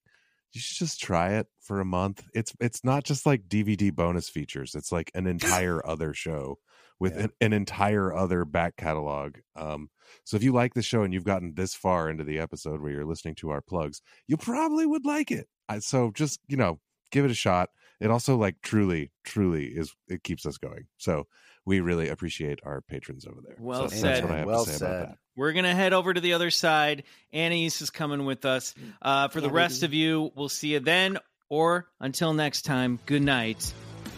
you 0.53 0.61
should 0.61 0.79
just 0.79 1.01
try 1.01 1.35
it 1.35 1.47
for 1.61 1.81
a 1.81 1.85
month. 1.85 2.25
It's, 2.35 2.53
it's 2.61 2.83
not 2.83 3.05
just 3.05 3.25
like 3.25 3.49
DVD 3.49 3.95
bonus 3.95 4.29
features. 4.29 4.75
It's 4.75 4.91
like 4.91 5.13
an 5.15 5.29
entire 5.29 5.87
other 5.87 6.13
show 6.13 6.59
with 6.99 7.15
Yeah. 7.15 7.25
an, 7.25 7.31
an 7.41 7.53
entire 7.53 8.13
other 8.13 8.45
back 8.45 8.77
catalog. 8.77 9.37
Um, 9.55 9.91
so 10.25 10.37
if 10.37 10.43
you 10.43 10.53
like 10.53 10.75
the 10.75 10.83
show 10.83 11.03
and 11.03 11.15
you've 11.15 11.25
gotten 11.25 11.55
this 11.55 11.75
far 11.75 12.11
into 12.11 12.25
the 12.25 12.41
episode 12.41 12.81
where 12.81 12.91
you're 12.91 13.05
listening 13.05 13.37
to 13.37 13.51
our 13.51 13.61
plugs, 13.61 14.03
you 14.27 14.37
probably 14.37 14.87
would 14.87 15.05
like 15.07 15.31
it. 15.31 15.47
I, 15.69 15.79
so 15.79 16.11
just 16.11 16.41
you 16.49 16.57
know, 16.57 16.81
give 17.17 17.25
it 17.25 17.31
a 17.31 17.35
shot. 17.35 17.71
It 17.99 18.11
also 18.11 18.37
like 18.37 18.61
truly, 18.63 19.11
truly 19.25 19.65
is 19.69 19.95
it 20.07 20.23
keeps 20.23 20.45
us 20.45 20.59
going. 20.59 20.87
So 20.99 21.27
we 21.65 21.81
really 21.81 22.09
appreciate 22.11 22.61
our 22.63 22.83
patrons 22.83 23.27
over 23.27 23.41
there. 23.43 23.57
Well 23.59 23.89
so 23.89 23.97
said. 23.97 24.03
That's 24.05 24.23
what 24.23 24.33
I 24.33 24.37
have 24.39 24.47
Well 24.47 24.65
to 24.67 24.71
say 24.71 24.77
said. 24.77 24.91
about 24.91 25.09
that. 25.09 25.19
We're 25.35 25.53
going 25.53 25.65
to 25.65 25.75
head 25.75 25.93
over 25.95 26.13
to 26.13 26.21
the 26.21 26.35
other 26.35 26.51
side. 26.51 27.05
Anais 27.35 27.67
is 27.67 27.91
coming 27.91 28.25
with 28.27 28.45
us. 28.45 28.75
Uh, 29.03 29.29
for 29.29 29.41
the 29.41 29.51
rest 29.51 29.83
of 29.83 29.93
you, 29.95 30.31
we'll 30.35 30.49
see 30.49 30.69
you 30.75 30.81
then. 30.81 31.19
Or 31.49 31.87
until 32.01 32.33
next 32.35 32.63
time, 32.63 32.99
good 33.07 33.23
night. 33.23 33.73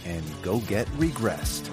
And 0.04 0.24
go 0.42 0.58
get 0.60 0.86
regressed. 0.98 1.70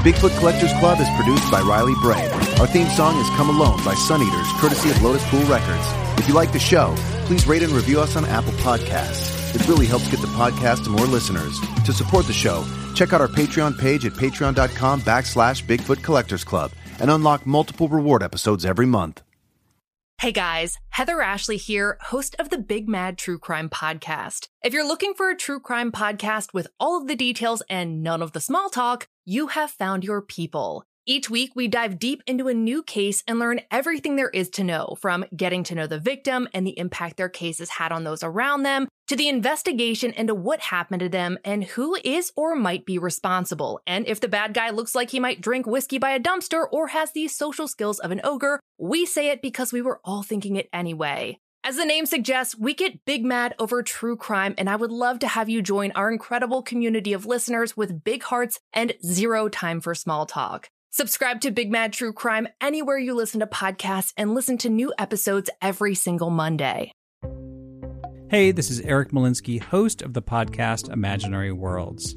Bigfoot 0.00 0.34
Collectors 0.38 0.72
Club 0.78 0.98
is 0.98 1.08
produced 1.14 1.50
by 1.52 1.60
Riley 1.60 1.92
Bray. 2.00 2.26
Our 2.58 2.66
theme 2.66 2.88
song 2.88 3.20
is 3.20 3.28
Come 3.36 3.50
Alone 3.50 3.76
by 3.84 3.92
Suneaters, 3.92 4.50
courtesy 4.58 4.88
of 4.88 4.96
Lotuspool 4.96 5.46
Records. 5.46 6.18
If 6.18 6.26
you 6.26 6.32
like 6.32 6.52
the 6.52 6.58
show, 6.58 6.94
please 7.26 7.46
rate 7.46 7.62
and 7.62 7.70
review 7.70 8.00
us 8.00 8.16
on 8.16 8.24
Apple 8.24 8.52
Podcasts. 8.52 9.54
It 9.54 9.68
really 9.68 9.84
helps 9.84 10.10
get 10.10 10.22
the 10.22 10.26
podcast 10.28 10.84
to 10.84 10.90
more 10.90 11.04
listeners. 11.04 11.60
To 11.84 11.92
support 11.92 12.26
the 12.26 12.32
show, 12.32 12.64
check 12.94 13.12
out 13.12 13.20
our 13.20 13.28
Patreon 13.28 13.78
page 13.78 14.06
at 14.06 14.12
patreon.com 14.12 15.02
backslash 15.02 15.64
Bigfoot 15.64 16.02
Collectors 16.02 16.44
Club 16.44 16.72
and 16.98 17.10
unlock 17.10 17.44
multiple 17.44 17.86
reward 17.88 18.22
episodes 18.22 18.64
every 18.64 18.86
month. 18.86 19.20
Hey 20.20 20.32
guys, 20.32 20.76
Heather 20.90 21.22
Ashley 21.22 21.56
here, 21.56 21.96
host 22.02 22.36
of 22.38 22.50
the 22.50 22.58
Big 22.58 22.90
Mad 22.90 23.16
True 23.16 23.38
Crime 23.38 23.70
Podcast. 23.70 24.48
If 24.62 24.74
you're 24.74 24.86
looking 24.86 25.14
for 25.14 25.30
a 25.30 25.34
true 25.34 25.60
crime 25.60 25.90
podcast 25.92 26.52
with 26.52 26.68
all 26.78 27.00
of 27.00 27.08
the 27.08 27.16
details 27.16 27.62
and 27.70 28.02
none 28.02 28.20
of 28.20 28.32
the 28.32 28.40
small 28.40 28.68
talk, 28.68 29.08
you 29.24 29.48
have 29.48 29.70
found 29.70 30.04
your 30.04 30.22
people. 30.22 30.84
Each 31.06 31.30
week, 31.30 31.52
we 31.56 31.66
dive 31.66 31.98
deep 31.98 32.22
into 32.26 32.48
a 32.48 32.54
new 32.54 32.82
case 32.82 33.24
and 33.26 33.38
learn 33.38 33.62
everything 33.70 34.16
there 34.16 34.28
is 34.28 34.50
to 34.50 34.64
know 34.64 34.96
from 35.00 35.24
getting 35.34 35.64
to 35.64 35.74
know 35.74 35.86
the 35.86 35.98
victim 35.98 36.46
and 36.52 36.66
the 36.66 36.78
impact 36.78 37.16
their 37.16 37.28
case 37.28 37.58
has 37.58 37.70
had 37.70 37.90
on 37.90 38.04
those 38.04 38.22
around 38.22 38.62
them, 38.62 38.86
to 39.08 39.16
the 39.16 39.28
investigation 39.28 40.12
into 40.12 40.34
what 40.34 40.60
happened 40.60 41.00
to 41.00 41.08
them 41.08 41.38
and 41.44 41.64
who 41.64 41.96
is 42.04 42.30
or 42.36 42.54
might 42.54 42.84
be 42.84 42.98
responsible. 42.98 43.80
And 43.86 44.06
if 44.06 44.20
the 44.20 44.28
bad 44.28 44.54
guy 44.54 44.70
looks 44.70 44.94
like 44.94 45.10
he 45.10 45.18
might 45.18 45.40
drink 45.40 45.66
whiskey 45.66 45.98
by 45.98 46.10
a 46.10 46.20
dumpster 46.20 46.64
or 46.70 46.88
has 46.88 47.10
the 47.12 47.26
social 47.26 47.66
skills 47.66 47.98
of 47.98 48.12
an 48.12 48.20
ogre, 48.22 48.60
we 48.78 49.04
say 49.04 49.30
it 49.30 49.42
because 49.42 49.72
we 49.72 49.82
were 49.82 50.00
all 50.04 50.22
thinking 50.22 50.56
it 50.56 50.68
anyway. 50.72 51.38
As 51.70 51.76
the 51.76 51.84
name 51.84 52.04
suggests, 52.04 52.58
we 52.58 52.74
get 52.74 53.04
big 53.04 53.24
mad 53.24 53.54
over 53.60 53.80
true 53.84 54.16
crime, 54.16 54.56
and 54.58 54.68
I 54.68 54.74
would 54.74 54.90
love 54.90 55.20
to 55.20 55.28
have 55.28 55.48
you 55.48 55.62
join 55.62 55.92
our 55.92 56.10
incredible 56.10 56.62
community 56.62 57.12
of 57.12 57.26
listeners 57.26 57.76
with 57.76 58.02
big 58.02 58.24
hearts 58.24 58.58
and 58.72 58.92
zero 59.06 59.48
time 59.48 59.80
for 59.80 59.94
small 59.94 60.26
talk. 60.26 60.68
Subscribe 60.90 61.40
to 61.42 61.52
Big 61.52 61.70
Mad 61.70 61.92
True 61.92 62.12
Crime 62.12 62.48
anywhere 62.60 62.98
you 62.98 63.14
listen 63.14 63.38
to 63.38 63.46
podcasts 63.46 64.12
and 64.16 64.34
listen 64.34 64.58
to 64.58 64.68
new 64.68 64.92
episodes 64.98 65.48
every 65.62 65.94
single 65.94 66.30
Monday. 66.30 66.90
Hey, 68.30 68.50
this 68.50 68.68
is 68.68 68.80
Eric 68.80 69.12
Molinsky, 69.12 69.62
host 69.62 70.02
of 70.02 70.12
the 70.12 70.22
podcast 70.22 70.92
Imaginary 70.92 71.52
Worlds. 71.52 72.16